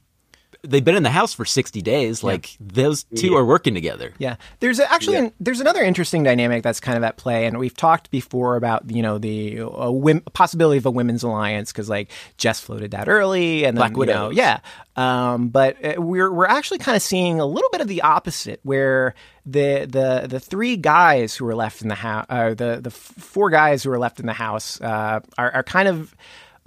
they've 0.62 0.84
been 0.84 0.94
in 0.96 1.02
the 1.02 1.10
house 1.10 1.34
for 1.34 1.44
60 1.44 1.82
days. 1.82 2.22
Like 2.22 2.56
those 2.60 3.04
two 3.16 3.34
are 3.36 3.44
working 3.44 3.74
together. 3.74 4.12
Yeah, 4.18 4.36
there's 4.60 4.80
actually 4.80 5.16
an, 5.16 5.32
there's 5.40 5.60
another 5.60 5.82
interesting 5.82 6.22
dynamic 6.22 6.62
that's 6.62 6.80
kind 6.80 6.96
of 6.96 7.04
at 7.04 7.16
play, 7.16 7.46
and 7.46 7.58
we've 7.58 7.76
talked 7.76 8.10
before 8.10 8.56
about 8.56 8.90
you 8.90 9.02
know 9.02 9.18
the 9.18 9.60
uh, 9.60 9.66
wim- 9.66 10.24
possibility 10.32 10.78
of 10.78 10.86
a 10.86 10.90
women's 10.90 11.22
alliance 11.22 11.72
because 11.72 11.88
like 11.88 12.10
Jess 12.36 12.60
floated 12.60 12.92
that 12.92 13.08
early, 13.08 13.64
and 13.64 13.76
then, 13.76 13.92
Black 13.92 14.08
you 14.08 14.12
know, 14.12 14.30
yeah. 14.30 14.60
Um, 14.94 15.48
but 15.48 15.82
uh, 15.84 16.00
we're 16.00 16.30
we're 16.30 16.46
actually 16.46 16.78
kind 16.78 16.96
of 16.96 17.02
seeing 17.02 17.40
a 17.40 17.46
little 17.46 17.70
bit 17.70 17.80
of 17.80 17.88
the 17.88 18.02
opposite, 18.02 18.60
where 18.62 19.14
the 19.44 19.86
the 19.88 20.26
the 20.28 20.40
three 20.40 20.76
guys 20.76 21.34
who 21.34 21.46
are 21.46 21.54
left 21.54 21.82
in 21.82 21.88
the 21.88 21.94
house, 21.94 22.26
uh, 22.28 22.50
the 22.50 22.78
the 22.80 22.90
f- 22.90 22.94
four 22.94 23.50
guys 23.50 23.82
who 23.82 23.90
are 23.90 23.98
left 23.98 24.20
in 24.20 24.26
the 24.26 24.32
house, 24.32 24.80
uh, 24.80 25.20
are 25.38 25.50
are 25.52 25.62
kind 25.62 25.88
of 25.88 26.14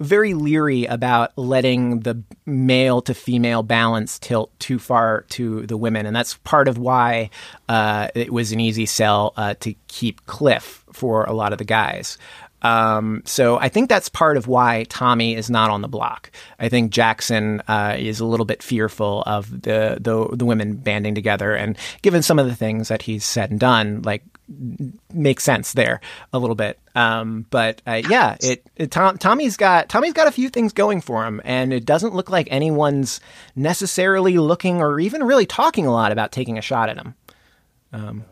very 0.00 0.34
leery 0.34 0.84
about 0.84 1.36
letting 1.36 2.00
the 2.00 2.22
male 2.44 3.00
to 3.02 3.14
female 3.14 3.62
balance 3.62 4.18
tilt 4.18 4.58
too 4.58 4.78
far 4.78 5.22
to 5.30 5.66
the 5.66 5.76
women, 5.76 6.06
and 6.06 6.14
that's 6.14 6.34
part 6.38 6.68
of 6.68 6.78
why 6.78 7.30
uh, 7.68 8.08
it 8.14 8.32
was 8.32 8.52
an 8.52 8.60
easy 8.60 8.86
sell 8.86 9.32
uh, 9.36 9.54
to 9.60 9.74
keep 9.88 10.24
Cliff 10.26 10.84
for 10.92 11.24
a 11.24 11.32
lot 11.32 11.52
of 11.52 11.58
the 11.58 11.64
guys. 11.64 12.18
Um, 12.66 13.22
so 13.24 13.58
I 13.58 13.68
think 13.68 13.88
that's 13.88 14.08
part 14.08 14.36
of 14.36 14.48
why 14.48 14.86
Tommy 14.88 15.36
is 15.36 15.48
not 15.48 15.70
on 15.70 15.82
the 15.82 15.88
block. 15.88 16.32
I 16.58 16.68
think 16.68 16.90
Jackson 16.90 17.62
uh, 17.68 17.94
is 17.96 18.18
a 18.18 18.26
little 18.26 18.44
bit 18.44 18.60
fearful 18.60 19.22
of 19.24 19.48
the, 19.62 19.98
the 20.00 20.28
the 20.36 20.44
women 20.44 20.74
banding 20.74 21.14
together, 21.14 21.54
and 21.54 21.78
given 22.02 22.22
some 22.22 22.40
of 22.40 22.46
the 22.46 22.56
things 22.56 22.88
that 22.88 23.02
he's 23.02 23.24
said 23.24 23.52
and 23.52 23.60
done, 23.60 24.02
like 24.02 24.24
makes 25.12 25.44
sense 25.44 25.74
there 25.74 26.00
a 26.32 26.40
little 26.40 26.56
bit. 26.56 26.80
Um, 26.96 27.46
but 27.50 27.82
uh, 27.86 28.02
yeah, 28.08 28.36
it, 28.40 28.66
it 28.74 28.90
Tom, 28.90 29.16
Tommy's 29.16 29.56
got 29.56 29.88
Tommy's 29.88 30.12
got 30.12 30.26
a 30.26 30.32
few 30.32 30.48
things 30.48 30.72
going 30.72 31.00
for 31.00 31.24
him, 31.24 31.40
and 31.44 31.72
it 31.72 31.84
doesn't 31.84 32.16
look 32.16 32.30
like 32.30 32.48
anyone's 32.50 33.20
necessarily 33.54 34.38
looking 34.38 34.80
or 34.80 34.98
even 34.98 35.22
really 35.22 35.46
talking 35.46 35.86
a 35.86 35.92
lot 35.92 36.10
about 36.10 36.32
taking 36.32 36.58
a 36.58 36.62
shot 36.62 36.88
at 36.88 36.96
him, 36.96 37.14
um, 37.92 38.24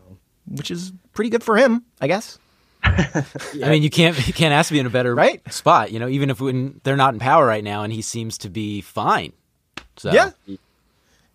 which 0.45 0.71
is 0.71 0.91
pretty 1.13 1.29
good 1.29 1.43
for 1.43 1.55
him, 1.55 1.85
I 2.01 2.07
guess. 2.07 2.37
I 3.63 3.69
mean, 3.69 3.83
you 3.83 3.89
can't 3.89 4.15
you 4.27 4.33
can't 4.33 4.53
ask 4.53 4.67
to 4.69 4.73
be 4.73 4.79
in 4.79 4.85
a 4.85 4.89
better 4.89 5.13
Right? 5.15 5.41
spot. 5.51 5.91
You 5.91 5.99
know, 5.99 6.07
even 6.07 6.29
if 6.29 6.39
when 6.39 6.79
they're 6.83 6.95
not 6.97 7.13
in 7.13 7.19
power 7.19 7.45
right 7.45 7.63
now, 7.63 7.83
and 7.83 7.91
he 7.91 8.01
seems 8.01 8.37
to 8.39 8.49
be 8.49 8.81
fine. 8.81 9.33
So 9.97 10.11
Yeah, 10.11 10.31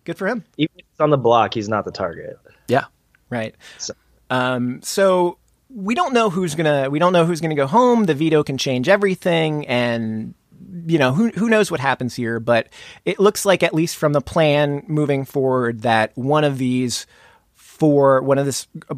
good 0.05 0.17
for 0.17 0.27
him. 0.27 0.43
Even 0.57 0.71
if 0.77 0.85
it's 0.91 0.99
on 0.99 1.09
the 1.09 1.17
block, 1.17 1.53
he's 1.53 1.69
not 1.69 1.85
the 1.85 1.91
target. 1.91 2.37
yeah. 2.67 2.85
Right. 3.29 3.55
So- 3.77 3.93
Um, 4.29 4.81
so 4.81 5.37
we 5.73 5.95
don't 5.95 6.13
know 6.13 6.29
who's 6.29 6.55
gonna 6.55 6.89
we 6.89 6.99
don't 6.99 7.13
know 7.13 7.25
who's 7.25 7.41
gonna 7.41 7.55
go 7.55 7.67
home. 7.67 8.05
The 8.05 8.13
veto 8.15 8.43
can 8.43 8.57
change 8.57 8.87
everything, 8.89 9.65
and 9.67 10.33
you 10.85 10.97
know, 10.99 11.11
who 11.13 11.29
who 11.31 11.49
knows 11.49 11.69
what 11.71 11.79
happens 11.79 12.15
here, 12.15 12.39
but 12.39 12.67
it 13.05 13.19
looks 13.19 13.45
like 13.45 13.61
at 13.63 13.73
least 13.73 13.97
from 13.97 14.13
the 14.13 14.21
plan 14.21 14.83
moving 14.87 15.25
forward 15.25 15.81
that 15.81 16.11
one 16.17 16.43
of 16.43 16.57
these 16.57 17.05
four, 17.55 18.21
one 18.21 18.37
of 18.37 18.45
this 18.45 18.67
uh, 18.89 18.95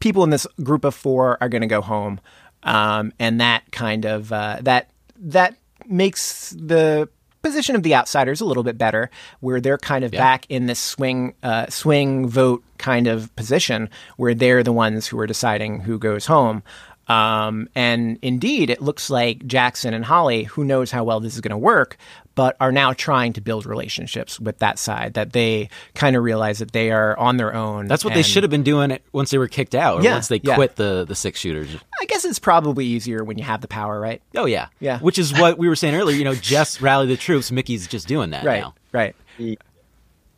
people 0.00 0.24
in 0.24 0.30
this 0.30 0.46
group 0.62 0.84
of 0.84 0.94
four 0.94 1.38
are 1.40 1.48
going 1.48 1.62
to 1.62 1.68
go 1.68 1.80
home, 1.80 2.20
um, 2.62 3.12
and 3.18 3.40
that 3.40 3.70
kind 3.72 4.04
of 4.04 4.32
uh, 4.32 4.58
that 4.62 4.90
that 5.18 5.56
makes 5.86 6.50
the 6.58 7.08
position 7.42 7.76
of 7.76 7.84
the 7.84 7.94
outsiders 7.94 8.40
a 8.40 8.44
little 8.44 8.64
bit 8.64 8.76
better, 8.76 9.08
where 9.40 9.60
they're 9.60 9.78
kind 9.78 10.04
of 10.04 10.10
back 10.10 10.46
in 10.48 10.66
this 10.66 10.80
swing 10.80 11.34
uh, 11.42 11.66
swing 11.68 12.28
vote 12.28 12.62
kind 12.78 13.06
of 13.06 13.34
position, 13.36 13.88
where 14.16 14.34
they're 14.34 14.62
the 14.62 14.72
ones 14.72 15.06
who 15.06 15.18
are 15.18 15.26
deciding 15.26 15.80
who 15.80 15.98
goes 15.98 16.26
home. 16.26 16.62
Um, 17.08 17.68
and 17.76 18.18
indeed, 18.20 18.68
it 18.68 18.82
looks 18.82 19.10
like 19.10 19.46
Jackson 19.46 19.94
and 19.94 20.04
Holly, 20.04 20.42
who 20.42 20.64
knows 20.64 20.90
how 20.90 21.04
well 21.04 21.20
this 21.20 21.34
is 21.34 21.40
going 21.40 21.50
to 21.50 21.56
work, 21.56 21.96
but 22.36 22.56
are 22.60 22.70
now 22.70 22.92
trying 22.92 23.32
to 23.32 23.40
build 23.40 23.66
relationships 23.66 24.38
with 24.38 24.58
that 24.60 24.78
side. 24.78 25.14
That 25.14 25.32
they 25.32 25.68
kind 25.96 26.14
of 26.14 26.22
realize 26.22 26.60
that 26.60 26.70
they 26.70 26.92
are 26.92 27.18
on 27.18 27.36
their 27.38 27.52
own. 27.52 27.88
That's 27.88 28.04
what 28.04 28.14
they 28.14 28.22
should 28.22 28.44
have 28.44 28.50
been 28.50 28.62
doing 28.62 28.96
once 29.12 29.30
they 29.32 29.38
were 29.38 29.48
kicked 29.48 29.74
out, 29.74 30.00
or 30.00 30.04
Yeah, 30.04 30.12
once 30.12 30.28
they 30.28 30.40
yeah. 30.44 30.54
quit 30.54 30.76
the 30.76 31.04
the 31.04 31.16
six 31.16 31.40
shooters. 31.40 31.74
I 32.00 32.04
guess 32.04 32.24
it's 32.24 32.38
probably 32.38 32.86
easier 32.86 33.24
when 33.24 33.36
you 33.38 33.44
have 33.44 33.60
the 33.60 33.68
power, 33.68 33.98
right? 33.98 34.22
Oh 34.36 34.46
yeah, 34.46 34.68
Yeah. 34.78 35.00
Which 35.00 35.18
is 35.18 35.32
what 35.32 35.58
we 35.62 35.66
were 35.68 35.74
saying 35.74 35.96
earlier. 35.96 36.16
You 36.16 36.22
know, 36.24 36.34
Jess 36.36 36.80
rally 36.80 37.08
the 37.08 37.16
troops. 37.16 37.50
Michie's 37.50 37.88
just 37.88 38.06
doing 38.06 38.30
that 38.30 38.44
Right. 38.44 38.60
now. 38.60 38.74
Right. 38.92 39.16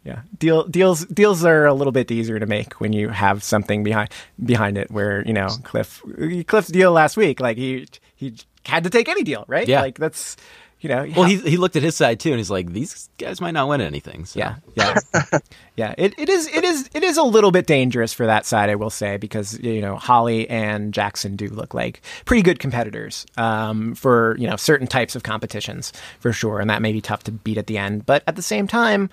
Yeah. 0.04 0.22
Deal 0.38 0.64
deals 0.64 1.04
deals 1.06 1.44
are 1.44 1.66
a 1.66 1.74
little 1.74 1.92
bit 1.92 2.10
easier 2.10 2.38
to 2.38 2.46
make 2.46 2.80
when 2.80 2.92
you 2.92 3.08
have 3.10 3.42
something 3.42 3.82
behind 3.84 4.08
behind 4.42 4.78
it 4.78 4.90
where, 4.90 5.22
you 5.26 5.32
know, 5.34 5.48
Cliff 5.64 6.02
Cliff's 6.46 6.68
deal 6.68 6.92
last 6.92 7.16
week, 7.16 7.40
like 7.40 7.58
he 7.58 7.86
he 8.14 8.34
had 8.64 8.84
to 8.84 8.90
take 8.90 9.08
any 9.08 9.22
deal, 9.22 9.44
right? 9.48 9.68
Yeah. 9.68 9.82
Like 9.82 9.98
that's 9.98 10.36
you 10.80 10.88
know 10.88 11.02
Well, 11.16 11.22
how- 11.24 11.28
he 11.28 11.36
he 11.38 11.56
looked 11.56 11.76
at 11.76 11.82
his 11.82 11.96
side 11.96 12.20
too, 12.20 12.30
and 12.30 12.38
he's 12.38 12.50
like, 12.50 12.72
"These 12.72 13.08
guys 13.18 13.40
might 13.40 13.50
not 13.52 13.68
win 13.68 13.80
anything." 13.80 14.24
So. 14.24 14.38
Yeah, 14.38 14.56
yeah, 14.76 14.98
yeah. 15.76 15.94
It, 15.98 16.14
it 16.18 16.28
is 16.28 16.46
it 16.54 16.64
is 16.64 16.88
it 16.94 17.02
is 17.02 17.16
a 17.16 17.22
little 17.22 17.50
bit 17.50 17.66
dangerous 17.66 18.12
for 18.12 18.26
that 18.26 18.46
side, 18.46 18.70
I 18.70 18.74
will 18.76 18.90
say, 18.90 19.16
because 19.16 19.58
you 19.60 19.80
know 19.80 19.96
Holly 19.96 20.48
and 20.48 20.94
Jackson 20.94 21.36
do 21.36 21.48
look 21.48 21.74
like 21.74 22.00
pretty 22.24 22.42
good 22.42 22.58
competitors 22.60 23.26
um, 23.36 23.94
for 23.94 24.36
you 24.38 24.48
know 24.48 24.56
certain 24.56 24.86
types 24.86 25.16
of 25.16 25.22
competitions 25.22 25.92
for 26.20 26.32
sure, 26.32 26.60
and 26.60 26.70
that 26.70 26.82
may 26.82 26.92
be 26.92 27.00
tough 27.00 27.24
to 27.24 27.32
beat 27.32 27.58
at 27.58 27.66
the 27.66 27.78
end. 27.78 28.06
But 28.06 28.22
at 28.26 28.36
the 28.36 28.42
same 28.42 28.66
time, 28.68 29.10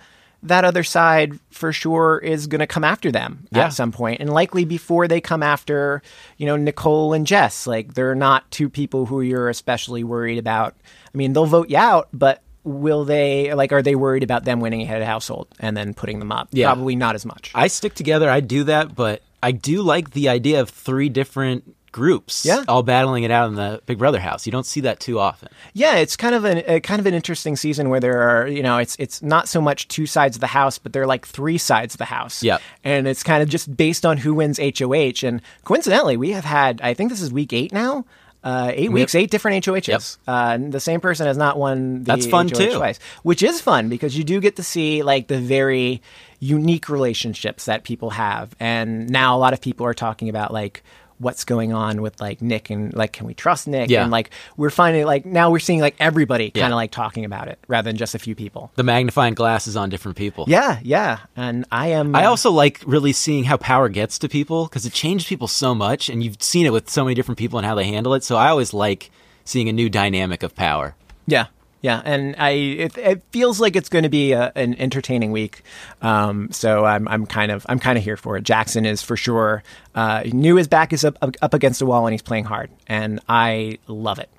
that 0.47 0.65
other 0.65 0.83
side 0.83 1.39
for 1.51 1.71
sure 1.73 2.19
is 2.19 2.47
going 2.47 2.59
to 2.59 2.67
come 2.67 2.83
after 2.83 3.11
them 3.11 3.47
Yeah. 3.51 3.65
at 3.65 3.73
some 3.73 3.91
point, 3.91 4.21
and 4.21 4.29
likely 4.29 4.65
before 4.65 5.07
they 5.07 5.21
come 5.21 5.43
after 5.43 6.01
you 6.37 6.45
know 6.45 6.55
Nicole 6.57 7.13
and 7.13 7.25
Jess. 7.27 7.67
Like 7.67 7.93
they're 7.93 8.15
not 8.15 8.49
two 8.51 8.69
people 8.69 9.05
who 9.05 9.21
you're 9.21 9.49
especially 9.49 10.03
worried 10.03 10.37
about. 10.37 10.75
I 11.13 11.17
mean, 11.17 11.33
they'll 11.33 11.45
vote 11.45 11.69
you 11.69 11.77
out, 11.77 12.09
but 12.13 12.41
will 12.63 13.05
they 13.05 13.53
like 13.53 13.71
are 13.71 13.81
they 13.83 13.95
worried 13.95 14.23
about 14.23 14.43
them 14.43 14.59
winning 14.59 14.81
ahead 14.81 15.01
of 15.01 15.07
household 15.07 15.47
and 15.59 15.77
then 15.77 15.93
putting 15.93 16.17
them 16.19 16.31
up 16.31 16.47
Yeah. 16.51 16.67
probably 16.67 16.95
not 16.95 17.13
as 17.13 17.23
much 17.23 17.51
I 17.53 17.67
stick 17.67 17.93
together. 17.93 18.27
I 18.29 18.39
do 18.39 18.63
that, 18.63 18.95
but 18.95 19.21
I 19.43 19.51
do 19.51 19.83
like 19.83 20.11
the 20.11 20.29
idea 20.29 20.61
of 20.61 20.69
three 20.69 21.09
different 21.09 21.75
groups, 21.95 22.45
Yeah. 22.45 22.63
all 22.67 22.83
battling 22.83 23.23
it 23.23 23.31
out 23.31 23.47
in 23.47 23.55
the 23.55 23.81
Big 23.85 23.97
Brother 23.97 24.19
house. 24.19 24.45
You 24.45 24.51
don't 24.51 24.65
see 24.65 24.81
that 24.81 24.99
too 24.99 25.17
often. 25.17 25.47
yeah 25.73 25.95
it's 25.95 26.17
kind 26.17 26.35
of 26.35 26.43
an 26.43 26.57
a 26.67 26.79
kind 26.81 26.99
of 26.99 27.05
an 27.05 27.13
interesting 27.13 27.55
season 27.55 27.89
where 27.89 28.01
there 28.01 28.19
are 28.21 28.47
you 28.47 28.61
know 28.61 28.77
it's 28.79 28.97
it's 28.99 29.21
not 29.23 29.47
so 29.47 29.61
much 29.61 29.87
two 29.87 30.05
sides 30.05 30.35
of 30.35 30.41
the 30.41 30.47
house 30.59 30.77
but 30.77 30.91
they're 30.91 31.07
like 31.07 31.25
three 31.25 31.57
sides 31.57 31.93
of 31.95 31.97
the 31.99 32.05
house 32.17 32.43
Yep. 32.43 32.61
and 32.83 33.07
it's 33.07 33.23
kind 33.23 33.41
of 33.41 33.47
just 33.47 33.67
based 33.77 34.05
on 34.05 34.17
who 34.17 34.33
wins 34.33 34.59
HOH 34.59 35.23
and 35.27 35.41
coincidentally 35.63 36.17
we 36.17 36.31
have 36.31 36.43
had 36.43 36.81
I 36.81 36.93
think 36.93 37.09
this 37.11 37.21
is 37.21 37.31
week 37.31 37.53
8 37.53 37.71
now 37.71 38.03
uh, 38.43 38.69
eight 38.75 38.91
weeks, 38.91 39.15
eight 39.15 39.31
different 39.31 39.65
HOHs. 39.65 39.87
Yep. 39.87 40.01
Uh, 40.27 40.57
the 40.69 40.79
same 40.79 40.99
person 41.01 41.25
has 41.25 41.35
not 41.35 41.57
won 41.57 42.03
the 42.03 42.11
That's 42.13 42.27
fun, 42.27 42.47
HOH 42.47 42.53
too. 42.59 42.77
twice, 42.77 42.99
which 43.23 43.41
is 43.41 43.59
fun 43.59 43.89
because 43.89 44.15
you 44.15 44.23
do 44.23 44.39
get 44.39 44.57
to 44.57 44.63
see 44.63 45.01
like 45.01 45.25
the 45.27 45.39
very 45.39 45.99
unique 46.39 46.87
relationships 46.87 47.65
that 47.65 47.83
people 47.83 48.11
have. 48.11 48.55
And 48.59 49.09
now 49.09 49.35
a 49.35 49.39
lot 49.39 49.53
of 49.53 49.61
people 49.61 49.87
are 49.87 49.95
talking 49.95 50.29
about 50.29 50.53
like 50.53 50.83
what's 51.17 51.45
going 51.45 51.71
on 51.73 52.01
with 52.01 52.19
like 52.19 52.41
Nick 52.41 52.69
and 52.69 52.93
like 52.93 53.13
can 53.13 53.25
we 53.25 53.33
trust 53.33 53.67
Nick? 53.67 53.89
Yeah. 53.89 54.03
And 54.03 54.11
like 54.11 54.31
we're 54.57 54.69
finding 54.69 55.05
like 55.05 55.25
now 55.25 55.49
we're 55.49 55.59
seeing 55.59 55.79
like 55.79 55.95
everybody 55.99 56.51
kind 56.51 56.65
of 56.65 56.69
Yeah. 56.71 56.75
like 56.75 56.91
talking 56.91 57.23
about 57.25 57.47
it 57.47 57.57
rather 57.67 57.89
than 57.89 57.97
just 57.97 58.15
a 58.15 58.19
few 58.19 58.35
people. 58.35 58.71
The 58.75 58.83
magnifying 58.83 59.33
glass 59.33 59.67
is 59.67 59.75
on 59.77 59.89
different 59.89 60.17
people. 60.17 60.45
Yeah, 60.47 60.79
yeah. 60.83 61.19
And 61.35 61.65
I 61.71 61.87
am 61.87 62.15
I 62.15 62.25
uh, 62.25 62.29
also 62.29 62.51
like 62.51 62.81
really 62.85 63.13
seeing 63.13 63.45
how 63.45 63.57
power 63.57 63.87
gets 63.89 64.19
to 64.19 64.29
people 64.29 64.65
because 64.65 64.85
it 64.85 64.93
changes 64.93 65.27
people 65.27 65.47
so 65.47 65.73
much, 65.73 66.09
and 66.09 66.23
you've 66.23 66.41
seen 66.41 66.65
it 66.65 66.73
with 66.73 66.89
so 66.89 67.03
many 67.05 67.15
different 67.15 67.37
people 67.37 67.57
and 67.59 67.65
how 67.65 67.75
they 67.75 67.85
handle 67.85 68.13
it. 68.13 68.23
So 68.23 68.35
I 68.35 68.49
always 68.49 68.73
like 68.73 69.09
seeing 69.45 69.69
a 69.69 69.73
new 69.73 69.89
dynamic 69.89 70.43
of 70.43 70.55
power. 70.55 70.95
Yeah, 71.27 71.47
yeah, 71.85 72.01
and 72.03 72.35
I 72.39 72.49
it, 72.49 72.97
it 72.97 73.21
feels 73.29 73.59
like 73.59 73.75
it's 73.75 73.89
going 73.89 74.05
to 74.05 74.09
be 74.09 74.31
a, 74.31 74.51
an 74.55 74.73
entertaining 74.79 75.31
week. 75.31 75.61
Um, 76.01 76.51
so 76.51 76.83
I'm 76.83 77.07
I'm 77.07 77.27
kind 77.27 77.51
of 77.51 77.63
I'm 77.69 77.77
kind 77.77 77.95
of 77.95 78.03
here 78.03 78.17
for 78.17 78.37
it. 78.37 78.43
Jackson 78.43 78.87
is 78.87 79.03
for 79.03 79.15
sure. 79.15 79.61
Uh, 79.93 80.23
new 80.33 80.55
his 80.55 80.67
back 80.67 80.93
is 80.93 81.05
up 81.05 81.15
up 81.21 81.53
against 81.53 81.77
the 81.77 81.85
wall 81.85 82.07
and 82.07 82.13
he's 82.15 82.23
playing 82.23 82.45
hard, 82.45 82.71
and 82.87 83.19
I 83.29 83.77
love 83.85 84.17
it. 84.17 84.31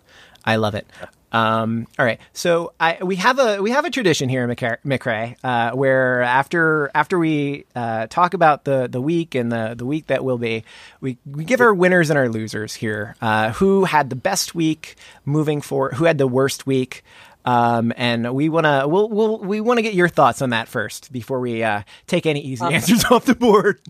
I 0.44 0.56
love 0.56 0.74
it. 0.74 0.88
Um, 1.30 1.86
all 1.98 2.04
right, 2.04 2.18
so 2.32 2.72
I, 2.80 2.98
we 3.02 3.14
have 3.16 3.38
a 3.38 3.62
we 3.62 3.70
have 3.70 3.84
a 3.84 3.90
tradition 3.90 4.28
here 4.28 4.42
in 4.42 4.50
McCra- 4.50 4.78
McCrae 4.84 5.36
uh, 5.44 5.76
where 5.76 6.22
after 6.22 6.90
after 6.96 7.16
we 7.16 7.64
uh, 7.76 8.08
talk 8.08 8.34
about 8.34 8.64
the 8.64 8.88
the 8.90 9.00
week 9.00 9.36
and 9.36 9.52
the 9.52 9.74
the 9.76 9.86
week 9.86 10.08
that 10.08 10.24
will 10.24 10.38
be, 10.38 10.64
we 11.00 11.16
we 11.26 11.44
give 11.44 11.60
our 11.60 11.74
winners 11.74 12.10
and 12.10 12.18
our 12.18 12.28
losers 12.28 12.74
here. 12.74 13.14
Uh, 13.20 13.52
who 13.52 13.84
had 13.84 14.10
the 14.10 14.16
best 14.16 14.54
week 14.54 14.96
moving 15.24 15.60
forward? 15.60 15.94
Who 15.94 16.06
had 16.06 16.18
the 16.18 16.26
worst 16.26 16.66
week? 16.66 17.04
Um, 17.46 17.92
and 17.96 18.34
we 18.34 18.48
want 18.48 18.64
to 18.66 18.86
we'll, 18.88 19.08
we'll 19.08 19.38
we 19.38 19.60
want 19.60 19.78
to 19.78 19.82
get 19.82 19.94
your 19.94 20.08
thoughts 20.08 20.42
on 20.42 20.50
that 20.50 20.66
first 20.66 21.12
before 21.12 21.38
we 21.38 21.62
uh, 21.62 21.82
take 22.08 22.26
any 22.26 22.40
easy 22.40 22.64
answers 22.64 23.04
off 23.10 23.24
the 23.24 23.36
board. 23.36 23.80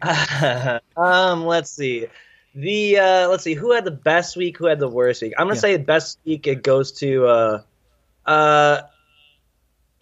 um, 0.96 1.44
let's 1.44 1.70
see. 1.70 2.06
The 2.54 2.98
uh, 2.98 3.28
let's 3.28 3.44
see 3.44 3.54
who 3.54 3.72
had 3.72 3.84
the 3.84 3.90
best 3.90 4.36
week, 4.36 4.56
who 4.56 4.66
had 4.66 4.78
the 4.78 4.88
worst 4.88 5.20
week. 5.22 5.34
I'm 5.38 5.46
gonna 5.46 5.56
Yeah. 5.56 5.60
say 5.60 5.76
best 5.76 6.18
week 6.24 6.46
it 6.46 6.62
goes 6.62 6.92
to 6.92 7.26
uh, 7.26 7.62
uh, 8.26 8.80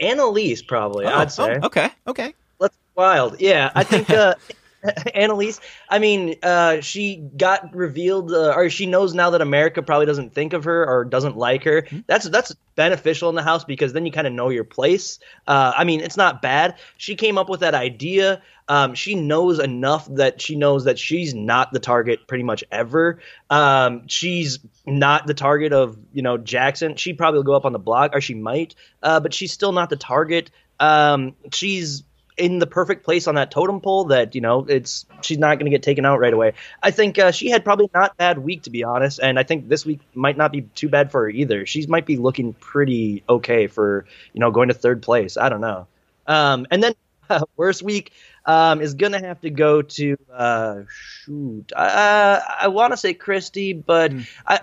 Analyse 0.00 0.62
probably. 0.62 1.06
I'd 1.06 1.32
say. 1.32 1.58
Oh, 1.62 1.66
okay. 1.66 1.90
Okay. 2.06 2.34
Let's 2.58 2.76
wild. 2.94 3.40
Yeah, 3.40 3.70
I 3.74 3.84
think 3.84 4.10
uh, 4.10 4.34
Analyse. 5.14 5.60
I 5.88 5.98
mean, 6.00 6.34
uh, 6.42 6.80
she 6.80 7.16
got 7.36 7.74
revealed, 7.74 8.32
uh, 8.32 8.52
or 8.56 8.68
she 8.68 8.86
knows 8.86 9.14
now 9.14 9.30
that 9.30 9.40
America 9.40 9.82
probably 9.82 10.06
doesn't 10.06 10.34
think 10.34 10.52
of 10.54 10.64
her 10.64 10.84
or 10.88 11.04
doesn't 11.04 11.36
like 11.36 11.64
her. 11.64 11.86
That's 12.08 12.28
that's 12.28 12.54
beneficial 12.74 13.28
in 13.28 13.36
the 13.36 13.42
house 13.42 13.64
because 13.64 13.92
then 13.92 14.06
you 14.06 14.12
kind 14.12 14.26
of 14.26 14.32
know 14.32 14.48
your 14.48 14.64
place. 14.64 15.20
Uh, 15.46 15.72
I 15.76 15.84
mean, 15.84 16.00
it's 16.00 16.16
not 16.16 16.42
bad. 16.42 16.78
She 16.96 17.14
came 17.14 17.38
up 17.38 17.48
with 17.48 17.60
that 17.60 17.74
idea. 17.74 18.42
Um, 18.68 18.94
she 18.94 19.14
knows 19.14 19.58
enough 19.60 20.08
that 20.16 20.40
she 20.40 20.56
knows 20.56 20.84
that 20.84 20.98
she's 20.98 21.32
not 21.34 21.72
the 21.72 21.80
target 21.80 22.26
pretty 22.26 22.44
much 22.44 22.64
ever. 22.72 23.20
Um, 23.50 24.08
she's 24.08 24.58
not 24.84 25.26
the 25.28 25.34
target 25.34 25.72
of 25.72 25.96
you 26.12 26.22
know 26.22 26.38
Jackson. 26.38 26.96
She 26.96 27.12
probably 27.12 27.38
will 27.38 27.44
go 27.44 27.54
up 27.54 27.66
on 27.66 27.72
the 27.72 27.78
block, 27.78 28.12
or 28.14 28.20
she 28.20 28.34
might, 28.34 28.74
uh, 29.02 29.20
but 29.20 29.32
she's 29.32 29.52
still 29.52 29.72
not 29.72 29.90
the 29.90 29.96
target. 29.96 30.50
Um, 30.80 31.34
she's 31.52 32.02
in 32.36 32.58
the 32.58 32.66
perfect 32.66 33.04
place 33.04 33.26
on 33.26 33.34
that 33.34 33.50
totem 33.50 33.80
pole 33.80 34.04
that 34.06 34.34
you 34.34 34.40
know 34.40 34.64
it's 34.68 35.06
she's 35.20 35.38
not 35.38 35.58
going 35.58 35.66
to 35.66 35.70
get 35.70 35.82
taken 35.82 36.04
out 36.04 36.18
right 36.18 36.32
away. 36.32 36.54
I 36.82 36.90
think 36.90 37.18
uh, 37.18 37.30
she 37.30 37.50
had 37.50 37.64
probably 37.64 37.90
not 37.94 38.16
bad 38.16 38.38
week 38.38 38.62
to 38.62 38.70
be 38.70 38.84
honest, 38.84 39.20
and 39.22 39.38
I 39.38 39.42
think 39.42 39.68
this 39.68 39.84
week 39.84 40.00
might 40.14 40.36
not 40.36 40.52
be 40.52 40.62
too 40.62 40.88
bad 40.88 41.10
for 41.10 41.22
her 41.22 41.28
either. 41.28 41.66
She 41.66 41.86
might 41.86 42.06
be 42.06 42.16
looking 42.16 42.52
pretty 42.54 43.22
okay 43.28 43.66
for 43.66 44.06
you 44.32 44.40
know 44.40 44.50
going 44.50 44.68
to 44.68 44.74
third 44.74 45.02
place. 45.02 45.36
I 45.36 45.48
don't 45.48 45.60
know. 45.60 45.86
Um, 46.26 46.66
and 46.70 46.82
then 46.82 46.94
worst 47.56 47.82
week 47.82 48.12
um, 48.46 48.80
is 48.80 48.94
gonna 48.94 49.20
have 49.20 49.40
to 49.42 49.50
go 49.50 49.82
to 49.82 50.16
uh, 50.32 50.80
shoot. 50.88 51.72
Uh, 51.74 52.40
I 52.60 52.68
want 52.68 52.92
to 52.92 52.96
say 52.96 53.14
Christie, 53.14 53.72
but 53.72 54.12
I. 54.46 54.56
Uh, 54.56 54.60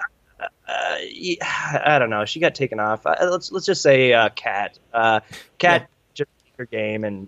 I 0.70 1.98
don't 2.00 2.10
know. 2.10 2.26
She 2.26 2.40
got 2.40 2.56
taken 2.56 2.80
off. 2.80 3.06
Uh, 3.06 3.16
let's 3.30 3.52
let's 3.52 3.66
just 3.66 3.82
say 3.82 4.14
uh, 4.14 4.30
Kat. 4.30 4.78
Uh, 4.94 5.20
Kat 5.58 5.90
just 6.14 6.30
her 6.58 6.66
game, 6.66 7.04
and 7.04 7.28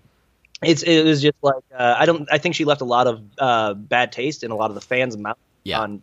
it's 0.64 0.84
it 0.84 1.03
was 1.03 1.22
just 1.22 1.38
like 1.41 1.64
uh, 1.78 1.95
I 1.97 2.05
don't. 2.05 2.28
I 2.32 2.38
think 2.38 2.55
she 2.55 2.66
left 2.66 2.82
a 2.82 2.86
lot 2.86 3.07
of 3.07 3.22
uh, 3.38 3.74
bad 3.74 4.12
taste 4.12 4.43
in 4.43 4.51
a 4.51 4.55
lot 4.55 4.70
of 4.70 4.76
the 4.76 4.82
fans' 4.82 5.18
mouth 5.18 5.38
Yeah. 5.64 5.82
on 5.82 6.01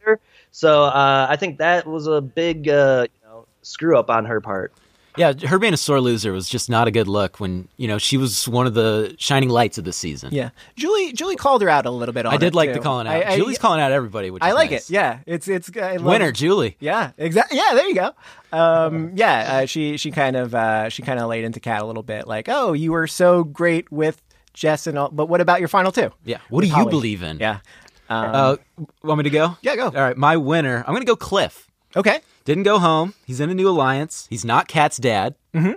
Twitter. 0.00 0.20
So 0.50 0.84
uh, 0.84 1.26
I 1.28 1.36
think 1.36 1.58
that 1.58 1.86
was 1.86 2.06
a 2.06 2.20
big 2.20 2.68
uh, 2.68 3.06
you 3.12 3.28
know 3.28 3.46
screw 3.62 3.96
up 3.98 4.10
on 4.10 4.24
her 4.26 4.40
part. 4.40 4.72
Yeah, 5.16 5.32
her 5.32 5.58
being 5.58 5.74
a 5.74 5.76
sore 5.76 6.00
loser 6.00 6.32
was 6.32 6.48
just 6.48 6.70
not 6.70 6.86
a 6.86 6.90
good 6.90 7.08
look 7.08 7.40
when, 7.40 7.68
you 7.76 7.88
know, 7.88 7.98
she 7.98 8.16
was 8.16 8.46
one 8.48 8.66
of 8.66 8.74
the 8.74 9.14
shining 9.18 9.48
lights 9.48 9.76
of 9.76 9.84
the 9.84 9.92
season. 9.92 10.32
Yeah, 10.32 10.50
Julie 10.76 11.12
Julie 11.12 11.36
called 11.36 11.62
her 11.62 11.68
out 11.68 11.84
a 11.84 11.90
little 11.90 12.12
bit. 12.12 12.26
on 12.26 12.34
I 12.34 12.36
did 12.36 12.48
it, 12.48 12.54
like 12.54 12.70
too. 12.70 12.74
the 12.74 12.80
calling 12.80 13.06
out. 13.06 13.14
I, 13.14 13.32
I, 13.32 13.36
Julie's 13.36 13.58
calling 13.58 13.80
out 13.80 13.90
everybody, 13.92 14.30
which 14.30 14.42
I 14.42 14.52
like 14.52 14.70
nice. 14.70 14.88
it. 14.88 14.94
Yeah, 14.94 15.18
it's 15.26 15.48
it's 15.48 15.70
I 15.76 15.96
love- 15.96 16.04
Winner, 16.06 16.32
Julie. 16.32 16.76
Yeah, 16.80 17.10
exactly. 17.18 17.58
Yeah, 17.58 17.74
there 17.74 17.88
you 17.88 17.94
go. 17.94 18.12
Um, 18.52 19.12
yeah, 19.14 19.58
uh, 19.62 19.66
she 19.66 19.96
she 19.96 20.10
kind 20.10 20.36
of 20.36 20.54
uh, 20.54 20.88
she 20.88 21.02
kind 21.02 21.18
of 21.18 21.28
laid 21.28 21.44
into 21.44 21.60
Kat 21.60 21.82
a 21.82 21.86
little 21.86 22.02
bit, 22.02 22.26
like, 22.28 22.48
"Oh, 22.48 22.72
you 22.72 22.92
were 22.92 23.06
so 23.06 23.42
great 23.44 23.90
with 23.90 24.22
Jess 24.54 24.86
and 24.86 24.98
all, 24.98 25.08
but 25.10 25.26
what 25.26 25.40
about 25.40 25.60
your 25.60 25.68
final 25.68 25.92
two? 25.92 26.10
Yeah. 26.24 26.38
What 26.48 26.62
do 26.62 26.68
With 26.68 26.76
you 26.78 26.86
believe 26.86 27.22
in? 27.22 27.38
Yeah, 27.38 27.60
um, 28.08 28.34
Uh, 28.34 28.56
want 29.02 29.18
me 29.18 29.24
to 29.24 29.30
go? 29.30 29.56
Yeah, 29.62 29.76
go. 29.76 29.86
All 29.86 29.90
right. 29.90 30.16
My 30.16 30.36
winner, 30.36 30.78
I'm 30.78 30.92
going 30.92 31.02
to 31.02 31.06
go 31.06 31.16
Cliff. 31.16 31.68
Okay. 31.96 32.20
Didn't 32.50 32.64
go 32.64 32.80
home. 32.80 33.14
He's 33.24 33.38
in 33.38 33.48
a 33.48 33.54
new 33.54 33.68
alliance. 33.68 34.26
He's 34.28 34.44
not 34.44 34.66
Kat's 34.66 34.96
dad. 34.96 35.36
Mm-hmm. 35.54 35.74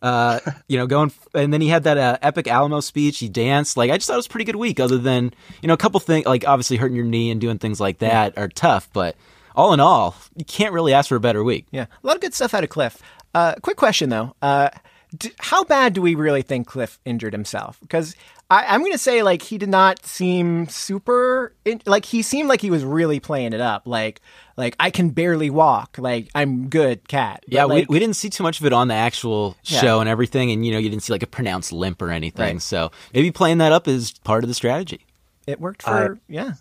Uh, 0.00 0.40
you 0.66 0.78
know, 0.78 0.86
going 0.86 1.12
and 1.34 1.52
then 1.52 1.60
he 1.60 1.68
had 1.68 1.84
that 1.84 1.98
uh, 1.98 2.16
epic 2.22 2.48
Alamo 2.48 2.80
speech. 2.80 3.18
He 3.18 3.28
danced. 3.28 3.76
Like 3.76 3.90
I 3.90 3.98
just 3.98 4.06
thought 4.06 4.14
it 4.14 4.16
was 4.16 4.26
a 4.26 4.30
pretty 4.30 4.46
good 4.46 4.56
week. 4.56 4.80
Other 4.80 4.96
than 4.96 5.34
you 5.60 5.68
know 5.68 5.74
a 5.74 5.76
couple 5.76 6.00
things 6.00 6.24
like 6.24 6.48
obviously 6.48 6.78
hurting 6.78 6.96
your 6.96 7.04
knee 7.04 7.30
and 7.30 7.38
doing 7.38 7.58
things 7.58 7.80
like 7.80 7.98
that 7.98 8.38
are 8.38 8.48
tough, 8.48 8.88
but 8.94 9.14
all 9.54 9.74
in 9.74 9.80
all, 9.80 10.16
you 10.34 10.46
can't 10.46 10.72
really 10.72 10.94
ask 10.94 11.10
for 11.10 11.16
a 11.16 11.20
better 11.20 11.44
week. 11.44 11.66
Yeah, 11.70 11.84
a 12.02 12.06
lot 12.06 12.16
of 12.16 12.22
good 12.22 12.32
stuff 12.32 12.54
out 12.54 12.64
of 12.64 12.70
Cliff. 12.70 13.02
Uh, 13.34 13.56
quick 13.60 13.76
question 13.76 14.08
though, 14.08 14.34
uh, 14.40 14.70
d- 15.14 15.32
how 15.38 15.64
bad 15.64 15.92
do 15.92 16.00
we 16.00 16.14
really 16.14 16.40
think 16.40 16.66
Cliff 16.66 16.98
injured 17.04 17.34
himself? 17.34 17.78
Because 17.82 18.16
I, 18.50 18.64
I'm 18.68 18.80
going 18.80 18.92
to 18.92 18.98
say 18.98 19.22
like 19.22 19.42
he 19.42 19.58
did 19.58 19.68
not 19.68 20.06
seem 20.06 20.66
super. 20.68 21.52
In, 21.66 21.82
like 21.84 22.06
he 22.06 22.22
seemed 22.22 22.48
like 22.48 22.62
he 22.62 22.70
was 22.70 22.84
really 22.84 23.20
playing 23.20 23.52
it 23.52 23.60
up. 23.60 23.86
Like 23.86 24.22
like 24.56 24.74
I 24.80 24.90
can 24.90 25.10
barely 25.10 25.50
walk. 25.50 25.96
Like 25.98 26.28
I'm 26.34 26.68
good, 26.68 27.06
Kat. 27.08 27.40
But, 27.46 27.52
Yeah, 27.52 27.64
like, 27.64 27.88
we, 27.88 27.94
we 27.94 27.98
didn't 27.98 28.16
see 28.16 28.30
too 28.30 28.42
much 28.42 28.60
of 28.60 28.66
it 28.66 28.72
on 28.72 28.88
the 28.88 28.94
actual 28.94 29.56
Yeah. 29.64 29.80
show 29.80 30.00
and 30.00 30.08
everything, 30.08 30.50
and 30.50 30.64
you 30.64 30.72
know 30.72 30.78
you 30.78 30.88
didn't 30.88 31.02
see 31.02 31.12
like 31.12 31.22
a 31.22 31.26
pronounced 31.26 31.72
limp 31.72 32.00
or 32.02 32.10
anything. 32.10 32.54
Right. 32.56 32.62
So 32.62 32.90
maybe 33.14 33.30
playing 33.30 33.58
that 33.58 33.72
up 33.72 33.86
is 33.88 34.12
part 34.24 34.44
of 34.44 34.48
the 34.48 34.54
strategy. 34.54 35.00
it 35.46 35.60
worked 35.60 35.82
for 35.82 36.18
yeah. 36.28 36.52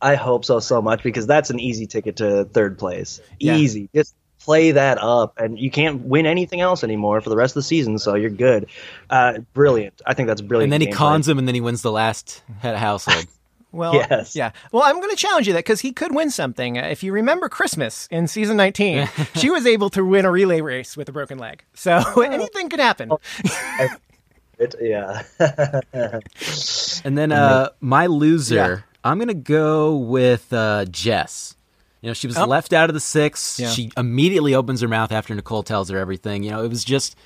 I 0.00 0.16
hope 0.16 0.44
so 0.44 0.58
so 0.58 0.82
much 0.82 1.02
because 1.02 1.26
that's 1.26 1.50
an 1.50 1.60
easy 1.60 1.86
ticket 1.86 2.16
to 2.16 2.44
third 2.46 2.78
place. 2.78 3.20
Yeah. 3.38 3.56
Easy. 3.56 3.88
Just 3.94 4.14
play 4.40 4.72
that 4.72 4.98
up, 4.98 5.38
and 5.38 5.56
you 5.56 5.70
can't 5.70 6.02
win 6.02 6.26
anything 6.26 6.60
else 6.60 6.82
anymore 6.82 7.20
for 7.20 7.30
the 7.30 7.36
rest 7.36 7.52
of 7.52 7.54
the 7.54 7.62
season. 7.62 7.96
So 7.98 8.16
you're 8.16 8.28
good. 8.30 8.66
Uh, 9.08 9.38
brilliant. 9.54 10.02
I 10.04 10.14
think 10.14 10.26
that's 10.26 10.40
brilliant. 10.40 10.72
And 10.72 10.80
then 10.82 10.88
he 10.88 10.92
cons 10.92 11.26
plan. 11.26 11.32
him, 11.34 11.38
and 11.38 11.46
then 11.48 11.54
he 11.54 11.60
wins 11.60 11.82
the 11.82 11.92
last 11.92 12.42
head 12.58 12.74
of 12.74 12.80
household. 12.80 13.26
Well, 13.72 13.94
Yes. 13.94 14.36
yeah. 14.36 14.52
Well, 14.70 14.82
I'm 14.84 14.96
going 15.00 15.10
to 15.10 15.16
challenge 15.16 15.46
you 15.46 15.52
that 15.54 15.60
because 15.60 15.80
he 15.80 15.92
could 15.92 16.14
win 16.14 16.30
something. 16.30 16.78
Uh, 16.78 16.82
If 16.82 17.02
you 17.02 17.12
remember 17.12 17.48
Christmas 17.48 18.06
in 18.10 18.26
season 18.28 18.56
19, 18.58 19.08
she 19.34 19.50
was 19.50 19.66
able 19.66 19.88
to 19.90 20.04
win 20.04 20.24
a 20.26 20.30
relay 20.30 20.60
race 20.60 20.96
with 20.96 21.08
a 21.08 21.12
broken 21.12 21.38
leg. 21.38 21.64
So 21.74 21.96
anything 22.22 22.68
could 22.68 22.80
happen. 22.80 23.10
It- 24.58 24.74
yeah. 24.80 25.22
And 27.04 27.18
then 27.18 27.32
uh, 27.32 27.70
my 27.80 28.06
loser, 28.06 28.54
Yeah. 28.54 28.78
I'm 29.02 29.18
gonna 29.18 29.34
go 29.34 29.96
with 29.96 30.52
uh, 30.52 30.84
Jess. 30.84 31.56
You 32.00 32.08
know, 32.10 32.14
she 32.14 32.26
was 32.28 32.36
Oh. 32.36 32.44
left 32.46 32.72
out 32.72 32.90
of 32.90 32.94
the 32.94 33.00
six. 33.00 33.58
Yeah. 33.58 33.70
She 33.70 33.90
immediately 33.96 34.54
opens 34.54 34.80
her 34.80 34.88
mouth 34.88 35.10
after 35.12 35.34
Nicole 35.34 35.62
tells 35.62 35.88
her 35.90 35.98
everything. 35.98 36.42
You 36.44 36.50
know, 36.52 36.64
it 36.64 36.68
was 36.68 36.84
just 36.84 37.16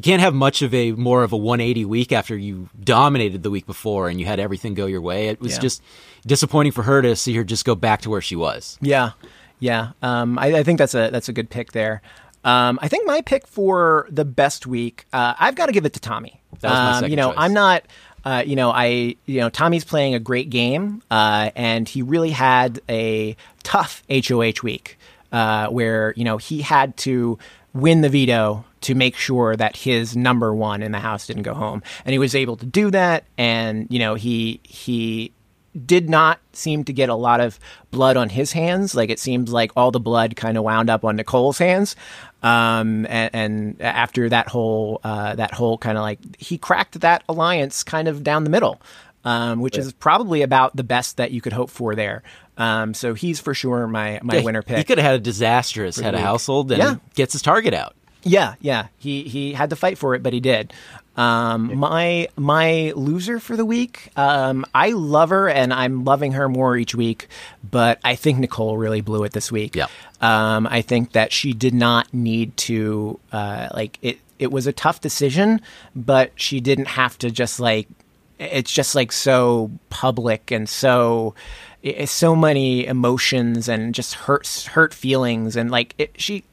you 0.00 0.12
can't 0.12 0.22
have 0.22 0.32
much 0.34 0.62
of 0.62 0.72
a 0.72 0.92
more 0.92 1.22
of 1.22 1.32
a 1.32 1.36
180 1.36 1.84
week 1.84 2.10
after 2.10 2.34
you 2.34 2.70
dominated 2.82 3.42
the 3.42 3.50
week 3.50 3.66
before 3.66 4.08
and 4.08 4.18
you 4.18 4.24
had 4.24 4.40
everything 4.40 4.72
go 4.72 4.86
your 4.86 5.02
way. 5.02 5.28
It 5.28 5.40
was 5.40 5.52
Yeah. 5.54 5.58
just 5.60 5.82
disappointing 6.26 6.72
for 6.72 6.82
her 6.84 7.02
to 7.02 7.14
see 7.16 7.34
her 7.34 7.44
just 7.44 7.66
go 7.66 7.74
back 7.74 8.00
to 8.02 8.10
where 8.10 8.22
she 8.22 8.34
was. 8.34 8.78
Yeah, 8.80 9.10
yeah. 9.58 9.90
Um, 10.00 10.38
I, 10.38 10.54
I 10.58 10.62
think 10.62 10.78
that's 10.78 10.94
a 10.94 11.10
that's 11.10 11.28
a 11.28 11.34
good 11.34 11.50
pick 11.50 11.72
there. 11.72 12.00
Um, 12.44 12.78
I 12.80 12.88
think 12.88 13.06
my 13.06 13.20
pick 13.20 13.46
for 13.46 14.06
the 14.10 14.24
best 14.24 14.66
week, 14.66 15.04
uh, 15.12 15.34
I've 15.38 15.54
got 15.54 15.66
to 15.66 15.72
give 15.72 15.84
it 15.84 15.92
to 15.92 16.00
Tommy. 16.00 16.40
That 16.60 16.70
was 16.70 17.00
my 17.02 17.06
um, 17.06 17.10
You 17.10 17.16
know, 17.16 17.28
choice. 17.28 17.36
I'm 17.38 17.52
not. 17.52 17.82
Uh, 18.24 18.42
you 18.46 18.56
know, 18.56 18.70
I 18.70 19.16
you 19.26 19.40
know 19.40 19.50
Tommy's 19.50 19.84
playing 19.84 20.14
a 20.14 20.18
great 20.20 20.48
game, 20.48 21.02
uh, 21.10 21.50
and 21.54 21.86
he 21.86 22.00
really 22.00 22.30
had 22.30 22.80
a 22.88 23.36
tough 23.62 24.02
HOH 24.10 24.62
week 24.62 24.98
uh, 25.32 25.68
where 25.68 26.12
you 26.16 26.24
know 26.24 26.36
he 26.38 26.62
had 26.62 26.96
to 26.98 27.38
win 27.72 28.00
the 28.00 28.08
veto 28.08 28.64
to 28.82 28.94
make 28.94 29.16
sure 29.16 29.56
that 29.56 29.76
his 29.76 30.16
number 30.16 30.54
one 30.54 30.82
in 30.82 30.92
the 30.92 30.98
house 30.98 31.26
didn't 31.26 31.42
go 31.42 31.54
home, 31.54 31.82
and 32.04 32.12
he 32.12 32.18
was 32.18 32.34
able 32.34 32.56
to 32.56 32.66
do 32.66 32.90
that. 32.90 33.24
And 33.36 33.86
you 33.90 33.98
know, 33.98 34.14
he 34.14 34.60
he 34.62 35.32
did 35.86 36.10
not 36.10 36.40
seem 36.52 36.82
to 36.84 36.92
get 36.92 37.08
a 37.08 37.14
lot 37.14 37.40
of 37.40 37.58
blood 37.90 38.16
on 38.16 38.28
his 38.28 38.52
hands. 38.52 38.94
Like 38.94 39.10
it 39.10 39.20
seemed 39.20 39.48
like 39.48 39.70
all 39.76 39.90
the 39.90 40.00
blood 40.00 40.34
kind 40.36 40.58
of 40.58 40.64
wound 40.64 40.90
up 40.90 41.04
on 41.04 41.16
Nicole's 41.16 41.58
hands. 41.58 41.94
Um, 42.42 43.06
and, 43.06 43.30
and 43.32 43.82
after 43.82 44.28
that 44.30 44.48
whole 44.48 45.00
uh, 45.04 45.34
that 45.36 45.52
whole 45.52 45.78
kind 45.78 45.98
of 45.98 46.02
like 46.02 46.18
he 46.38 46.58
cracked 46.58 47.00
that 47.00 47.22
alliance 47.28 47.82
kind 47.82 48.08
of 48.08 48.24
down 48.24 48.44
the 48.44 48.50
middle, 48.50 48.80
um, 49.24 49.60
which 49.60 49.76
is 49.76 49.92
probably 49.92 50.42
about 50.42 50.74
the 50.74 50.84
best 50.84 51.18
that 51.18 51.30
you 51.30 51.40
could 51.40 51.52
hope 51.52 51.70
for 51.70 51.94
there. 51.94 52.22
Um, 52.60 52.94
so 52.94 53.14
he's 53.14 53.40
for 53.40 53.54
sure 53.54 53.86
my 53.86 54.20
my 54.22 54.36
Yeah, 54.36 54.42
winner 54.42 54.62
pick. 54.62 54.78
He 54.78 54.84
could 54.84 54.98
have 54.98 55.04
had 55.12 55.14
a 55.16 55.22
disastrous 55.22 55.98
head 55.98 56.14
of 56.14 56.20
household 56.20 56.70
and 56.70 56.78
Yeah. 56.78 56.94
gets 57.14 57.32
his 57.32 57.42
target 57.42 57.72
out. 57.74 57.94
Yeah, 58.22 58.54
yeah. 58.60 58.88
He 58.98 59.22
he 59.24 59.54
had 59.54 59.70
to 59.70 59.76
fight 59.76 59.96
for 59.96 60.14
it, 60.14 60.22
but 60.22 60.32
he 60.34 60.40
did. 60.40 60.72
Um, 61.16 61.76
my 61.78 62.28
my 62.36 62.92
loser 62.94 63.40
for 63.40 63.56
the 63.56 63.64
week. 63.64 64.10
Um, 64.16 64.64
I 64.74 64.90
love 64.90 65.30
her, 65.30 65.48
and 65.48 65.72
I'm 65.72 66.04
loving 66.04 66.32
her 66.32 66.48
more 66.48 66.76
each 66.76 66.94
week. 66.94 67.28
But 67.68 67.98
I 68.04 68.14
think 68.16 68.38
Nicole 68.38 68.76
really 68.76 69.00
blew 69.00 69.24
it 69.24 69.32
this 69.32 69.50
week. 69.50 69.74
Yeah. 69.74 69.86
Um, 70.20 70.66
I 70.66 70.82
think 70.82 71.12
that 71.12 71.32
she 71.32 71.52
did 71.54 71.72
not 71.74 72.12
need 72.12 72.56
to. 72.58 73.18
Uh, 73.32 73.68
like 73.74 73.98
it. 74.02 74.18
It 74.38 74.52
was 74.52 74.66
a 74.66 74.72
tough 74.72 75.00
decision, 75.00 75.60
but 75.96 76.30
she 76.36 76.60
didn't 76.60 76.88
have 76.88 77.16
to 77.18 77.30
just 77.30 77.58
like. 77.58 77.88
It's 78.38 78.72
just 78.72 78.94
like 78.94 79.12
so 79.12 79.70
public 79.88 80.50
and 80.50 80.68
so. 80.68 81.34
So 82.04 82.36
many 82.36 82.86
emotions 82.86 83.68
and 83.68 83.94
just 83.94 84.14
hurt 84.14 84.46
hurt 84.70 84.92
feelings. 84.92 85.56
And 85.56 85.70
like 85.70 85.94
it, 85.98 86.12
she 86.20 86.44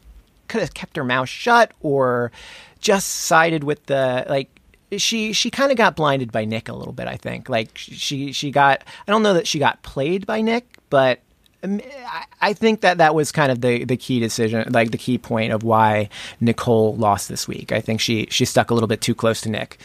could 0.47 0.61
have 0.61 0.73
kept 0.73 0.95
her 0.95 1.03
mouth 1.03 1.29
shut 1.29 1.71
or 1.81 2.31
just 2.79 3.07
sided 3.07 3.63
with 3.63 3.85
the 3.87 4.25
like 4.29 4.49
she 4.95 5.33
she 5.33 5.49
kind 5.49 5.71
of 5.71 5.77
got 5.77 5.95
blinded 5.95 6.31
by 6.31 6.45
Nick 6.45 6.69
a 6.69 6.73
little 6.73 6.93
bit 6.93 7.07
I 7.07 7.17
think. 7.17 7.49
Like 7.49 7.71
she 7.75 8.31
she 8.31 8.51
got 8.51 8.83
I 9.07 9.11
don't 9.11 9.23
know 9.23 9.33
that 9.33 9.47
she 9.47 9.59
got 9.59 9.81
played 9.83 10.25
by 10.25 10.41
Nick 10.41 10.65
but 10.89 11.19
um, 11.63 11.81
I, 12.05 12.25
I 12.41 12.53
think 12.53 12.81
that 12.81 12.99
that 12.99 13.15
was 13.15 13.31
kind 13.31 13.51
of 13.51 13.61
the 13.61 13.83
the 13.83 13.97
key 13.97 14.19
decision 14.19 14.71
like 14.71 14.91
the 14.91 14.97
key 14.97 15.17
point 15.17 15.51
of 15.51 15.63
why 15.63 16.09
Nicole 16.39 16.95
lost 16.95 17.29
this 17.29 17.47
week. 17.47 17.71
I 17.71 17.81
think 17.81 17.99
she 17.99 18.27
she 18.29 18.45
stuck 18.45 18.71
a 18.71 18.73
little 18.73 18.87
bit 18.87 19.01
too 19.01 19.15
close 19.15 19.41
to 19.41 19.49
Nick. 19.49 19.79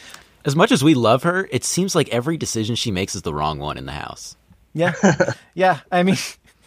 As 0.44 0.56
much 0.56 0.72
as 0.72 0.82
we 0.82 0.94
love 0.94 1.22
her, 1.22 1.48
it 1.52 1.64
seems 1.64 1.94
like 1.94 2.08
every 2.08 2.36
decision 2.36 2.74
she 2.74 2.90
makes 2.90 3.14
is 3.14 3.22
the 3.22 3.32
wrong 3.32 3.58
one 3.58 3.78
in 3.78 3.86
the 3.86 3.92
house. 3.92 4.36
Yeah. 4.74 4.92
Yeah 5.54 5.80
I 5.90 6.02
mean 6.02 6.16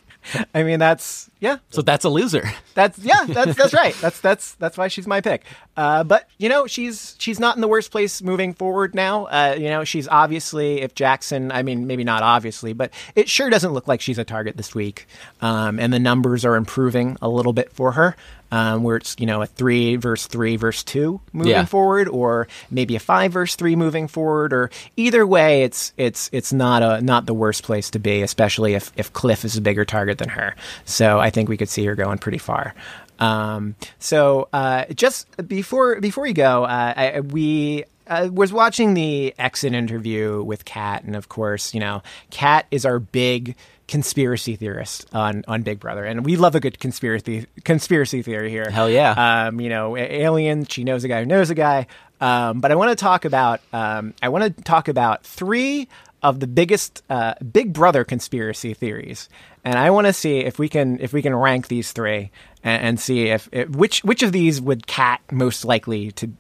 I 0.54 0.64
mean 0.64 0.80
that's 0.80 1.30
yeah 1.46 1.58
So 1.70 1.82
that's 1.82 2.04
a 2.06 2.10
loser. 2.10 2.44
That's 2.76 3.00
yeah, 3.00 3.24
that's 3.26 3.56
that's 3.56 3.74
right. 3.74 3.96
That's 4.02 4.20
that's 4.20 4.56
that's 4.56 4.78
why 4.78 4.90
she's 4.90 5.08
my 5.08 5.22
pick. 5.22 5.44
Uh, 5.78 6.04
but 6.04 6.28
you 6.38 6.50
know, 6.50 6.68
she's 6.68 7.16
she's 7.20 7.40
not 7.40 7.56
in 7.56 7.62
the 7.62 7.70
worst 7.70 7.90
place 7.90 8.22
moving 8.22 8.54
forward 8.54 8.94
now. 8.94 9.28
Uh, 9.28 9.56
you 9.58 9.70
know, 9.70 9.86
she's 9.86 10.10
obviously 10.10 10.82
if 10.82 10.94
Jackson, 10.94 11.54
I 11.54 11.64
mean, 11.64 11.88
maybe 11.88 12.04
not 12.04 12.22
obviously, 12.22 12.74
but 12.74 12.92
it 13.16 13.30
sure 13.30 13.50
doesn't 13.50 13.72
look 13.72 13.88
like 13.88 14.02
she's 14.02 14.18
a 14.18 14.26
target 14.26 14.58
this 14.58 14.76
week. 14.76 15.08
Um, 15.42 15.80
and 15.80 15.94
the 15.94 16.00
numbers 16.00 16.44
are 16.44 16.58
improving 16.58 17.16
a 17.22 17.30
little 17.30 17.54
bit 17.54 17.72
for 17.72 17.94
her. 17.94 18.18
Um, 18.52 18.84
where 18.84 18.96
it's 18.98 19.16
you 19.20 19.26
know 19.26 19.42
a 19.42 19.48
three 19.48 19.96
verse 19.96 20.28
three 20.28 20.56
verse 20.56 20.84
two 20.84 21.20
moving 21.34 21.52
Yeah. 21.52 21.66
forward, 21.66 22.08
or 22.08 22.48
maybe 22.70 22.96
a 22.96 23.00
five 23.00 23.32
verse 23.34 23.56
three 23.56 23.76
moving 23.76 24.08
forward, 24.08 24.54
or 24.54 24.70
either 24.96 25.26
way, 25.26 25.64
it's 25.64 25.94
it's 25.98 26.30
it's 26.32 26.54
not 26.54 26.84
a 26.84 27.02
not 27.02 27.26
the 27.26 27.34
worst 27.34 27.64
place 27.64 27.90
to 27.92 28.00
be, 28.00 28.22
especially 28.22 28.76
if 28.76 28.92
if 28.98 29.12
Cliff 29.14 29.44
is 29.46 29.58
a 29.58 29.62
bigger 29.62 29.84
target 29.84 30.20
than 30.20 30.30
her. 30.30 30.56
So 30.86 31.20
I 31.20 31.32
think 31.36 31.50
we 31.50 31.58
could 31.58 31.70
see 31.70 31.86
her 31.86 31.94
going 31.94 32.18
pretty 32.18 32.40
far. 32.40 32.74
Um, 33.20 33.76
so 34.00 34.50
uh, 34.52 34.86
just 34.86 35.28
before 35.48 36.02
before 36.02 36.26
you 36.26 36.34
go, 36.34 36.64
uh, 36.64 36.94
I, 36.98 37.20
we 37.20 37.86
uh, 38.08 38.30
was 38.32 38.52
watching 38.52 38.96
the 38.96 39.34
exit 39.38 39.74
interview 39.74 40.42
with 40.42 40.66
Kat, 40.66 41.04
and 41.04 41.16
of 41.16 41.30
course, 41.30 41.74
you 41.74 41.80
know, 41.80 42.02
Kat 42.32 42.66
is 42.72 42.86
our 42.86 43.00
big 43.00 43.56
conspiracy 43.88 44.56
theorist 44.56 45.06
on 45.14 45.44
on 45.48 45.62
Big 45.62 45.80
Brother, 45.80 46.04
and 46.04 46.26
we 46.26 46.36
love 46.36 46.56
a 46.56 46.60
good 46.60 46.80
conspiracy 46.80 47.46
conspiracy 47.64 48.22
theory 48.22 48.50
here. 48.50 48.70
Hell 48.70 48.90
yeah. 48.90 49.48
Um, 49.48 49.62
you 49.62 49.70
know, 49.70 49.96
alien. 49.96 50.66
She 50.66 50.84
knows 50.84 51.04
a 51.04 51.08
guy 51.08 51.20
who 51.20 51.26
knows 51.26 51.50
a 51.50 51.56
guy. 51.56 51.88
Um, 52.22 52.62
but 52.62 52.72
I 52.72 52.76
want 52.76 52.92
to 52.92 52.96
talk 52.96 53.26
about. 53.26 53.62
Um, 53.74 54.14
I 54.22 54.30
want 54.30 54.56
to 54.56 54.64
talk 54.64 54.88
about 54.88 55.24
three 55.24 55.88
of 56.26 56.40
the 56.40 56.48
biggest 56.48 57.04
uh, 57.08 57.36
Big 57.52 57.72
Brother 57.72 58.04
conspiracy 58.04 58.74
theories, 58.74 59.30
and 59.64 59.78
I 59.78 59.92
want 59.92 60.08
to 60.08 60.14
see 60.14 60.40
if 60.40 60.58
we 60.58 60.68
can 60.68 61.00
if 61.00 61.14
we 61.14 61.22
can 61.22 61.36
rank 61.36 61.68
these 61.68 61.92
three 61.92 62.32
and, 62.64 62.84
and 62.84 63.00
see 63.00 63.28
if, 63.28 63.48
if 63.52 63.70
which 63.70 64.04
which 64.04 64.24
of 64.24 64.32
these 64.32 64.60
would 64.60 64.88
Kat 64.88 65.22
most 65.32 65.66
likely 65.66 66.12
to 66.14 66.32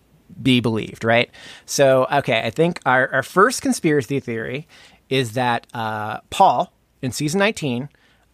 be 0.41 0.59
believed. 0.59 1.03
Right. 1.03 1.29
So 1.65 2.07
okay, 2.11 2.41
I 2.43 2.49
think 2.49 2.81
our 2.83 3.07
our 3.13 3.23
first 3.23 3.61
conspiracy 3.61 4.19
theory 4.19 4.67
is 5.07 5.33
that 5.33 5.67
uh, 5.73 6.21
Paul 6.31 6.73
in 7.03 7.11
season 7.11 7.39
nineteen 7.39 7.89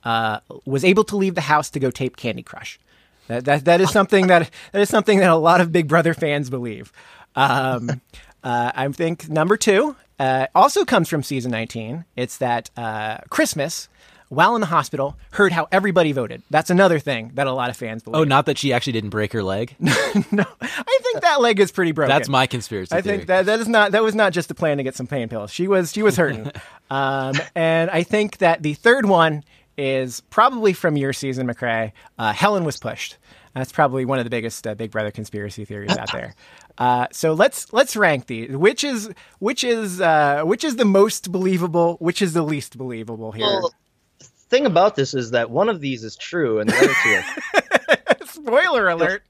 uh, 0.05 0.39
was 0.65 0.85
able 0.85 1.03
to 1.03 1.17
leave 1.17 1.35
the 1.35 1.41
house 1.41 1.69
to 1.71 1.79
go 1.79 1.91
tape 1.91 2.15
Candy 2.15 2.43
Crush. 2.43 2.79
That, 3.27 3.45
that, 3.45 3.65
that 3.65 3.81
is 3.81 3.91
something 3.91 4.27
that 4.27 4.49
that 4.71 4.81
is 4.81 4.89
something 4.89 5.19
that 5.19 5.29
a 5.29 5.35
lot 5.35 5.59
of 5.59 5.71
Big 5.71 5.87
Brother 5.87 6.13
fans 6.13 6.49
believe. 6.49 6.93
Um, 7.35 8.01
uh, 8.43 8.71
I 8.73 8.87
think 8.89 9.29
number 9.29 9.57
two 9.57 9.95
uh, 10.19 10.47
also 10.53 10.85
comes 10.85 11.09
from 11.09 11.23
season 11.23 11.51
19. 11.51 12.05
It's 12.15 12.37
that 12.37 12.69
uh, 12.77 13.17
Christmas, 13.29 13.89
while 14.29 14.55
in 14.55 14.61
the 14.61 14.67
hospital, 14.67 15.17
heard 15.31 15.51
how 15.51 15.67
everybody 15.71 16.11
voted. 16.11 16.43
That's 16.49 16.69
another 16.69 16.99
thing 16.99 17.31
that 17.35 17.47
a 17.47 17.51
lot 17.51 17.69
of 17.69 17.77
fans 17.77 18.03
believe. 18.03 18.21
Oh, 18.21 18.23
not 18.23 18.45
that 18.45 18.57
she 18.57 18.71
actually 18.71 18.93
didn't 18.93 19.09
break 19.09 19.33
her 19.33 19.43
leg. 19.43 19.75
no, 19.79 20.45
I 20.61 20.99
think 21.01 21.21
that 21.21 21.41
leg 21.41 21.59
is 21.59 21.71
pretty 21.71 21.91
broken. 21.91 22.09
That's 22.09 22.29
my 22.29 22.47
conspiracy 22.47 22.95
I 22.95 23.01
theory. 23.01 23.17
think 23.17 23.27
that 23.27 23.45
that 23.47 23.59
is 23.59 23.67
not 23.67 23.91
that 23.91 24.03
was 24.03 24.15
not 24.15 24.33
just 24.33 24.49
a 24.51 24.55
plan 24.55 24.77
to 24.77 24.83
get 24.83 24.95
some 24.95 25.07
pain 25.07 25.27
pills. 25.27 25.51
She 25.51 25.67
was 25.67 25.91
she 25.91 26.03
was 26.03 26.15
hurting, 26.17 26.51
um, 26.89 27.35
and 27.55 27.89
I 27.89 28.03
think 28.03 28.37
that 28.37 28.63
the 28.63 28.73
third 28.75 29.05
one 29.05 29.43
is 29.77 30.21
probably 30.29 30.73
from 30.73 30.97
your 30.97 31.13
season, 31.13 31.47
McCrae. 31.47 31.91
Uh, 32.17 32.33
Helen 32.33 32.63
was 32.63 32.77
pushed. 32.77 33.17
That's 33.53 33.71
probably 33.71 34.05
one 34.05 34.17
of 34.19 34.23
the 34.25 34.29
biggest 34.29 34.65
uh, 34.65 34.75
Big 34.75 34.91
Brother 34.91 35.11
conspiracy 35.11 35.65
theories 35.65 35.95
out 35.97 36.11
there. 36.11 36.35
Uh, 36.77 37.05
so 37.11 37.33
let's 37.33 37.71
let's 37.73 37.95
rank 37.95 38.25
these. 38.25 38.55
Which 38.55 38.83
is 38.83 39.11
which 39.39 39.63
is 39.63 40.01
uh, 40.01 40.41
which 40.43 40.63
is 40.63 40.77
the 40.77 40.85
most 40.85 41.31
believable? 41.31 41.97
Which 41.99 42.21
is 42.23 42.33
the 42.33 42.41
least 42.41 42.77
believable 42.77 43.33
here? 43.33 43.45
Well, 43.45 43.73
thing 44.51 44.65
about 44.65 44.95
this 44.95 45.13
is 45.13 45.31
that 45.31 45.51
one 45.51 45.69
of 45.69 45.81
these 45.81 46.03
is 46.03 46.15
true 46.15 46.59
and 46.59 46.69
the 46.69 46.75
other 46.77 46.93
two 47.03 48.09
are 48.21 48.25
Spoiler 48.25 48.89
alert. 48.89 49.23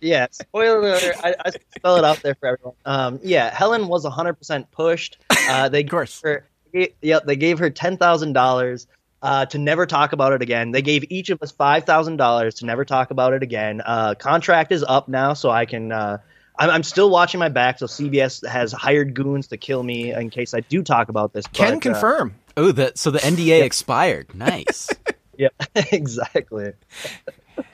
yeah, 0.00 0.26
spoiler 0.32 0.78
alert. 0.80 1.14
I, 1.22 1.34
I 1.44 1.50
spell 1.76 1.96
it 1.96 2.04
out 2.04 2.20
there 2.22 2.34
for 2.34 2.48
everyone. 2.48 2.74
Um, 2.84 3.20
yeah, 3.22 3.54
Helen 3.54 3.88
was 3.88 4.04
100% 4.04 4.66
pushed. 4.72 5.18
Uh, 5.48 5.68
they 5.70 5.82
Of 5.84 5.88
course. 5.90 6.20
Her, 6.22 6.44
yep, 6.72 7.24
they 7.24 7.36
gave 7.36 7.58
her 7.60 7.70
ten 7.70 7.96
thousand 7.96 8.32
dollars 8.32 8.86
uh, 9.22 9.46
to 9.46 9.58
never 9.58 9.86
talk 9.86 10.12
about 10.12 10.32
it 10.32 10.42
again. 10.42 10.72
They 10.72 10.82
gave 10.82 11.04
each 11.10 11.30
of 11.30 11.40
us 11.42 11.52
five 11.52 11.84
thousand 11.84 12.16
dollars 12.16 12.56
to 12.56 12.66
never 12.66 12.84
talk 12.84 13.10
about 13.10 13.32
it 13.32 13.42
again. 13.42 13.80
Uh, 13.84 14.14
contract 14.14 14.72
is 14.72 14.82
up 14.82 15.08
now, 15.08 15.34
so 15.34 15.50
I 15.50 15.64
can. 15.64 15.92
Uh, 15.92 16.18
I'm, 16.58 16.70
I'm 16.70 16.82
still 16.82 17.08
watching 17.08 17.40
my 17.40 17.48
back. 17.48 17.78
So 17.78 17.86
CBS 17.86 18.46
has 18.46 18.72
hired 18.72 19.14
goons 19.14 19.48
to 19.48 19.56
kill 19.56 19.82
me 19.82 20.12
in 20.12 20.30
case 20.30 20.54
I 20.54 20.60
do 20.60 20.82
talk 20.82 21.08
about 21.08 21.32
this. 21.32 21.46
Can 21.46 21.74
but, 21.74 21.76
uh, 21.76 21.80
confirm. 21.80 22.34
Oh, 22.56 22.72
the 22.72 22.92
so 22.94 23.10
the 23.10 23.20
NDA 23.20 23.62
expired. 23.62 24.34
Nice. 24.34 24.90
yeah, 25.38 25.48
exactly. 25.74 26.72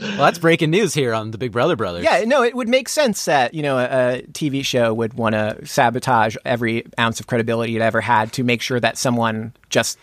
well, 0.00 0.16
that's 0.18 0.38
breaking 0.38 0.70
news 0.70 0.92
here 0.92 1.14
on 1.14 1.30
the 1.30 1.38
Big 1.38 1.52
Brother 1.52 1.76
Brothers. 1.76 2.04
Yeah, 2.04 2.24
no, 2.26 2.42
it 2.42 2.54
would 2.54 2.68
make 2.68 2.90
sense 2.90 3.24
that 3.24 3.54
you 3.54 3.62
know 3.62 3.78
a, 3.78 4.18
a 4.18 4.22
TV 4.32 4.62
show 4.64 4.92
would 4.92 5.14
want 5.14 5.32
to 5.32 5.64
sabotage 5.64 6.36
every 6.44 6.84
ounce 6.98 7.20
of 7.20 7.26
credibility 7.26 7.74
it 7.74 7.82
ever 7.82 8.02
had 8.02 8.34
to 8.34 8.44
make 8.44 8.60
sure 8.60 8.78
that 8.78 8.98
someone 8.98 9.54
just 9.70 9.98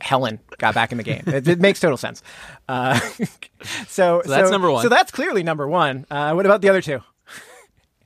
Helen 0.00 0.40
got 0.58 0.74
back 0.74 0.92
in 0.92 0.98
the 0.98 1.04
game. 1.04 1.22
it, 1.26 1.46
it 1.46 1.60
makes 1.60 1.80
total 1.80 1.96
sense. 1.96 2.22
Uh, 2.68 2.98
so, 3.88 4.22
So 4.22 4.22
that's 4.26 4.50
number 4.50 4.70
one. 4.70 4.82
So 4.82 4.88
that's 4.88 5.10
clearly 5.12 5.42
number 5.42 5.68
one. 5.68 6.06
Uh, 6.10 6.32
what 6.32 6.46
about 6.46 6.62
the 6.62 6.68
other 6.68 6.82
two? 6.82 7.00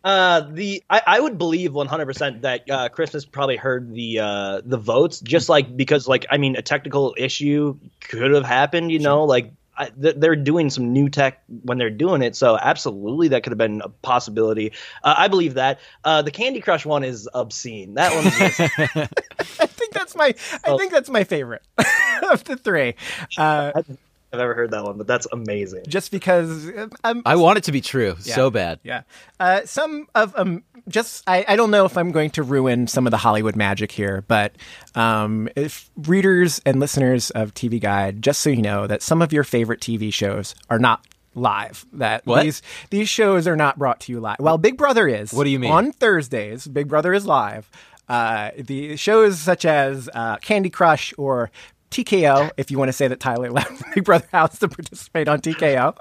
Uh, 0.03 0.41
the 0.51 0.83
I, 0.91 1.01
I 1.07 1.21
would 1.21 1.39
believe 1.39 1.71
100% 1.71 2.43
that 2.43 2.71
uh, 2.71 2.89
Christmas 2.91 3.25
probably 3.25 3.57
heard 3.57 3.95
the 3.95 4.19
uh, 4.21 4.61
the 4.63 4.77
votes, 4.77 5.21
just 5.21 5.49
like 5.49 5.75
because 5.75 6.07
like 6.07 6.27
I 6.31 6.37
mean 6.37 6.57
a 6.57 6.63
technical 6.63 7.15
issue 7.17 7.79
could 8.01 8.33
have 8.33 8.45
happened, 8.45 8.93
you 8.93 8.99
know, 8.99 9.25
like 9.25 9.53
I, 9.79 9.87
th- 9.87 10.17
they're 10.19 10.37
doing 10.37 10.69
some 10.69 10.93
new 10.93 11.09
tech 11.09 11.43
when 11.63 11.79
they're 11.79 11.89
doing 11.89 12.21
it, 12.21 12.37
so 12.37 12.59
absolutely 12.61 13.29
that 13.29 13.45
could 13.45 13.51
have 13.53 13.59
been 13.59 13.81
a 13.81 13.89
possibility. 13.89 14.73
Uh, 15.03 15.15
I 15.17 15.29
believe 15.29 15.55
that. 15.55 15.81
Uh, 16.05 16.21
the 16.21 16.31
Candy 16.31 16.61
Crush 16.61 16.85
one 16.85 17.03
is 17.03 17.27
obscene. 17.33 17.95
That 17.95 18.15
one 18.15 18.25
just 18.25 18.61
I 18.61 19.07
think 19.67 19.74
that's 19.95 20.15
my. 20.15 20.35
I 20.65 20.77
think 20.77 20.93
that's 20.93 21.09
my 21.09 21.25
favorite 21.25 21.63
of 22.31 22.45
the 22.45 22.57
three. 22.57 22.95
Uh, 23.39 23.73
I've 23.75 23.99
never 24.39 24.55
heard 24.55 24.73
that 24.73 24.83
one, 24.85 24.99
but 24.99 25.07
that's 25.07 25.27
amazing. 25.33 25.85
just 25.89 26.11
because 26.11 26.69
uh, 26.69 26.89
I'm, 27.05 27.23
I 27.25 27.37
want 27.37 27.59
it 27.59 27.65
to 27.65 27.73
be 27.73 27.81
true 27.81 28.17
so 28.19 28.51
bad. 28.51 28.81
Yeah. 28.83 29.03
Uh, 29.39 29.61
some 29.65 30.09
of 30.15 30.35
um, 30.37 30.65
just 30.89 31.23
I, 31.27 31.45
I 31.47 31.57
don't 31.57 31.71
know 31.71 31.85
if 31.85 31.97
I'm 31.97 32.11
going 32.11 32.31
to 32.31 32.43
ruin 32.43 32.87
some 32.87 33.07
of 33.07 33.13
the 33.13 33.17
Hollywood 33.17 33.57
magic 33.57 33.93
here, 33.93 34.25
but 34.27 34.57
um, 34.95 35.49
if 35.57 35.89
readers 35.97 36.61
and 36.67 36.81
listeners 36.81 37.31
of 37.31 37.55
TV 37.55 37.81
Guide, 37.81 38.23
just 38.23 38.41
so 38.41 38.51
you 38.51 38.63
know 38.63 38.87
that 38.87 39.03
some 39.03 39.23
of 39.23 39.33
your 39.33 39.45
favorite 39.45 39.81
TV 39.81 40.13
shows 40.13 40.55
are 40.69 40.79
not 40.79 41.07
live. 41.37 41.85
That 41.93 42.27
What? 42.27 42.43
these 42.43 42.63
these 42.91 43.09
shows 43.09 43.47
are 43.47 43.57
not 43.57 43.79
brought 43.79 44.01
to 44.01 44.13
you 44.13 44.21
live. 44.21 44.37
Well, 44.41 44.59
Big 44.59 44.77
Brother 44.77 45.07
is. 45.09 45.33
What 45.33 45.45
do 45.45 45.51
you 45.51 45.59
mean? 45.59 45.71
On 45.71 45.93
Thursdays, 45.93 46.67
Big 46.67 46.89
Brother 46.89 47.13
is 47.15 47.27
live. 47.27 47.71
Uh, 48.09 48.51
the 48.59 48.97
shows 48.97 49.39
such 49.41 49.65
as 49.65 50.09
uh, 50.15 50.37
Candy 50.39 50.71
Crush 50.71 51.15
or 51.19 51.51
TKO, 51.91 52.51
if 52.57 52.71
you 52.71 52.79
want 52.79 52.89
to 52.89 52.93
say 52.93 53.09
that 53.09 53.21
Tyler 53.21 53.51
left 53.53 53.83
Big 53.95 54.05
Brother 54.05 54.27
house 54.33 54.59
to 54.59 54.69
participate 54.69 55.29
on 55.29 55.41
TKO. 55.41 55.97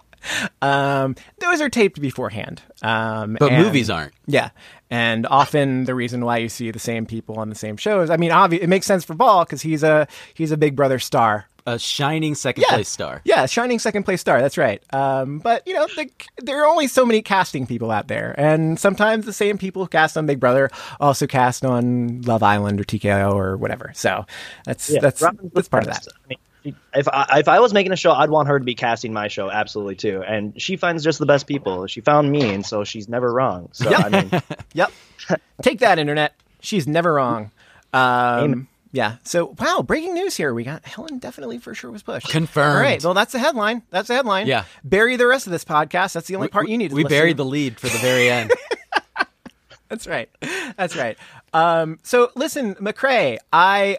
Um, 0.62 1.16
those 1.40 1.60
are 1.62 1.70
taped 1.70 2.00
beforehand. 2.00 2.62
Um, 2.82 3.36
But 3.40 3.52
and- 3.52 3.64
movies 3.64 3.90
aren't. 3.90 4.14
Yeah, 4.26 4.50
and 4.90 5.26
often 5.28 5.84
the 5.86 5.94
reason 5.96 6.24
why 6.26 6.38
you 6.38 6.50
see 6.50 6.72
the 6.72 6.80
same 6.80 7.06
people 7.06 7.38
on 7.40 7.50
the 7.50 7.56
same 7.56 7.78
shows. 7.78 8.10
I 8.10 8.18
mean, 8.18 8.32
obvi- 8.32 8.62
it 8.62 8.68
makes 8.70 8.86
sense 8.86 9.04
for 9.04 9.16
Paul 9.16 9.44
because 9.46 9.62
he's 9.62 9.84
a 9.84 10.08
he's 10.34 10.52
a 10.52 10.58
Big 10.58 10.76
Brother 10.76 11.00
star. 11.00 11.48
A 11.66 11.80
shining 11.80 12.36
second 12.36 12.64
Yeah. 12.68 12.76
place 12.76 12.90
star. 12.90 13.22
Yeah, 13.24 13.46
shining 13.46 13.80
second 13.80 14.04
place 14.04 14.20
star. 14.20 14.42
That's 14.42 14.58
right. 14.58 14.84
Um, 14.94 15.40
but 15.40 15.66
you 15.66 15.74
know, 15.74 15.88
the, 15.96 16.10
there 16.40 16.62
are 16.62 16.68
only 16.68 16.88
so 16.88 17.06
many 17.06 17.22
casting 17.22 17.66
people 17.66 17.90
out 17.90 18.08
there, 18.10 18.36
and 18.38 18.78
sometimes 18.80 19.26
the 19.26 19.32
same 19.34 19.58
people 19.58 19.82
who 19.84 19.88
cast 19.88 20.18
on 20.18 20.26
Big 20.26 20.40
Brother 20.40 20.70
also 21.00 21.26
cast 21.26 21.64
on 21.64 22.22
Love 22.24 22.44
Island 22.44 22.82
or 22.82 22.84
TKO 22.84 23.34
or 23.34 23.56
whatever. 23.58 23.92
So 23.96 24.26
that's 24.66 24.90
Yeah, 24.90 25.00
that's 25.00 25.22
Robyn's 25.22 25.52
that's 25.54 25.70
part 25.70 25.88
of 25.88 25.94
that. 25.94 26.06
I 26.26 26.28
mean, 26.66 26.76
if 26.94 27.08
I, 27.08 27.40
if 27.40 27.48
I 27.48 27.60
was 27.60 27.74
making 27.74 27.92
a 27.92 27.96
show, 27.98 28.12
I'd 28.12 28.30
want 28.30 28.48
her 28.48 28.60
to 28.60 28.66
be 28.66 28.76
casting 28.76 29.12
my 29.14 29.28
show 29.28 29.50
absolutely 29.50 29.96
too. 29.96 30.24
And 30.26 30.62
she 30.62 30.76
finds 30.78 31.04
just 31.04 31.20
the 31.20 31.26
best 31.26 31.48
people. 31.48 31.88
She 31.88 32.02
found 32.02 32.32
me, 32.32 32.54
and 32.54 32.66
so 32.66 32.84
she's 32.84 33.08
never 33.08 33.32
wrong. 33.34 33.70
So 33.72 33.90
I 33.94 34.10
mean, 34.10 34.32
Yep. 34.74 34.92
Take 35.62 35.80
that, 35.80 35.98
internet. 36.00 36.36
She's 36.60 36.88
never 36.88 37.14
wrong. 37.14 37.52
Um, 37.94 38.02
Amen. 38.02 38.68
Yeah. 38.94 39.18
So, 39.24 39.54
wow, 39.60 39.84
breaking 39.86 40.14
news 40.14 40.38
here. 40.38 40.54
We 40.54 40.64
got 40.64 40.86
Helen 40.86 41.18
definitely 41.20 41.58
for 41.58 41.76
sure 41.76 41.92
was 41.92 42.04
pushed. 42.04 42.30
Confirmed. 42.30 42.76
All 42.78 42.82
right. 42.82 43.04
Well, 43.04 43.14
that's 43.14 43.34
the 43.34 43.40
headline. 43.40 43.82
That's 43.90 44.08
the 44.08 44.14
headline. 44.14 44.48
Yeah. 44.48 44.64
Bury 44.86 45.18
the 45.18 45.28
rest 45.28 45.46
of 45.48 45.52
this 45.52 45.66
podcast. 45.66 46.14
That's 46.14 46.28
the 46.28 46.36
only 46.36 46.48
part 46.48 46.70
you 46.70 46.78
need. 46.78 46.90
to 46.92 46.96
We 46.96 47.04
listen 47.04 47.18
buried 47.18 47.34
to. 47.38 47.44
the 47.44 47.46
lead 47.50 47.78
for 47.80 47.88
the 47.88 47.98
very 47.98 48.30
end. 48.30 48.52
That's 49.90 50.08
right. 50.08 50.28
That's 50.76 50.96
right. 50.96 51.18
Um, 51.54 52.00
so, 52.04 52.32
listen, 52.36 52.74
McCrae, 52.76 53.38
I 53.52 53.98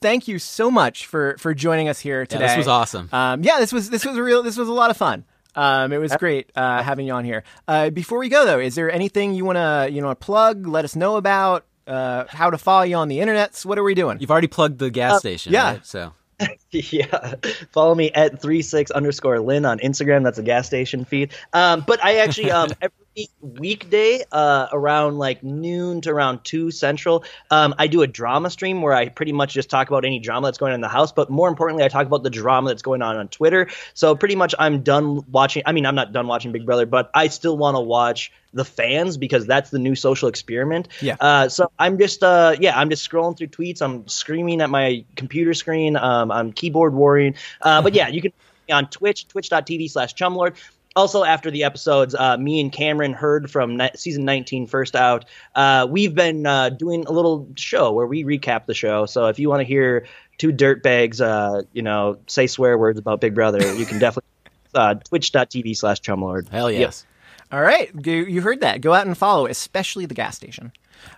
thank 0.00 0.26
you 0.26 0.38
so 0.40 0.68
much 0.70 1.06
for 1.06 1.36
for 1.38 1.54
joining 1.54 1.88
us 1.88 2.00
here 2.00 2.26
today. 2.26 2.46
this 2.48 2.56
was 2.56 2.66
awesome. 2.68 3.08
Um, 3.12 3.42
yeah, 3.44 3.58
this 3.60 3.72
was 3.72 3.88
this 3.90 4.04
was 4.04 4.16
a 4.16 4.22
real 4.22 4.42
this 4.42 4.56
was 4.56 4.68
a 4.68 4.72
lot 4.72 4.90
of 4.90 4.96
fun. 4.96 5.24
Um, 5.54 5.92
it 5.92 5.98
was 5.98 6.14
great 6.16 6.50
uh, 6.56 6.82
having 6.82 7.06
you 7.06 7.12
on 7.12 7.24
here. 7.24 7.44
Uh, 7.68 7.90
before 7.90 8.18
we 8.18 8.28
go 8.28 8.44
though, 8.46 8.58
is 8.58 8.74
there 8.74 8.90
anything 8.90 9.32
you 9.34 9.44
want 9.44 9.56
to 9.58 9.88
you 9.92 10.00
know 10.00 10.12
plug? 10.16 10.66
Let 10.66 10.84
us 10.84 10.96
know 10.96 11.16
about 11.16 11.64
uh, 11.88 12.26
how 12.28 12.50
to 12.50 12.58
follow 12.58 12.82
you 12.82 12.96
on 12.96 13.08
the 13.08 13.18
internets. 13.18 13.64
What 13.64 13.78
are 13.78 13.82
we 13.82 13.94
doing? 13.94 14.18
You've 14.20 14.30
already 14.30 14.46
plugged 14.46 14.78
the 14.78 14.90
gas 14.90 15.20
station. 15.20 15.52
yeah. 15.52 15.72
right? 15.72 15.86
So 15.86 16.12
yeah, 16.70 17.34
follow 17.72 17.94
me 17.94 18.10
at 18.12 18.40
three 18.40 18.62
six 18.62 18.90
underscore 18.90 19.40
Lynn 19.40 19.64
on 19.64 19.78
Instagram. 19.78 20.22
That's 20.22 20.38
a 20.38 20.42
gas 20.42 20.66
station 20.66 21.04
feed. 21.04 21.32
Um, 21.52 21.84
but 21.86 22.02
I 22.04 22.18
actually 22.18 22.50
um 22.50 22.70
every 22.80 22.94
weekday 23.40 24.22
uh 24.32 24.68
around 24.72 25.18
like 25.18 25.42
noon 25.42 26.00
to 26.02 26.10
around 26.10 26.44
two 26.44 26.70
central, 26.70 27.24
um 27.50 27.74
I 27.78 27.86
do 27.86 28.02
a 28.02 28.06
drama 28.06 28.50
stream 28.50 28.82
where 28.82 28.94
I 28.94 29.08
pretty 29.08 29.32
much 29.32 29.54
just 29.54 29.70
talk 29.70 29.88
about 29.88 30.04
any 30.04 30.18
drama 30.18 30.46
that's 30.46 30.58
going 30.58 30.70
on 30.70 30.76
in 30.76 30.80
the 30.80 30.88
house. 30.88 31.12
But 31.12 31.30
more 31.30 31.48
importantly, 31.48 31.84
I 31.84 31.88
talk 31.88 32.06
about 32.06 32.22
the 32.22 32.30
drama 32.30 32.70
that's 32.70 32.82
going 32.82 33.02
on 33.02 33.16
on 33.16 33.28
Twitter. 33.28 33.68
So 33.94 34.14
pretty 34.14 34.36
much 34.36 34.54
I'm 34.58 34.82
done 34.82 35.24
watching. 35.30 35.62
I 35.66 35.72
mean, 35.72 35.86
I'm 35.86 35.94
not 35.94 36.12
done 36.12 36.26
watching 36.26 36.52
Big 36.52 36.66
Brother, 36.66 36.86
but 36.86 37.10
I 37.14 37.28
still 37.28 37.56
want 37.56 37.76
to 37.76 37.80
watch 37.80 38.32
the 38.54 38.64
fans 38.64 39.16
because 39.16 39.46
that's 39.46 39.70
the 39.70 39.78
new 39.78 39.94
social 39.94 40.28
experiment. 40.28 40.88
Yeah. 41.00 41.16
Uh, 41.20 41.48
so 41.48 41.70
I'm 41.78 41.98
just 41.98 42.22
uh 42.22 42.56
yeah 42.58 42.78
I'm 42.78 42.90
just 42.90 43.08
scrolling 43.08 43.36
through 43.36 43.48
tweets. 43.48 43.82
I'm 43.82 44.06
screaming 44.08 44.60
at 44.60 44.70
my 44.70 45.04
computer 45.16 45.54
screen. 45.54 45.96
Um, 45.96 46.30
I'm 46.30 46.52
keyboard 46.52 46.94
warring. 46.94 47.34
Uh, 47.60 47.82
but 47.82 47.94
yeah, 47.94 48.08
you 48.08 48.22
can 48.22 48.32
find 48.32 48.68
me 48.68 48.72
on 48.74 48.90
Twitch, 48.90 49.28
twitch.tv 49.28 49.90
slash 49.90 50.14
chumlord. 50.14 50.54
Also, 50.98 51.22
after 51.22 51.48
the 51.48 51.62
episodes, 51.62 52.12
uh, 52.12 52.36
me 52.38 52.60
and 52.60 52.72
Cameron 52.72 53.12
heard 53.12 53.48
from 53.52 53.76
ni- 53.76 53.90
season 53.94 54.24
19 54.24 54.66
first 54.66 54.96
out. 54.96 55.26
Uh, 55.54 55.86
we've 55.88 56.12
been 56.12 56.44
uh, 56.44 56.70
doing 56.70 57.06
a 57.06 57.12
little 57.12 57.46
show 57.54 57.92
where 57.92 58.04
we 58.08 58.24
recap 58.24 58.66
the 58.66 58.74
show. 58.74 59.06
So 59.06 59.26
if 59.26 59.38
you 59.38 59.48
want 59.48 59.60
to 59.60 59.64
hear 59.64 60.08
two 60.38 60.52
dirtbags, 60.52 61.20
uh, 61.20 61.62
you 61.72 61.82
know, 61.82 62.18
say 62.26 62.48
swear 62.48 62.76
words 62.76 62.98
about 62.98 63.20
Big 63.20 63.32
Brother, 63.32 63.74
you 63.76 63.86
can 63.86 64.00
definitely 64.00 64.28
uh, 64.74 64.94
twitch.tv 64.94 65.76
slash 65.76 66.00
chumlord. 66.00 66.48
hell 66.48 66.68
yes. 66.68 67.06
All 67.52 67.62
right, 67.62 67.90
you 68.04 68.40
heard 68.40 68.62
that. 68.62 68.80
Go 68.80 68.92
out 68.92 69.06
and 69.06 69.16
follow, 69.16 69.46
especially 69.46 70.04
the 70.04 70.14
gas 70.14 70.34
station. 70.34 70.72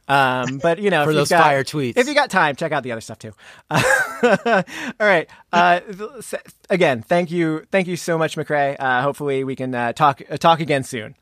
Um, 0.09 0.59
but 0.59 0.79
you 0.79 0.91
know, 0.91 1.05
For 1.05 1.11
if 1.11 1.17
those 1.17 1.29
got- 1.31 1.43
fire 1.43 1.65
tweets. 1.65 1.97
If 1.97 2.09
you 2.09 2.15
got 2.15 2.31
time, 2.31 2.57
check 2.57 2.73
out 2.73 2.83
the 2.83 2.93
other 2.93 3.01
stuff 3.01 3.19
too. 3.19 3.33
all 3.71 4.63
right. 4.99 5.29
Uh, 5.53 5.81
again, 6.69 7.03
thank 7.03 7.31
you, 7.31 7.65
thank 7.71 7.89
you 7.89 7.97
so 7.97 8.19
much, 8.19 8.37
McCrae. 8.37 8.77
Uh, 8.79 9.03
hopefully, 9.03 9.45
we 9.45 9.57
can 9.57 9.75
uh, 9.75 9.93
talk 9.93 10.23
uh, 10.31 10.37
talk 10.37 10.61
again 10.61 10.85
soon. 10.85 11.15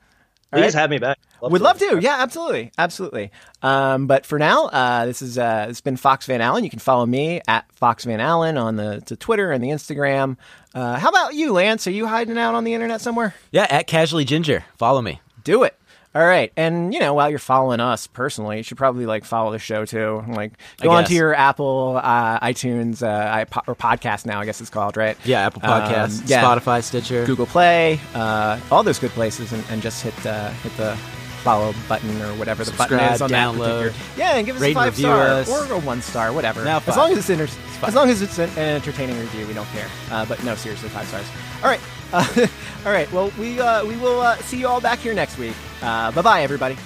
All 0.51 0.59
Please 0.61 0.75
right. 0.75 0.81
have 0.81 0.89
me 0.91 0.97
back. 0.99 1.19
We'd 1.43 1.61
love 1.61 1.79
to. 1.79 1.99
Yeah, 2.01 2.17
absolutely. 2.21 2.73
Absolutely. 2.79 3.31
Um, 3.63 4.07
but 4.07 4.25
for 4.25 4.39
now, 4.39 4.69
uh, 4.69 5.05
this 5.05 5.21
is 5.21 5.37
uh, 5.37 5.67
it's 5.69 5.83
been 5.83 5.99
Fox 5.99 6.25
Van 6.25 6.41
Allen. 6.41 6.65
You 6.65 6.71
can 6.71 6.79
follow 6.79 7.05
me 7.05 7.43
at 7.47 7.71
Fox 7.75 8.05
Van 8.05 8.19
Allen 8.19 8.57
on 8.57 8.77
the, 8.77 9.03
the 9.05 9.15
Twitter 9.15 9.53
and 9.53 9.63
the 9.63 9.69
Instagram. 9.69 10.39
Uh, 10.75 10.97
how 10.99 11.11
about 11.11 11.35
you, 11.35 11.53
Lance? 11.53 11.87
Are 11.87 11.91
you 11.91 12.07
hiding 12.07 12.39
out 12.39 12.55
on 12.55 12.65
the 12.65 12.73
internet 12.73 13.03
somewhere? 13.03 13.35
Yeah, 13.53 13.67
at 13.69 13.87
Casually 13.87 14.25
Ginger. 14.25 14.65
Follow 14.79 15.03
me. 15.03 15.21
do 15.45 15.65
it. 15.65 15.78
All 16.15 16.27
right, 16.27 16.51
and 16.57 16.95
you 16.95 17.01
know, 17.01 17.13
while 17.13 17.29
you're 17.29 17.39
following 17.39 17.81
us 17.81 18.07
personally, 18.07 18.57
you 18.57 18.63
should 18.63 18.79
probably 18.79 19.05
like 19.05 19.25
follow 19.25 19.53
the 19.53 19.59
show 19.59 19.85
too. 19.85 20.25
Like, 20.27 20.53
go 20.81 20.91
onto 20.91 21.13
your 21.15 21.35
Apple, 21.35 22.01
uh, 22.03 22.41
iTunes, 22.41 23.03
uh, 23.03 23.45
iPod, 23.45 23.69
or 23.69 23.75
podcast 23.77 24.25
now, 24.25 24.41
I 24.41 24.47
guess 24.47 24.61
it's 24.61 24.71
called, 24.71 24.97
right? 24.97 25.17
Yeah, 25.25 25.47
Apple 25.47 25.61
um, 25.65 25.83
Podcasts, 25.83 26.21
um, 26.21 26.25
yeah. 26.27 26.43
Spotify, 26.43 26.83
Stitcher, 26.83 27.27
Google 27.27 27.47
Play, 27.47 28.01
uh, 28.15 28.59
all 28.71 28.83
those 28.83 28.99
good 28.99 29.11
places, 29.11 29.53
and, 29.53 29.63
and 29.71 29.83
just 29.83 30.03
hit 30.03 30.27
uh, 30.27 30.49
hit 30.51 30.75
the 30.79 30.97
follow 31.45 31.75
button 31.89 32.11
or 32.23 32.35
whatever 32.35 32.65
Subscribe, 32.65 32.89
the 32.91 32.97
button 32.97 33.15
is 33.15 33.23
on 33.23 33.31
download, 33.31 33.59
that 33.59 33.93
particular. 33.93 33.93
Yeah, 34.17 34.37
and 34.37 34.47
give 34.47 34.57
us 34.57 34.63
rate, 34.63 34.73
a 34.73 34.75
five 34.75 34.97
star 34.97 35.23
us. 35.23 35.49
or 35.49 35.73
a 35.73 35.79
one 35.79 36.03
star, 36.03 36.33
whatever. 36.33 36.65
Now, 36.65 36.83
as 36.87 36.97
long 36.97 37.13
as 37.13 37.19
it's, 37.19 37.31
inter- 37.31 37.49
as 37.83 37.95
long 37.95 38.09
as 38.09 38.23
it's 38.23 38.39
an 38.39 38.51
entertaining 38.59 39.19
review, 39.19 39.47
we 39.47 39.55
don't 39.55 39.69
care. 39.69 39.89
Uh, 40.11 40.25
but 40.27 40.43
no, 40.43 40.55
seriously, 40.55 40.89
five 40.89 41.07
stars. 41.07 41.27
All 41.63 41.69
right. 41.69 41.81
all 42.13 42.93
right. 42.93 43.11
Well, 43.13 43.31
we 43.39 43.61
uh, 43.61 43.85
we 43.85 43.97
will 43.97 44.21
uh, 44.21 44.37
see 44.37 44.59
you 44.59 44.67
all 44.67 44.81
back 44.81 44.99
here 44.99 45.15
next 45.15 45.39
week. 45.39 45.55
Uh, 45.83 46.11
bye 46.13 46.23
bye, 46.23 46.43
everybody. 46.43 46.77